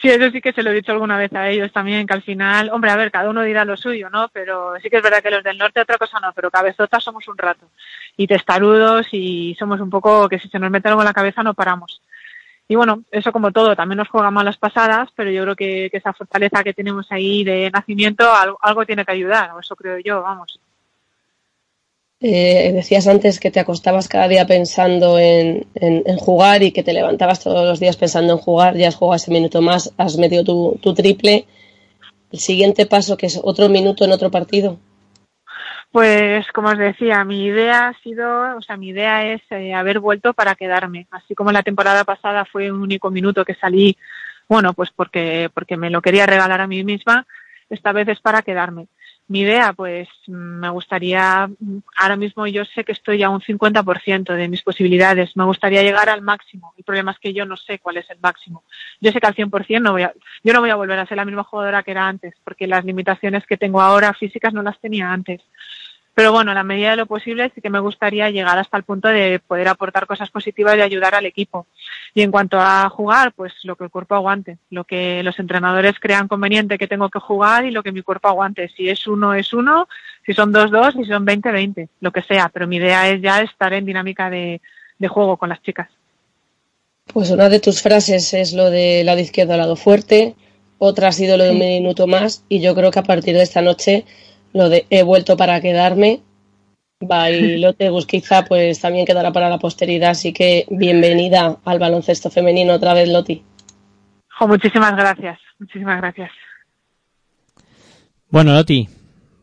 Sí, 0.00 0.10
eso 0.10 0.30
sí 0.30 0.42
que 0.42 0.52
se 0.52 0.62
lo 0.62 0.70
he 0.70 0.74
dicho 0.74 0.92
alguna 0.92 1.16
vez 1.16 1.32
a 1.32 1.48
ellos 1.48 1.72
también, 1.72 2.06
que 2.06 2.12
al 2.12 2.22
final, 2.22 2.68
hombre, 2.70 2.90
a 2.90 2.96
ver, 2.96 3.10
cada 3.10 3.30
uno 3.30 3.42
dirá 3.42 3.64
lo 3.64 3.78
suyo, 3.78 4.10
¿no? 4.10 4.28
Pero 4.28 4.74
sí 4.82 4.90
que 4.90 4.98
es 4.98 5.02
verdad 5.02 5.22
que 5.22 5.30
los 5.30 5.42
del 5.42 5.56
norte 5.56 5.80
otra 5.80 5.96
cosa 5.96 6.20
no, 6.20 6.32
pero 6.34 6.50
cabezotas 6.50 7.02
somos 7.02 7.26
un 7.28 7.38
rato. 7.38 7.70
Y 8.16 8.26
testarudos 8.26 9.06
y 9.12 9.56
somos 9.58 9.80
un 9.80 9.88
poco 9.88 10.28
que 10.28 10.38
si 10.38 10.48
se 10.48 10.58
nos 10.58 10.70
mete 10.70 10.88
algo 10.88 11.00
en 11.00 11.06
la 11.06 11.14
cabeza 11.14 11.42
no 11.42 11.54
paramos. 11.54 12.02
Y 12.68 12.74
bueno, 12.74 13.04
eso 13.10 13.32
como 13.32 13.52
todo, 13.52 13.74
también 13.74 13.96
nos 13.98 14.08
juega 14.08 14.30
malas 14.30 14.58
pasadas, 14.58 15.08
pero 15.14 15.30
yo 15.30 15.42
creo 15.44 15.56
que, 15.56 15.88
que 15.90 15.96
esa 15.96 16.12
fortaleza 16.12 16.62
que 16.62 16.74
tenemos 16.74 17.10
ahí 17.10 17.42
de 17.44 17.70
nacimiento, 17.70 18.30
algo, 18.30 18.58
algo 18.60 18.84
tiene 18.84 19.04
que 19.04 19.12
ayudar, 19.12 19.52
o 19.52 19.60
eso 19.60 19.76
creo 19.76 19.98
yo, 19.98 20.20
vamos. 20.20 20.60
Eh, 22.20 22.72
decías 22.72 23.06
antes 23.08 23.38
que 23.38 23.50
te 23.50 23.60
acostabas 23.60 24.08
cada 24.08 24.26
día 24.26 24.46
pensando 24.46 25.18
en, 25.18 25.66
jugar 26.18 26.62
y 26.62 26.72
que 26.72 26.82
te 26.82 26.94
levantabas 26.94 27.42
todos 27.42 27.66
los 27.66 27.78
días 27.78 27.96
pensando 27.96 28.32
en 28.32 28.38
jugar, 28.38 28.74
ya 28.76 28.88
has 28.88 28.96
jugado 28.96 29.16
ese 29.16 29.30
minuto 29.30 29.60
más, 29.60 29.92
has 29.98 30.16
metido 30.16 30.42
tu, 30.44 30.78
tu 30.82 30.94
triple. 30.94 31.46
El 32.32 32.38
siguiente 32.38 32.86
paso, 32.86 33.16
que 33.16 33.26
es 33.26 33.38
otro 33.42 33.68
minuto 33.68 34.04
en 34.04 34.12
otro 34.12 34.30
partido. 34.30 34.78
Pues 35.92 36.46
como 36.52 36.68
os 36.68 36.78
decía, 36.78 37.24
mi 37.24 37.44
idea 37.44 37.88
ha 37.88 37.98
sido, 38.02 38.56
o 38.56 38.60
sea, 38.60 38.76
mi 38.76 38.88
idea 38.88 39.32
es 39.32 39.40
eh, 39.50 39.72
haber 39.72 40.00
vuelto 40.00 40.34
para 40.34 40.54
quedarme. 40.54 41.06
Así 41.10 41.34
como 41.34 41.52
la 41.52 41.62
temporada 41.62 42.04
pasada 42.04 42.44
fue 42.44 42.70
un 42.70 42.82
único 42.82 43.10
minuto 43.10 43.44
que 43.44 43.54
salí, 43.54 43.96
bueno, 44.48 44.74
pues 44.74 44.90
porque, 44.94 45.48
porque 45.54 45.76
me 45.76 45.90
lo 45.90 46.02
quería 46.02 46.26
regalar 46.26 46.60
a 46.60 46.66
mí 46.66 46.84
misma, 46.84 47.26
esta 47.70 47.92
vez 47.92 48.08
es 48.08 48.20
para 48.20 48.42
quedarme. 48.42 48.88
Mi 49.28 49.40
idea, 49.40 49.72
pues 49.72 50.08
me 50.28 50.70
gustaría, 50.70 51.50
ahora 51.96 52.16
mismo 52.16 52.46
yo 52.46 52.64
sé 52.64 52.84
que 52.84 52.92
estoy 52.92 53.24
a 53.24 53.28
un 53.28 53.40
50% 53.40 54.34
de 54.34 54.48
mis 54.48 54.62
posibilidades, 54.62 55.36
me 55.36 55.44
gustaría 55.44 55.82
llegar 55.82 56.08
al 56.08 56.22
máximo. 56.22 56.72
El 56.76 56.84
problema 56.84 57.10
es 57.10 57.18
que 57.18 57.32
yo 57.32 57.44
no 57.44 57.56
sé 57.56 57.80
cuál 57.80 57.96
es 57.96 58.08
el 58.08 58.20
máximo. 58.20 58.62
Yo 59.00 59.10
sé 59.10 59.20
que 59.20 59.26
al 59.26 59.34
100% 59.34 59.82
no 59.82 59.92
voy 59.92 60.02
a, 60.02 60.12
yo 60.44 60.52
no 60.52 60.60
voy 60.60 60.70
a 60.70 60.76
volver 60.76 61.00
a 61.00 61.06
ser 61.06 61.16
la 61.16 61.24
misma 61.24 61.42
jugadora 61.42 61.82
que 61.82 61.90
era 61.90 62.06
antes, 62.06 62.34
porque 62.44 62.68
las 62.68 62.84
limitaciones 62.84 63.44
que 63.46 63.56
tengo 63.56 63.80
ahora 63.80 64.14
físicas 64.14 64.54
no 64.54 64.62
las 64.62 64.78
tenía 64.78 65.12
antes 65.12 65.42
Pero 66.16 66.32
bueno, 66.32 66.52
en 66.52 66.54
la 66.54 66.64
medida 66.64 66.92
de 66.92 66.96
lo 66.96 67.04
posible 67.04 67.52
sí 67.54 67.60
que 67.60 67.68
me 67.68 67.78
gustaría 67.78 68.30
llegar 68.30 68.58
hasta 68.58 68.78
el 68.78 68.84
punto 68.84 69.08
de 69.08 69.38
poder 69.38 69.68
aportar 69.68 70.06
cosas 70.06 70.30
positivas 70.30 70.74
y 70.74 70.80
ayudar 70.80 71.14
al 71.14 71.26
equipo. 71.26 71.66
Y 72.14 72.22
en 72.22 72.30
cuanto 72.30 72.58
a 72.58 72.88
jugar, 72.88 73.34
pues 73.34 73.52
lo 73.64 73.76
que 73.76 73.84
el 73.84 73.90
cuerpo 73.90 74.14
aguante, 74.14 74.56
lo 74.70 74.84
que 74.84 75.22
los 75.22 75.38
entrenadores 75.38 76.00
crean 76.00 76.26
conveniente 76.26 76.78
que 76.78 76.88
tengo 76.88 77.10
que 77.10 77.18
jugar 77.18 77.66
y 77.66 77.70
lo 77.70 77.82
que 77.82 77.92
mi 77.92 78.00
cuerpo 78.00 78.28
aguante. 78.28 78.70
Si 78.74 78.88
es 78.88 79.06
uno, 79.06 79.34
es 79.34 79.52
uno, 79.52 79.88
si 80.24 80.32
son 80.32 80.52
dos, 80.52 80.70
dos, 80.70 80.94
si 80.94 81.04
son 81.04 81.26
veinte, 81.26 81.52
veinte, 81.52 81.90
lo 82.00 82.10
que 82.10 82.22
sea. 82.22 82.48
Pero 82.48 82.66
mi 82.66 82.76
idea 82.76 83.10
es 83.10 83.20
ya 83.20 83.42
estar 83.42 83.74
en 83.74 83.84
dinámica 83.84 84.30
de, 84.30 84.62
de 84.98 85.08
juego 85.08 85.36
con 85.36 85.50
las 85.50 85.60
chicas. 85.60 85.90
Pues 87.12 87.30
una 87.30 87.50
de 87.50 87.60
tus 87.60 87.82
frases 87.82 88.32
es 88.32 88.54
lo 88.54 88.70
de 88.70 89.04
lado 89.04 89.20
izquierdo, 89.20 89.54
lado 89.58 89.76
fuerte, 89.76 90.34
otra 90.78 91.08
ha 91.08 91.12
sido 91.12 91.36
lo 91.36 91.44
de 91.44 91.50
un 91.50 91.58
minuto 91.58 92.06
más 92.06 92.42
y 92.48 92.60
yo 92.60 92.74
creo 92.74 92.90
que 92.90 93.00
a 93.00 93.02
partir 93.02 93.36
de 93.36 93.42
esta 93.42 93.60
noche 93.60 94.06
lo 94.56 94.70
de 94.70 94.86
he 94.88 95.02
vuelto 95.02 95.36
para 95.36 95.60
quedarme, 95.60 96.22
Bailote 97.00 97.90
Busquiza 97.90 98.44
pues 98.46 98.80
también 98.80 99.04
quedará 99.04 99.30
para 99.30 99.50
la 99.50 99.58
posteridad, 99.58 100.10
así 100.10 100.32
que 100.32 100.64
bienvenida 100.70 101.58
al 101.64 101.78
baloncesto 101.78 102.30
femenino 102.30 102.72
otra 102.72 102.94
vez, 102.94 103.08
Loti. 103.08 103.44
Jo, 104.38 104.48
muchísimas 104.48 104.96
gracias, 104.96 105.38
muchísimas 105.58 106.00
gracias. 106.00 106.30
Bueno, 108.30 108.54
Loti, 108.54 108.88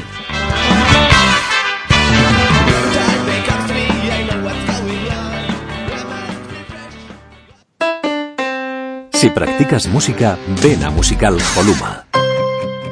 Si 9.13 9.31
practicas 9.31 9.87
música, 9.89 10.39
ven 10.63 10.85
a 10.85 10.91
Musical 10.91 11.39
Holuma. 11.57 12.05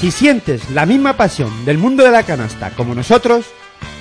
Si 0.00 0.10
sientes 0.10 0.70
la 0.70 0.86
misma 0.86 1.16
pasión 1.16 1.64
del 1.64 1.78
mundo 1.78 2.04
de 2.04 2.10
la 2.10 2.22
canasta 2.22 2.68
como 2.70 2.94
nosotros, 2.94 3.46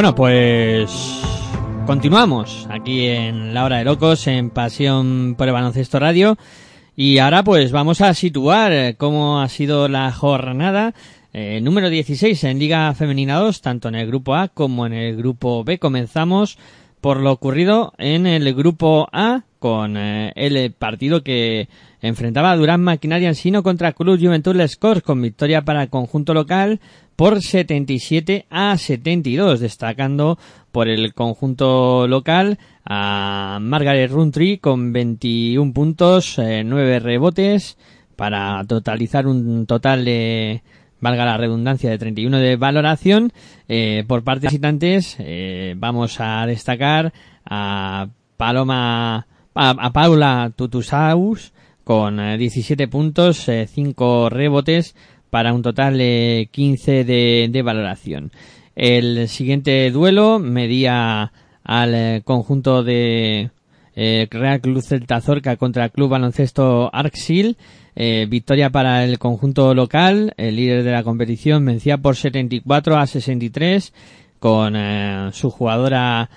Bueno, 0.08 0.16
pues 0.16 1.22
continuamos 1.86 2.66
aquí 2.70 3.08
en 3.08 3.54
La 3.54 3.66
Hora 3.66 3.80
de 3.80 3.84
Locos, 3.84 4.26
en 4.28 4.52
Pasión 4.52 5.36
por 5.38 5.50
el 5.50 5.54
Baloncesto 5.54 6.00
Radio. 6.00 6.38
Y 6.96 7.18
ahora 7.18 7.44
pues 7.44 7.74
vamos 7.74 8.00
a 8.00 8.14
situar 8.14 8.72
eh, 8.72 8.96
cómo 8.98 9.42
ha 9.42 9.50
sido 9.50 9.90
la 9.90 10.10
jornada 10.14 10.94
eh, 11.34 11.60
número 11.62 11.90
16 11.90 12.42
en 12.46 12.58
Liga 12.58 12.94
Femenina 12.94 13.36
2, 13.36 13.60
tanto 13.60 13.90
en 13.90 13.96
el 13.96 14.08
grupo 14.08 14.36
A 14.36 14.48
como 14.48 14.86
en 14.86 14.94
el 14.94 15.18
grupo 15.18 15.66
B. 15.66 15.78
Comenzamos 15.78 16.58
por 17.02 17.18
lo 17.18 17.34
ocurrido 17.34 17.92
en 17.98 18.28
el 18.28 18.54
grupo 18.54 19.10
A 19.12 19.42
con 19.60 19.98
eh, 19.98 20.32
el 20.38 20.72
partido 20.72 21.22
que 21.22 21.68
enfrentaba 22.02 22.52
a 22.52 22.56
Durán 22.56 22.82
Maquinaria 22.82 23.28
Ensino 23.28 23.62
contra 23.62 23.92
Cruz 23.92 24.22
Juventud 24.22 24.56
Les 24.56 24.78
con 24.78 25.22
victoria 25.22 25.64
para 25.64 25.84
el 25.84 25.90
conjunto 25.90 26.34
local 26.34 26.80
por 27.18 27.41
77 27.41 28.45
a 28.49 28.77
72, 28.77 29.60
destacando 29.60 30.38
por 30.72 30.88
el 30.88 31.14
conjunto 31.15 32.07
local 32.07 32.60
a 32.85 33.57
Margaret 33.60 34.11
Runtree 34.11 34.60
con 34.60 34.94
21 34.94 35.73
puntos, 35.73 36.38
eh, 36.38 36.64
9 36.64 36.99
rebotes, 36.99 37.77
para 38.15 38.64
totalizar 38.65 39.26
un 39.26 39.65
total 39.65 40.06
de, 40.06 40.61
valga 40.99 41.26
la 41.26 41.38
redundancia, 41.38 41.89
de 41.89 41.98
31 41.98 42.38
de 42.38 42.56
valoración. 42.56 43.34
Eh, 43.68 44.03
por 44.07 44.23
parte 44.23 44.41
de 44.41 44.49
visitantes, 44.49 45.15
eh, 45.19 45.73
vamos 45.76 46.19
a 46.19 46.45
destacar 46.45 47.14
a 47.45 48.10
Paloma, 48.38 49.26
a, 49.56 49.69
a 49.69 49.91
Paula 49.91 50.52
Tutusaus 50.56 51.52
con 51.84 52.19
eh, 52.19 52.38
17 52.38 52.88
puntos, 52.89 53.45
5 53.45 54.30
rebotes, 54.30 54.95
para 55.30 55.54
un 55.54 55.62
total 55.62 55.98
de 55.98 56.49
15 56.52 57.04
de, 57.04 57.62
valoración. 57.64 58.32
El 58.76 59.28
siguiente 59.28 59.90
duelo 59.91 60.40
medía 60.40 61.32
al 61.64 61.94
eh, 61.95 62.22
conjunto 62.24 62.84
de 62.84 63.49
eh, 63.95 64.28
Real 64.30 64.62
Club 64.62 64.82
Celta 64.82 65.20
Zorca 65.22 65.58
contra 65.58 65.90
Club 65.90 66.10
Baloncesto 66.10 66.90
Arxil. 66.94 67.58
Eh, 67.95 68.28
victoria 68.30 68.70
para 68.70 69.04
el 69.04 69.18
conjunto 69.18 69.74
local. 69.74 70.34
El 70.38 70.56
líder 70.56 70.84
de 70.84 70.91
la 70.91 71.04
competición 71.04 71.66
vencía 71.66 71.98
por 71.98 72.16
74 72.16 72.98
a 72.98 73.08
63 73.08 73.94
con 74.40 74.76
su 75.34 75.49
jugadora 75.49 76.30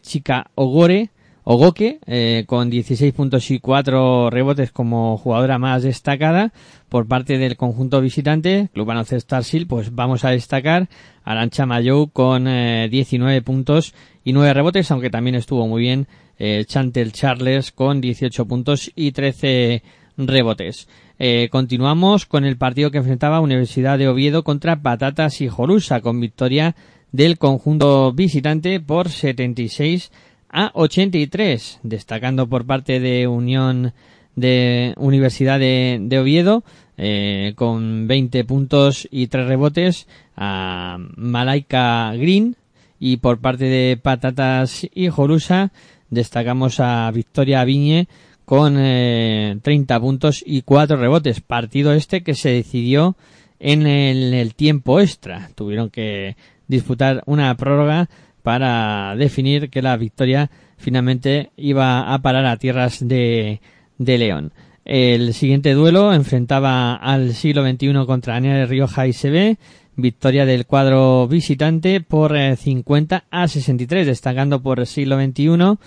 Chica 0.00 0.50
Ogore. 0.54 1.10
Ogoke, 1.44 1.98
eh, 2.06 2.44
con 2.46 2.70
16 2.70 3.12
puntos 3.14 3.50
y 3.50 3.58
4 3.58 4.30
rebotes 4.30 4.70
como 4.70 5.18
jugadora 5.18 5.58
más 5.58 5.82
destacada 5.82 6.52
por 6.88 7.08
parte 7.08 7.38
del 7.38 7.56
conjunto 7.56 8.00
visitante, 8.00 8.68
Club 8.72 8.86
Baloncesto 8.86 9.34
Arsil, 9.34 9.66
pues 9.66 9.94
vamos 9.94 10.24
a 10.24 10.30
destacar 10.30 10.88
a 11.24 11.32
Arancha 11.32 11.66
Mayou 11.66 12.10
con 12.10 12.46
eh, 12.46 12.88
19 12.90 13.42
puntos 13.42 13.94
y 14.22 14.32
9 14.32 14.54
rebotes, 14.54 14.90
aunque 14.90 15.10
también 15.10 15.34
estuvo 15.34 15.66
muy 15.66 15.82
bien 15.82 16.06
eh, 16.38 16.64
Chantel 16.66 17.12
Charles 17.12 17.72
con 17.72 18.00
18 18.00 18.46
puntos 18.46 18.90
y 18.94 19.12
13 19.12 19.82
rebotes. 20.16 20.88
Eh, 21.18 21.48
continuamos 21.50 22.26
con 22.26 22.44
el 22.44 22.56
partido 22.56 22.90
que 22.90 22.98
enfrentaba 22.98 23.40
Universidad 23.40 23.98
de 23.98 24.08
Oviedo 24.08 24.44
contra 24.44 24.82
Patatas 24.82 25.40
y 25.40 25.48
Jorusa 25.48 26.00
con 26.00 26.20
victoria 26.20 26.74
del 27.12 27.38
conjunto 27.38 28.12
visitante 28.12 28.80
por 28.80 29.08
76 29.08 30.10
a 30.52 30.70
83, 30.74 31.80
destacando 31.82 32.46
por 32.46 32.66
parte 32.66 33.00
de 33.00 33.26
Unión 33.26 33.94
de 34.36 34.94
Universidad 34.96 35.58
de, 35.58 36.18
Oviedo 36.20 36.62
eh, 36.96 37.54
con 37.56 38.06
20 38.06 38.44
puntos 38.44 39.08
y 39.10 39.26
3 39.26 39.46
rebotes 39.46 40.06
a 40.36 40.98
Malaika 41.16 42.12
Green 42.14 42.56
y 42.98 43.16
por 43.16 43.40
parte 43.40 43.64
de 43.64 43.96
Patatas 43.96 44.86
y 44.94 45.08
Jorusa 45.08 45.72
destacamos 46.10 46.80
a 46.80 47.10
Victoria 47.10 47.64
Viñe 47.64 48.06
con 48.44 48.76
eh, 48.78 49.58
30 49.62 50.00
puntos 50.00 50.42
y 50.46 50.62
4 50.62 50.96
rebotes. 50.96 51.40
Partido 51.40 51.92
este 51.94 52.22
que 52.22 52.34
se 52.34 52.50
decidió 52.50 53.16
en 53.58 53.86
el 53.86 54.54
tiempo 54.54 55.00
extra. 55.00 55.50
Tuvieron 55.54 55.88
que 55.88 56.36
disputar 56.68 57.22
una 57.26 57.54
prórroga 57.56 58.08
para 58.42 59.14
definir 59.16 59.70
que 59.70 59.82
la 59.82 59.96
victoria 59.96 60.50
finalmente 60.76 61.50
iba 61.56 62.12
a 62.12 62.18
parar 62.20 62.46
a 62.46 62.56
tierras 62.56 63.06
de, 63.06 63.60
de 63.98 64.18
León. 64.18 64.52
El 64.84 65.32
siguiente 65.32 65.74
duelo 65.74 66.12
enfrentaba 66.12 66.94
al 66.96 67.34
siglo 67.34 67.62
XXI 67.64 68.04
contra 68.04 68.36
Aníbal 68.36 68.68
Rioja 68.68 69.06
y 69.06 69.12
CB, 69.12 69.56
victoria 69.94 70.44
del 70.44 70.66
cuadro 70.66 71.28
visitante 71.28 72.00
por 72.00 72.36
eh, 72.36 72.56
50 72.56 73.24
a 73.30 73.48
63, 73.48 74.06
destacando 74.06 74.60
por 74.60 74.80
el 74.80 74.86
siglo 74.86 75.16
XXI 75.22 75.78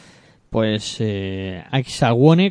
pues 0.55 0.97
eh, 1.01 1.65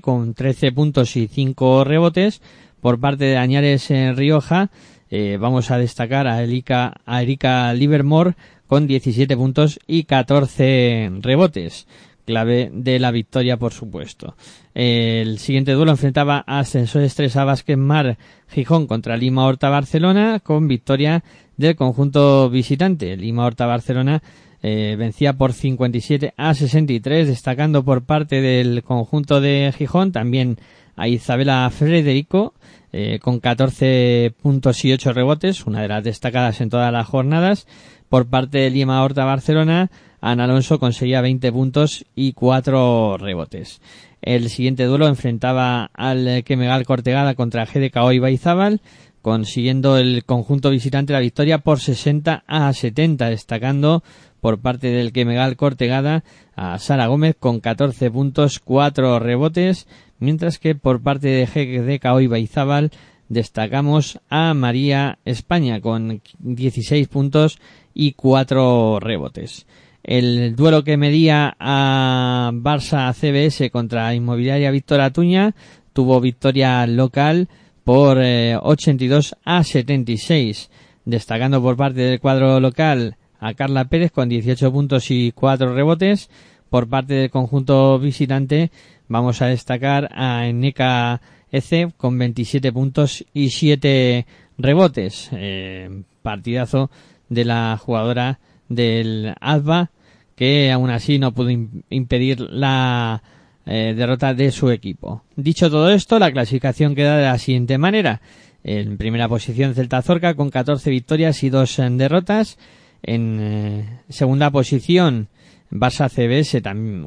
con 0.03 0.35
13 0.35 0.73
puntos 0.73 1.17
y 1.17 1.27
5 1.27 1.85
rebotes 1.85 2.43
por 2.83 3.01
parte 3.01 3.25
de 3.25 3.39
Añares 3.39 3.91
en 3.91 4.15
Rioja. 4.15 4.71
Eh, 5.11 5.39
vamos 5.41 5.71
a 5.71 5.79
destacar 5.79 6.27
a, 6.27 6.43
Erika, 6.43 6.95
a 7.07 7.23
Erika 7.23 7.73
Livermore 7.75 8.35
con 8.67 8.87
17 8.87 9.37
puntos 9.37 9.79
y 9.87 10.05
14 10.05 11.11
rebotes. 11.21 11.87
Clave 12.25 12.71
de 12.73 12.99
la 12.99 13.11
victoria, 13.11 13.59
por 13.59 13.73
supuesto. 13.73 14.35
El 14.75 15.39
siguiente 15.39 15.73
duelo 15.73 15.91
enfrentaba 15.91 16.43
a 16.47 16.61
Ascensores 16.61 17.15
3 17.15 17.37
a 17.37 17.45
Basket 17.45 17.77
Mar 17.77 18.17
Gijón 18.49 18.87
contra 18.87 19.17
Lima 19.17 19.45
Horta 19.45 19.69
Barcelona 19.69 20.41
con 20.41 20.67
victoria 20.67 21.23
del 21.57 21.77
conjunto 21.77 22.49
visitante. 22.49 23.17
Lima 23.17 23.45
Horta 23.45 23.67
Barcelona 23.67 24.23
eh, 24.63 24.97
vencía 24.99 25.35
por 25.35 25.53
57 25.53 26.33
a 26.39 26.55
63, 26.55 27.29
destacando 27.29 27.85
por 27.85 28.05
parte 28.05 28.41
del 28.41 28.83
conjunto 28.83 29.43
de 29.43 29.73
Gijón 29.77 30.11
también 30.11 30.57
a 30.97 31.09
Isabela 31.09 31.69
Federico 31.71 32.55
eh, 32.97 33.19
con 33.19 33.41
14 33.41 34.33
puntos 34.41 34.85
y 34.85 34.93
8 34.93 35.13
rebotes, 35.13 35.67
una 35.67 35.83
de 35.83 35.89
las 35.89 36.05
destacadas 36.05 36.61
en 36.61 36.71
todas 36.71 36.93
las 36.93 37.09
jornadas. 37.09 37.67
Por 38.09 38.27
parte 38.27 38.59
de 38.59 38.71
Lima 38.71 39.03
Horta 39.03 39.25
Barcelona, 39.25 39.91
Ana 40.21 40.45
Alonso 40.45 40.79
conseguía 40.79 41.21
20 41.21 41.51
puntos 41.51 42.05
y 42.15 42.35
4 42.35 43.19
rebotes. 43.19 43.81
El 44.23 44.49
siguiente 44.49 44.85
duelo 44.85 45.09
enfrentaba 45.09 45.91
al 45.93 46.45
Quemegal 46.45 46.87
Cortegada 46.87 47.35
contra 47.35 47.67
GDKO 47.67 48.13
y 48.13 48.21
Baizábal, 48.21 48.81
consiguiendo 49.23 49.99
el 49.99 50.25
conjunto 50.25 50.71
visitante 50.71 51.15
la 51.15 51.19
victoria 51.19 51.59
por 51.59 51.81
60 51.81 52.45
a 52.47 52.73
70, 52.73 53.29
destacando 53.29 54.05
por 54.41 54.61
parte 54.61 54.89
del 54.89 55.13
Quemegal 55.13 55.57
Cortegada 55.57 56.23
a 56.55 56.79
Sara 56.79 57.09
Gómez 57.09 57.35
con 57.41 57.59
14 57.59 58.09
puntos, 58.13 58.61
4 58.61 59.19
rebotes, 59.19 59.89
mientras 60.19 60.59
que 60.59 60.75
por 60.75 61.03
parte 61.03 61.29
de 61.29 61.47
GDKO 61.47 62.21
y 62.21 62.27
Baizábal 62.27 62.91
destacamos 63.29 64.21
a 64.29 64.55
María 64.55 65.19
España 65.25 65.81
con 65.81 66.23
16 66.39 67.09
puntos 67.09 67.59
y 67.95 68.13
4 68.13 69.01
rebotes. 69.01 69.67
El 70.03 70.55
duelo 70.55 70.85
que 70.85 70.99
medía 70.99 71.57
a 71.59 72.51
Barça 72.53 73.13
CBS 73.15 73.71
contra 73.71 74.15
Inmobiliaria 74.15 74.71
Víctor 74.71 75.01
Atuña 75.01 75.55
tuvo 75.95 76.21
victoria 76.21 76.87
local 76.87 77.49
por 77.85 78.19
eh, 78.21 78.57
82 78.61 79.37
a 79.45 79.65
76, 79.65 80.71
destacando 81.07 81.63
por 81.63 81.77
parte 81.77 82.01
del 82.01 82.21
cuadro 82.21 82.61
local 82.61 83.17
a 83.41 83.55
Carla 83.55 83.87
Pérez 83.87 84.11
con 84.11 84.29
18 84.29 84.73
puntos 84.73 85.11
y 85.11 85.33
4 85.33 85.75
rebotes. 85.75 86.29
Por 86.69 86.89
parte 86.89 87.15
del 87.15 87.31
conjunto 87.31 87.99
visitante 88.01 88.73
vamos 89.09 89.43
a 89.43 89.47
destacar 89.47 90.11
a 90.13 90.47
Eneka 90.47 91.21
EC 91.51 91.95
con 91.97 92.19
27 92.19 92.73
puntos 92.73 93.25
y 93.33 93.51
7 93.51 94.27
rebotes. 94.59 95.31
Eh, 95.33 96.03
partidazo 96.23 96.91
de 97.29 97.45
la 97.45 97.79
jugadora 97.81 98.41
del 98.69 99.35
ADBA 99.41 99.91
que 100.35 100.73
aún 100.73 100.91
así 100.91 101.19
no 101.19 101.33
pudo 101.33 101.51
impedir 101.51 102.41
la 102.41 103.23
eh, 103.67 103.95
derrota 103.97 104.35
de 104.35 104.51
su 104.51 104.71
equipo. 104.71 105.23
Dicho 105.37 105.71
todo 105.71 105.91
esto, 105.91 106.19
la 106.19 106.33
clasificación 106.33 106.95
queda 106.95 107.17
de 107.17 107.25
la 107.25 107.39
siguiente 107.39 107.79
manera. 107.79 108.21
En 108.65 108.97
primera 108.97 109.29
posición 109.29 109.75
Celta 109.75 110.03
Zorca 110.03 110.35
con 110.35 110.51
14 110.51 110.91
victorias 110.91 111.43
y 111.45 111.51
2 111.51 111.83
derrotas. 111.91 112.59
En 113.03 113.39
eh, 113.41 114.01
segunda 114.09 114.51
posición 114.51 115.29
Barça 115.75 116.09
CBS 116.09 116.63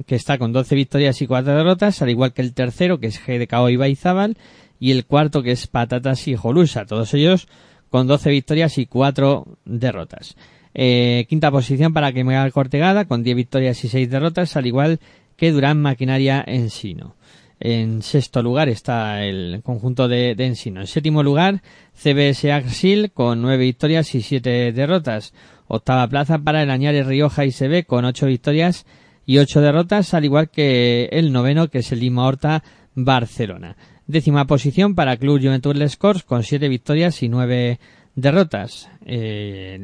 que 0.05 0.15
está 0.15 0.37
con 0.37 0.51
12 0.51 0.75
victorias 0.75 1.21
y 1.21 1.27
4 1.27 1.55
derrotas, 1.55 2.01
al 2.01 2.09
igual 2.09 2.33
que 2.33 2.41
el 2.41 2.53
tercero 2.53 2.99
que 2.99 3.07
es 3.07 3.25
GDKO 3.25 3.69
y 3.69 3.77
Baizábal 3.77 4.37
y 4.77 4.91
el 4.91 5.05
cuarto 5.05 5.41
que 5.41 5.51
es 5.51 5.67
Patatas 5.67 6.27
y 6.27 6.35
Jolusa, 6.35 6.85
todos 6.85 7.13
ellos 7.13 7.47
con 7.89 8.07
12 8.07 8.29
victorias 8.29 8.77
y 8.77 8.85
4 8.85 9.45
derrotas. 9.63 10.35
Eh, 10.73 11.25
quinta 11.29 11.49
posición 11.49 11.93
para 11.93 12.11
Quemegal 12.11 12.51
Cortegada 12.51 13.05
con 13.05 13.23
10 13.23 13.37
victorias 13.37 13.81
y 13.85 13.87
6 13.87 14.09
derrotas, 14.09 14.57
al 14.57 14.67
igual 14.67 14.99
que 15.37 15.53
Durán 15.53 15.81
Maquinaria 15.81 16.43
Ensino. 16.45 17.15
En 17.59 18.03
sexto 18.03 18.43
lugar 18.43 18.67
está 18.67 19.23
el 19.23 19.61
conjunto 19.63 20.09
de, 20.09 20.35
de 20.35 20.45
Ensino. 20.45 20.81
En 20.81 20.87
séptimo 20.87 21.23
lugar, 21.23 21.63
CBS 21.95 22.51
Axil 22.51 23.11
con 23.11 23.41
9 23.41 23.57
victorias 23.63 24.13
y 24.13 24.21
7 24.21 24.73
derrotas. 24.73 25.33
Octava 25.67 26.07
plaza 26.07 26.39
para 26.39 26.63
el 26.63 26.69
Añares 26.69 27.05
Rioja 27.05 27.45
y 27.45 27.51
CB 27.51 27.85
con 27.85 28.05
8 28.05 28.25
victorias 28.27 28.85
y 29.25 29.39
8 29.39 29.61
derrotas, 29.61 30.13
al 30.13 30.25
igual 30.25 30.49
que 30.49 31.09
el 31.11 31.31
noveno 31.31 31.69
que 31.69 31.79
es 31.79 31.91
el 31.91 31.99
Lima 31.99 32.25
Horta 32.25 32.63
Barcelona. 32.95 33.75
Décima 34.07 34.47
posición 34.47 34.95
para 34.95 35.17
Club 35.17 35.41
Juventud 35.41 35.75
Les 35.75 35.97
Corts 35.97 36.23
con 36.23 36.43
7 36.43 36.69
victorias 36.69 37.21
y 37.23 37.29
9 37.29 37.79
derrotas. 38.15 38.89
Eh, 39.05 39.77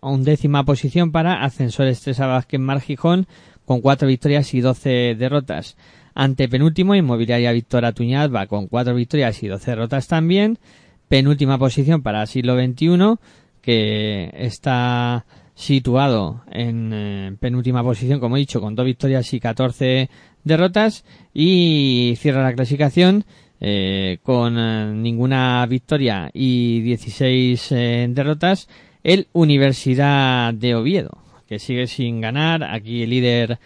undécima 0.00 0.64
posición 0.64 1.12
para 1.12 1.44
Ascensores 1.44 2.00
3 2.00 2.20
a 2.20 2.26
Vázquez 2.26 2.60
Mar 2.60 2.80
Gijón 2.80 3.26
con 3.66 3.82
4 3.82 4.08
victorias 4.08 4.54
y 4.54 4.60
12 4.60 5.14
derrotas. 5.18 5.76
Ante 6.14 6.48
penúltimo, 6.48 6.94
Inmobiliaria 6.94 7.52
Víctor 7.52 7.84
Atuñadba 7.84 8.46
con 8.46 8.68
4 8.68 8.94
victorias 8.94 9.42
y 9.42 9.48
12 9.48 9.70
derrotas 9.70 10.08
también. 10.08 10.58
Penúltima 11.08 11.58
posición 11.58 12.02
para 12.02 12.26
Siglo 12.26 12.56
XXI, 12.56 13.16
que 13.66 14.30
está 14.32 15.26
situado 15.56 16.42
en 16.52 16.92
eh, 16.94 17.36
penúltima 17.40 17.82
posición, 17.82 18.20
como 18.20 18.36
he 18.36 18.40
dicho, 18.40 18.60
con 18.60 18.76
2 18.76 18.86
victorias 18.86 19.34
y 19.34 19.40
14 19.40 20.08
derrotas. 20.44 21.04
Y 21.34 22.14
cierra 22.16 22.44
la 22.44 22.54
clasificación 22.54 23.24
eh, 23.58 24.18
con 24.22 24.56
eh, 24.56 24.92
ninguna 24.94 25.66
victoria 25.66 26.30
y 26.32 26.82
16 26.82 27.72
eh, 27.72 28.06
derrotas, 28.10 28.68
el 29.02 29.26
Universidad 29.32 30.54
de 30.54 30.76
Oviedo, 30.76 31.18
que 31.48 31.58
sigue 31.58 31.88
sin 31.88 32.20
ganar. 32.20 32.62
Aquí 32.62 33.02
el 33.02 33.10
líder 33.10 33.58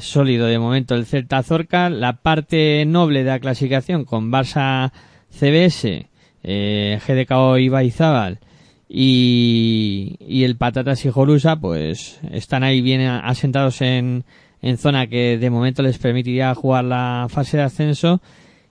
sólido 0.00 0.46
de 0.46 0.58
momento 0.60 0.94
el 0.94 1.06
Celta 1.06 1.42
Zorca. 1.42 1.90
La 1.90 2.12
parte 2.12 2.84
noble 2.86 3.24
de 3.24 3.30
la 3.30 3.40
clasificación 3.40 4.04
con 4.04 4.30
Barça 4.30 4.92
CBS, 5.30 6.06
GDKO 6.44 7.58
y 7.58 7.68
Baizábal 7.68 8.38
y, 8.94 10.44
el 10.44 10.56
Patatas 10.56 11.06
y 11.06 11.10
Jorusa, 11.10 11.56
pues 11.56 12.20
están 12.30 12.62
ahí 12.62 12.82
bien 12.82 13.00
asentados 13.00 13.80
en, 13.80 14.24
en 14.60 14.76
zona 14.76 15.06
que 15.06 15.38
de 15.38 15.48
momento 15.48 15.82
les 15.82 15.96
permitiría 15.96 16.54
jugar 16.54 16.84
la 16.84 17.26
fase 17.30 17.56
de 17.56 17.62
ascenso 17.62 18.20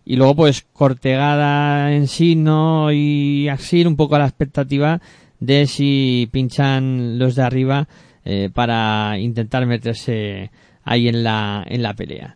y 0.05 0.17
luego 0.17 0.35
pues 0.35 0.63
Cortegada 0.73 1.91
en 1.91 2.07
sí 2.07 2.35
no 2.35 2.91
y 2.91 3.49
Axil 3.49 3.87
un 3.87 3.95
poco 3.95 4.15
a 4.15 4.19
la 4.19 4.27
expectativa 4.27 5.01
de 5.39 5.65
si 5.65 6.29
pinchan 6.31 7.17
los 7.17 7.33
de 7.33 7.41
arriba 7.41 7.87
eh, 8.23 8.51
para 8.53 9.17
intentar 9.17 9.65
meterse 9.65 10.51
ahí 10.83 11.07
en 11.07 11.23
la, 11.23 11.63
en 11.67 11.81
la 11.81 11.95
pelea. 11.95 12.35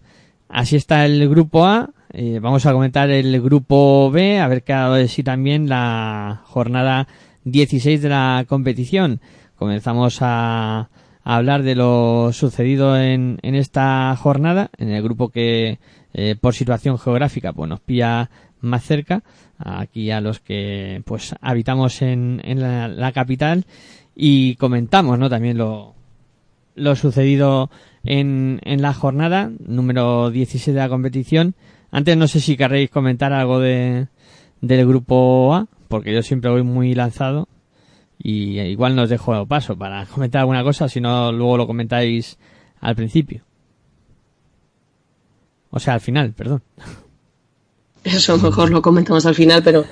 Así 0.49 0.75
está 0.75 1.05
el 1.05 1.29
grupo 1.29 1.65
A. 1.65 1.91
Eh, 2.13 2.39
vamos 2.41 2.65
a 2.65 2.71
comentar 2.73 3.11
el 3.11 3.39
grupo 3.41 4.09
B, 4.09 4.39
a 4.39 4.47
ver 4.47 4.63
qué 4.63 4.73
ha 4.73 4.79
dado 4.81 4.95
de 4.95 5.07
sí 5.07 5.21
también 5.21 5.69
la 5.69 6.41
jornada 6.45 7.07
16 7.45 8.01
de 8.01 8.09
la 8.09 8.45
competición. 8.47 9.21
Comenzamos 9.55 10.17
a, 10.21 10.89
hablar 11.23 11.63
de 11.63 11.73
lo 11.73 12.31
sucedido 12.33 12.97
en, 12.97 13.39
en 13.41 13.55
esta 13.55 14.15
jornada, 14.15 14.69
en 14.77 14.89
el 14.89 15.01
grupo 15.01 15.29
que 15.29 15.79
eh, 16.13 16.35
por 16.39 16.53
situación 16.53 16.99
geográfica 16.99 17.51
pues 17.51 17.67
nos 17.67 17.79
pilla 17.79 18.29
más 18.61 18.83
cerca, 18.83 19.23
aquí 19.57 20.11
a 20.11 20.21
los 20.21 20.39
que 20.39 21.01
pues 21.05 21.33
habitamos 21.41 22.01
en, 22.01 22.41
en 22.43 22.61
la, 22.61 22.87
la 22.87 23.11
capital 23.11 23.65
y 24.15 24.55
comentamos 24.55 25.17
¿no? 25.17 25.29
también 25.29 25.57
lo, 25.57 25.95
lo 26.75 26.95
sucedido 26.95 27.71
en, 28.03 28.59
en 28.63 28.81
la 28.81 28.93
jornada 28.93 29.51
número 29.65 30.29
16 30.29 30.75
de 30.75 30.81
la 30.81 30.89
competición. 30.89 31.55
Antes 31.91 32.17
no 32.17 32.27
sé 32.27 32.39
si 32.39 32.55
querréis 32.55 32.89
comentar 32.89 33.33
algo 33.33 33.59
de, 33.59 34.07
del 34.61 34.87
grupo 34.87 35.53
A, 35.55 35.67
porque 35.87 36.13
yo 36.13 36.21
siempre 36.21 36.51
voy 36.51 36.63
muy 36.63 36.93
lanzado 36.93 37.47
y 38.17 38.59
igual 38.59 38.95
nos 38.95 39.09
dejo 39.09 39.45
paso 39.45 39.77
para 39.77 40.05
comentar 40.13 40.41
alguna 40.41 40.63
cosa, 40.63 40.89
si 40.89 41.01
no 41.01 41.31
luego 41.31 41.57
lo 41.57 41.67
comentáis 41.67 42.37
al 42.79 42.95
principio. 42.95 43.43
O 45.71 45.79
sea, 45.79 45.95
al 45.95 46.01
final, 46.01 46.33
perdón. 46.33 46.61
Eso 48.03 48.37
mejor 48.37 48.69
lo 48.69 48.81
comentamos 48.81 49.25
al 49.25 49.35
final, 49.35 49.61
pero 49.63 49.83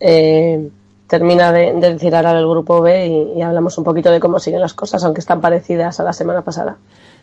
eh, 0.00 0.68
termina 1.06 1.52
de, 1.52 1.74
de 1.74 1.92
decir 1.92 2.14
ahora 2.14 2.36
el 2.38 2.48
grupo 2.48 2.80
B 2.80 3.06
y, 3.06 3.38
y 3.38 3.42
hablamos 3.42 3.76
un 3.78 3.84
poquito 3.84 4.10
de 4.10 4.18
cómo 4.18 4.40
siguen 4.40 4.60
las 4.60 4.74
cosas, 4.74 5.04
aunque 5.04 5.20
están 5.20 5.40
parecidas 5.40 6.00
a 6.00 6.02
la 6.02 6.12
semana 6.12 6.42
pasada. 6.42 6.78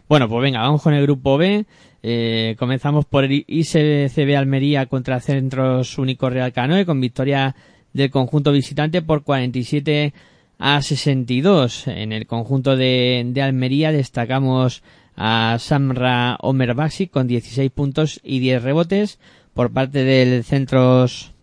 Bueno, 0.08 0.28
pues 0.28 0.42
venga, 0.42 0.62
vamos 0.62 0.82
con 0.82 0.94
el 0.94 1.04
grupo 1.04 1.38
B. 1.38 1.66
Eh, 2.02 2.56
comenzamos 2.58 3.06
por 3.06 3.26
el 3.26 3.44
ISCB 3.46 4.38
Almería 4.38 4.86
contra 4.88 5.20
Centros 5.20 5.98
Único 5.98 6.30
Real 6.30 6.54
Canoe 6.54 6.86
con 6.86 7.02
victoria 7.02 7.56
del 7.94 8.10
conjunto 8.10 8.52
visitante 8.52 9.02
por 9.02 9.24
47 9.24 10.14
a 10.60 10.82
62. 10.82 11.88
En 11.88 12.12
el 12.12 12.28
conjunto 12.28 12.76
de, 12.76 13.34
Almería 13.42 13.92
destacamos 13.92 14.84
a 15.16 15.58
Samra 15.60 16.38
Omer 16.42 16.74
Basic 16.76 17.10
con 17.10 17.28
16 17.28 17.72
puntos 17.72 18.20
y 18.24 18.40
10 18.40 18.64
rebotes. 18.64 19.20
Por 19.54 19.72
parte 19.72 20.04
del 20.04 20.44
Centros 20.44 21.34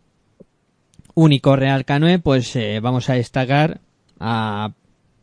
Único 1.14 1.56
Real 1.56 1.84
Canoe, 1.84 2.18
pues 2.18 2.54
eh, 2.56 2.78
vamos 2.80 3.10
a 3.10 3.14
destacar 3.14 3.80
a 4.20 4.72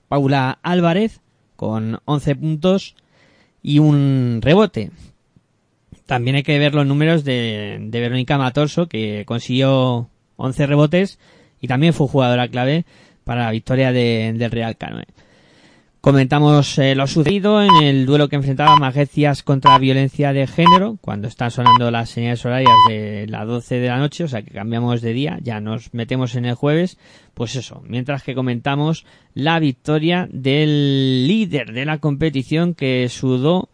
Paula 0.08 0.60
Álvarez 0.64 1.22
con 1.56 2.00
11 2.06 2.36
puntos 2.36 2.96
y 3.62 3.80
un 3.80 4.40
rebote. 4.42 4.92
También 6.06 6.36
hay 6.36 6.44
que 6.44 6.60
ver 6.60 6.74
los 6.74 6.86
números 6.86 7.24
de, 7.24 7.78
de 7.80 8.00
Verónica 8.00 8.38
Matorso, 8.38 8.88
que 8.88 9.24
consiguió 9.26 10.10
11 10.38 10.66
rebotes 10.68 11.20
y 11.62 11.68
también 11.68 11.94
fue 11.94 12.08
jugadora 12.08 12.48
clave 12.48 12.86
para 13.24 13.46
la 13.46 13.52
victoria 13.52 13.92
de- 13.92 14.34
del 14.36 14.52
Real 14.52 14.76
Canoe. 14.78 15.06
Comentamos 16.02 16.78
eh, 16.80 16.96
lo 16.96 17.08
sucedido 17.08 17.64
en 17.64 17.82
el 17.82 18.06
duelo 18.06 18.28
que 18.28 18.36
enfrentaba 18.36 18.76
Magecias 18.76 19.42
contra 19.42 19.78
violencia 19.78 20.34
de 20.34 20.48
género, 20.48 20.98
cuando 21.00 21.30
están 21.30 21.50
sonando 21.50 21.90
las 21.92 22.10
señales 22.10 22.46
horarias 22.46 22.74
de 22.90 23.26
las 23.30 23.48
12 23.48 23.76
de 23.80 23.88
la 23.88 24.00
noche, 24.00 24.26
o 24.26 24.28
sea 24.28 24.42
que 24.42 24.52
cambiamos 24.52 25.00
de 25.02 25.14
día, 25.14 25.40
ya 25.42 25.62
nos 25.62 25.94
metemos 25.94 26.36
en 26.36 26.44
el 26.44 26.56
jueves, 26.56 26.98
pues 27.34 27.56
eso, 27.56 27.82
mientras 27.88 28.22
que 28.22 28.36
comentamos 28.36 29.06
la 29.34 29.60
victoria 29.60 30.28
del 30.30 31.26
líder 31.26 31.72
de 31.72 31.86
la 31.86 32.00
competición 32.00 32.74
que 32.74 33.08
sudó 33.08 33.70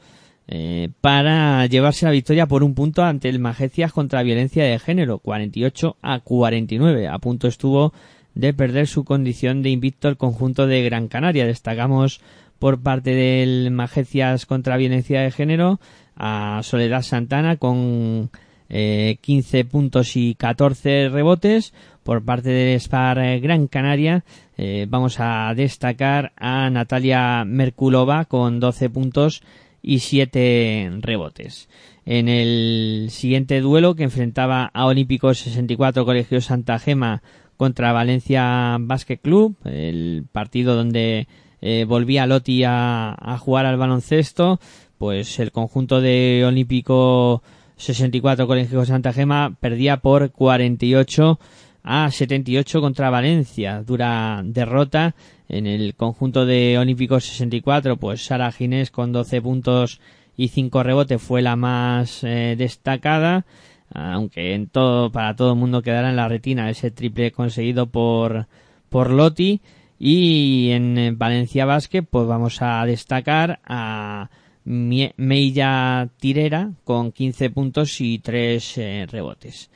eh, 0.51 0.89
para 0.99 1.63
llevarse 1.67 2.07
la 2.07 2.11
victoria 2.11 2.47
por 2.47 2.63
un 2.63 2.73
punto 2.73 3.03
ante 3.03 3.29
el 3.29 3.37
Magecias 3.37 3.93
contra 3.93 4.23
violencia 4.23 4.63
de 4.63 4.79
género, 4.79 5.19
48 5.19 5.97
a 6.01 6.19
49. 6.21 7.07
A 7.07 7.19
punto 7.19 7.47
estuvo 7.47 7.93
de 8.33 8.51
perder 8.55 8.87
su 8.87 9.03
condición 9.03 9.61
de 9.61 9.69
invicto 9.69 10.09
el 10.09 10.17
conjunto 10.17 10.65
de 10.65 10.81
Gran 10.81 11.07
Canaria. 11.07 11.45
Destacamos 11.45 12.19
por 12.57 12.81
parte 12.81 13.11
del 13.11 13.69
Magecias 13.69 14.47
contra 14.47 14.77
violencia 14.77 15.21
de 15.21 15.29
género 15.29 15.79
a 16.15 16.61
Soledad 16.63 17.03
Santana 17.03 17.57
con 17.57 18.31
eh, 18.69 19.17
15 19.21 19.65
puntos 19.65 20.15
y 20.15 20.33
14 20.33 21.09
rebotes. 21.09 21.75
Por 22.01 22.25
parte 22.25 22.49
del 22.49 22.79
Spar 22.79 23.39
Gran 23.39 23.67
Canaria 23.67 24.23
eh, 24.57 24.87
vamos 24.89 25.17
a 25.19 25.53
destacar 25.55 26.31
a 26.37 26.71
Natalia 26.71 27.45
Merkulova 27.45 28.25
con 28.25 28.59
12 28.59 28.89
puntos 28.89 29.43
y 29.81 29.99
7 29.99 30.99
rebotes. 31.01 31.69
En 32.05 32.27
el 32.27 33.07
siguiente 33.11 33.61
duelo 33.61 33.95
que 33.95 34.03
enfrentaba 34.03 34.71
a 34.73 34.85
Olímpicos 34.85 35.39
64 35.39 36.05
Colegio 36.05 36.41
Santa 36.41 36.79
Gema 36.79 37.21
contra 37.57 37.91
Valencia 37.91 38.77
Basket 38.79 39.17
Club, 39.17 39.55
el 39.65 40.25
partido 40.31 40.75
donde 40.75 41.27
eh, 41.61 41.85
volvía 41.87 42.25
Lotti 42.25 42.63
a, 42.63 43.15
a 43.19 43.37
jugar 43.37 43.65
al 43.65 43.77
baloncesto, 43.77 44.59
pues 44.97 45.39
el 45.39 45.51
conjunto 45.51 46.01
de 46.01 46.43
Olímpico 46.47 47.43
64 47.77 48.47
Colegio 48.47 48.85
Santa 48.85 49.13
Gema 49.13 49.55
perdía 49.59 49.97
por 49.97 50.31
48 50.31 51.39
a 51.83 52.11
78 52.11 52.81
contra 52.81 53.09
Valencia. 53.09 53.83
Dura 53.83 54.41
derrota 54.43 55.15
en 55.49 55.65
el 55.65 55.95
conjunto 55.95 56.45
de 56.45 56.77
Olímpicos 56.77 57.25
64, 57.25 57.97
pues 57.97 58.23
Sara 58.23 58.51
Ginés 58.51 58.91
con 58.91 59.11
12 59.11 59.41
puntos 59.41 59.99
y 60.37 60.49
5 60.49 60.83
rebotes 60.83 61.21
fue 61.21 61.41
la 61.41 61.55
más 61.55 62.23
eh, 62.23 62.55
destacada, 62.57 63.45
aunque 63.93 64.53
en 64.53 64.67
todo, 64.67 65.11
para 65.11 65.35
todo 65.35 65.53
el 65.53 65.59
mundo 65.59 65.81
quedará 65.81 66.11
en 66.11 66.15
la 66.15 66.27
retina 66.27 66.69
ese 66.69 66.91
triple 66.91 67.31
conseguido 67.31 67.87
por, 67.87 68.47
por 68.89 69.09
Lotti. 69.09 69.61
Y 70.01 70.69
en 70.69 70.97
eh, 70.97 71.11
Valencia 71.13 71.65
Basket, 71.65 72.03
pues 72.03 72.25
vamos 72.25 72.61
a 72.61 72.85
destacar 72.85 73.59
a 73.65 74.29
Meilla 74.63 76.07
Tirera 76.19 76.71
con 76.83 77.11
15 77.11 77.49
puntos 77.49 77.99
y 77.99 78.19
3 78.19 79.07
rebotes. 79.09 79.69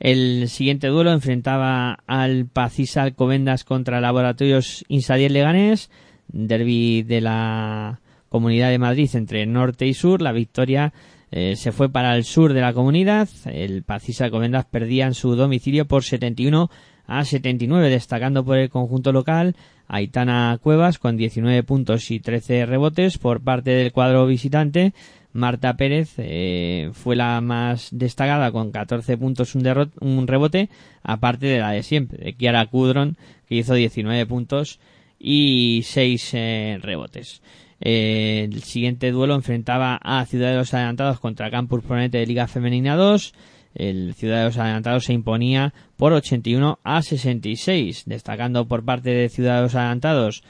El 0.00 0.48
siguiente 0.48 0.86
duelo 0.86 1.12
enfrentaba 1.12 1.98
al 2.06 2.46
Pacisa 2.46 3.02
Alcobendas 3.02 3.64
contra 3.64 4.00
Laboratorios 4.00 4.84
Insadier 4.88 5.32
Leganés, 5.32 5.90
derby 6.28 7.02
de 7.02 7.20
la 7.20 8.00
Comunidad 8.28 8.70
de 8.70 8.78
Madrid 8.78 9.10
entre 9.14 9.44
norte 9.46 9.86
y 9.86 9.94
sur. 9.94 10.22
La 10.22 10.32
victoria 10.32 10.92
eh, 11.32 11.56
se 11.56 11.72
fue 11.72 11.90
para 11.90 12.14
el 12.14 12.24
sur 12.24 12.52
de 12.52 12.60
la 12.60 12.72
comunidad. 12.72 13.28
El 13.46 13.82
Pacisa 13.82 14.26
Alcobendas 14.26 14.66
perdía 14.66 15.06
en 15.06 15.14
su 15.14 15.34
domicilio 15.34 15.86
por 15.86 16.04
71 16.04 16.70
a 17.06 17.24
79, 17.24 17.88
destacando 17.88 18.44
por 18.44 18.58
el 18.58 18.68
conjunto 18.68 19.12
local 19.12 19.56
Aitana 19.88 20.58
Cuevas 20.62 20.98
con 20.98 21.16
19 21.16 21.62
puntos 21.62 22.10
y 22.10 22.20
13 22.20 22.66
rebotes 22.66 23.18
por 23.18 23.40
parte 23.40 23.70
del 23.70 23.92
cuadro 23.92 24.26
visitante. 24.26 24.92
Marta 25.32 25.76
Pérez 25.76 26.14
eh, 26.18 26.90
fue 26.92 27.16
la 27.16 27.40
más 27.40 27.88
destacada 27.92 28.50
con 28.50 28.72
14 28.72 29.16
puntos 29.16 29.54
un, 29.54 29.90
un 30.00 30.26
rebote, 30.26 30.70
aparte 31.02 31.46
de 31.46 31.58
la 31.58 31.70
de 31.70 31.82
siempre, 31.82 32.24
de 32.24 32.34
Kiara 32.34 32.66
Kudron, 32.66 33.16
que 33.46 33.56
hizo 33.56 33.74
19 33.74 34.26
puntos 34.26 34.80
y 35.18 35.82
6 35.84 36.30
eh, 36.34 36.78
rebotes. 36.80 37.42
Eh, 37.80 38.48
el 38.50 38.62
siguiente 38.62 39.10
duelo 39.10 39.34
enfrentaba 39.34 39.96
a 40.02 40.24
Ciudad 40.26 40.50
de 40.50 40.56
los 40.56 40.74
Adelantados 40.74 41.20
contra 41.20 41.50
Campus 41.50 41.84
Pronete 41.84 42.18
de 42.18 42.26
Liga 42.26 42.48
Femenina 42.48 42.96
2. 42.96 43.34
El 43.74 44.14
Ciudad 44.14 44.38
de 44.38 44.44
los 44.46 44.58
Adelantados 44.58 45.04
se 45.04 45.12
imponía 45.12 45.72
por 45.96 46.12
81 46.12 46.80
a 46.82 47.02
66, 47.02 48.04
destacando 48.06 48.66
por 48.66 48.84
parte 48.84 49.10
de 49.10 49.28
Ciudad 49.28 49.56
de 49.56 49.62
los 49.62 49.74
Adelantados 49.74 50.42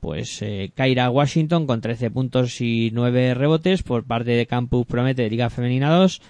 pues 0.00 0.42
eh, 0.42 0.72
Kaira 0.74 1.10
Washington 1.10 1.66
con 1.66 1.80
13 1.80 2.10
puntos 2.10 2.60
y 2.60 2.90
9 2.92 3.34
rebotes 3.34 3.82
por 3.82 4.04
parte 4.04 4.32
de 4.32 4.46
Campus 4.46 4.86
Promete 4.86 5.22
de 5.22 5.30
Liga 5.30 5.50
Femenina 5.50 5.90
2. 5.90 6.20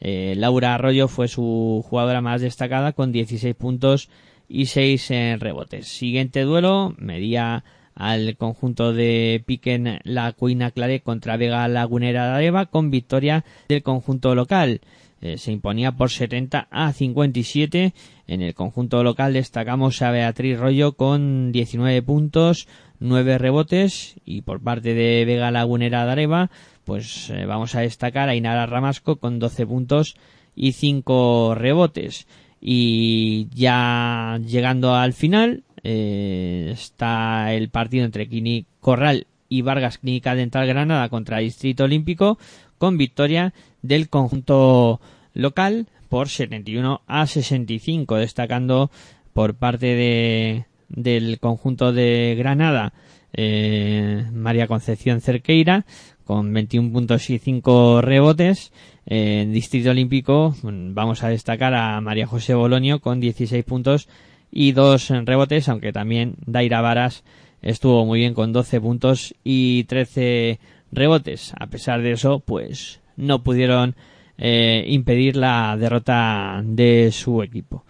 Eh, 0.00 0.34
Laura 0.36 0.74
Arroyo 0.74 1.08
fue 1.08 1.28
su 1.28 1.84
jugadora 1.88 2.20
más 2.20 2.40
destacada 2.40 2.92
con 2.92 3.12
16 3.12 3.54
puntos 3.54 4.08
y 4.48 4.66
6 4.66 5.10
eh, 5.10 5.36
rebotes. 5.38 5.88
Siguiente 5.88 6.42
duelo, 6.42 6.94
medía 6.98 7.64
al 7.94 8.36
conjunto 8.36 8.92
de 8.92 9.42
Piquen 9.46 10.00
La 10.04 10.32
Cuina 10.32 10.70
Clare 10.70 11.00
contra 11.00 11.36
Vega 11.36 11.68
Lagunera 11.68 12.26
de 12.26 12.36
Areva 12.36 12.66
con 12.66 12.90
victoria 12.90 13.44
del 13.68 13.82
conjunto 13.82 14.34
local. 14.34 14.80
Eh, 15.20 15.36
se 15.36 15.52
imponía 15.52 15.92
por 15.92 16.10
70 16.10 16.68
a 16.70 16.92
57. 16.92 17.92
En 18.26 18.42
el 18.42 18.54
conjunto 18.54 19.04
local 19.04 19.34
destacamos 19.34 20.00
a 20.00 20.10
Beatriz 20.10 20.58
Rollo 20.58 20.92
con 20.92 21.52
19 21.52 22.00
puntos, 22.02 22.68
9 23.00 23.38
rebotes 23.38 24.14
y 24.24 24.42
por 24.42 24.60
parte 24.60 24.94
de 24.94 25.24
Vega 25.24 25.50
Lagunera 25.50 26.04
de 26.04 26.12
Areva 26.12 26.50
pues 26.84 27.30
eh, 27.30 27.46
vamos 27.46 27.74
a 27.74 27.80
destacar 27.80 28.28
a 28.28 28.34
Inara 28.34 28.66
Ramasco 28.66 29.16
con 29.16 29.38
12 29.38 29.66
puntos 29.66 30.16
y 30.56 30.72
5 30.72 31.54
rebotes. 31.54 32.26
Y 32.60 33.48
ya 33.54 34.38
llegando 34.44 34.94
al 34.94 35.12
final 35.12 35.62
eh, 35.82 36.70
está 36.72 37.54
el 37.54 37.70
partido 37.70 38.04
entre 38.04 38.28
Quini 38.28 38.66
Corral 38.80 39.26
y 39.48 39.62
Vargas 39.62 39.98
Clínica 39.98 40.34
Dental 40.34 40.66
Granada 40.66 41.08
contra 41.08 41.38
Distrito 41.38 41.84
Olímpico 41.84 42.38
con 42.76 42.98
victoria 42.98 43.54
del 43.82 44.08
conjunto 44.08 45.00
local 45.32 45.86
por 46.08 46.28
71 46.28 47.02
a 47.06 47.26
65 47.26 48.16
destacando 48.16 48.90
por 49.32 49.54
parte 49.54 49.86
de, 49.86 50.64
del 50.90 51.38
conjunto 51.40 51.92
de 51.92 52.34
Granada 52.38 52.92
eh, 53.32 54.24
María 54.32 54.66
Concepción 54.66 55.20
Cerqueira 55.20 55.86
con 56.24 56.52
21 56.52 56.92
puntos 56.92 57.30
y 57.30 57.38
5 57.38 58.02
rebotes 58.02 58.72
eh, 59.06 59.42
en 59.42 59.52
Distrito 59.52 59.90
Olímpico 59.90 60.54
mm, 60.62 60.94
vamos 60.94 61.22
a 61.22 61.28
destacar 61.28 61.74
a 61.74 62.00
María 62.00 62.26
José 62.26 62.54
Bolonio 62.54 63.00
con 63.00 63.20
16 63.20 63.64
puntos 63.64 64.08
y 64.50 64.72
2 64.72 65.10
rebotes 65.24 65.68
aunque 65.68 65.92
también 65.92 66.34
Daira 66.44 66.80
Varas 66.80 67.24
estuvo 67.62 68.04
muy 68.04 68.20
bien 68.20 68.34
con 68.34 68.52
12 68.52 68.80
puntos 68.80 69.34
y 69.44 69.84
13 69.84 70.58
rebotes. 70.92 71.52
A 71.58 71.66
pesar 71.68 72.02
de 72.02 72.12
eso, 72.12 72.40
pues 72.40 73.00
no 73.16 73.42
pudieron 73.42 73.94
eh, 74.38 74.84
impedir 74.88 75.36
la 75.36 75.76
derrota 75.78 76.62
de 76.64 77.10
su 77.12 77.42
equipo. 77.42 77.84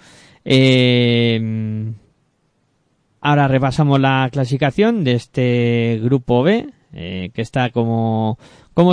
Ahora 3.20 3.48
repasamos 3.48 4.00
la 4.00 4.28
clasificación 4.32 5.04
de 5.04 5.12
este 5.12 6.00
grupo 6.02 6.42
B, 6.42 6.70
eh, 6.92 7.30
que 7.34 7.42
está 7.42 7.70
como, 7.70 8.38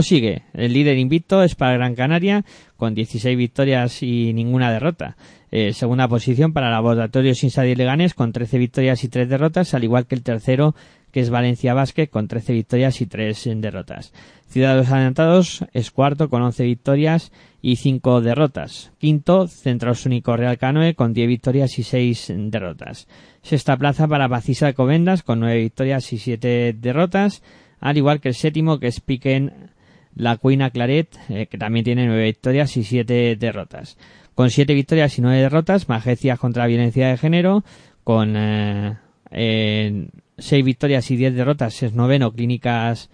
sigue. 0.01 0.43
El 0.53 0.73
líder 0.73 0.97
invicto 0.97 1.43
es 1.43 1.55
para 1.55 1.73
Gran 1.73 1.95
Canaria, 1.95 2.45
con 2.75 2.93
16 2.93 3.37
victorias 3.37 4.03
y 4.03 4.33
ninguna 4.33 4.71
derrota. 4.71 5.17
Eh, 5.49 5.73
segunda 5.73 6.07
posición 6.07 6.51
para 6.51 6.69
Laboratorio 6.69 7.33
Sinsa 7.33 7.63
de 7.63 7.75
Leganés, 7.75 8.13
con 8.13 8.33
13 8.33 8.57
victorias 8.57 9.03
y 9.03 9.07
3 9.07 9.29
derrotas, 9.29 9.73
al 9.73 9.83
igual 9.83 10.05
que 10.05 10.15
el 10.15 10.23
tercero, 10.23 10.75
que 11.11 11.21
es 11.21 11.29
Valencia 11.29 11.73
Basket, 11.73 12.07
con 12.07 12.27
13 12.27 12.53
victorias 12.53 12.99
y 13.01 13.05
3 13.05 13.49
derrotas. 13.55 14.13
Ciudad 14.49 14.71
de 14.71 14.81
los 14.81 14.91
Adelantados 14.91 15.65
es 15.73 15.89
cuarto, 15.91 16.29
con 16.29 16.41
11 16.41 16.63
victorias 16.65 17.31
y 17.61 17.77
5 17.77 18.21
derrotas. 18.21 18.91
Quinto, 18.97 19.47
Centros 19.47 20.05
Único 20.05 20.37
Real 20.37 20.57
Canoe, 20.57 20.95
con 20.95 21.13
10 21.13 21.27
victorias 21.27 21.79
y 21.79 21.83
6 21.83 22.33
derrotas. 22.35 23.07
Sexta 23.41 23.77
plaza 23.77 24.07
para 24.07 24.27
Bacisa 24.27 24.73
Covendas, 24.73 25.23
con 25.23 25.39
9 25.39 25.59
victorias 25.59 26.13
y 26.13 26.17
7 26.17 26.73
derrotas 26.79 27.41
al 27.79 27.97
igual 27.97 28.19
que 28.19 28.29
el 28.29 28.35
séptimo 28.35 28.79
que 28.79 28.87
es 28.87 29.01
Piquen 29.01 29.71
la 30.15 30.37
Cuina 30.37 30.71
Claret, 30.71 31.15
eh, 31.29 31.45
que 31.47 31.57
también 31.57 31.85
tiene 31.85 32.07
nueve 32.07 32.23
victorias 32.23 32.75
y 32.77 32.83
siete 32.83 33.35
derrotas. 33.35 33.97
Con 34.33 34.49
siete 34.49 34.73
victorias 34.73 35.17
y 35.17 35.21
nueve 35.21 35.41
derrotas, 35.41 35.89
Magecias 35.89 36.39
contra 36.39 36.63
la 36.63 36.67
violencia 36.67 37.07
de 37.07 37.17
género, 37.17 37.63
con 38.03 38.33
eh, 38.35 38.97
eh, 39.31 40.07
seis 40.37 40.65
victorias 40.65 41.11
y 41.11 41.17
diez 41.17 41.35
derrotas 41.35 41.83
es 41.83 41.93
noveno 41.93 42.33
Clínicas 42.33 43.09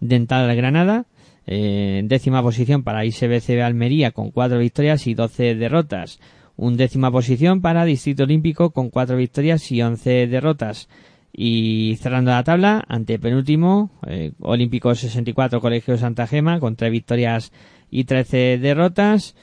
Dental 0.00 0.54
Granada. 0.56 1.06
Eh, 1.50 2.02
décima 2.04 2.42
posición 2.42 2.82
para 2.82 3.06
ISBCB 3.06 3.62
Almería 3.62 4.10
con 4.10 4.30
cuatro 4.32 4.58
victorias 4.58 5.06
y 5.06 5.14
doce 5.14 5.54
derrotas. 5.54 6.20
Un 6.56 6.76
décima 6.76 7.10
posición 7.10 7.62
para 7.62 7.86
Distrito 7.86 8.24
Olímpico 8.24 8.70
con 8.70 8.90
cuatro 8.90 9.16
victorias 9.16 9.72
y 9.72 9.80
once 9.80 10.26
derrotas. 10.26 10.90
Y 11.32 11.96
cerrando 12.02 12.32
la 12.32 12.44
tabla, 12.44 12.84
ante 12.86 13.18
penúltimo, 13.18 13.90
eh, 14.06 14.32
Olímpico 14.40 14.94
64, 14.94 15.62
Colegio 15.62 15.96
Santa 15.96 16.26
Gema, 16.26 16.60
con 16.60 16.76
tres 16.76 16.92
victorias 16.92 17.50
y 17.90 18.04
13 18.04 18.58
derrotas. 18.58 19.34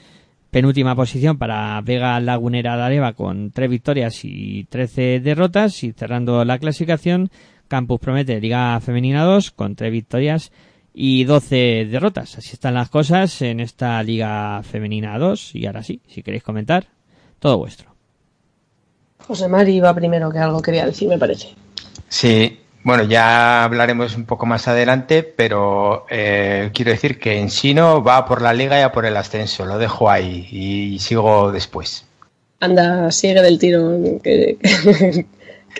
Penúltima 0.52 0.94
posición 0.94 1.38
para 1.38 1.80
Vega 1.80 2.20
Lagunera 2.20 2.76
de 2.76 2.82
Areva, 2.84 3.14
con 3.14 3.50
tres 3.50 3.68
victorias 3.68 4.24
y 4.24 4.64
13 4.70 5.18
derrotas. 5.18 5.82
Y 5.82 5.92
cerrando 5.92 6.44
la 6.44 6.58
clasificación, 6.60 7.30
Campus 7.66 7.98
Promete, 7.98 8.40
Liga 8.40 8.78
Femenina 8.78 9.24
2, 9.24 9.50
con 9.50 9.74
tres 9.74 9.90
victorias 9.90 10.52
y 10.52 10.75
12 10.96 11.86
derrotas. 11.90 12.38
Así 12.38 12.54
están 12.54 12.74
las 12.74 12.88
cosas 12.88 13.42
en 13.42 13.60
esta 13.60 14.02
Liga 14.02 14.62
Femenina 14.62 15.18
2. 15.18 15.54
Y 15.54 15.66
ahora 15.66 15.82
sí, 15.82 16.00
si 16.08 16.22
queréis 16.22 16.42
comentar, 16.42 16.86
todo 17.38 17.58
vuestro. 17.58 17.94
José 19.26 19.46
Mari 19.46 19.74
iba 19.76 19.94
primero 19.94 20.30
que 20.30 20.38
algo 20.38 20.62
quería 20.62 20.86
decir, 20.86 21.08
me 21.08 21.18
parece. 21.18 21.48
Sí, 22.08 22.60
bueno, 22.82 23.02
ya 23.02 23.64
hablaremos 23.64 24.16
un 24.16 24.24
poco 24.24 24.46
más 24.46 24.68
adelante, 24.68 25.22
pero 25.22 26.06
eh, 26.08 26.70
quiero 26.72 26.92
decir 26.92 27.18
que 27.18 27.40
Ensino 27.40 28.02
va 28.02 28.24
por 28.24 28.40
la 28.40 28.54
liga 28.54 28.78
y 28.78 28.82
a 28.82 28.92
por 28.92 29.04
el 29.04 29.16
ascenso. 29.16 29.66
Lo 29.66 29.76
dejo 29.76 30.08
ahí 30.08 30.48
y 30.50 30.98
sigo 30.98 31.52
después. 31.52 32.06
Anda, 32.60 33.10
sigue 33.10 33.42
del 33.42 33.58
tiro. 33.58 33.98
Que, 34.22 34.56
que 34.62 35.26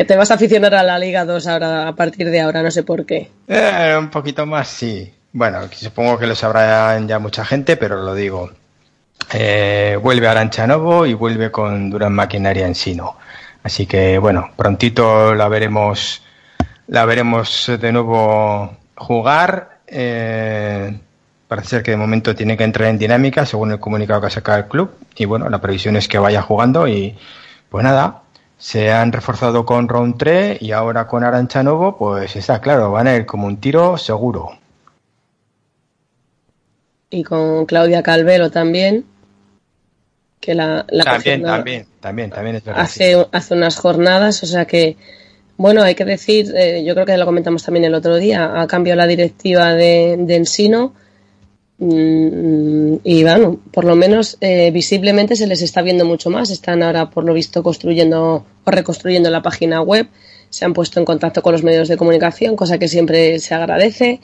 te 0.04 0.16
vas 0.16 0.30
a 0.30 0.34
aficionar 0.34 0.74
a 0.74 0.82
la 0.82 0.98
Liga 0.98 1.24
2 1.24 1.46
ahora, 1.46 1.88
a 1.88 1.94
partir 1.94 2.30
de 2.30 2.40
ahora, 2.40 2.62
no 2.62 2.70
sé 2.70 2.82
por 2.82 3.06
qué. 3.06 3.30
Eh, 3.48 3.96
un 3.98 4.10
poquito 4.10 4.44
más, 4.44 4.68
sí. 4.68 5.12
Bueno, 5.32 5.60
supongo 5.72 6.18
que 6.18 6.26
lo 6.26 6.34
sabrá 6.34 6.98
ya 7.00 7.18
mucha 7.18 7.44
gente, 7.44 7.76
pero 7.76 8.02
lo 8.02 8.14
digo. 8.14 8.50
Eh, 9.32 9.98
vuelve 10.00 10.28
Arancha 10.28 10.66
Novo 10.66 11.06
y 11.06 11.14
vuelve 11.14 11.50
con 11.50 11.90
Durán 11.90 12.12
Maquinaria 12.12 12.66
Ensino. 12.66 13.16
Así 13.62 13.86
que 13.86 14.18
bueno, 14.18 14.50
prontito 14.56 15.34
la 15.34 15.48
veremos, 15.48 16.22
la 16.86 17.04
veremos 17.04 17.70
de 17.80 17.92
nuevo 17.92 18.76
jugar. 18.94 19.78
Eh, 19.86 20.96
parece 21.48 21.68
ser 21.68 21.82
que 21.82 21.90
de 21.90 21.96
momento 21.96 22.34
tiene 22.34 22.56
que 22.56 22.64
entrar 22.64 22.88
en 22.88 22.98
dinámica 22.98 23.44
según 23.44 23.72
el 23.72 23.80
comunicado 23.80 24.20
que 24.20 24.26
ha 24.28 24.30
sacado 24.30 24.58
el 24.58 24.66
club. 24.66 24.94
Y 25.16 25.24
bueno, 25.24 25.48
la 25.48 25.60
previsión 25.60 25.96
es 25.96 26.06
que 26.08 26.18
vaya 26.18 26.42
jugando 26.42 26.86
y 26.86 27.16
pues 27.68 27.82
nada, 27.82 28.22
se 28.58 28.90
han 28.90 29.12
reforzado 29.12 29.66
con 29.66 29.88
Round 29.88 30.16
3 30.16 30.62
y 30.62 30.72
ahora 30.72 31.06
con 31.06 31.24
Arancha 31.24 31.62
Novo, 31.62 31.96
pues 31.96 32.36
está 32.36 32.60
claro, 32.60 32.90
van 32.90 33.06
a 33.06 33.16
ir 33.16 33.26
como 33.26 33.46
un 33.46 33.58
tiro 33.58 33.98
seguro. 33.98 34.58
Y 37.10 37.22
con 37.22 37.66
Claudia 37.66 38.02
Calvelo 38.02 38.50
también. 38.50 39.04
Que 40.40 40.54
la, 40.54 40.84
la 40.88 41.04
también, 41.04 41.42
también, 41.42 41.86
también, 42.00 42.30
también 42.30 42.56
es 42.56 42.64
verdad. 42.64 42.86
sí. 42.88 43.04
hace, 43.04 43.26
hace 43.32 43.54
unas 43.54 43.76
jornadas, 43.76 44.42
o 44.42 44.46
sea 44.46 44.64
que, 44.66 44.96
bueno, 45.56 45.82
hay 45.82 45.94
que 45.94 46.04
decir, 46.04 46.52
eh, 46.54 46.84
yo 46.84 46.94
creo 46.94 47.06
que 47.06 47.16
lo 47.16 47.24
comentamos 47.24 47.64
también 47.64 47.84
el 47.84 47.94
otro 47.94 48.16
día, 48.16 48.60
ha 48.60 48.66
cambiado 48.66 48.98
la 48.98 49.06
directiva 49.06 49.72
de, 49.72 50.16
de 50.18 50.36
Ensino 50.36 50.92
y 51.78 53.22
bueno, 53.22 53.60
por 53.70 53.84
lo 53.84 53.96
menos 53.96 54.38
eh, 54.40 54.70
visiblemente 54.70 55.36
se 55.36 55.46
les 55.46 55.60
está 55.60 55.82
viendo 55.82 56.06
mucho 56.06 56.30
más, 56.30 56.50
están 56.50 56.82
ahora 56.82 57.10
por 57.10 57.24
lo 57.24 57.34
visto 57.34 57.62
construyendo 57.62 58.46
o 58.64 58.70
reconstruyendo 58.70 59.28
la 59.30 59.42
página 59.42 59.82
web, 59.82 60.08
se 60.48 60.64
han 60.64 60.72
puesto 60.72 61.00
en 61.00 61.04
contacto 61.04 61.42
con 61.42 61.52
los 61.52 61.62
medios 61.62 61.88
de 61.88 61.96
comunicación, 61.98 62.56
cosa 62.56 62.78
que 62.78 62.88
siempre 62.88 63.38
se 63.40 63.54
agradece. 63.54 64.20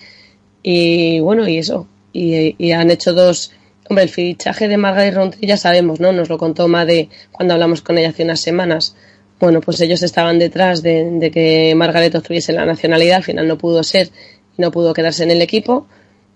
Y 0.63 1.21
bueno, 1.21 1.47
y 1.49 1.59
eso, 1.59 1.87
y, 2.13 2.55
y 2.65 2.73
han 2.73 2.91
hecho 2.91 3.13
dos... 3.13 3.53
Hombre, 3.91 4.05
el 4.05 4.11
fichaje 4.11 4.69
de 4.69 4.77
Margaret 4.77 5.15
Rountree 5.15 5.47
ya 5.47 5.57
sabemos, 5.57 5.99
¿no? 6.01 6.13
Nos 6.13 6.29
lo 6.29 6.39
contó 6.39 6.69
Made 6.69 7.09
cuando 7.33 7.55
hablamos 7.55 7.83
con 7.83 7.99
ella 7.99 8.11
hace 8.11 8.23
unas 8.23 8.41
semanas. 8.41 8.95
Bueno, 9.41 9.61
pues 9.61 9.81
ellos 9.81 10.03
estaban 10.03 10.39
detrás 10.39 10.83
de, 10.83 11.11
de 11.19 11.31
que 11.33 11.75
Margaret 11.75 12.15
obtuviese 12.15 12.53
la 12.53 12.65
nacionalidad, 12.65 13.17
al 13.17 13.25
final 13.25 13.49
no 13.49 13.59
pudo 13.59 13.83
ser 13.83 14.09
y 14.57 14.63
no 14.63 14.71
pudo 14.71 14.95
quedarse 14.95 15.25
en 15.25 15.33
el 15.33 15.43
equipo, 15.43 15.89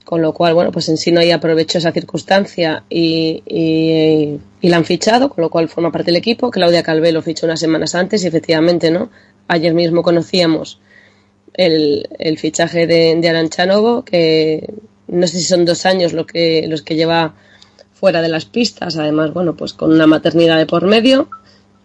con 0.07 0.23
lo 0.23 0.33
cual, 0.33 0.55
bueno, 0.55 0.71
pues 0.71 0.89
en 0.89 0.97
sí 0.97 1.11
no 1.11 1.19
ahí 1.19 1.33
aprovechó 1.33 1.79
esa 1.79 1.91
circunstancia 1.91 2.85
y, 2.89 3.43
y, 3.45 4.39
y 4.61 4.69
la 4.69 4.77
han 4.77 4.85
fichado, 4.85 5.29
con 5.29 5.43
lo 5.43 5.51
cual 5.51 5.69
forma 5.69 5.91
parte 5.91 6.13
del 6.13 6.17
equipo. 6.17 6.53
Claudia 6.53 6.85
Calvé 6.85 7.11
lo 7.11 7.23
fichó 7.23 7.45
unas 7.45 7.59
semanas 7.59 7.97
antes 7.97 8.23
y 8.23 8.29
efectivamente, 8.29 8.93
¿no? 8.93 9.11
Ayer 9.49 9.75
mismo 9.75 10.05
conocíamos 10.05 10.79
el, 11.55 12.09
el 12.21 12.39
fichaje 12.39 12.87
de, 12.87 13.17
de 13.17 13.29
Arancha 13.29 13.67
Novo, 13.67 14.05
que 14.05 14.73
no 15.09 15.27
sé 15.27 15.39
si 15.39 15.45
son 15.45 15.65
dos 15.65 15.85
años 15.87 16.13
lo 16.13 16.25
que, 16.25 16.69
los 16.69 16.83
que 16.83 16.95
lleva 16.95 17.35
fuera 17.93 18.23
de 18.23 18.29
las 18.29 18.45
pistas, 18.45 18.97
además, 18.97 19.33
bueno, 19.35 19.57
pues 19.57 19.73
con 19.73 19.91
una 19.93 20.07
maternidad 20.07 20.57
de 20.57 20.67
por 20.67 20.87
medio, 20.87 21.31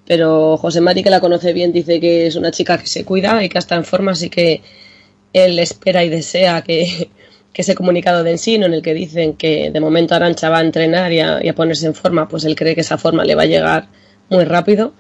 pero 0.06 0.58
José 0.58 0.80
Mari, 0.80 1.02
que 1.02 1.10
la 1.10 1.22
conoce 1.22 1.54
bien, 1.54 1.74
dice 1.74 2.00
que 2.00 2.28
es 2.28 2.36
una 2.36 2.52
chica 2.52 2.78
que 2.78 2.86
se 2.86 3.04
cuida 3.04 3.44
y 3.44 3.50
que 3.50 3.58
está 3.58 3.76
en 3.76 3.86
forma, 3.86 4.12
así 4.12 4.30
que 4.30 4.62
él 5.34 5.58
espera 5.58 6.04
y 6.04 6.10
desea 6.10 6.62
que, 6.62 7.10
que 7.54 7.64
ese 7.64 7.76
comunicado 7.76 8.24
de 8.24 8.32
Ensino 8.32 8.66
en 8.66 8.74
el 8.74 8.82
que 8.82 8.94
dicen 8.94 9.34
que 9.34 9.72
de 9.72 9.80
momento 9.80 10.16
Arancha 10.16 10.50
va 10.50 10.60
a 10.60 10.62
entrenar 10.62 11.12
y 11.12 11.20
a, 11.20 11.44
y 11.44 11.50
a 11.50 11.56
ponerse 11.56 11.86
en 11.86 11.94
forma, 11.94 12.28
pues 12.28 12.46
él 12.46 12.56
cree 12.56 12.76
que 12.76 12.82
esa 12.82 12.98
forma 12.98 13.26
le 13.26 13.36
va 13.36 13.44
a 13.44 13.48
llegar 13.48 13.88
muy 14.30 14.46
rápido. 14.46 14.94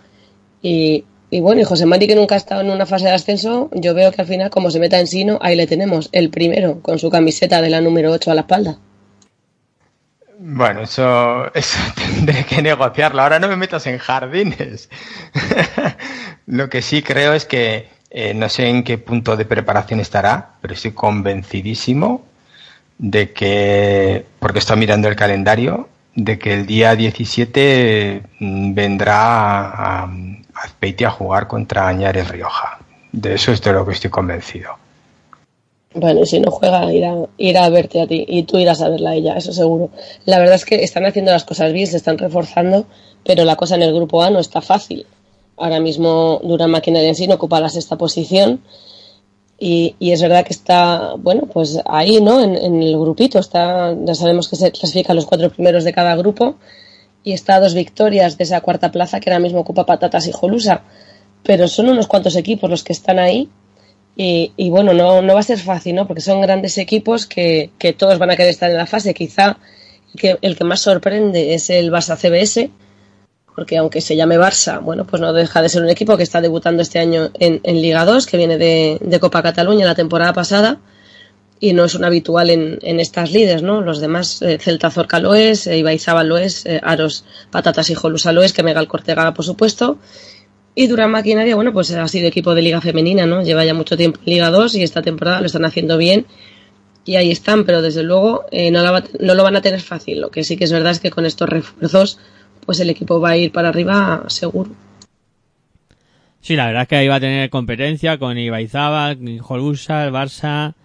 Y, 0.61 1.05
bueno, 1.31 1.61
y 1.61 1.63
José 1.63 1.85
Mari, 1.85 2.07
que 2.07 2.15
nunca 2.15 2.35
ha 2.35 2.37
estado 2.37 2.61
en 2.61 2.69
una 2.69 2.85
fase 2.85 3.05
de 3.05 3.11
ascenso, 3.11 3.69
yo 3.73 3.93
veo 3.93 4.11
que 4.11 4.21
al 4.21 4.27
final, 4.27 4.49
como 4.49 4.69
se 4.69 4.79
meta 4.79 4.99
Ensino, 4.99 5.39
ahí 5.41 5.55
le 5.55 5.65
tenemos, 5.65 6.09
el 6.11 6.29
primero, 6.29 6.81
con 6.81 6.99
su 6.99 7.09
camiseta 7.09 7.61
de 7.61 7.69
la 7.69 7.81
número 7.81 8.11
8 8.11 8.31
a 8.31 8.35
la 8.35 8.41
espalda. 8.41 8.77
Bueno, 10.37 10.81
eso, 10.81 11.53
eso 11.53 11.79
tendré 11.95 12.43
que 12.43 12.61
negociarlo. 12.61 13.21
Ahora 13.21 13.39
no 13.39 13.47
me 13.47 13.55
metas 13.55 13.87
en 13.87 13.97
jardines. 13.97 14.89
Lo 16.47 16.69
que 16.69 16.81
sí 16.81 17.01
creo 17.01 17.33
es 17.33 17.45
que 17.45 17.87
eh, 18.09 18.33
no 18.33 18.49
sé 18.49 18.67
en 18.67 18.83
qué 18.83 18.97
punto 18.97 19.37
de 19.37 19.45
preparación 19.45 20.01
estará, 20.01 20.55
pero 20.61 20.73
estoy 20.73 20.91
convencidísimo 20.91 22.25
de 23.01 23.33
que, 23.33 24.25
porque 24.39 24.59
estoy 24.59 24.77
mirando 24.77 25.07
el 25.07 25.15
calendario, 25.15 25.89
de 26.15 26.37
que 26.37 26.53
el 26.53 26.67
día 26.67 26.95
17 26.95 28.21
mm, 28.39 28.73
vendrá 28.75 29.61
a, 29.61 30.03
a 30.03 30.09
Azpeitia 30.53 31.07
a 31.07 31.11
jugar 31.11 31.47
contra 31.47 31.87
Añares 31.87 32.27
Rioja. 32.29 32.79
De 33.11 33.33
eso 33.33 33.51
es 33.51 33.61
de 33.61 33.73
lo 33.73 33.85
que 33.85 33.93
estoy 33.93 34.11
convencido. 34.11 34.75
Bueno, 35.95 36.25
si 36.25 36.39
no 36.39 36.51
juega, 36.51 36.93
irá, 36.93 37.15
irá 37.37 37.65
a 37.65 37.69
verte 37.69 38.01
a 38.01 38.07
ti 38.07 38.23
y 38.27 38.43
tú 38.43 38.59
irás 38.59 38.81
a 38.81 38.89
verla 38.89 39.09
a 39.09 39.15
ella, 39.15 39.35
eso 39.35 39.51
seguro. 39.51 39.89
La 40.25 40.37
verdad 40.37 40.55
es 40.55 40.63
que 40.63 40.83
están 40.83 41.05
haciendo 41.05 41.31
las 41.31 41.43
cosas 41.43 41.73
bien, 41.73 41.87
se 41.87 41.97
están 41.97 42.19
reforzando, 42.19 42.85
pero 43.25 43.43
la 43.45 43.55
cosa 43.55 43.75
en 43.75 43.81
el 43.81 43.93
grupo 43.93 44.21
A 44.21 44.29
no 44.29 44.39
está 44.39 44.61
fácil. 44.61 45.07
Ahora 45.57 45.79
mismo 45.79 46.39
Durán 46.43 46.69
Maquinaria 46.69 47.09
en 47.09 47.15
sí 47.15 47.27
no 47.27 47.35
ocupa 47.35 47.59
la 47.59 47.69
sexta 47.69 47.97
posición 47.97 48.61
y, 49.63 49.95
y 49.99 50.11
es 50.11 50.23
verdad 50.23 50.43
que 50.43 50.53
está, 50.53 51.13
bueno, 51.19 51.43
pues 51.43 51.79
ahí, 51.85 52.19
¿no? 52.19 52.43
En, 52.43 52.81
el 52.81 52.97
grupito, 52.97 53.37
está, 53.37 53.95
ya 53.95 54.15
sabemos 54.15 54.49
que 54.49 54.55
se 54.55 54.71
clasifican 54.71 55.15
los 55.15 55.27
cuatro 55.27 55.51
primeros 55.51 55.83
de 55.83 55.93
cada 55.93 56.15
grupo 56.15 56.55
y 57.23 57.33
está 57.33 57.57
a 57.57 57.59
dos 57.59 57.75
victorias 57.75 58.39
de 58.39 58.45
esa 58.45 58.61
cuarta 58.61 58.91
plaza 58.91 59.19
que 59.19 59.29
ahora 59.29 59.39
mismo 59.39 59.59
ocupa 59.59 59.85
Patatas 59.85 60.25
y 60.25 60.31
Jolusa. 60.31 60.81
Pero 61.43 61.67
son 61.67 61.89
unos 61.89 62.07
cuantos 62.07 62.35
equipos 62.35 62.71
los 62.71 62.83
que 62.83 62.91
están 62.91 63.19
ahí 63.19 63.49
y, 64.15 64.51
y 64.57 64.71
bueno, 64.71 64.95
no, 64.95 65.21
no 65.21 65.35
va 65.35 65.41
a 65.41 65.43
ser 65.43 65.59
fácil, 65.59 65.93
¿no? 65.93 66.07
Porque 66.07 66.21
son 66.21 66.41
grandes 66.41 66.79
equipos 66.79 67.27
que, 67.27 67.69
que 67.77 67.93
todos 67.93 68.17
van 68.17 68.31
a 68.31 68.35
querer 68.35 68.49
estar 68.49 68.71
en 68.71 68.77
la 68.77 68.87
fase. 68.87 69.13
Quizá 69.13 69.59
el 70.15 70.19
que, 70.19 70.37
el 70.41 70.57
que 70.57 70.63
más 70.63 70.81
sorprende 70.81 71.53
es 71.53 71.69
el 71.69 71.91
Barça 71.91 72.17
CBS, 72.17 72.71
porque 73.55 73.77
aunque 73.77 74.01
se 74.01 74.15
llame 74.15 74.37
Barça, 74.39 74.81
bueno, 74.81 75.05
pues 75.05 75.21
no 75.21 75.33
deja 75.33 75.61
de 75.61 75.69
ser 75.69 75.81
un 75.83 75.89
equipo 75.89 76.17
que 76.17 76.23
está 76.23 76.41
debutando 76.41 76.81
este 76.81 76.99
año 76.99 77.31
en, 77.39 77.59
Liga 77.81 78.05
2, 78.05 78.25
que 78.25 78.37
viene 78.37 78.57
de, 78.57 78.97
de 79.01 79.19
Copa 79.19 79.43
Cataluña 79.43 79.85
la 79.85 79.95
temporada 79.95 80.33
pasada 80.33 80.79
y 81.59 81.73
no 81.73 81.85
es 81.85 81.93
un 81.93 82.03
habitual 82.03 82.49
en, 82.49 82.79
estas 82.99 83.31
líderes, 83.31 83.61
¿no? 83.61 83.81
Los 83.81 83.99
demás, 84.01 84.41
eh, 84.41 84.57
Celta 84.59 84.89
Zorca 84.89 85.19
lo 85.19 85.35
es, 85.35 85.67
eh, 85.67 85.83
lo 86.23 86.37
es, 86.39 86.65
eh, 86.65 86.81
Aros 86.83 87.23
Patatas 87.51 87.89
y 87.91 87.93
Jolusa 87.95 88.31
lo 88.31 88.41
es, 88.41 88.51
que 88.51 88.63
Megal 88.63 88.87
Cortega, 88.87 89.31
por 89.33 89.45
supuesto. 89.45 89.99
Y 90.73 90.87
Durán 90.87 91.11
Maquinaria, 91.11 91.55
bueno, 91.55 91.71
pues 91.73 91.91
ha 91.91 92.07
sido 92.07 92.27
equipo 92.27 92.55
de 92.55 92.61
Liga 92.63 92.81
Femenina, 92.81 93.25
¿no? 93.27 93.43
Lleva 93.43 93.63
ya 93.65 93.73
mucho 93.75 93.95
tiempo 93.95 94.19
en 94.25 94.33
Liga 94.33 94.49
2 94.49 94.73
y 94.75 94.83
esta 94.83 95.01
temporada 95.03 95.41
lo 95.41 95.45
están 95.45 95.65
haciendo 95.65 95.97
bien. 95.97 96.25
Y 97.05 97.15
ahí 97.17 97.29
están, 97.29 97.65
pero 97.65 97.81
desde 97.81 98.03
luego 98.03 98.45
eh, 98.51 98.71
no, 98.71 98.81
la 98.81 98.91
va- 98.91 99.03
no 99.19 99.33
lo 99.35 99.43
van 99.43 99.55
a 99.55 99.61
tener 99.61 99.81
fácil. 99.81 100.21
Lo 100.21 100.31
que 100.31 100.43
sí 100.43 100.55
que 100.57 100.63
es 100.63 100.71
verdad 100.71 100.93
es 100.93 100.99
que 100.99 101.11
con 101.11 101.25
estos 101.25 101.49
refuerzos, 101.49 102.17
pues 102.71 102.79
el 102.79 102.89
equipo 102.89 103.19
va 103.19 103.31
a 103.31 103.37
ir 103.37 103.51
para 103.51 103.67
arriba 103.67 104.23
seguro. 104.27 104.69
Sí, 106.39 106.55
la 106.55 106.67
verdad 106.67 106.83
es 106.83 106.87
que 106.87 106.95
ahí 106.95 107.07
va 107.09 107.15
a 107.15 107.19
tener 107.19 107.49
competencia 107.49 108.17
con 108.17 108.37
Ibaizábal, 108.37 109.39
Jolusa, 109.41 110.05
el 110.05 110.13
Barça, 110.13 110.75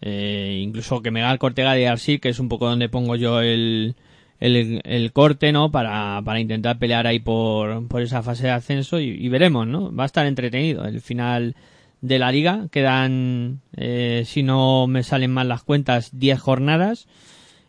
eh, 0.00 0.58
incluso 0.62 1.02
que 1.02 1.10
Megal 1.10 1.38
Cortega 1.38 1.74
de 1.74 1.88
Arsil, 1.88 2.20
que 2.20 2.30
es 2.30 2.38
un 2.38 2.48
poco 2.48 2.70
donde 2.70 2.88
pongo 2.88 3.16
yo 3.16 3.42
el, 3.42 3.96
el, 4.40 4.80
el 4.82 5.12
corte, 5.12 5.52
¿no? 5.52 5.70
Para, 5.70 6.22
para 6.24 6.40
intentar 6.40 6.78
pelear 6.78 7.06
ahí 7.06 7.18
por, 7.18 7.86
por 7.86 8.00
esa 8.00 8.22
fase 8.22 8.44
de 8.44 8.52
ascenso 8.52 8.98
y, 8.98 9.10
y 9.10 9.28
veremos, 9.28 9.66
¿no? 9.66 9.94
Va 9.94 10.04
a 10.04 10.06
estar 10.06 10.24
entretenido 10.24 10.86
el 10.86 11.02
final 11.02 11.54
de 12.00 12.18
la 12.18 12.32
liga. 12.32 12.68
Quedan, 12.70 13.60
eh, 13.76 14.22
si 14.24 14.42
no 14.42 14.86
me 14.86 15.02
salen 15.02 15.32
mal 15.32 15.48
las 15.48 15.64
cuentas, 15.64 16.18
10 16.18 16.40
jornadas 16.40 17.06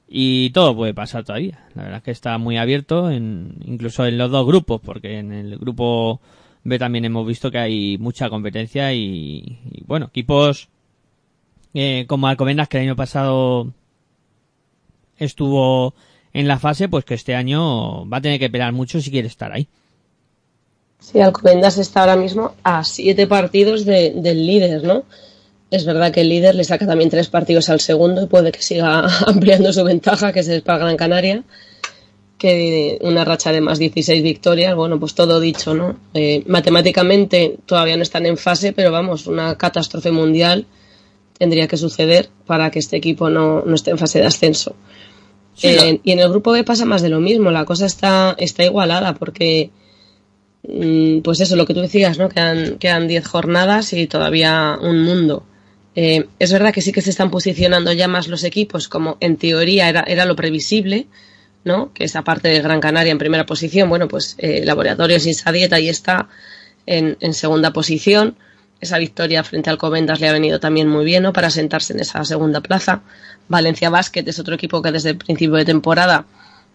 y 0.08 0.50
todo 0.52 0.76
puede 0.76 0.94
pasar 0.94 1.24
todavía. 1.26 1.66
La 1.76 1.84
verdad 1.84 1.98
es 1.98 2.04
que 2.04 2.12
está 2.12 2.38
muy 2.38 2.58
abierto, 2.58 3.10
en, 3.12 3.56
incluso 3.66 4.06
en 4.06 4.18
los 4.18 4.32
dos 4.32 4.46
grupos, 4.46 4.82
porque 4.84 5.20
en 5.20 5.34
el 5.34 5.58
grupo 5.58 6.22
B 6.64 6.80
también 6.80 7.06
hemos 7.06 7.26
visto 7.28 7.52
que 7.52 7.58
hay 7.60 7.98
mucha 7.98 8.30
competencia 8.30 8.94
y, 8.94 9.60
bueno, 9.86 10.08
equipos 10.08 10.70
eh, 11.74 12.06
como 12.08 12.28
Alcobendas 12.28 12.68
que 12.70 12.78
el 12.78 12.84
año 12.84 12.96
pasado 12.96 13.74
estuvo 15.18 15.94
en 16.34 16.48
la 16.48 16.60
fase, 16.60 16.88
pues 16.90 17.06
que 17.06 17.14
este 17.16 17.36
año 17.36 18.08
va 18.08 18.18
a 18.18 18.22
tener 18.22 18.40
que 18.40 18.50
pelear 18.50 18.74
mucho 18.74 19.02
si 19.02 19.12
quiere 19.12 19.28
estar 19.28 19.52
ahí. 19.52 19.68
Sí, 21.00 21.20
Alcobendas 21.20 21.78
está 21.78 22.02
ahora 22.02 22.16
mismo 22.16 22.54
a 22.64 22.84
siete 22.84 23.28
partidos 23.28 23.86
de- 23.86 24.12
del 24.16 24.46
líder, 24.46 24.84
¿no? 24.84 25.04
Es 25.70 25.86
verdad 25.86 26.14
que 26.14 26.22
el 26.22 26.30
líder 26.30 26.56
le 26.56 26.64
saca 26.64 26.88
también 26.88 27.10
tres 27.10 27.28
partidos 27.28 27.70
al 27.70 27.82
segundo 27.82 28.24
y 28.24 28.28
puede 28.28 28.52
que 28.52 28.62
siga 28.62 29.08
ampliando 29.28 29.74
su 29.74 29.84
ventaja, 29.84 30.32
que 30.32 30.40
es 30.40 30.48
el 30.48 30.62
para 30.62 30.80
Gran 30.80 30.98
Canaria, 30.98 31.44
que 32.38 32.98
una 33.02 33.26
racha 33.26 33.52
de 33.52 33.62
más 33.62 33.80
16 33.80 34.24
victorias, 34.24 34.76
bueno, 34.76 35.00
pues 35.00 35.14
todo 35.16 35.40
dicho, 35.40 35.74
¿no? 35.74 35.98
Eh, 36.14 36.44
matemáticamente 36.48 37.58
todavía 37.66 37.98
no 37.98 38.04
están 38.04 38.26
en 38.26 38.38
fase, 38.38 38.74
pero 38.74 38.92
vamos, 38.92 39.28
una 39.28 39.58
catástrofe 39.58 40.12
mundial 40.12 40.66
tendría 41.38 41.68
que 41.68 41.78
suceder 41.78 42.30
para 42.46 42.72
que 42.72 42.80
este 42.80 42.98
equipo 42.98 43.30
no, 43.30 43.64
no 43.66 43.76
esté 43.76 43.92
en 43.92 43.98
fase 43.98 44.20
de 44.20 44.28
ascenso. 44.28 44.76
Sí, 45.54 45.68
Eh, 45.70 46.00
y 46.04 46.12
en 46.12 46.20
el 46.20 46.30
grupo 46.30 46.52
B 46.52 46.64
pasa 46.64 46.86
más 46.86 47.02
de 47.02 47.10
lo 47.10 47.20
mismo, 47.20 47.50
la 47.50 47.66
cosa 47.66 47.88
está, 47.88 48.36
está 48.38 48.64
igualada 48.64 49.16
porque 49.16 49.72
mm, 50.68 51.22
pues 51.22 51.40
eso, 51.40 51.56
lo 51.56 51.66
que 51.66 51.74
tú 51.74 51.82
decías, 51.82 52.20
¿no? 52.20 52.30
Quedan, 52.30 52.78
quedan 52.78 53.08
10 53.08 53.28
jornadas 53.28 53.92
y 53.94 54.06
todavía 54.08 54.78
un 54.80 55.02
mundo. 55.02 55.44
Eh, 56.00 56.28
es 56.38 56.54
verdad 56.54 56.72
que 56.72 56.84
sí 56.84 56.92
que 56.92 57.02
se 57.02 57.10
están 57.10 57.32
posicionando 57.32 57.92
ya 57.92 58.08
más 58.08 58.28
los 58.28 58.44
equipos, 58.44 58.88
como 58.88 59.18
en 59.20 59.36
teoría 59.36 59.90
era, 59.90 60.02
era 60.02 60.26
lo 60.26 60.36
previsible, 60.36 61.08
¿no? 61.64 61.92
Que 61.92 62.04
esa 62.04 62.24
parte 62.24 62.50
de 62.50 62.62
Gran 62.62 62.80
Canaria 62.80 63.12
en 63.12 63.18
primera 63.18 63.48
posición, 63.48 63.90
bueno, 63.90 64.08
pues 64.08 64.36
eh, 64.38 64.62
Laboratorios 64.64 65.26
y 65.26 65.32
esa 65.32 65.52
dieta 65.52 65.78
ahí 65.78 65.90
está 65.90 66.30
en, 66.86 67.18
segunda 67.34 67.74
posición. 67.74 68.38
Esa 68.80 69.00
victoria 69.00 69.44
frente 69.44 69.72
al 69.72 69.80
Covendas 69.80 70.20
le 70.20 70.30
ha 70.30 70.34
venido 70.34 70.60
también 70.60 70.88
muy 70.88 71.04
bien, 71.04 71.24
¿no? 71.24 71.34
Para 71.34 71.50
sentarse 71.50 71.94
en 71.94 72.00
esa 72.02 72.24
segunda 72.26 72.62
plaza. 72.62 73.02
Valencia 73.48 73.90
Basket 73.90 74.24
es 74.28 74.38
otro 74.38 74.54
equipo 74.54 74.84
que 74.84 74.92
desde 74.92 75.10
el 75.10 75.18
principio 75.18 75.56
de 75.56 75.66
temporada 75.66 76.28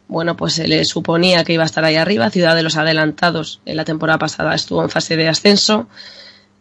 bueno, 0.09 0.37
pues 0.37 0.55
se 0.55 0.67
le 0.67 0.85
suponía 0.85 1.45
que 1.45 1.53
iba 1.53 1.63
a 1.63 1.67
estar 1.67 1.85
ahí 1.85 1.95
arriba. 1.95 2.29
Ciudad 2.29 2.57
de 2.57 2.65
los 2.65 2.77
Adelantados 2.77 3.61
en 3.65 3.77
la 3.77 3.85
temporada 3.85 4.19
pasada 4.19 4.53
estuvo 4.53 4.83
en 4.83 4.91
fase 4.91 5.17
de 5.17 5.29
ascenso. 5.29 5.87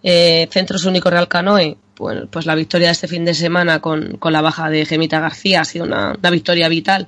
Eh, 0.03 0.47
Centros 0.51 0.85
Único 0.85 1.09
Real 1.09 1.27
Canoe, 1.27 1.75
pues, 2.01 2.23
pues 2.31 2.47
la 2.47 2.55
victoria 2.55 2.87
de 2.87 2.93
este 2.93 3.07
fin 3.07 3.25
de 3.25 3.35
semana 3.35 3.79
con, 3.79 4.17
con 4.17 4.33
la 4.33 4.41
baja 4.41 4.71
de 4.71 4.87
Gemita 4.87 5.19
García 5.19 5.61
ha 5.61 5.65
sido 5.65 5.85
una, 5.85 6.17
victoria 6.31 6.67
vital 6.67 7.07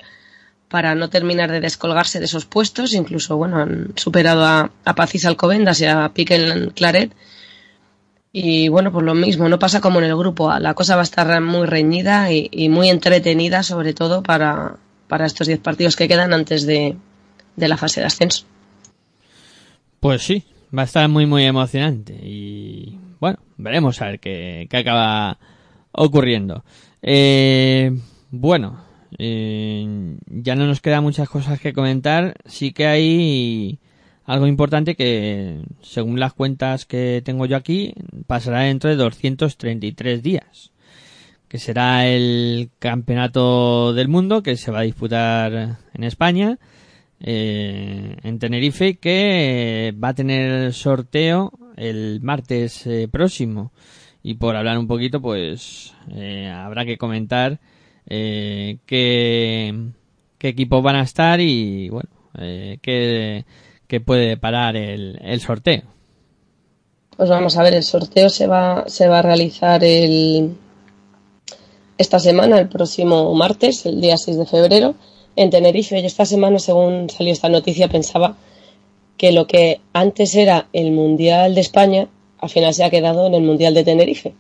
para 0.68 0.94
no 0.94 1.10
terminar 1.10 1.52
de 1.52 1.60
descolgarse 1.60 2.20
de 2.20 2.26
esos 2.26 2.45
puestos. 2.45 2.94
Incluso, 2.94 3.36
bueno, 3.36 3.57
han 3.57 3.94
superado 3.95 4.45
a, 4.45 4.70
a 4.86 4.94
Pacis 4.94 5.26
Alcobendas 5.26 5.82
y 5.82 5.86
a 5.86 6.10
Piquel 6.14 6.74
Claret. 6.76 7.11
Y 8.32 8.68
bueno, 8.68 8.91
pues 8.91 9.03
lo 9.03 9.15
mismo, 9.15 9.49
no 9.49 9.57
pasa 9.57 9.82
como 9.82 9.98
en 9.98 10.06
el 10.06 10.15
grupo 10.15 10.52
A. 10.52 10.60
La 10.60 10.76
cosa 10.76 10.94
va 10.94 11.02
a 11.02 11.10
estar 11.10 11.41
muy 11.41 11.65
reñida 11.65 12.32
y, 12.32 12.48
y 12.52 12.70
muy 12.70 12.91
entretenida, 12.91 13.64
sobre 13.64 13.95
todo 13.95 14.22
para, 14.22 14.76
para 15.07 15.26
estos 15.26 15.48
10 15.48 15.60
partidos 15.60 15.95
que 15.95 16.07
quedan 16.07 16.34
antes 16.34 16.68
de, 16.68 16.95
de 17.56 17.68
la 17.68 17.78
fase 17.78 17.99
de 17.99 18.06
ascenso. 18.06 18.45
Pues 19.99 20.22
sí, 20.22 20.44
va 20.76 20.84
a 20.84 20.86
estar 20.86 21.10
muy 21.10 21.26
muy 21.26 21.45
emocionante 21.45 22.14
y 22.14 22.99
bueno, 23.24 23.40
veremos 23.56 24.02
a 24.02 24.08
ver 24.08 24.20
qué, 24.20 24.68
qué 24.70 24.76
acaba 24.76 25.40
ocurriendo. 25.94 26.66
Eh, 27.02 27.98
bueno, 28.32 28.84
eh, 29.18 30.18
ya 30.28 30.56
no 30.58 30.68
nos 30.68 30.82
quedan 30.82 31.04
muchas 31.04 31.30
cosas 31.30 31.58
que 31.62 31.72
comentar, 31.72 32.36
sí 32.45 32.74
que 32.74 32.86
hay 32.86 33.80
algo 34.26 34.45
importante 34.45 34.98
que 34.98 35.62
según 35.82 36.20
las 36.20 36.34
cuentas 36.34 36.86
que 36.86 37.22
tengo 37.24 37.45
yo 37.45 37.56
aquí 37.56 37.94
pasará 38.28 38.64
dentro 38.64 38.90
de 38.90 38.98
233 38.98 40.22
días 40.22 40.74
que 41.48 41.60
será 41.60 42.06
el 42.08 42.72
campeonato 42.78 43.94
del 43.94 44.10
mundo 44.10 44.44
que 44.44 44.58
se 44.58 44.70
va 44.72 44.80
a 44.80 44.84
disputar 44.84 45.78
en 45.94 46.04
España 46.04 46.60
eh, 47.22 48.18
en 48.22 48.40
Tenerife 48.40 48.95
que 48.95 49.94
va 50.02 50.10
a 50.10 50.14
tener 50.14 50.74
sorteo 50.74 51.54
el 51.78 52.20
martes 52.22 52.86
eh, 52.88 53.08
próximo 53.12 53.72
y 54.22 54.36
por 54.36 54.56
hablar 54.56 54.78
un 54.78 54.88
poquito 54.88 55.22
pues 55.22 55.94
eh, 56.14 56.50
habrá 56.50 56.86
que 56.86 56.98
comentar 56.98 57.60
eh, 58.08 58.78
qué, 58.86 59.76
qué 60.38 60.48
equipos 60.48 60.82
van 60.82 60.95
a 60.95 61.04
estar 61.04 61.40
y 61.41 61.90
bueno 61.90 62.10
eh, 62.40 62.80
qué, 62.82 63.45
qué 63.88 64.00
puede 64.02 64.38
parar 64.38 64.76
el, 64.76 65.20
el 65.22 65.40
sorteo 65.40 65.84
Pues 67.16 67.30
vamos 67.30 67.58
a 67.58 67.64
ver, 67.64 67.76
el 67.76 67.84
sorteo 67.84 68.30
se 68.30 68.48
va, 68.48 68.86
se 68.88 69.08
va 69.08 69.20
a 69.20 69.22
realizar 69.22 69.84
el, 69.84 70.56
esta 71.98 72.20
semana, 72.20 72.60
el 72.60 72.70
próximo 72.70 73.34
martes, 73.36 73.86
el 73.86 74.02
día 74.02 74.18
6 74.18 74.38
de 74.38 74.45
febrero, 74.45 74.95
en 75.36 75.50
Tenerife. 75.50 76.00
Y 76.00 76.06
esta 76.06 76.26
semana, 76.26 76.58
según 76.60 77.10
salió 77.10 77.32
esta 77.32 77.50
noticia, 77.50 77.88
pensaba 77.88 78.36
que 79.24 79.32
lo 79.32 79.48
que 79.48 79.80
antes 79.94 80.36
era 80.36 80.68
el 80.74 80.91
Mundial 80.91 81.56
de 81.56 81.62
España, 81.62 82.10
al 82.40 82.50
final 82.50 82.74
se 82.74 82.84
ha 82.84 82.90
quedado 82.90 83.26
en 83.26 83.34
el 83.34 83.41
Mundial 83.41 83.74
de 83.74 83.86
Tenerife, 83.86 84.34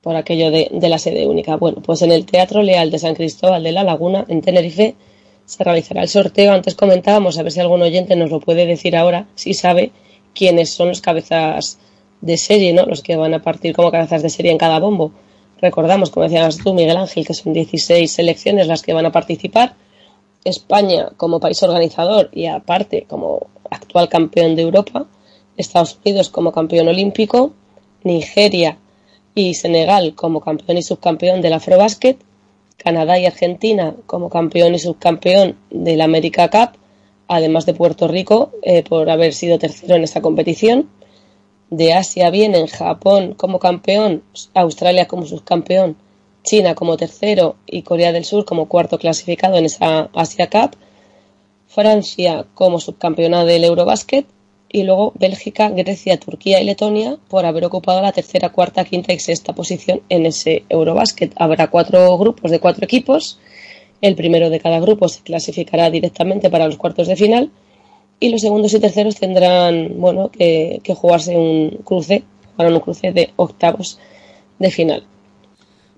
por 0.00 0.16
aquello 0.16 0.50
de, 0.50 0.88
la 0.88 0.98
sede 0.98 1.28
única. 1.28 1.54
Bueno, 1.54 1.80
pues 1.80 2.02
en 2.02 2.10
el 2.10 2.26
Teatro 2.26 2.60
Leal 2.60 2.90
de 2.90 2.98
San 2.98 3.14
Cristóbal 3.14 3.62
de 3.62 3.70
la 3.70 3.84
Laguna, 3.84 4.24
en 4.26 4.40
Tenerife, 4.40 4.96
se 5.46 5.62
realizará 5.62 6.02
el 6.02 6.08
sorteo. 6.08 6.52
Antes 6.52 6.74
comentábamos, 6.74 7.38
a 7.38 7.44
ver 7.44 7.52
si 7.52 7.60
algún 7.60 7.80
oyente 7.82 8.16
nos 8.16 8.32
lo 8.32 8.40
puede 8.40 8.66
decir 8.66 8.96
ahora, 8.96 9.28
si 9.36 9.54
sabe 9.54 9.92
quiénes 10.34 10.70
son 10.70 10.88
los 10.88 11.00
cabezas 11.00 11.78
de 12.20 12.36
serie, 12.36 12.72
¿no? 12.72 12.86
Los 12.86 13.02
que 13.02 13.14
van 13.14 13.34
a 13.34 13.40
partir 13.40 13.72
como 13.72 13.92
cabezas 13.92 14.24
de 14.24 14.30
serie 14.30 14.50
en 14.50 14.58
cada 14.58 14.80
bombo. 14.80 15.12
Recordamos, 15.60 16.10
como 16.10 16.24
decías 16.24 16.58
tú, 16.58 16.74
Miguel 16.74 16.96
Ángel, 16.96 17.24
que 17.24 17.34
son 17.34 17.52
16 17.52 18.10
selecciones 18.10 18.66
las 18.66 18.82
que 18.82 18.94
van 18.94 19.06
a 19.06 19.12
participar. 19.12 19.76
España 20.42 21.10
como 21.16 21.38
país 21.38 21.62
organizador 21.62 22.30
y 22.32 22.46
aparte 22.46 23.06
como 23.08 23.53
actual 23.74 24.08
campeón 24.08 24.56
de 24.56 24.62
Europa. 24.62 25.06
Estados 25.56 25.98
Unidos 26.04 26.30
como 26.30 26.52
campeón 26.52 26.88
olímpico. 26.88 27.52
Nigeria 28.04 28.76
y 29.34 29.54
Senegal 29.54 30.14
como 30.14 30.40
campeón 30.40 30.78
y 30.78 30.82
subcampeón 30.82 31.40
del 31.40 31.54
Afrobasket, 31.54 32.18
Canadá 32.76 33.18
y 33.18 33.26
Argentina 33.26 33.94
como 34.06 34.28
campeón 34.28 34.74
y 34.74 34.78
subcampeón 34.78 35.56
del 35.70 36.00
América 36.02 36.48
Cup, 36.50 36.78
además 37.26 37.66
de 37.66 37.74
Puerto 37.74 38.06
Rico 38.06 38.52
eh, 38.62 38.84
por 38.84 39.10
haber 39.10 39.32
sido 39.32 39.58
tercero 39.58 39.96
en 39.96 40.04
esta 40.04 40.20
competición. 40.20 40.88
De 41.70 41.94
Asia 41.94 42.30
vienen 42.30 42.66
Japón 42.66 43.34
como 43.34 43.58
campeón, 43.58 44.22
Australia 44.52 45.08
como 45.08 45.26
subcampeón, 45.26 45.96
China 46.44 46.74
como 46.74 46.96
tercero 46.96 47.56
y 47.66 47.82
Corea 47.82 48.12
del 48.12 48.26
Sur 48.26 48.44
como 48.44 48.68
cuarto 48.68 48.98
clasificado 48.98 49.56
en 49.56 49.64
esa 49.64 50.10
Asia 50.12 50.50
Cup. 50.50 50.76
Francia 51.74 52.46
como 52.54 52.78
subcampeona 52.78 53.44
del 53.44 53.64
Eurobasket 53.64 54.26
y 54.70 54.84
luego 54.84 55.12
Bélgica, 55.16 55.70
Grecia, 55.70 56.18
Turquía 56.18 56.60
y 56.60 56.64
Letonia 56.64 57.16
por 57.28 57.46
haber 57.46 57.64
ocupado 57.64 58.00
la 58.00 58.12
tercera, 58.12 58.50
cuarta, 58.50 58.84
quinta 58.84 59.12
y 59.12 59.18
sexta 59.18 59.54
posición 59.54 60.02
en 60.08 60.26
ese 60.26 60.64
Eurobasket. 60.68 61.32
Habrá 61.36 61.68
cuatro 61.68 62.16
grupos 62.18 62.50
de 62.50 62.60
cuatro 62.60 62.84
equipos. 62.84 63.38
El 64.00 64.14
primero 64.14 64.50
de 64.50 64.60
cada 64.60 64.80
grupo 64.80 65.08
se 65.08 65.22
clasificará 65.22 65.90
directamente 65.90 66.50
para 66.50 66.66
los 66.66 66.76
cuartos 66.76 67.08
de 67.08 67.16
final 67.16 67.50
y 68.20 68.28
los 68.30 68.40
segundos 68.40 68.72
y 68.74 68.80
terceros 68.80 69.16
tendrán 69.16 70.00
bueno 70.00 70.30
que, 70.30 70.80
jugarse 70.96 71.36
un 71.36 71.80
cruce, 71.84 72.22
jugarán 72.52 72.74
un 72.74 72.80
cruce 72.80 73.12
de 73.12 73.32
octavos 73.36 73.98
de 74.58 74.70
final. 74.70 75.06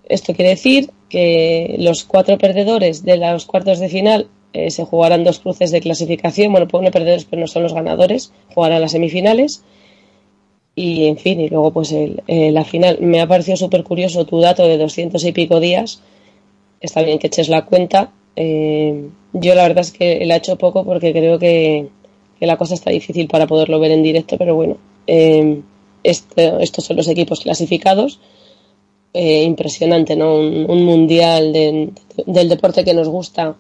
Esto 0.09 0.35
quiere 0.35 0.51
decir 0.51 0.91
que 1.09 1.77
los 1.79 2.05
cuatro 2.05 2.39
perdedores 2.39 3.05
de 3.05 3.17
los 3.17 3.45
cuartos 3.45 3.79
de 3.79 3.89
final 3.89 4.29
eh, 4.67 4.71
se 4.71 4.85
jugarán 4.85 5.25
dos 5.25 5.39
cruces 5.41 5.71
de 5.71 5.81
clasificación. 5.81 6.53
Bueno, 6.53 6.69
pone 6.69 6.91
perdedores, 6.91 7.25
pero 7.25 7.41
no 7.41 7.47
son 7.47 7.63
los 7.65 7.75
ganadores. 7.75 8.33
Jugarán 8.55 8.81
las 8.81 8.93
semifinales. 8.93 9.63
Y 10.75 11.07
en 11.07 11.17
fin, 11.17 11.41
y 11.41 11.49
luego 11.49 11.71
pues 11.73 11.93
el- 11.93 12.23
eh, 12.27 12.51
la 12.51 12.65
final. 12.65 12.99
Me 13.01 13.21
ha 13.21 13.27
parecido 13.27 13.57
súper 13.57 13.83
curioso 13.85 14.27
tu 14.27 14.41
dato 14.41 14.67
de 14.67 14.77
200 14.79 15.25
y 15.25 15.33
pico 15.33 15.59
días. 15.61 16.01
Está 16.81 17.03
bien 17.03 17.19
que 17.19 17.29
eches 17.29 17.49
la 17.49 17.65
cuenta. 17.65 18.13
Eh, 18.37 19.09
yo 19.33 19.55
la 19.55 19.63
verdad 19.63 19.81
es 19.81 19.93
que 19.93 20.25
la 20.27 20.35
he 20.35 20.39
hecho 20.39 20.57
poco 20.59 20.85
porque 20.85 21.13
creo 21.13 21.39
que, 21.39 21.89
la 22.41 22.57
cosa 22.59 22.75
está 22.75 22.91
difícil 22.91 23.27
para 23.29 23.47
poderlo 23.47 23.81
ver 23.81 23.91
en 23.93 24.03
directo, 24.03 24.37
pero 24.37 24.55
bueno, 24.55 24.77
eh, 25.07 25.61
estos 26.05 26.85
son 26.85 26.97
los 26.97 27.09
equipos 27.09 27.41
clasificados. 27.41 28.21
Impresionante, 29.15 30.15
¿no? 30.15 30.35
Un, 30.39 30.67
un 30.71 30.85
mundial 30.85 31.53
de- 31.55 31.89
del 32.27 32.49
deporte 32.51 32.85
que 32.85 32.93
nos 32.93 33.09
gusta 33.09 33.57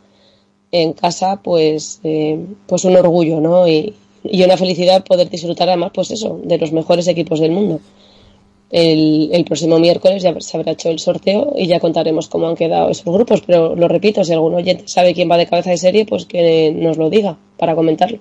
en 0.82 0.92
casa, 0.92 1.40
pues, 1.42 2.00
eh, 2.04 2.38
pues 2.66 2.84
un 2.84 2.96
orgullo, 2.96 3.40
¿no? 3.40 3.68
Y, 3.68 3.94
y 4.24 4.42
una 4.42 4.56
felicidad 4.56 5.04
poder 5.04 5.28
disfrutar 5.28 5.68
además, 5.68 5.92
pues 5.94 6.10
eso, 6.10 6.40
de 6.42 6.58
los 6.58 6.72
mejores 6.72 7.06
equipos 7.08 7.40
del 7.40 7.52
mundo. 7.52 7.80
El, 8.70 9.30
el 9.32 9.44
próximo 9.44 9.78
miércoles 9.78 10.22
ya 10.22 10.34
se 10.40 10.56
habrá 10.56 10.72
hecho 10.72 10.90
el 10.90 10.98
sorteo 10.98 11.54
y 11.56 11.68
ya 11.68 11.78
contaremos 11.78 12.28
cómo 12.28 12.48
han 12.48 12.56
quedado 12.56 12.90
esos 12.90 13.04
grupos, 13.04 13.42
pero 13.46 13.76
lo 13.76 13.86
repito, 13.86 14.24
si 14.24 14.32
algún 14.32 14.54
oyente 14.54 14.88
sabe 14.88 15.14
quién 15.14 15.30
va 15.30 15.36
de 15.36 15.46
cabeza 15.46 15.70
de 15.70 15.76
serie, 15.76 16.04
pues 16.04 16.26
que 16.26 16.72
nos 16.72 16.96
lo 16.96 17.08
diga 17.08 17.38
para 17.58 17.76
comentarlo. 17.76 18.18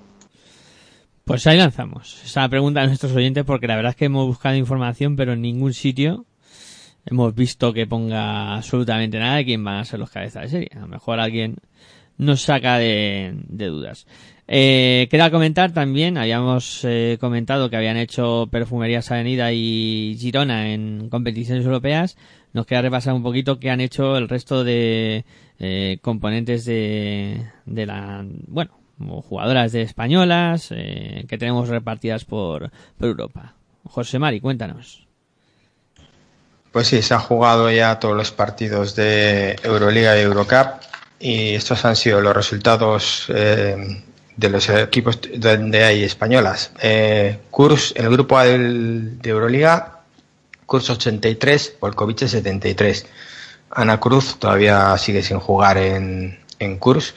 Pues 1.24 1.48
ahí 1.48 1.58
lanzamos 1.58 2.22
esa 2.24 2.48
pregunta 2.48 2.82
a 2.82 2.86
nuestros 2.86 3.12
oyentes 3.14 3.44
porque 3.46 3.66
la 3.66 3.76
verdad 3.76 3.90
es 3.92 3.96
que 3.96 4.06
hemos 4.06 4.28
buscado 4.28 4.56
información 4.56 5.16
pero 5.16 5.34
en 5.34 5.42
ningún 5.42 5.74
sitio 5.74 6.26
hemos 7.04 7.34
visto 7.34 7.74
que 7.74 7.88
ponga 7.88 8.56
absolutamente 8.56 9.18
nada 9.18 9.38
de 9.38 9.46
quién 9.46 9.64
van 9.64 9.78
a 9.78 9.86
ser 9.86 10.00
los 10.00 10.12
cabezas 10.12 10.44
de 10.44 10.50
serie. 10.50 10.70
A 10.76 10.82
lo 10.82 10.88
mejor 10.88 11.20
alguien 11.20 11.56
nos 12.18 12.42
saca 12.42 12.78
de, 12.78 13.34
de 13.48 13.66
dudas. 13.68 14.08
Eh, 14.48 15.08
comentar 15.32 15.74
también, 15.74 16.18
habíamos 16.18 16.82
eh, 16.84 17.18
comentado 17.20 17.70
que 17.70 17.78
habían 17.78 17.98
hecho 17.98 18.48
Perfumerías 18.52 19.10
Avenida 19.12 19.52
y 19.52 20.18
Girona 20.20 20.72
en 20.72 21.10
competiciones 21.10 21.66
europeas. 21.66 22.18
Nos 22.54 22.66
queda 22.66 22.84
repasar 22.84 23.14
un 23.14 23.24
poquito 23.24 23.60
qué 23.60 23.72
han 23.72 23.82
hecho 23.82 24.18
el 24.18 24.30
resto 24.30 24.64
de 24.64 25.26
eh, 25.60 25.98
componentes 26.02 26.66
de, 26.66 27.46
de 27.66 27.86
la, 27.86 28.24
bueno, 28.48 28.72
jugadoras 28.98 29.72
de 29.72 29.82
españolas 29.82 30.70
eh, 30.72 31.26
que 31.28 31.38
tenemos 31.38 31.68
repartidas 31.68 32.24
por, 32.24 32.72
por 32.98 33.08
Europa. 33.08 33.56
José 33.84 34.20
Mari, 34.20 34.40
cuéntanos. 34.40 35.06
Pues 36.72 36.88
sí, 36.88 37.02
se 37.02 37.14
han 37.14 37.22
jugado 37.22 37.72
ya 37.72 38.00
todos 38.00 38.16
los 38.16 38.32
partidos 38.32 38.96
de 38.96 39.56
Euroliga 39.64 40.18
y 40.18 40.22
Eurocup 40.22 40.82
y 41.20 41.56
estos 41.56 41.86
han 41.86 41.96
sido 41.96 42.22
los 42.22 42.36
resultados 42.36 43.26
eh, 43.30 44.04
de 44.36 44.50
los 44.50 44.70
equipos 44.70 45.20
donde 45.36 45.84
hay 45.84 46.04
españolas. 46.04 46.72
Eh, 46.82 47.40
en 47.96 48.06
el 48.06 48.12
grupo 48.12 48.38
A 48.38 48.46
de 48.46 49.18
Euroliga, 49.24 50.00
Kurs 50.66 50.90
83, 50.90 51.76
Volkovice 51.80 52.28
73. 52.28 53.06
Ana 53.72 54.00
Cruz 54.00 54.38
todavía 54.40 54.98
sigue 54.98 55.22
sin 55.22 55.40
jugar 55.40 55.78
en, 55.78 56.40
en 56.60 56.78
Kurs, 56.78 57.14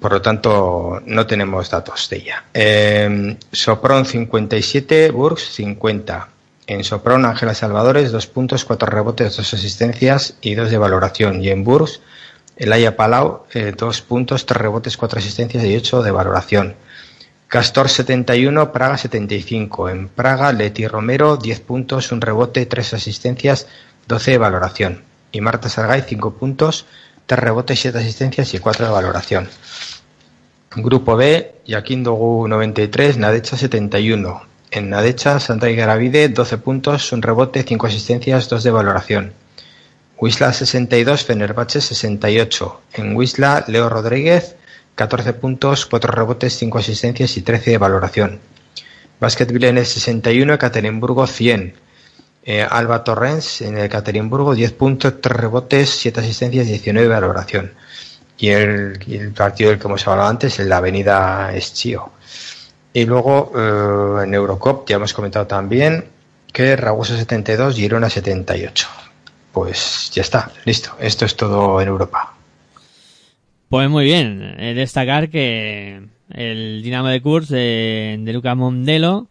por 0.00 0.12
lo 0.12 0.22
tanto 0.22 1.02
no 1.06 1.26
tenemos 1.26 1.70
datos 1.70 2.08
de 2.08 2.16
ella. 2.16 2.44
Eh, 2.54 3.36
Sopron 3.52 4.04
57, 4.04 5.10
Burgs 5.10 5.42
50. 5.54 6.28
En 6.66 6.84
Sopron, 6.84 7.24
Ángela 7.24 7.54
Salvadores, 7.54 8.12
dos 8.12 8.26
puntos, 8.26 8.66
cuatro 8.66 8.88
rebotes, 8.88 9.36
dos 9.36 9.54
asistencias 9.54 10.34
y 10.42 10.54
dos 10.54 10.70
de 10.70 10.76
valoración. 10.76 11.42
Y 11.42 11.48
en 11.48 11.64
Burgs, 11.64 12.00
Elaya 12.58 12.96
Palau, 12.96 13.46
eh, 13.54 13.72
dos 13.76 14.02
puntos, 14.02 14.44
tres 14.44 14.60
rebotes, 14.60 14.96
cuatro 14.96 15.20
asistencias 15.20 15.64
y 15.64 15.76
ocho 15.76 16.02
de 16.02 16.10
valoración. 16.10 16.74
Castor 17.46 17.88
71, 17.88 18.72
Praga 18.72 18.98
75. 18.98 19.88
En 19.88 20.08
Praga, 20.08 20.52
Leti 20.52 20.86
Romero, 20.86 21.38
10 21.38 21.60
puntos, 21.60 22.12
un 22.12 22.20
rebote, 22.20 22.66
tres 22.66 22.92
asistencias, 22.92 23.66
12 24.06 24.32
de 24.32 24.38
valoración. 24.38 25.02
Y 25.32 25.40
Marta 25.40 25.70
Sargay, 25.70 26.04
5 26.06 26.34
puntos, 26.34 26.84
3 27.24 27.40
rebotes, 27.40 27.80
7 27.80 27.96
asistencias 27.96 28.52
y 28.52 28.58
4 28.58 28.86
de 28.86 28.92
valoración. 28.92 29.48
Grupo 30.76 31.16
B, 31.16 31.54
Yaquín 31.64 32.02
Dogu 32.04 32.48
93, 32.48 33.16
Nadecha 33.16 33.56
71. 33.56 34.42
En 34.70 34.90
Nadecha, 34.90 35.40
Santa 35.40 35.68
Garavide, 35.70 36.28
12 36.28 36.58
puntos, 36.58 37.12
un 37.12 37.22
rebote, 37.22 37.62
5 37.62 37.86
asistencias, 37.86 38.48
2 38.50 38.62
de 38.62 38.70
valoración. 38.70 39.32
Wisla 40.20 40.52
62, 40.52 41.24
Fenerbahce 41.24 41.80
68. 41.80 42.80
En 42.94 43.14
Wisla, 43.14 43.64
Leo 43.68 43.88
Rodríguez, 43.88 44.56
14 44.96 45.32
puntos, 45.34 45.86
4 45.86 46.12
rebotes, 46.12 46.58
5 46.58 46.78
asistencias 46.78 47.36
y 47.36 47.42
13 47.42 47.70
de 47.70 47.78
valoración. 47.78 48.40
Basket 49.20 49.46
Villeneuve 49.46 49.84
61, 49.84 50.54
Ekaterimburgo 50.54 51.26
100. 51.26 51.74
Eh, 52.44 52.66
Alba 52.68 53.04
Torrens 53.04 53.60
en 53.60 53.78
el 53.78 53.84
Ekaterimburgo 53.84 54.56
10 54.56 54.72
puntos, 54.72 55.20
3 55.20 55.36
rebotes, 55.36 55.90
7 55.90 56.20
asistencias 56.20 56.66
y 56.66 56.70
19 56.70 57.06
de 57.06 57.14
valoración. 57.14 57.72
Y 58.38 58.48
el, 58.48 58.98
y 59.06 59.16
el 59.16 59.30
partido 59.32 59.70
del 59.70 59.78
que 59.78 59.86
hemos 59.86 60.06
hablado 60.08 60.28
antes, 60.28 60.58
en 60.58 60.68
la 60.68 60.78
avenida 60.78 61.54
Eschio. 61.54 62.10
Y 62.92 63.04
luego 63.04 63.52
eh, 63.54 64.24
en 64.24 64.34
Eurocop 64.34 64.88
ya 64.88 64.96
hemos 64.96 65.12
comentado 65.12 65.46
también 65.46 66.06
que 66.52 66.74
Ragusa 66.74 67.16
72, 67.16 67.76
Girona 67.76 68.10
78. 68.10 68.88
Pues 69.58 70.12
ya 70.14 70.22
está, 70.22 70.52
listo. 70.66 70.92
Esto 71.00 71.24
es 71.24 71.34
todo 71.34 71.80
en 71.80 71.88
Europa. 71.88 72.32
Pues 73.68 73.90
muy 73.90 74.04
bien, 74.04 74.54
eh, 74.56 74.72
destacar 74.72 75.30
que 75.30 76.00
el 76.30 76.80
Dinamo 76.84 77.08
de 77.08 77.20
Kurs 77.20 77.48
de, 77.48 78.20
de 78.20 78.32
Luca 78.32 78.54
Mondelo 78.54 79.26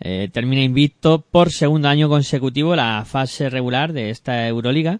eh, 0.00 0.30
termina 0.32 0.62
invicto 0.62 1.20
por 1.20 1.52
segundo 1.52 1.86
año 1.88 2.08
consecutivo 2.08 2.74
la 2.74 3.04
fase 3.04 3.50
regular 3.50 3.92
de 3.92 4.10
esta 4.10 4.48
Euroliga. 4.48 4.98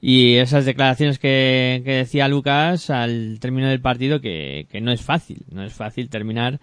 Y 0.00 0.36
esas 0.36 0.64
declaraciones 0.64 1.18
que, 1.18 1.82
decía 1.84 2.28
Lucas 2.28 2.90
al 2.90 3.38
término 3.40 3.68
del 3.68 3.80
partido 3.80 4.20
que, 4.20 4.68
no 4.80 4.92
es 4.92 5.02
fácil, 5.02 5.42
no 5.50 5.64
es 5.64 5.72
fácil 5.72 6.08
terminar 6.08 6.60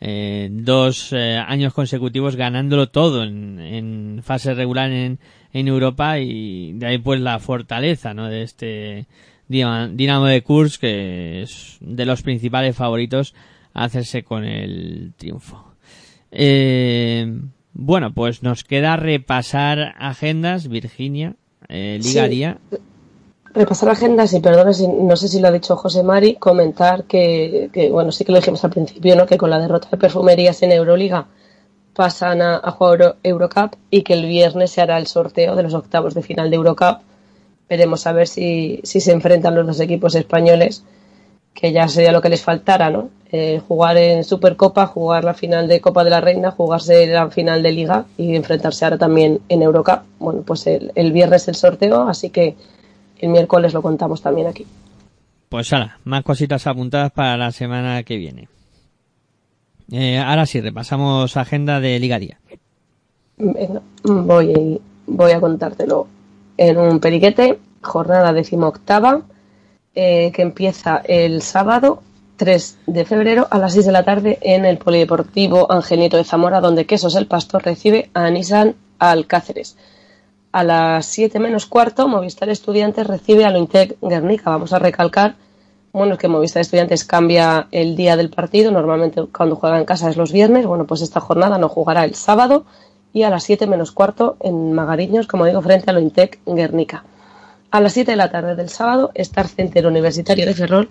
eh, 0.00 0.48
dos 0.50 1.12
eh, 1.12 1.36
años 1.36 1.74
consecutivos 1.74 2.34
ganándolo 2.34 2.88
todo 2.88 3.24
en, 3.24 3.60
en 3.60 4.22
fase 4.24 4.54
regular 4.54 4.90
en, 4.90 5.18
en 5.54 5.68
Europa 5.68 6.18
y 6.18 6.72
de 6.74 6.86
ahí 6.86 6.98
pues 6.98 7.20
la 7.20 7.38
fortaleza 7.38 8.12
¿no? 8.12 8.28
de 8.28 8.42
este 8.42 9.06
Dinamo 9.48 10.26
de 10.26 10.42
Kurs 10.42 10.78
que 10.78 11.42
es 11.42 11.78
de 11.80 12.04
los 12.04 12.22
principales 12.22 12.76
favoritos 12.76 13.34
a 13.72 13.84
hacerse 13.84 14.22
con 14.24 14.44
el 14.44 15.12
triunfo. 15.16 15.64
Eh, 16.30 17.40
bueno, 17.72 18.12
pues 18.12 18.42
nos 18.42 18.64
queda 18.64 18.96
repasar 18.96 19.94
agendas, 19.98 20.68
Virginia, 20.68 21.36
eh, 21.68 21.98
Sí. 22.02 22.08
ligaría. 22.10 22.58
Repasar 23.54 23.90
agendas 23.90 24.32
y 24.32 24.40
perdón 24.40 24.74
si 24.74 24.88
no 24.88 25.14
sé 25.16 25.28
si 25.28 25.40
lo 25.40 25.46
ha 25.48 25.52
dicho 25.52 25.76
José 25.76 26.02
Mari, 26.02 26.34
comentar 26.34 27.04
que, 27.04 27.70
que, 27.72 27.90
bueno, 27.90 28.10
sí 28.10 28.24
que 28.24 28.32
lo 28.32 28.38
dijimos 28.38 28.64
al 28.64 28.70
principio, 28.70 29.14
¿no? 29.14 29.26
Que 29.26 29.38
con 29.38 29.50
la 29.50 29.60
derrota 29.60 29.88
de 29.92 29.96
perfumerías 29.96 30.60
en 30.62 30.72
Euroliga 30.72 31.26
pasan 31.94 32.42
a, 32.42 32.58
jugar 32.72 33.00
Euro- 33.00 33.16
Eurocup 33.22 33.76
y 33.90 34.02
que 34.02 34.14
el 34.14 34.26
viernes 34.26 34.70
se 34.72 34.80
hará 34.80 34.98
el 34.98 35.06
sorteo 35.06 35.56
de 35.56 35.62
los 35.62 35.74
octavos 35.74 36.14
de 36.14 36.22
final 36.22 36.50
de 36.50 36.56
Eurocup. 36.56 36.98
Veremos 37.68 38.06
a 38.06 38.12
ver 38.12 38.28
si, 38.28 38.80
si 38.82 39.00
se 39.00 39.12
enfrentan 39.12 39.54
los 39.54 39.66
dos 39.66 39.80
equipos 39.80 40.14
españoles 40.14 40.84
que 41.54 41.72
ya 41.72 41.86
sería 41.88 42.10
lo 42.10 42.20
que 42.20 42.28
les 42.28 42.42
faltara, 42.42 42.90
¿no? 42.90 43.10
Eh, 43.30 43.60
jugar 43.66 43.96
en 43.96 44.24
Supercopa, 44.24 44.86
jugar 44.86 45.24
la 45.24 45.34
final 45.34 45.68
de 45.68 45.80
Copa 45.80 46.02
de 46.02 46.10
la 46.10 46.20
Reina, 46.20 46.50
jugarse 46.50 47.06
la 47.06 47.30
final 47.30 47.62
de 47.62 47.72
Liga 47.72 48.06
y 48.18 48.34
enfrentarse 48.34 48.84
ahora 48.84 48.98
también 48.98 49.40
en 49.48 49.62
Eurocup. 49.62 50.00
Bueno, 50.18 50.42
pues 50.42 50.66
el, 50.66 50.90
el 50.96 51.12
viernes 51.12 51.46
el 51.46 51.54
sorteo, 51.54 52.08
así 52.08 52.30
que 52.30 52.56
el 53.18 53.28
miércoles 53.28 53.72
lo 53.72 53.82
contamos 53.82 54.20
también 54.20 54.48
aquí. 54.48 54.66
Pues 55.48 55.72
ahora, 55.72 55.98
más 56.04 56.24
cositas 56.24 56.66
apuntadas 56.66 57.12
para 57.12 57.36
la 57.36 57.52
semana 57.52 58.02
que 58.02 58.16
viene. 58.16 58.48
Eh, 59.90 60.18
ahora 60.18 60.46
sí, 60.46 60.60
repasamos 60.60 61.36
agenda 61.36 61.80
de 61.80 61.98
Liga 61.98 62.18
Día. 62.18 62.38
Venga, 63.36 63.82
voy, 64.04 64.80
voy 65.06 65.32
a 65.32 65.40
contártelo 65.40 66.06
en 66.56 66.78
un 66.78 67.00
periquete. 67.00 67.58
Jornada 67.82 68.32
decimoctava, 68.32 69.22
eh, 69.94 70.32
que 70.34 70.42
empieza 70.42 71.02
el 71.04 71.42
sábado 71.42 72.02
3 72.36 72.78
de 72.86 73.04
febrero 73.04 73.46
a 73.50 73.58
las 73.58 73.74
6 73.74 73.86
de 73.86 73.92
la 73.92 74.04
tarde 74.04 74.38
en 74.40 74.64
el 74.64 74.78
Polideportivo 74.78 75.70
Angelito 75.70 76.16
de 76.16 76.24
Zamora, 76.24 76.60
donde 76.60 76.86
Quesos 76.86 77.14
el 77.14 77.26
Pastor 77.26 77.62
recibe 77.64 78.10
a 78.14 78.30
Nissan 78.30 78.74
Alcáceres. 78.98 79.76
A 80.52 80.64
las 80.64 81.06
7 81.06 81.38
menos 81.40 81.66
cuarto, 81.66 82.08
Movistar 82.08 82.48
Estudiantes 82.48 83.06
recibe 83.06 83.44
a 83.44 83.50
Lointec 83.50 83.96
Guernica. 84.00 84.50
Vamos 84.50 84.72
a 84.72 84.78
recalcar, 84.78 85.36
bueno, 85.94 86.14
es 86.14 86.18
que 86.18 86.26
Movistar 86.26 86.60
Estudiantes 86.60 87.04
cambia 87.04 87.68
el 87.70 87.94
día 87.94 88.16
del 88.16 88.28
partido. 88.28 88.72
Normalmente 88.72 89.22
cuando 89.32 89.54
juega 89.54 89.78
en 89.78 89.84
casa 89.84 90.10
es 90.10 90.16
los 90.16 90.32
viernes. 90.32 90.66
Bueno, 90.66 90.86
pues 90.86 91.02
esta 91.02 91.20
jornada 91.20 91.56
no 91.56 91.68
jugará 91.68 92.04
el 92.04 92.16
sábado 92.16 92.66
y 93.12 93.22
a 93.22 93.30
las 93.30 93.44
7 93.44 93.68
menos 93.68 93.92
cuarto 93.92 94.36
en 94.40 94.72
Magariños, 94.72 95.28
como 95.28 95.46
digo, 95.46 95.62
frente 95.62 95.88
a 95.88 95.92
Lointec 95.92 96.40
Guernica. 96.46 97.04
A 97.70 97.80
las 97.80 97.92
7 97.92 98.10
de 98.10 98.16
la 98.16 98.28
tarde 98.28 98.56
del 98.56 98.70
sábado, 98.70 99.12
Star 99.14 99.46
Center 99.46 99.86
Universitario 99.86 100.44
de 100.46 100.54
Ferrol 100.54 100.90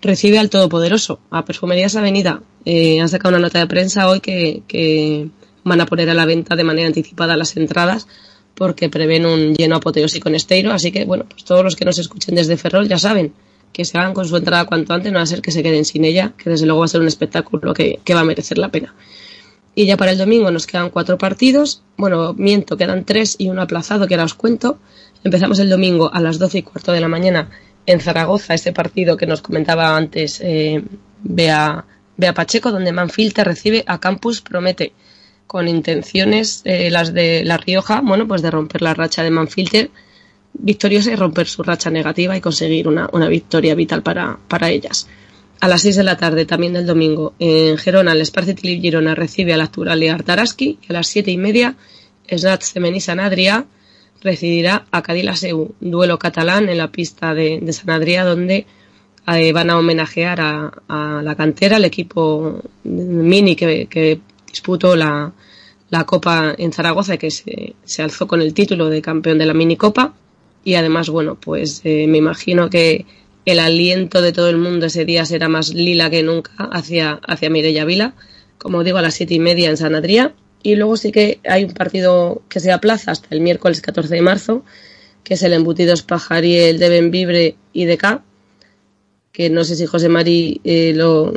recibe 0.00 0.40
al 0.40 0.50
Todopoderoso, 0.50 1.20
a 1.30 1.44
Perfumerías 1.44 1.94
Avenida. 1.94 2.42
Eh, 2.64 3.00
han 3.00 3.08
sacado 3.08 3.36
una 3.36 3.46
nota 3.46 3.60
de 3.60 3.68
prensa 3.68 4.08
hoy 4.08 4.18
que, 4.18 4.64
que 4.66 5.30
van 5.62 5.80
a 5.80 5.86
poner 5.86 6.10
a 6.10 6.14
la 6.14 6.26
venta 6.26 6.56
de 6.56 6.64
manera 6.64 6.88
anticipada 6.88 7.36
las 7.36 7.56
entradas 7.56 8.08
porque 8.56 8.90
prevén 8.90 9.24
un 9.24 9.54
lleno 9.54 9.76
apoteósico 9.76 10.28
en 10.28 10.34
Esteiro. 10.34 10.72
Así 10.72 10.90
que, 10.90 11.04
bueno, 11.04 11.26
pues 11.30 11.44
todos 11.44 11.62
los 11.62 11.76
que 11.76 11.84
nos 11.84 12.00
escuchen 12.00 12.34
desde 12.34 12.56
Ferrol 12.56 12.88
ya 12.88 12.98
saben 12.98 13.32
que 13.72 13.84
se 13.84 13.98
hagan 13.98 14.14
con 14.14 14.26
su 14.26 14.36
entrada 14.36 14.66
cuanto 14.66 14.92
antes, 14.92 15.12
no 15.12 15.18
va 15.18 15.22
a 15.22 15.26
ser 15.26 15.42
que 15.42 15.50
se 15.50 15.62
queden 15.62 15.84
sin 15.84 16.04
ella, 16.04 16.32
que 16.36 16.50
desde 16.50 16.66
luego 16.66 16.80
va 16.80 16.86
a 16.86 16.88
ser 16.88 17.00
un 17.00 17.08
espectáculo 17.08 17.74
que, 17.74 18.00
que 18.04 18.14
va 18.14 18.20
a 18.20 18.24
merecer 18.24 18.58
la 18.58 18.68
pena. 18.68 18.94
Y 19.74 19.86
ya 19.86 19.96
para 19.96 20.10
el 20.10 20.18
domingo 20.18 20.50
nos 20.50 20.66
quedan 20.66 20.90
cuatro 20.90 21.16
partidos. 21.16 21.82
Bueno, 21.96 22.34
miento, 22.34 22.76
quedan 22.76 23.04
tres 23.04 23.36
y 23.38 23.48
uno 23.48 23.62
aplazado, 23.62 24.06
que 24.06 24.14
ahora 24.14 24.24
os 24.24 24.34
cuento. 24.34 24.78
Empezamos 25.24 25.58
el 25.60 25.70
domingo 25.70 26.12
a 26.12 26.20
las 26.20 26.38
12 26.38 26.58
y 26.58 26.62
cuarto 26.62 26.92
de 26.92 27.00
la 27.00 27.08
mañana 27.08 27.48
en 27.86 28.00
Zaragoza, 28.00 28.54
este 28.54 28.72
partido 28.72 29.16
que 29.16 29.26
nos 29.26 29.42
comentaba 29.42 29.96
antes 29.96 30.40
eh, 30.42 30.82
Bea, 31.22 31.84
Pacheco, 32.34 32.70
donde 32.70 32.92
Manfilter 32.92 33.46
recibe 33.46 33.84
a 33.86 33.98
Campus 33.98 34.40
Promete, 34.40 34.92
con 35.46 35.68
intenciones, 35.68 36.62
eh, 36.64 36.90
las 36.90 37.12
de 37.12 37.44
La 37.44 37.56
Rioja, 37.56 38.00
bueno, 38.00 38.26
pues 38.28 38.42
de 38.42 38.50
romper 38.50 38.82
la 38.82 38.94
racha 38.94 39.22
de 39.22 39.30
Manfilter 39.30 39.90
victoriosa 40.54 41.12
y 41.12 41.16
romper 41.16 41.46
su 41.46 41.62
racha 41.62 41.90
negativa 41.90 42.36
y 42.36 42.40
conseguir 42.40 42.88
una, 42.88 43.08
una 43.12 43.28
victoria 43.28 43.74
vital 43.74 44.02
para, 44.02 44.38
para 44.48 44.70
ellas. 44.70 45.08
A 45.60 45.68
las 45.68 45.82
6 45.82 45.96
de 45.96 46.02
la 46.02 46.16
tarde, 46.16 46.44
también 46.44 46.72
del 46.72 46.86
domingo, 46.86 47.34
en 47.38 47.78
Gerona, 47.78 48.12
el 48.12 48.20
Esparce 48.20 48.54
Tilip 48.54 48.82
Girona 48.82 49.14
recibe 49.14 49.52
a 49.52 49.56
la 49.56 49.64
Acturalia 49.64 50.14
Artaraski 50.14 50.78
y 50.82 50.86
a 50.90 50.94
las 50.94 51.06
7 51.06 51.30
y 51.30 51.36
media, 51.36 51.76
Snats 52.28 52.72
Femení 52.72 53.00
San 53.00 53.20
Adrià 53.20 53.66
recibirá 54.22 54.86
a 54.90 55.02
Cadila 55.02 55.36
Seu, 55.36 55.74
duelo 55.80 56.18
catalán 56.18 56.68
en 56.68 56.78
la 56.78 56.90
pista 56.90 57.34
de, 57.34 57.60
de 57.60 57.72
San 57.72 57.90
Adrià, 57.90 58.24
donde 58.24 58.66
eh, 59.26 59.52
van 59.52 59.70
a 59.70 59.78
homenajear 59.78 60.40
a, 60.40 60.72
a, 60.88 61.22
la 61.22 61.34
cantera, 61.34 61.76
el 61.76 61.84
equipo 61.84 62.60
mini 62.84 63.56
que, 63.56 64.20
disputó 64.46 64.96
la, 64.96 65.32
la, 65.90 66.04
Copa 66.04 66.54
en 66.56 66.72
Zaragoza, 66.72 67.16
que 67.16 67.30
se, 67.30 67.74
se, 67.84 68.02
alzó 68.02 68.26
con 68.26 68.42
el 68.42 68.54
título 68.54 68.88
de 68.88 69.02
campeón 69.02 69.38
de 69.38 69.46
la 69.46 69.54
minicopa. 69.54 70.14
Y 70.64 70.74
además, 70.74 71.08
bueno, 71.08 71.36
pues 71.36 71.80
eh, 71.84 72.06
me 72.06 72.18
imagino 72.18 72.70
que 72.70 73.06
el 73.44 73.58
aliento 73.58 74.22
de 74.22 74.32
todo 74.32 74.48
el 74.48 74.58
mundo 74.58 74.86
ese 74.86 75.04
día 75.04 75.24
será 75.24 75.48
más 75.48 75.74
lila 75.74 76.10
que 76.10 76.22
nunca 76.22 76.52
hacia, 76.56 77.20
hacia 77.26 77.50
Mireia 77.50 77.84
Vila, 77.84 78.14
como 78.58 78.84
digo, 78.84 78.98
a 78.98 79.02
las 79.02 79.14
siete 79.14 79.34
y 79.34 79.40
media 79.40 79.70
en 79.70 79.76
San 79.76 79.94
Adrià. 79.94 80.32
Y 80.62 80.76
luego 80.76 80.96
sí 80.96 81.10
que 81.10 81.40
hay 81.44 81.64
un 81.64 81.72
partido 81.72 82.42
que 82.48 82.60
se 82.60 82.70
aplaza 82.70 83.10
hasta 83.10 83.34
el 83.34 83.40
miércoles 83.40 83.80
14 83.80 84.14
de 84.14 84.22
marzo, 84.22 84.64
que 85.24 85.34
es 85.34 85.42
el 85.42 85.52
Embutidos 85.52 86.02
Pajariel 86.02 86.78
de 86.78 86.88
Benvibre 86.88 87.56
y 87.72 87.84
de 87.86 87.98
K, 87.98 88.22
que 89.32 89.50
no 89.50 89.64
sé 89.64 89.74
si 89.74 89.86
José 89.86 90.08
Mari 90.08 90.60
eh, 90.62 90.92
lo, 90.94 91.32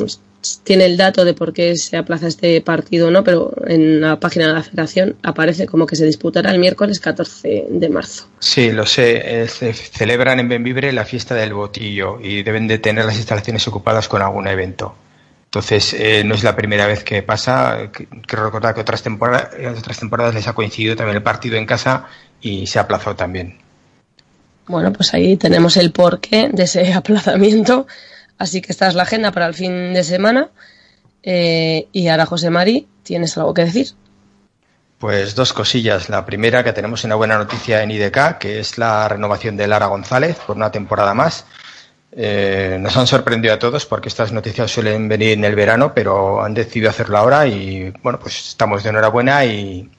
tiene 0.63 0.85
el 0.85 0.97
dato 0.97 1.25
de 1.25 1.33
por 1.33 1.53
qué 1.53 1.75
se 1.75 1.97
aplaza 1.97 2.27
este 2.27 2.61
partido 2.61 3.07
o 3.07 3.11
no, 3.11 3.23
pero 3.23 3.53
en 3.67 4.01
la 4.01 4.19
página 4.19 4.47
de 4.47 4.53
la 4.53 4.63
federación 4.63 5.15
aparece 5.23 5.65
como 5.65 5.85
que 5.85 5.95
se 5.95 6.05
disputará 6.05 6.51
el 6.51 6.59
miércoles 6.59 6.99
14 6.99 7.67
de 7.69 7.89
marzo. 7.89 8.27
Sí, 8.39 8.71
lo 8.71 8.85
sé. 8.85 9.41
Eh, 9.43 9.47
se 9.47 9.73
celebran 9.73 10.39
en 10.39 10.49
Benvibre 10.49 10.91
la 10.91 11.05
fiesta 11.05 11.35
del 11.35 11.53
botillo 11.53 12.19
y 12.21 12.43
deben 12.43 12.67
de 12.67 12.79
tener 12.79 13.05
las 13.05 13.17
instalaciones 13.17 13.67
ocupadas 13.67 14.07
con 14.07 14.21
algún 14.21 14.47
evento. 14.47 14.95
Entonces, 15.45 15.93
eh, 15.93 16.23
no 16.25 16.35
es 16.35 16.43
la 16.43 16.55
primera 16.55 16.85
vez 16.85 17.03
que 17.03 17.23
pasa. 17.23 17.89
Quiero 17.91 18.45
recordar 18.45 18.75
que 18.75 18.81
otras 18.81 19.01
temporadas, 19.01 19.51
otras 19.77 19.99
temporadas 19.99 20.35
les 20.35 20.47
ha 20.47 20.53
coincidido 20.53 20.95
también 20.95 21.15
el 21.17 21.23
partido 21.23 21.55
en 21.55 21.65
casa 21.65 22.07
y 22.41 22.67
se 22.67 22.77
aplazó 22.77 23.15
también. 23.15 23.59
Bueno, 24.67 24.91
pues 24.91 25.13
ahí 25.13 25.37
tenemos 25.37 25.77
el 25.77 25.91
porqué 25.91 26.49
de 26.51 26.63
ese 26.63 26.93
aplazamiento. 26.93 27.87
Así 28.37 28.61
que 28.61 28.71
esta 28.71 28.87
es 28.87 28.95
la 28.95 29.03
agenda 29.03 29.31
para 29.31 29.47
el 29.47 29.53
fin 29.53 29.93
de 29.93 30.03
semana. 30.03 30.49
Eh, 31.23 31.87
y 31.91 32.07
ahora, 32.07 32.25
José 32.25 32.49
Mari, 32.49 32.87
¿tienes 33.03 33.37
algo 33.37 33.53
que 33.53 33.65
decir? 33.65 33.87
Pues 34.99 35.35
dos 35.35 35.53
cosillas. 35.53 36.09
La 36.09 36.25
primera, 36.25 36.63
que 36.63 36.73
tenemos 36.73 37.03
una 37.03 37.15
buena 37.15 37.37
noticia 37.37 37.83
en 37.83 37.91
IDK, 37.91 38.37
que 38.37 38.59
es 38.59 38.77
la 38.77 39.07
renovación 39.07 39.57
de 39.57 39.67
Lara 39.67 39.87
González 39.87 40.37
por 40.45 40.55
una 40.55 40.71
temporada 40.71 41.13
más. 41.13 41.45
Eh, 42.17 42.77
nos 42.79 42.95
han 42.95 43.07
sorprendido 43.07 43.53
a 43.53 43.59
todos 43.59 43.85
porque 43.85 44.07
estas 44.07 44.31
noticias 44.31 44.71
suelen 44.71 45.09
venir 45.09 45.31
en 45.31 45.43
el 45.43 45.53
verano, 45.53 45.93
pero 45.93 46.41
han 46.43 46.53
decidido 46.53 46.89
hacerlo 46.89 47.17
ahora 47.17 47.45
y 47.45 47.91
bueno, 48.01 48.19
pues 48.19 48.49
estamos 48.49 48.83
de 48.83 48.89
enhorabuena 48.89 49.43
y, 49.43 49.89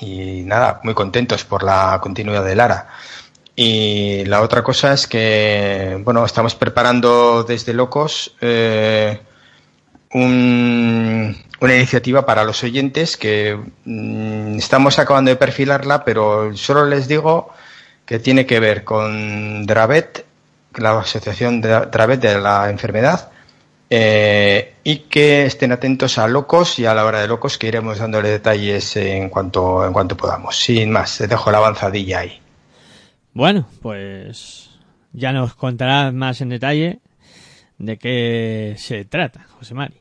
y 0.00 0.42
nada, 0.44 0.80
muy 0.84 0.94
contentos 0.94 1.44
por 1.44 1.62
la 1.62 1.98
continuidad 2.02 2.44
de 2.44 2.54
Lara. 2.54 2.88
Y 3.56 4.24
la 4.24 4.42
otra 4.42 4.64
cosa 4.64 4.92
es 4.92 5.06
que, 5.06 6.00
bueno, 6.02 6.24
estamos 6.24 6.54
preparando 6.54 7.44
desde 7.44 7.72
Locos 7.72 8.34
eh, 8.40 9.20
un, 10.12 11.36
una 11.60 11.74
iniciativa 11.74 12.26
para 12.26 12.44
los 12.44 12.62
oyentes 12.64 13.16
que 13.16 13.56
mmm, 13.84 14.56
estamos 14.56 14.98
acabando 14.98 15.30
de 15.30 15.36
perfilarla, 15.36 16.04
pero 16.04 16.56
solo 16.56 16.84
les 16.86 17.06
digo 17.06 17.50
que 18.06 18.18
tiene 18.18 18.44
que 18.46 18.60
ver 18.60 18.84
con 18.84 19.66
Dravet, 19.66 20.24
la 20.76 20.98
asociación 20.98 21.60
de 21.60 21.86
Dravet 21.86 22.20
de 22.20 22.40
la 22.40 22.68
enfermedad, 22.70 23.30
eh, 23.88 24.74
y 24.82 24.98
que 24.98 25.46
estén 25.46 25.72
atentos 25.72 26.18
a 26.18 26.26
Locos 26.26 26.78
y 26.80 26.86
a 26.86 26.94
la 26.94 27.04
hora 27.04 27.20
de 27.20 27.28
Locos 27.28 27.56
que 27.58 27.68
iremos 27.68 27.98
dándole 27.98 28.30
detalles 28.30 28.96
en 28.96 29.30
cuanto, 29.30 29.86
en 29.86 29.92
cuanto 29.92 30.16
podamos. 30.16 30.58
Sin 30.58 30.90
más, 30.90 31.18
te 31.18 31.28
dejo 31.28 31.50
la 31.52 31.58
avanzadilla 31.58 32.20
ahí. 32.20 32.43
Bueno, 33.34 33.66
pues 33.82 34.70
ya 35.12 35.32
nos 35.32 35.56
contarás 35.56 36.14
más 36.14 36.40
en 36.40 36.50
detalle 36.50 37.00
de 37.78 37.98
qué 37.98 38.74
se 38.78 39.04
trata, 39.06 39.44
José 39.58 39.74
Mari. 39.74 39.96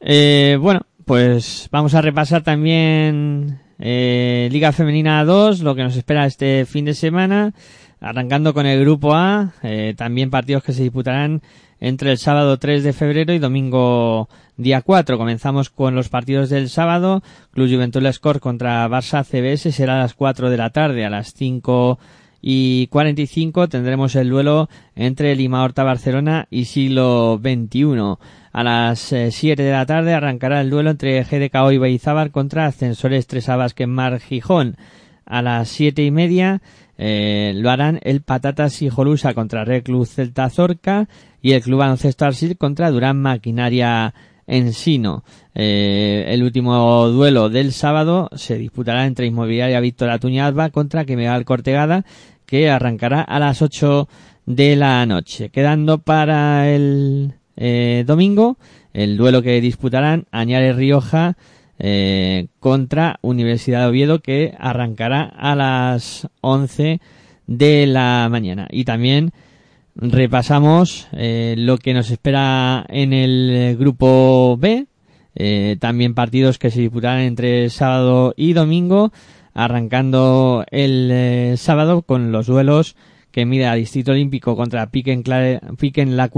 Eh, 0.00 0.58
bueno, 0.60 0.82
pues 1.06 1.70
vamos 1.72 1.94
a 1.94 2.02
repasar 2.02 2.42
también 2.42 3.58
eh, 3.78 4.50
Liga 4.52 4.72
Femenina 4.72 5.24
2, 5.24 5.60
lo 5.60 5.74
que 5.74 5.82
nos 5.82 5.96
espera 5.96 6.26
este 6.26 6.66
fin 6.66 6.84
de 6.84 6.92
semana, 6.92 7.54
arrancando 8.00 8.52
con 8.52 8.66
el 8.66 8.80
Grupo 8.80 9.14
A, 9.14 9.54
eh, 9.62 9.94
también 9.96 10.28
partidos 10.28 10.62
que 10.62 10.74
se 10.74 10.82
disputarán 10.82 11.40
entre 11.80 12.10
el 12.10 12.18
sábado 12.18 12.58
3 12.58 12.84
de 12.84 12.92
febrero 12.92 13.32
y 13.32 13.38
domingo 13.38 14.28
día 14.58 14.82
4. 14.82 15.16
Comenzamos 15.16 15.70
con 15.70 15.94
los 15.94 16.10
partidos 16.10 16.50
del 16.50 16.68
sábado. 16.68 17.22
Club 17.50 17.72
Juventud 17.72 18.06
Score 18.12 18.40
contra 18.40 18.86
Barça 18.88 19.24
CBS 19.24 19.72
será 19.72 19.94
a 19.94 20.02
las 20.02 20.12
4 20.12 20.50
de 20.50 20.56
la 20.58 20.68
tarde, 20.68 21.06
a 21.06 21.10
las 21.10 21.32
5 21.32 21.98
y 22.40 22.86
45 22.88 23.68
tendremos 23.68 24.14
el 24.16 24.30
duelo 24.30 24.68
entre 24.94 25.34
Lima 25.34 25.62
Horta 25.62 25.84
Barcelona 25.84 26.46
y 26.50 26.66
Siglo 26.66 27.40
XXI. 27.42 28.16
A 28.52 28.62
las 28.64 29.14
7 29.30 29.62
de 29.62 29.72
la 29.72 29.86
tarde 29.86 30.14
arrancará 30.14 30.60
el 30.60 30.70
duelo 30.70 30.90
entre 30.90 31.22
GDKO 31.22 31.72
y 31.72 31.78
Beizábar 31.78 32.30
contra 32.30 32.66
Ascensores 32.66 33.26
Tres 33.26 33.48
Abasque 33.48 33.86
Mar 33.86 34.20
Gijón. 34.20 34.76
A 35.26 35.42
las 35.42 35.68
siete 35.68 36.02
y 36.04 36.10
media 36.10 36.62
eh, 36.96 37.52
lo 37.54 37.70
harán 37.70 38.00
el 38.02 38.22
Patatas 38.22 38.80
y 38.80 38.88
Jolusa 38.88 39.34
contra 39.34 39.64
Reclus 39.64 40.14
Celta 40.14 40.48
Zorca 40.48 41.06
y 41.42 41.52
el 41.52 41.62
Club 41.62 41.80
Baloncesto 41.80 42.24
Arsil 42.24 42.56
contra 42.56 42.90
Durán 42.90 43.20
Maquinaria 43.20 44.14
Ensino. 44.48 45.22
Eh, 45.54 46.24
el 46.28 46.42
último 46.42 47.06
duelo 47.08 47.48
del 47.48 47.72
sábado 47.72 48.28
se 48.34 48.58
disputará 48.58 49.06
entre 49.06 49.26
Inmobiliaria 49.26 49.78
Víctor 49.80 50.10
Atuña 50.10 50.46
Alba 50.46 50.70
contra 50.70 51.04
Quemegal 51.04 51.44
Cortegada, 51.44 52.04
que 52.46 52.70
arrancará 52.70 53.20
a 53.20 53.38
las 53.38 53.62
8 53.62 54.08
de 54.46 54.74
la 54.74 55.06
noche. 55.06 55.50
Quedando 55.50 55.98
para 55.98 56.68
el 56.70 57.34
eh, 57.56 58.04
domingo 58.06 58.56
el 58.92 59.16
duelo 59.16 59.42
que 59.42 59.60
disputarán 59.60 60.26
Añares 60.32 60.74
Rioja 60.74 61.36
eh, 61.78 62.48
contra 62.58 63.18
Universidad 63.22 63.82
de 63.82 63.86
Oviedo 63.86 64.20
que 64.20 64.54
arrancará 64.58 65.22
a 65.22 65.54
las 65.54 66.26
11 66.40 67.00
de 67.46 67.86
la 67.86 68.26
mañana. 68.30 68.66
Y 68.70 68.84
también 68.84 69.32
repasamos 69.98 71.08
eh, 71.12 71.54
lo 71.58 71.76
que 71.76 71.92
nos 71.92 72.10
espera 72.10 72.86
en 72.88 73.12
el 73.12 73.76
grupo 73.78 74.56
B. 74.56 74.86
Eh, 75.34 75.76
también 75.78 76.14
partidos 76.14 76.58
que 76.58 76.70
se 76.70 76.80
disputarán 76.80 77.20
entre 77.20 77.70
sábado 77.70 78.34
y 78.36 78.54
domingo, 78.54 79.12
arrancando 79.54 80.64
el 80.70 81.10
eh, 81.12 81.54
sábado 81.56 82.02
con 82.02 82.32
los 82.32 82.46
duelos 82.46 82.96
que 83.30 83.46
mide 83.46 83.66
a 83.66 83.74
Distrito 83.74 84.12
Olímpico 84.12 84.56
contra 84.56 84.90
Piquen, 84.90 85.22
Piquen 85.78 86.16
la, 86.16 86.30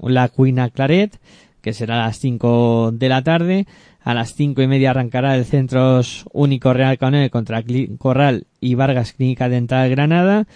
la 0.00 0.70
Claret, 0.70 1.20
que 1.60 1.72
será 1.72 2.02
a 2.02 2.06
las 2.06 2.18
5 2.18 2.92
de 2.92 3.08
la 3.08 3.22
tarde. 3.22 3.66
A 4.00 4.14
las 4.14 4.34
cinco 4.34 4.62
y 4.62 4.66
media 4.66 4.90
arrancará 4.90 5.36
el 5.36 5.44
Centros 5.44 6.24
Único 6.32 6.72
Real 6.72 6.96
Canel 6.96 7.30
contra 7.30 7.62
Corral 7.98 8.46
y 8.58 8.74
Vargas 8.74 9.12
Clínica 9.12 9.50
Dental 9.50 9.90
Granada. 9.90 10.46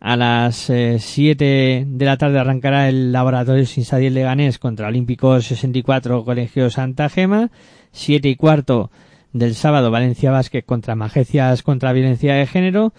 A 0.00 0.16
las 0.16 0.70
7 0.98 1.84
de 1.88 2.04
la 2.04 2.16
tarde 2.16 2.38
arrancará 2.38 2.88
el 2.88 3.10
Laboratorio 3.10 3.66
Sinsadiel 3.66 4.14
de 4.14 4.22
Ganés 4.22 4.58
contra 4.58 4.88
Olímpico 4.88 5.40
64 5.40 6.24
Colegio 6.24 6.70
Santa 6.70 7.08
Gema. 7.08 7.50
7 7.92 8.28
y 8.28 8.36
cuarto 8.36 8.90
del 9.32 9.54
sábado 9.54 9.90
Valencia 9.90 10.30
Vázquez 10.30 10.64
contra 10.64 10.94
Magecias 10.94 11.62
contra 11.62 11.92
Violencia 11.92 12.34
de 12.34 12.46
Género. 12.46 12.92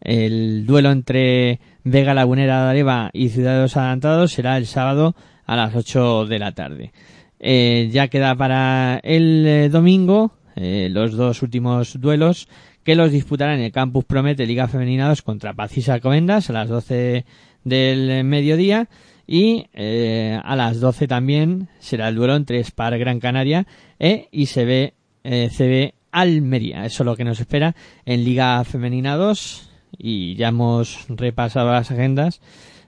El 0.00 0.64
duelo 0.64 0.90
entre 0.90 1.60
Vega 1.84 2.14
Lagunera 2.14 2.64
de 2.64 2.70
Areva 2.70 3.10
y 3.12 3.28
Ciudadanos 3.28 3.76
Adelantados 3.76 4.32
será 4.32 4.56
el 4.56 4.66
sábado 4.66 5.14
a 5.44 5.56
las 5.56 5.74
8 5.74 6.26
de 6.26 6.38
la 6.38 6.52
tarde. 6.52 6.92
Eh, 7.40 7.88
ya 7.92 8.08
queda 8.08 8.34
para 8.36 9.00
el 9.02 9.46
eh, 9.46 9.68
domingo 9.68 10.32
eh, 10.56 10.88
los 10.90 11.12
dos 11.12 11.42
últimos 11.42 12.00
duelos 12.00 12.48
que 12.88 12.94
los 12.94 13.12
disputarán 13.12 13.58
en 13.58 13.66
el 13.66 13.70
Campus 13.70 14.06
Promete 14.06 14.46
Liga 14.46 14.66
Femenina 14.66 15.10
2 15.10 15.20
contra 15.20 15.52
Pacisa 15.52 16.00
Comendas 16.00 16.48
a 16.48 16.54
las 16.54 16.70
12 16.70 17.26
del 17.62 18.24
mediodía 18.24 18.88
y 19.26 19.66
eh, 19.74 20.40
a 20.42 20.56
las 20.56 20.80
12 20.80 21.06
también 21.06 21.68
será 21.80 22.08
el 22.08 22.14
duelo 22.14 22.34
entre 22.34 22.64
Spar 22.64 22.98
Gran 22.98 23.20
Canaria 23.20 23.66
e 23.98 24.30
ICB 24.32 24.94
eh, 25.22 25.50
CB 25.54 25.92
Almería. 26.12 26.86
Eso 26.86 27.02
es 27.02 27.04
lo 27.04 27.14
que 27.14 27.24
nos 27.24 27.40
espera 27.40 27.76
en 28.06 28.24
Liga 28.24 28.64
Femenina 28.64 29.16
2 29.16 29.68
y 29.98 30.34
ya 30.36 30.48
hemos 30.48 31.04
repasado 31.10 31.70
las 31.70 31.90
agendas. 31.90 32.40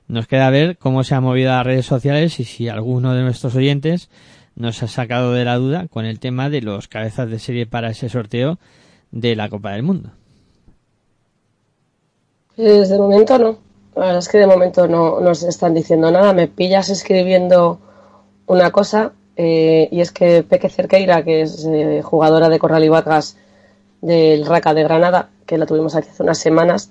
Nos 0.09 0.27
queda 0.27 0.49
ver 0.49 0.79
cómo 0.79 1.05
se 1.05 1.15
han 1.15 1.25
movido 1.25 1.51
las 1.51 1.67
redes 1.67 1.85
sociales 1.85 2.41
y 2.41 2.45
si 2.45 2.69
alguno 2.69 3.13
de 3.13 3.21
nuestros 3.21 3.55
oyentes 3.55 4.09
nos 4.57 4.83
ha 4.83 4.89
sacado 4.89 5.35
de 5.35 5.45
la 5.45 5.57
duda 5.57 5.89
con 5.89 6.07
el 6.07 6.21
tema 6.21 6.49
de 6.49 6.63
los 6.63 6.89
cabezas 6.89 7.29
de 7.29 7.39
serie 7.39 7.67
para 7.67 7.91
ese 7.91 8.09
sorteo 8.09 8.59
de 9.11 9.37
la 9.37 9.49
Copa 9.49 9.73
del 9.73 9.82
Mundo. 9.82 10.11
Pues 12.57 12.89
de 12.89 12.99
momento 12.99 13.39
no. 13.39 13.59
La 13.97 14.07
verdad 14.07 14.19
es 14.19 14.28
que 14.28 14.39
de 14.39 14.47
momento 14.47 14.87
no 14.87 15.20
nos 15.20 15.43
están 15.43 15.74
diciendo 15.74 16.11
nada. 16.11 16.32
Me 16.32 16.47
pillas 16.47 16.91
escribiendo 16.91 17.81
una 18.47 18.70
cosa 18.70 19.12
eh, 19.37 19.89
y 19.91 20.01
es 20.01 20.12
que 20.12 20.43
Peque 20.43 20.69
Cerqueira, 20.69 21.24
que 21.24 21.43
es 21.43 21.65
eh, 21.65 22.03
jugadora 22.03 22.49
de 22.49 22.59
Corral 22.59 22.85
y 22.85 22.89
Vargas 22.89 23.37
del 24.01 24.47
Raca 24.47 24.74
de 24.74 24.82
Granada, 24.82 25.31
que 25.47 25.59
la 25.59 25.66
tuvimos 25.66 25.95
aquí 25.95 26.09
hace 26.11 26.23
unas 26.23 26.39
semanas, 26.39 26.91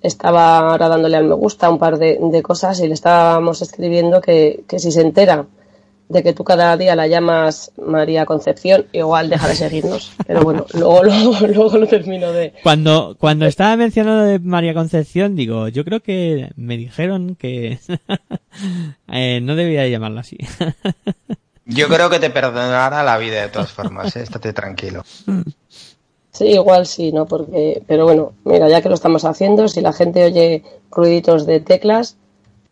estaba 0.00 0.58
ahora 0.58 0.88
dándole 0.88 1.16
al 1.16 1.24
me 1.24 1.34
gusta 1.34 1.70
un 1.70 1.78
par 1.78 1.98
de, 1.98 2.18
de 2.20 2.42
cosas 2.42 2.80
y 2.80 2.88
le 2.88 2.94
estábamos 2.94 3.62
escribiendo 3.62 4.20
que, 4.20 4.64
que 4.68 4.78
si 4.78 4.92
se 4.92 5.00
entera 5.00 5.46
de 6.08 6.22
que 6.22 6.32
tú 6.32 6.44
cada 6.44 6.76
día 6.76 6.94
la 6.94 7.06
llamas 7.06 7.72
María 7.76 8.26
Concepción, 8.26 8.86
igual 8.92 9.30
deja 9.30 9.48
de 9.48 9.54
seguirnos. 9.54 10.12
Pero 10.26 10.42
bueno, 10.42 10.66
luego, 10.74 11.04
luego, 11.04 11.46
luego 11.46 11.78
lo 11.78 11.86
termino 11.86 12.32
de, 12.32 12.52
Cuando, 12.62 13.16
cuando 13.18 13.46
estaba 13.46 13.76
mencionando 13.76 14.24
de 14.24 14.38
María 14.38 14.74
Concepción, 14.74 15.36
digo, 15.36 15.68
yo 15.68 15.84
creo 15.84 16.00
que 16.00 16.50
me 16.56 16.76
dijeron 16.76 17.36
que 17.36 17.78
eh, 19.08 19.40
no 19.42 19.54
debía 19.54 19.86
llamarla 19.88 20.20
así. 20.20 20.38
Yo 21.66 21.88
creo 21.88 22.10
que 22.10 22.18
te 22.18 22.28
perdonará 22.28 23.02
la 23.02 23.16
vida 23.16 23.40
de 23.40 23.48
todas 23.48 23.72
formas, 23.72 24.14
¿eh? 24.16 24.22
estate 24.22 24.52
tranquilo. 24.52 25.02
Sí, 26.30 26.44
igual 26.44 26.84
sí, 26.84 27.10
¿no? 27.10 27.24
Porque, 27.24 27.82
pero 27.86 28.04
bueno, 28.04 28.32
mira, 28.44 28.68
ya 28.68 28.82
que 28.82 28.90
lo 28.90 28.96
estamos 28.96 29.24
haciendo, 29.24 29.66
si 29.68 29.80
la 29.80 29.94
gente 29.94 30.26
oye 30.26 30.62
ruiditos 30.90 31.46
de 31.46 31.60
teclas, 31.60 32.18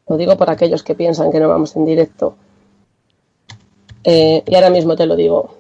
lo 0.09 0.19
digo 0.19 0.37
por 0.37 0.51
aquellos 0.51 0.83
que 0.83 0.95
piensan 0.95 1.33
que 1.33 1.41
no 1.41 1.49
vamos 1.49 1.75
en 1.75 1.87
directo. 1.87 2.37
Eh, 4.05 4.43
y 4.47 4.55
ahora 4.55 4.71
mismo 4.71 4.97
te 4.97 5.07
lo 5.07 5.17
digo. 5.17 5.55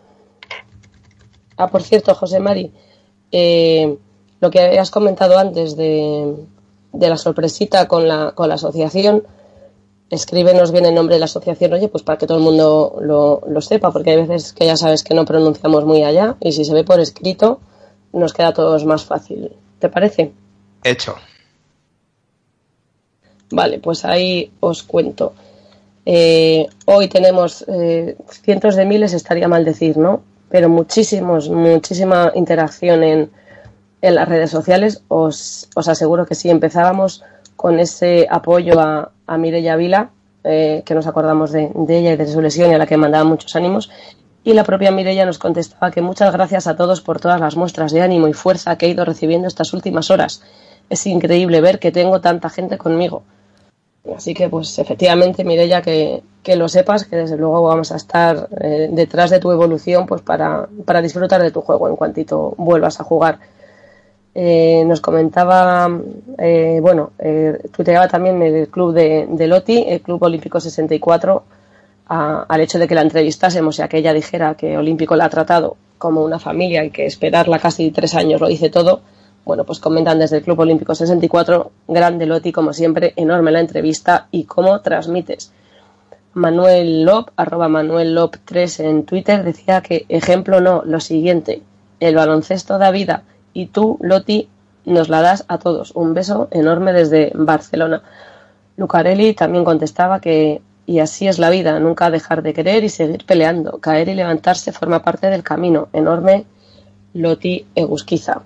Ah, 1.57 1.69
por 1.69 1.83
cierto, 1.83 2.15
José 2.15 2.41
Mari, 2.41 2.73
eh, 3.31 3.97
lo 4.41 4.51
que 4.51 4.79
has 4.79 4.91
comentado 4.91 5.39
antes 5.39 5.77
de, 5.77 6.35
de 6.93 7.09
la 7.09 7.17
sorpresita 7.17 7.87
con 7.87 8.09
la, 8.09 8.33
con 8.35 8.49
la 8.49 8.55
asociación, 8.55 9.25
escríbenos 10.11 10.73
bien 10.73 10.87
el 10.87 10.95
nombre 10.95 11.15
de 11.15 11.21
la 11.21 11.25
asociación, 11.27 11.73
oye, 11.73 11.89
pues 11.89 12.03
para 12.03 12.19
que 12.19 12.27
todo 12.27 12.39
el 12.39 12.45
mundo 12.45 12.99
lo, 13.01 13.43
lo 13.47 13.61
sepa, 13.61 13.93
porque 13.93 14.11
hay 14.11 14.17
veces 14.27 14.53
que 14.53 14.67
ya 14.67 14.77
sabes 14.77 15.03
que 15.03 15.15
no 15.15 15.25
pronunciamos 15.25 15.85
muy 15.85 16.03
allá, 16.03 16.37
y 16.41 16.53
si 16.53 16.65
se 16.65 16.75
ve 16.75 16.85
por 16.85 17.01
escrito, 17.01 17.61
nos 18.13 18.33
queda 18.33 18.49
a 18.49 18.53
todos 18.53 18.85
más 18.85 19.05
fácil. 19.05 19.53
¿Te 19.79 19.89
parece? 19.89 20.33
Hecho. 20.85 21.15
Vale, 23.51 23.79
pues 23.79 24.05
ahí 24.05 24.51
os 24.61 24.83
cuento. 24.83 25.35
Eh, 26.05 26.67
hoy 26.87 27.09
tenemos 27.09 27.65
eh, 27.69 28.17
cientos 28.29 28.75
de 28.75 28.85
miles, 28.85 29.13
estaría 29.13 29.49
mal 29.49 29.65
decir, 29.65 29.97
¿no? 29.97 30.23
Pero 30.49 30.69
muchísimos, 30.69 31.49
muchísima 31.49 32.33
interacción 32.35 33.03
en, 33.03 33.31
en 34.03 34.15
las 34.15 34.29
redes 34.29 34.51
sociales. 34.51 35.03
Os, 35.09 35.69
os 35.75 35.89
aseguro 35.89 36.27
que 36.27 36.35
sí, 36.35 36.51
empezábamos 36.51 37.23
con 37.57 37.79
ese 37.79 38.27
apoyo 38.29 38.81
a, 38.81 39.13
a 39.27 39.39
Mireia 39.39 39.77
Vila, 39.77 40.11
eh, 40.45 40.83
que 40.85 40.95
nos 40.95 41.07
acordamos 41.07 41.53
de, 41.53 41.71
de 41.73 41.99
ella 41.99 42.13
y 42.13 42.17
de 42.17 42.27
su 42.27 42.41
lesión 42.41 42.71
y 42.71 42.75
a 42.75 42.79
la 42.79 42.87
que 42.87 42.97
mandaba 42.97 43.25
muchos 43.25 43.55
ánimos. 43.55 43.91
Y 44.45 44.55
la 44.55 44.65
propia 44.65 44.91
Mireia 44.91 45.25
nos 45.25 45.39
contestaba 45.39 45.93
que 45.93 46.03
muchas 46.03 46.33
gracias 46.33 46.67
a 46.67 46.75
todos 46.77 47.01
por 47.01 47.21
todas 47.21 47.41
las 47.41 47.57
muestras 47.57 47.93
de 47.93 48.03
ánimo 48.03 48.27
y 48.27 48.33
fuerza 48.33 48.77
que 48.77 48.87
he 48.87 48.89
ido 48.89 49.05
recibiendo 49.05 49.47
estas 49.47 49.73
últimas 49.73 50.11
horas. 50.11 50.43
Es 50.91 51.07
increíble 51.07 51.61
ver 51.61 51.79
que 51.79 51.93
tengo 51.93 52.21
tanta 52.21 52.51
gente 52.51 52.77
conmigo. 52.77 53.23
Así 54.17 54.35
que, 54.35 54.49
pues 54.49 54.79
efectivamente, 54.81 55.45
Mireia, 55.45 55.81
que, 55.81 56.23
que 56.43 56.57
lo 56.57 56.69
sepas, 56.69 57.05
que 57.05 57.17
desde 57.17 57.37
luego 57.37 57.63
vamos 57.63 57.93
a 57.93 57.97
estar 57.97 58.49
eh, 58.61 58.89
detrás 58.91 59.31
de 59.31 59.39
tu 59.39 59.53
evolución 59.53 60.07
pues 60.07 60.23
para, 60.23 60.69
para 60.85 61.01
disfrutar 61.01 61.41
de 61.41 61.53
tu 61.53 61.61
juego 61.61 61.89
en 61.89 61.95
cuantito 61.97 62.55
vuelvas 62.57 62.99
a 63.01 63.05
jugar. 63.05 63.39
Eh, 64.35 64.83
nos 64.87 65.01
comentaba, 65.01 65.89
eh, 66.39 66.79
bueno, 66.81 67.13
eh, 67.19 67.59
tuiteaba 67.75 68.09
también 68.09 68.43
el 68.43 68.69
club 68.69 68.93
de, 68.95 69.27
de 69.31 69.47
Loti, 69.47 69.85
el 69.87 70.01
Club 70.01 70.23
Olímpico 70.23 70.59
64, 70.59 71.45
a- 72.09 72.45
al 72.49 72.61
hecho 72.61 72.79
de 72.79 72.89
que 72.89 72.95
la 72.95 73.03
entrevistásemos 73.03 73.79
y 73.79 73.83
a 73.83 73.89
que 73.89 73.99
ella 73.99 74.13
dijera 74.15 74.55
que 74.55 74.77
Olímpico 74.77 75.15
la 75.17 75.27
ha 75.27 75.31
tratado 75.31 75.77
como 75.99 76.25
una 76.25 76.39
familia 76.41 76.83
y 76.85 76.91
que 76.91 77.07
esperarla 77.07 77.59
casi 77.61 77.91
tres 77.93 78.15
años 78.15 78.41
lo 78.41 78.49
dice 78.49 78.71
todo. 78.71 79.03
Bueno, 79.45 79.65
pues 79.65 79.81
comentan 79.81 80.19
desde 80.19 80.39
el 80.39 80.43
Club 80.43 80.61
Olímpico 80.61 80.95
64, 80.95 81.73
grande 81.89 82.27
Loti, 82.27 82.53
como 82.53 82.73
siempre, 82.73 83.13
enorme 83.17 83.51
la 83.51 83.61
entrevista 83.61 84.29
y 84.31 84.45
cómo 84.45 84.81
transmites. 84.81 85.53
Manuel 86.35 87.05
Lop, 87.05 87.31
arroba 87.37 87.69
Manuel 87.69 88.15
Lop 88.15 88.37
3 88.45 88.81
en 88.81 89.05
Twitter, 89.05 89.43
decía 89.43 89.83
que 89.83 90.07
ejemplo 90.09 90.61
no, 90.61 90.83
lo 90.85 91.01
siguiente, 91.01 91.63
el 92.01 92.15
baloncesto 92.15 92.79
da 92.79 92.91
vida 92.91 93.25
y 93.53 93.67
tú, 93.67 93.99
Loti, 94.01 94.49
nos 94.85 95.09
la 95.09 95.23
das 95.23 95.45
a 95.49 95.59
todos. 95.59 95.93
Un 95.93 96.15
beso 96.15 96.49
enorme 96.51 96.93
desde 96.93 97.33
Barcelona. 97.35 98.03
Lucarelli 98.77 99.35
también 99.35 99.65
contestaba 99.65 100.21
que 100.21 100.63
y 100.85 100.99
así 100.99 101.29
es 101.29 101.39
la 101.39 101.51
vida, 101.51 101.79
nunca 101.79 102.11
dejar 102.11 102.43
de 102.43 102.53
querer 102.53 102.83
y 102.83 102.89
seguir 102.89 103.25
peleando. 103.25 103.79
Caer 103.79 104.09
y 104.09 104.15
levantarse 104.15 104.73
forma 104.73 105.03
parte 105.03 105.29
del 105.29 105.43
camino. 105.43 105.89
Enorme 105.93 106.45
Loti 107.15 107.67
Egusquiza. 107.75 108.43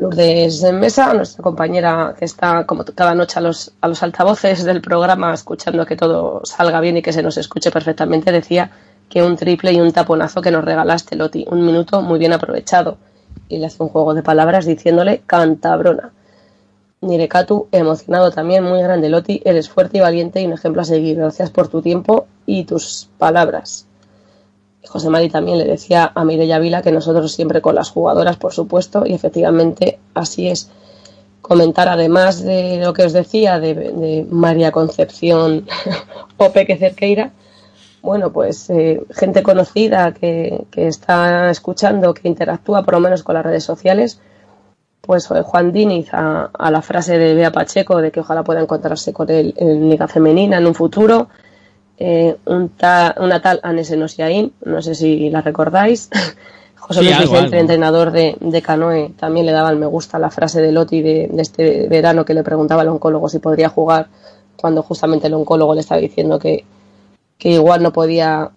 Lourdes 0.00 0.62
Mesa, 0.72 1.12
nuestra 1.12 1.42
compañera 1.42 2.14
que 2.16 2.24
está 2.24 2.64
como 2.66 2.84
cada 2.84 3.14
noche 3.14 3.38
a 3.38 3.42
los, 3.42 3.72
a 3.80 3.88
los 3.88 4.02
altavoces 4.02 4.64
del 4.64 4.80
programa 4.80 5.34
escuchando 5.34 5.84
que 5.84 5.96
todo 5.96 6.40
salga 6.44 6.80
bien 6.80 6.98
y 6.98 7.02
que 7.02 7.12
se 7.12 7.22
nos 7.22 7.36
escuche 7.36 7.70
perfectamente, 7.70 8.30
decía 8.30 8.70
que 9.08 9.22
un 9.22 9.36
triple 9.36 9.72
y 9.72 9.80
un 9.80 9.92
taponazo 9.92 10.40
que 10.40 10.50
nos 10.50 10.64
regalaste, 10.64 11.16
Loti, 11.16 11.46
un 11.50 11.64
minuto 11.64 12.00
muy 12.02 12.18
bien 12.18 12.32
aprovechado. 12.32 12.98
Y 13.48 13.58
le 13.58 13.66
hace 13.66 13.82
un 13.82 13.88
juego 13.88 14.14
de 14.14 14.22
palabras 14.22 14.66
diciéndole 14.66 15.22
cantabrona. 15.26 16.12
Nirekatu, 17.00 17.68
emocionado 17.72 18.30
también, 18.30 18.64
muy 18.64 18.82
grande, 18.82 19.08
Loti, 19.08 19.40
eres 19.44 19.68
fuerte 19.68 19.98
y 19.98 20.00
valiente 20.00 20.40
y 20.40 20.46
un 20.46 20.52
ejemplo 20.52 20.82
a 20.82 20.84
seguir. 20.84 21.16
Gracias 21.16 21.50
por 21.50 21.68
tu 21.68 21.82
tiempo 21.82 22.26
y 22.46 22.64
tus 22.64 23.08
palabras. 23.18 23.87
José 24.88 25.10
Mari 25.10 25.28
también 25.28 25.58
le 25.58 25.64
decía 25.64 26.10
a 26.14 26.24
Mireia 26.24 26.58
Vila 26.58 26.82
que 26.82 26.92
nosotros 26.92 27.32
siempre 27.32 27.60
con 27.60 27.74
las 27.74 27.90
jugadoras, 27.90 28.36
por 28.36 28.52
supuesto, 28.52 29.04
y 29.06 29.12
efectivamente 29.12 29.98
así 30.14 30.48
es. 30.48 30.70
comentar, 31.42 31.88
además 31.88 32.42
de 32.42 32.78
lo 32.82 32.92
que 32.92 33.04
os 33.04 33.12
decía 33.12 33.60
de, 33.60 33.74
de 33.74 34.26
María 34.30 34.72
Concepción 34.72 35.66
o 36.36 36.50
Cerqueira, 36.50 37.32
bueno, 38.02 38.32
pues 38.32 38.70
eh, 38.70 39.02
gente 39.10 39.42
conocida 39.42 40.12
que, 40.14 40.64
que 40.70 40.86
está 40.86 41.50
escuchando, 41.50 42.14
que 42.14 42.28
interactúa 42.28 42.82
por 42.82 42.94
lo 42.94 43.00
menos 43.00 43.22
con 43.22 43.34
las 43.34 43.44
redes 43.44 43.64
sociales, 43.64 44.20
pues 45.00 45.30
eh, 45.30 45.42
Juan 45.42 45.72
Diniz 45.72 46.08
a, 46.12 46.50
a 46.52 46.70
la 46.70 46.82
frase 46.82 47.18
de 47.18 47.34
Bea 47.34 47.52
Pacheco 47.52 48.00
de 48.00 48.10
que 48.10 48.20
ojalá 48.20 48.44
pueda 48.44 48.60
encontrarse 48.60 49.12
con 49.12 49.30
él 49.30 49.54
en 49.56 49.90
Liga 49.90 50.08
Femenina 50.08 50.58
en 50.58 50.66
un 50.66 50.74
futuro, 50.74 51.28
eh, 51.98 52.36
un 52.46 52.68
ta- 52.70 53.14
una 53.18 53.40
tal 53.42 53.60
Anese 53.62 53.96
Nosiaín, 53.96 54.52
no 54.64 54.80
sé 54.82 54.94
si 54.94 55.30
la 55.30 55.40
recordáis, 55.42 56.08
José 56.76 57.00
Sí, 57.00 57.06
Luis 57.06 57.16
algo, 57.18 57.32
Vicente, 57.32 57.46
algo. 57.56 57.60
entrenador 57.60 58.10
de, 58.12 58.36
de 58.40 58.62
Canoe, 58.62 59.12
también 59.18 59.46
le 59.46 59.52
daba 59.52 59.70
el 59.70 59.76
me 59.76 59.86
gusta 59.86 60.16
a 60.16 60.20
la 60.20 60.30
frase 60.30 60.60
de 60.62 60.72
Loti 60.72 61.02
de, 61.02 61.28
de 61.30 61.42
este 61.42 61.88
verano 61.88 62.24
que 62.24 62.34
le 62.34 62.42
preguntaba 62.44 62.82
al 62.82 62.88
oncólogo 62.88 63.28
si 63.28 63.38
podría 63.40 63.68
jugar 63.68 64.08
cuando 64.56 64.82
justamente 64.82 65.26
el 65.26 65.34
oncólogo 65.34 65.74
le 65.74 65.80
estaba 65.80 66.00
diciendo 66.00 66.38
que, 66.38 66.64
que 67.36 67.50
igual 67.50 67.82
no 67.82 67.92
podía 67.92 68.50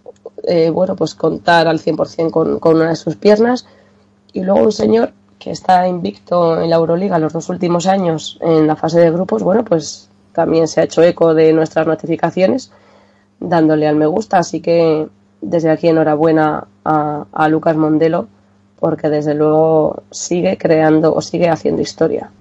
eh, 0.48 0.70
bueno 0.70 0.96
pues 0.96 1.14
contar 1.16 1.68
al 1.68 1.80
100% 1.80 2.32
con, 2.32 2.60
con 2.60 2.76
una 2.78 2.90
de 2.90 2.96
sus 2.96 3.16
piernas. 3.16 3.66
Y 4.34 4.42
luego 4.44 4.62
un 4.62 4.72
señor 4.72 5.12
que 5.40 5.52
está 5.52 5.88
invicto 5.88 6.62
en 6.62 6.70
la 6.70 6.78
Euroliga 6.78 7.20
los 7.20 7.34
dos 7.34 7.50
últimos 7.50 7.86
años 7.88 8.38
en 8.42 8.66
la 8.68 8.76
fase 8.76 9.00
de 9.00 9.12
grupos 9.12 9.42
bueno 9.44 9.66
pues 9.66 10.08
también 10.34 10.68
se 10.68 10.80
ha 10.80 10.84
hecho 10.86 11.02
eco 11.04 11.34
de 11.34 11.52
nuestras 11.54 11.86
notificaciones 11.88 12.72
dándole 13.42 13.88
al 13.88 13.98
me 13.98 14.06
gusta 14.06 14.38
así 14.38 14.62
que 14.62 15.08
desde 15.42 15.70
aquí 15.70 15.90
enhorabuena 15.90 16.68
a, 16.86 17.26
a 17.34 17.50
Lucas 17.50 17.76
Mondelo 17.76 18.28
porque 18.80 19.10
desde 19.10 19.34
luego 19.34 20.04
sigue 20.12 20.58
creando 20.58 21.14
o 21.14 21.22
sigue 21.22 21.50
haciendo 21.50 21.82
historia 21.82 22.32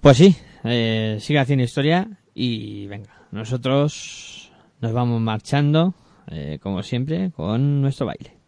Pues 0.00 0.18
sí, 0.18 0.36
eh, 0.64 1.16
sigue 1.20 1.38
haciendo 1.38 1.64
historia 1.64 2.08
y 2.34 2.86
venga, 2.86 3.10
nosotros 3.30 4.52
nos 4.80 4.92
vamos 4.92 5.20
marchando, 5.20 5.94
eh, 6.30 6.58
como 6.62 6.82
siempre, 6.82 7.30
con 7.32 7.82
nuestro 7.82 8.06
baile. 8.06 8.39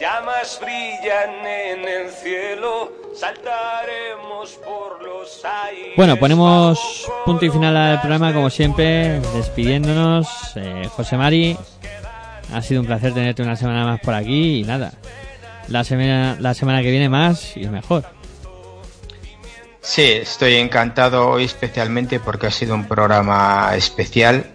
Llamas 0.00 0.58
brillan 0.60 1.46
en 1.46 1.88
el 1.88 2.10
cielo, 2.10 2.92
saltaremos 3.14 4.50
por 4.64 5.02
los 5.02 5.44
aires. 5.44 5.92
Bueno, 5.96 6.16
ponemos 6.16 7.06
punto 7.24 7.44
y 7.44 7.50
final 7.50 7.76
al 7.76 8.00
programa, 8.00 8.32
como 8.32 8.50
siempre, 8.50 9.20
despidiéndonos. 9.34 10.28
Eh, 10.56 10.88
José 10.90 11.16
Mari, 11.16 11.56
ha 12.52 12.62
sido 12.62 12.80
un 12.80 12.86
placer 12.86 13.14
tenerte 13.14 13.42
una 13.42 13.56
semana 13.56 13.84
más 13.84 14.00
por 14.00 14.14
aquí 14.14 14.60
y 14.60 14.64
nada, 14.64 14.92
la 15.68 15.84
semana, 15.84 16.36
la 16.40 16.54
semana 16.54 16.82
que 16.82 16.90
viene 16.90 17.08
más 17.08 17.56
y 17.56 17.66
mejor. 17.68 18.04
Sí, 19.80 20.02
estoy 20.02 20.56
encantado 20.56 21.28
hoy 21.28 21.44
especialmente 21.44 22.20
porque 22.20 22.46
ha 22.46 22.50
sido 22.50 22.74
un 22.74 22.86
programa 22.86 23.72
especial 23.74 24.46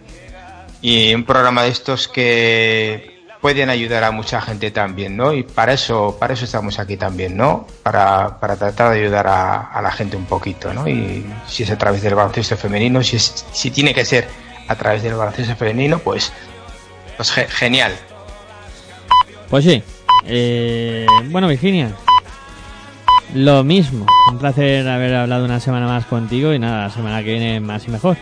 y 0.82 1.14
un 1.14 1.26
programa 1.26 1.64
de 1.64 1.70
estos 1.70 2.08
que 2.08 3.17
pueden 3.42 3.70
ayudar 3.70 4.04
a 4.04 4.12
mucha 4.12 4.42
gente 4.42 4.72
también, 4.72 5.16
¿no? 5.16 5.32
Y 5.34 5.44
para 5.44 5.74
eso, 5.74 6.18
para 6.20 6.34
eso 6.34 6.46
estamos 6.46 6.80
aquí 6.80 6.98
también, 6.98 7.38
¿no? 7.38 7.68
Para, 7.84 8.40
para 8.40 8.56
tratar 8.56 8.92
de 8.94 9.02
ayudar 9.02 9.28
a, 9.28 9.58
a 9.72 9.82
la 9.82 9.92
gente 9.92 10.18
un 10.18 10.26
poquito, 10.26 10.74
¿no? 10.74 10.88
Y 10.88 11.26
si 11.48 11.64
es 11.64 11.70
a 11.72 11.78
través 11.78 12.02
del 12.02 12.16
baloncesto 12.16 12.58
femenino, 12.58 13.04
si 13.04 13.16
es, 13.18 13.46
si 13.52 13.70
tiene 13.72 13.94
que 13.94 14.06
ser 14.06 14.28
a 14.68 14.76
través 14.76 15.04
del 15.04 15.14
baloncesto 15.16 15.56
femenino, 15.56 16.00
pues, 16.00 16.32
pues 17.16 17.32
ge- 17.32 17.48
genial. 17.48 17.94
Pues 19.50 19.64
sí. 19.66 19.84
Eh, 20.26 21.06
bueno, 21.26 21.48
Virginia. 21.48 21.92
Lo 23.34 23.64
mismo. 23.64 24.06
Un 24.32 24.40
placer 24.40 24.88
haber 24.88 25.14
hablado 25.16 25.46
una 25.46 25.60
semana 25.60 25.86
más 25.88 26.06
contigo 26.06 26.54
y 26.54 26.60
nada, 26.60 26.88
la 26.88 26.90
semana 26.94 27.20
que 27.24 27.32
viene 27.32 27.60
más 27.60 27.86
y 27.88 27.92
mejor. 27.92 28.18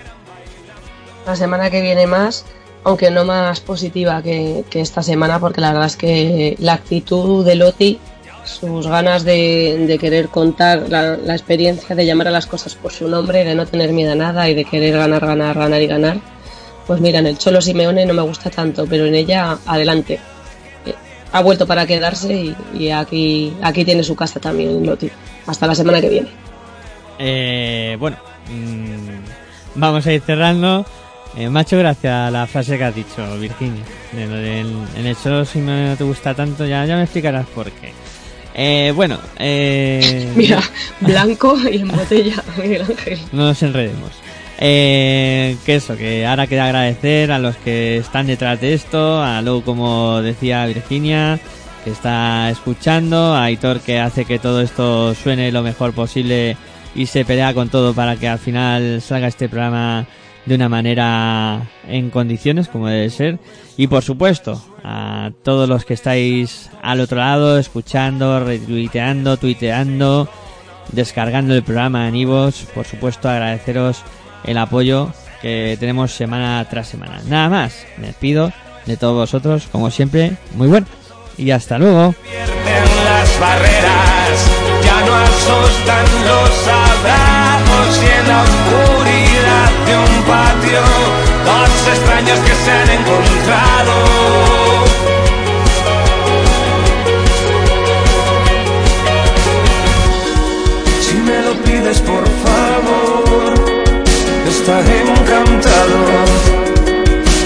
la 1.25 1.35
semana 1.35 1.69
que 1.71 1.81
viene 1.81 2.05
más, 2.05 2.45
aunque 2.85 3.09
no 3.09 3.25
más 3.25 3.59
positiva 3.61 4.21
que, 4.21 4.63
esta 4.71 5.01
semana, 5.01 5.39
porque 5.39 5.59
la 5.59 5.71
verdad 5.71 5.87
es 5.87 5.97
que 5.97 6.55
la 6.59 6.73
actitud 6.73 7.43
de 7.43 7.55
Loti, 7.55 7.99
sus 8.43 8.85
ganas 8.85 9.23
de, 9.23 9.97
querer 9.99 10.29
contar 10.29 10.87
la, 10.87 11.15
experiencia, 11.33 11.95
de 11.95 12.05
llamar 12.05 12.27
a 12.27 12.31
las 12.31 12.45
cosas 12.45 12.75
por 12.75 12.93
su 12.93 13.07
nombre, 13.07 13.43
de 13.43 13.55
no 13.55 13.65
tener 13.65 13.91
miedo 13.91 14.11
a 14.11 14.15
nada 14.15 14.47
y 14.49 14.53
de 14.53 14.65
querer 14.65 14.95
ganar, 14.95 15.25
ganar, 15.25 15.57
ganar 15.57 15.81
y 15.81 15.87
ganar, 15.87 16.17
pues 16.85 17.01
mira, 17.01 17.17
en 17.17 17.25
el 17.25 17.39
Cholo 17.39 17.59
Simeone 17.59 18.05
no 18.05 18.13
me 18.13 18.21
gusta 18.21 18.51
tanto, 18.51 18.85
pero 18.85 19.07
en 19.07 19.15
ella, 19.15 19.57
adelante. 19.65 20.19
Eh, 20.85 20.93
Ha 21.31 21.41
vuelto 21.41 21.65
para 21.65 21.87
quedarse 21.87 22.53
y, 22.77 22.91
aquí, 22.91 23.51
aquí 23.63 23.83
tiene 23.83 24.03
su 24.03 24.15
casa 24.15 24.39
también 24.39 24.85
Loti. 24.85 25.09
Hasta 25.47 25.65
la 25.65 25.73
semana 25.73 25.99
que 26.01 26.09
viene. 26.09 26.27
Eh, 27.17 27.97
bueno, 27.99 28.17
mm, 28.47 29.79
vamos 29.79 30.05
a 30.05 30.13
ir 30.13 30.21
cerrando. 30.21 30.85
Eh, 31.37 31.49
me 31.49 31.59
ha 31.59 31.61
hecho 31.63 31.77
gracia 31.77 32.31
la 32.31 32.47
frase 32.47 32.77
que 32.77 32.83
has 32.85 32.95
dicho, 32.95 33.37
Virginia. 33.39 33.83
De 34.13 34.25
lo 34.27 34.35
del- 34.35 34.85
en 34.97 35.05
el 35.05 35.15
solo 35.15 35.43
si 35.45 35.59
no 35.59 35.95
te 35.97 36.03
gusta 36.03 36.33
tanto, 36.33 36.65
ya, 36.65 36.85
ya 36.85 36.95
me 36.95 37.03
explicarás 37.03 37.45
por 37.47 37.69
qué. 37.71 37.91
Eh, 38.53 38.93
bueno, 38.95 39.17
eh, 39.37 40.31
Mira, 40.35 40.61
blanco 41.01 41.57
y 41.69 41.77
en 41.77 41.89
botella, 41.89 42.41
Miguel 42.57 42.83
Ángel. 42.83 43.19
no 43.33 43.47
nos 43.47 43.61
enredemos. 43.63 44.11
Eh, 44.59 45.57
que 45.65 45.75
eso, 45.75 45.97
que 45.97 46.25
ahora 46.25 46.47
queda 46.47 46.63
agradecer 46.65 47.33
a 47.33 47.39
los 47.39 47.57
que 47.57 47.97
están 47.97 48.27
detrás 48.27 48.61
de 48.61 48.73
esto, 48.73 49.21
a 49.21 49.41
Lou, 49.41 49.61
como 49.63 50.21
decía 50.21 50.65
Virginia, 50.65 51.37
que 51.83 51.89
está 51.89 52.49
escuchando, 52.49 53.35
a 53.35 53.43
Aitor, 53.43 53.81
que 53.81 53.99
hace 53.99 54.23
que 54.23 54.39
todo 54.39 54.61
esto 54.61 55.13
suene 55.13 55.51
lo 55.51 55.61
mejor 55.61 55.91
posible 55.93 56.55
y 56.95 57.07
se 57.07 57.25
pelea 57.25 57.53
con 57.53 57.67
todo 57.67 57.93
para 57.93 58.15
que 58.15 58.29
al 58.29 58.39
final 58.39 59.01
salga 59.01 59.27
este 59.27 59.49
programa 59.49 60.05
de 60.45 60.55
una 60.55 60.69
manera 60.69 61.61
en 61.87 62.09
condiciones, 62.09 62.67
como 62.67 62.87
debe 62.87 63.09
ser. 63.09 63.39
Y 63.77 63.87
por 63.87 64.03
supuesto, 64.03 64.63
a 64.83 65.31
todos 65.43 65.67
los 65.67 65.85
que 65.85 65.95
estáis 65.95 66.69
al 66.81 66.99
otro 66.99 67.17
lado, 67.17 67.57
escuchando, 67.57 68.39
retuiteando, 68.39 69.37
tuiteando, 69.37 70.29
descargando 70.91 71.55
el 71.55 71.63
programa 71.63 72.07
en 72.07 72.15
iVoox. 72.15 72.65
Por 72.73 72.85
supuesto, 72.85 73.29
agradeceros 73.29 74.03
el 74.43 74.57
apoyo 74.57 75.11
que 75.41 75.77
tenemos 75.79 76.11
semana 76.11 76.65
tras 76.69 76.87
semana. 76.87 77.21
Nada 77.27 77.49
más, 77.49 77.85
me 77.97 78.07
despido 78.07 78.51
de 78.85 78.97
todos 78.97 79.15
vosotros, 79.15 79.67
como 79.71 79.89
siempre, 79.91 80.33
muy 80.55 80.67
bueno. 80.67 80.85
Y 81.37 81.51
hasta 81.51 81.77
luego. 81.77 82.15
Dos 91.45 91.87
extraños 91.93 92.39
que 92.39 92.55
se 92.63 92.71
han 92.71 92.89
encontrado. 92.89 93.93
Si 101.01 101.15
me 101.15 101.41
lo 101.41 101.53
pides 101.63 101.99
por 102.01 102.25
favor, 102.45 103.53
estaré 104.47 105.01
encantado. 105.01 105.99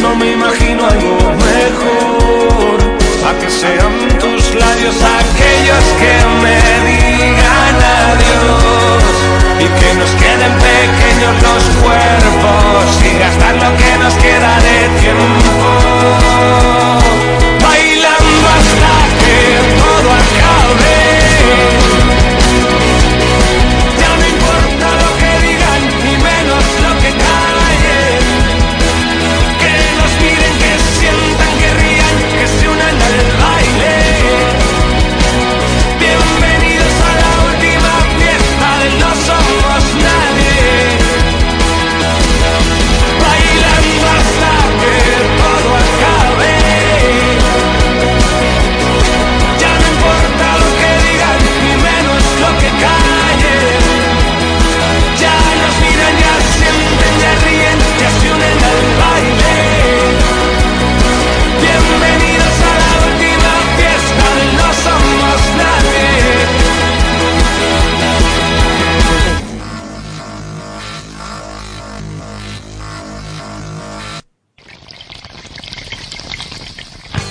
No 0.02 0.16
me 0.16 0.32
imagino 0.32 0.86
algo 0.86 1.18
mejor 1.36 2.19
a 3.30 3.38
que 3.38 3.50
sean 3.50 3.94
tus 4.20 4.56
labios 4.56 4.96
aquellos 5.20 5.86
que 6.02 6.14
me 6.42 6.58
digan 6.88 7.76
adiós 8.08 9.16
y 9.60 9.68
que 9.80 9.94
nos 10.00 10.10
queden 10.22 10.54
pequeños 10.70 11.36
los 11.48 11.64
cuerpos 11.84 12.86
y 13.06 13.20
gastar 13.20 13.56
lo 13.56 13.78
que 13.78 13.98
nos 14.04 14.14
queda 14.16 14.54
de 14.68 14.78
tiempo. 15.02 15.70
Bailando 17.62 18.48
hasta 18.58 18.94
que 19.22 19.40
todo 19.80 20.10
acabe. 20.22 21.19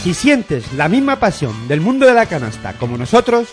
Si 0.08 0.14
sientes 0.14 0.72
la 0.72 0.88
misma 0.88 1.20
pasión 1.20 1.68
del 1.68 1.82
mundo 1.82 2.06
de 2.06 2.14
la 2.14 2.24
canasta 2.24 2.72
como 2.78 2.96
nosotros, 2.96 3.48